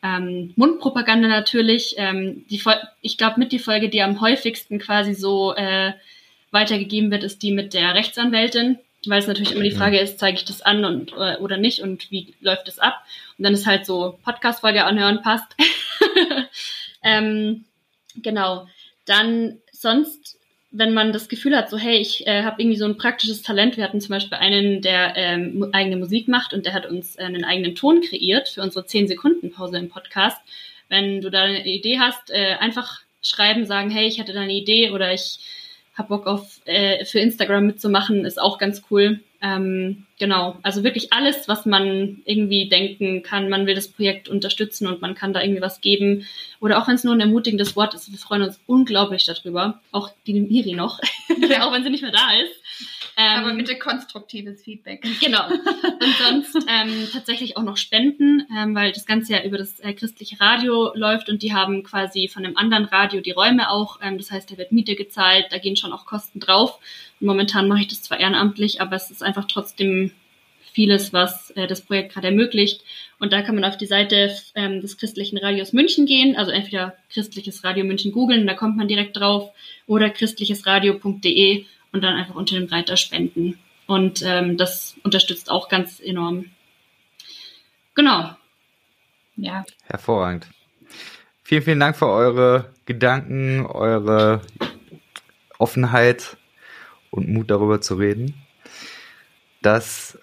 Ähm, 0.03 0.53
Mundpropaganda 0.55 1.27
natürlich. 1.27 1.95
Ähm, 1.99 2.47
die 2.49 2.63
ich 3.03 3.19
glaube, 3.19 3.41
mit 3.41 3.51
die 3.51 3.59
Folge, 3.59 3.89
die 3.89 4.03
am 4.03 4.21
häufigsten 4.21 4.79
quasi 4.79 5.15
so 5.15 5.55
äh, 5.55 5.93
weitergegeben 6.53 7.11
wird, 7.11 7.25
ist 7.25 7.43
die 7.43 7.53
mit 7.53 7.75
der 7.75 7.95
Rechtsanwältin 7.95 8.79
weil 9.07 9.21
es 9.21 9.27
natürlich 9.27 9.53
immer 9.53 9.63
die 9.63 9.71
Frage 9.71 9.99
ist, 9.99 10.19
zeige 10.19 10.37
ich 10.37 10.45
das 10.45 10.63
an 10.63 10.85
und 10.85 11.13
äh, 11.13 11.37
oder 11.39 11.57
nicht 11.57 11.81
und 11.81 12.11
wie 12.11 12.35
läuft 12.41 12.69
es 12.69 12.79
ab? 12.79 13.03
Und 13.39 13.45
dann 13.45 13.55
ist 13.55 13.67
halt 13.67 13.87
so 13.87 14.19
Podcast-Folge 14.25 14.85
anhören 14.85 15.23
passt. 15.23 15.57
ähm, 17.03 17.65
genau. 18.17 18.69
Dann 19.07 19.59
sonst, 19.73 20.39
wenn 20.73 20.95
man 20.95 21.13
das 21.13 21.29
Gefühl 21.29 21.57
hat, 21.57 21.69
so 21.69 21.79
hey, 21.79 21.99
ich 21.99 22.27
äh, 22.27 22.45
habe 22.45 22.63
irgendwie 22.63 22.79
so 22.79 22.85
ein 22.85 22.97
praktisches 22.97 23.43
Talent. 23.43 23.77
Wir 23.77 23.85
hatten 23.85 24.01
zum 24.01 24.11
Beispiel 24.11 24.39
einen, 24.39 24.83
der 24.83 25.15
ähm, 25.17 25.69
eigene 25.73 25.97
Musik 25.97 26.29
macht 26.29 26.55
und 26.55 26.65
der 26.65 26.75
hat 26.75 26.87
uns 26.87 27.17
äh, 27.17 27.23
einen 27.25 27.45
eigenen 27.45 27.75
Ton 27.75 28.01
kreiert 28.03 28.49
für 28.49 28.63
unsere 28.63 28.87
10 28.87 29.09
Sekunden 29.09 29.51
Pause 29.51 29.79
im 29.79 29.89
Podcast. 29.89 30.39
Wenn 30.89 31.21
du 31.21 31.31
da 31.31 31.43
eine 31.43 31.67
Idee 31.67 31.99
hast, 31.99 32.31
äh, 32.31 32.55
einfach 32.61 33.01
schreiben, 33.21 33.67
sagen, 33.67 33.91
hey, 33.91 34.07
ich 34.07 34.21
hatte 34.21 34.33
da 34.33 34.41
eine 34.41 34.53
Idee 34.53 34.91
oder 34.91 35.13
ich 35.13 35.41
hab 35.95 36.09
Bock 36.09 36.27
auf 36.27 36.61
äh, 36.67 37.05
für 37.05 37.19
Instagram 37.19 37.67
mitzumachen, 37.67 38.25
ist 38.25 38.41
auch 38.41 38.59
ganz 38.59 38.83
cool. 38.91 39.21
Ähm, 39.43 40.07
genau, 40.21 40.57
also 40.63 40.85
wirklich 40.85 41.13
alles, 41.13 41.49
was 41.49 41.67
man 41.67 42.23
irgendwie 42.25 42.69
denken 42.69 43.25
kann, 43.25 43.49
man 43.49 43.67
will 43.67 43.75
das 43.75 43.89
Projekt 43.89 44.29
unterstützen 44.29 44.87
und 44.87 45.01
man 45.01 45.17
kann 45.17 45.33
da 45.33 45.43
irgendwie 45.43 45.63
was 45.63 45.81
geben. 45.81 46.27
Oder 46.61 46.79
auch 46.79 46.87
wenn 46.87 46.95
es 46.95 47.03
nur 47.03 47.15
ein 47.15 47.21
ermutigendes 47.21 47.75
Wort 47.75 47.95
ist, 47.95 48.13
wir 48.13 48.19
freuen 48.19 48.43
uns 48.43 48.61
unglaublich 48.67 49.25
darüber. 49.25 49.81
Auch 49.91 50.11
die 50.27 50.35
Miri 50.35 50.75
noch, 50.75 51.01
auch 51.61 51.73
wenn 51.73 51.83
sie 51.83 51.91
nicht 51.91 52.03
mehr 52.03 52.13
da 52.13 52.31
ist. 52.41 52.61
Ähm, 53.17 53.45
Aber 53.45 53.55
bitte 53.55 53.77
konstruktives 53.77 54.63
Feedback. 54.63 55.05
Genau. 55.21 55.47
Und 55.49 56.15
sonst 56.23 56.57
ähm, 56.69 57.09
tatsächlich 57.13 57.57
auch 57.57 57.63
noch 57.63 57.77
Spenden, 57.77 58.47
ähm, 58.57 58.75
weil 58.75 58.93
das 58.93 59.05
Ganze 59.05 59.33
ja 59.33 59.43
über 59.43 59.59
das 59.59 59.81
äh, 59.81 59.93
christliche 59.93 60.41
Radio 60.41 60.93
läuft 60.95 61.29
und 61.29 61.43
die 61.43 61.53
haben 61.53 61.83
quasi 61.83 62.29
von 62.29 62.45
einem 62.45 62.57
anderen 62.57 62.85
Radio 62.85 63.21
die 63.21 63.33
Räume 63.33 63.71
auch. 63.71 63.99
Ähm, 64.03 64.17
das 64.17 64.31
heißt, 64.31 64.51
da 64.51 64.59
wird 64.59 64.73
Miete 64.73 64.95
gezahlt, 64.95 65.47
da 65.51 65.59
gehen 65.59 65.77
schon 65.77 65.93
auch 65.93 66.07
Kosten 66.07 66.41
drauf. 66.41 66.79
Und 67.21 67.27
momentan 67.27 67.69
mache 67.69 67.81
ich 67.81 67.89
das 67.89 68.03
zwar 68.03 68.21
ehrenamtlich, 68.21 68.81
aber 68.81 68.97
es 68.97 69.11
ist 69.11 69.23
einfach 69.23 69.47
trotzdem 69.47 70.10
vieles, 70.73 71.13
was 71.13 71.51
äh, 71.53 71.67
das 71.67 71.83
Projekt 71.83 72.13
gerade 72.15 72.29
ermöglicht. 72.29 72.83
Und 73.19 73.33
da 73.33 73.43
kann 73.43 73.55
man 73.55 73.65
auf 73.65 73.77
die 73.77 73.87
Seite 73.87 74.35
ähm, 74.55 74.81
des 74.81 74.97
christlichen 74.97 75.39
Radios 75.39 75.73
München 75.73 76.07
gehen, 76.07 76.37
also 76.37 76.51
entweder 76.51 76.97
christliches 77.13 77.63
Radio 77.65 77.85
München 77.85 78.13
googeln, 78.13 78.47
da 78.47 78.55
kommt 78.55 78.77
man 78.77 78.89
direkt 78.89 79.17
drauf, 79.17 79.51
oder 79.87 80.11
christlichesradio.de 80.11 81.65
und 81.93 82.03
dann 82.03 82.15
einfach 82.15 82.35
unter 82.35 82.57
dem 82.57 82.67
Reiter 82.67 82.97
spenden. 82.97 83.59
Und 83.87 84.23
ähm, 84.25 84.57
das 84.57 84.97
unterstützt 85.03 85.51
auch 85.51 85.69
ganz 85.69 86.01
enorm. 86.01 86.47
Genau. 87.95 88.31
Ja. 89.37 89.65
Hervorragend. 89.85 90.47
Vielen, 91.43 91.63
vielen 91.63 91.81
Dank 91.81 91.97
für 91.97 92.07
eure 92.07 92.73
Gedanken, 92.87 93.67
eure 93.67 94.43
Offenheit 95.59 96.37
und 97.11 97.29
Mut 97.29 97.51
darüber 97.51 97.81
zu 97.81 97.97
reden. 97.97 98.35
Das 99.61 100.19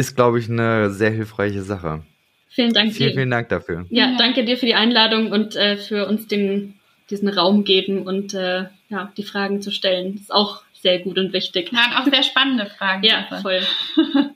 ist, 0.00 0.16
glaube 0.16 0.38
ich, 0.38 0.48
eine 0.48 0.90
sehr 0.90 1.10
hilfreiche 1.10 1.62
Sache. 1.62 2.02
Vielen 2.48 2.72
Dank 2.72 2.92
vielen, 2.92 3.10
dir. 3.10 3.14
Vielen 3.14 3.30
Dank 3.30 3.48
dafür. 3.48 3.86
Ja, 3.90 4.16
danke 4.18 4.44
dir 4.44 4.56
für 4.56 4.66
die 4.66 4.74
Einladung 4.74 5.30
und 5.30 5.54
äh, 5.54 5.76
für 5.76 6.08
uns 6.08 6.26
den, 6.26 6.74
diesen 7.10 7.28
Raum 7.28 7.64
geben 7.64 8.02
und 8.02 8.34
äh, 8.34 8.64
ja, 8.88 9.12
die 9.16 9.22
Fragen 9.22 9.62
zu 9.62 9.70
stellen. 9.70 10.14
Das 10.14 10.22
ist 10.22 10.32
auch 10.32 10.62
sehr 10.72 10.98
gut 10.98 11.18
und 11.18 11.32
wichtig. 11.32 11.70
Ja, 11.72 11.86
und 11.86 11.96
auch 11.96 12.12
sehr 12.12 12.22
spannende 12.22 12.66
Fragen. 12.66 13.04
ja, 13.04 13.28
voll. 13.40 13.60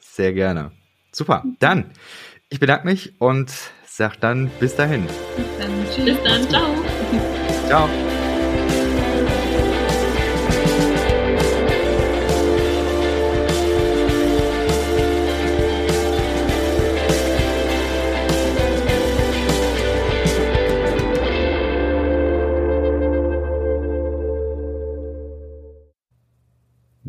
sehr 0.00 0.32
gerne. 0.32 0.72
Super. 1.12 1.44
Dann, 1.60 1.86
ich 2.50 2.60
bedanke 2.60 2.86
mich 2.86 3.14
und 3.18 3.50
sage 3.86 4.16
dann 4.20 4.50
bis 4.60 4.76
dahin. 4.76 5.06
Bis 5.06 5.46
dann. 5.58 5.70
Tschüss. 5.94 6.04
Bis 6.04 6.22
dann. 6.22 6.48
Ciao. 6.48 6.74
Ciao. 7.66 8.09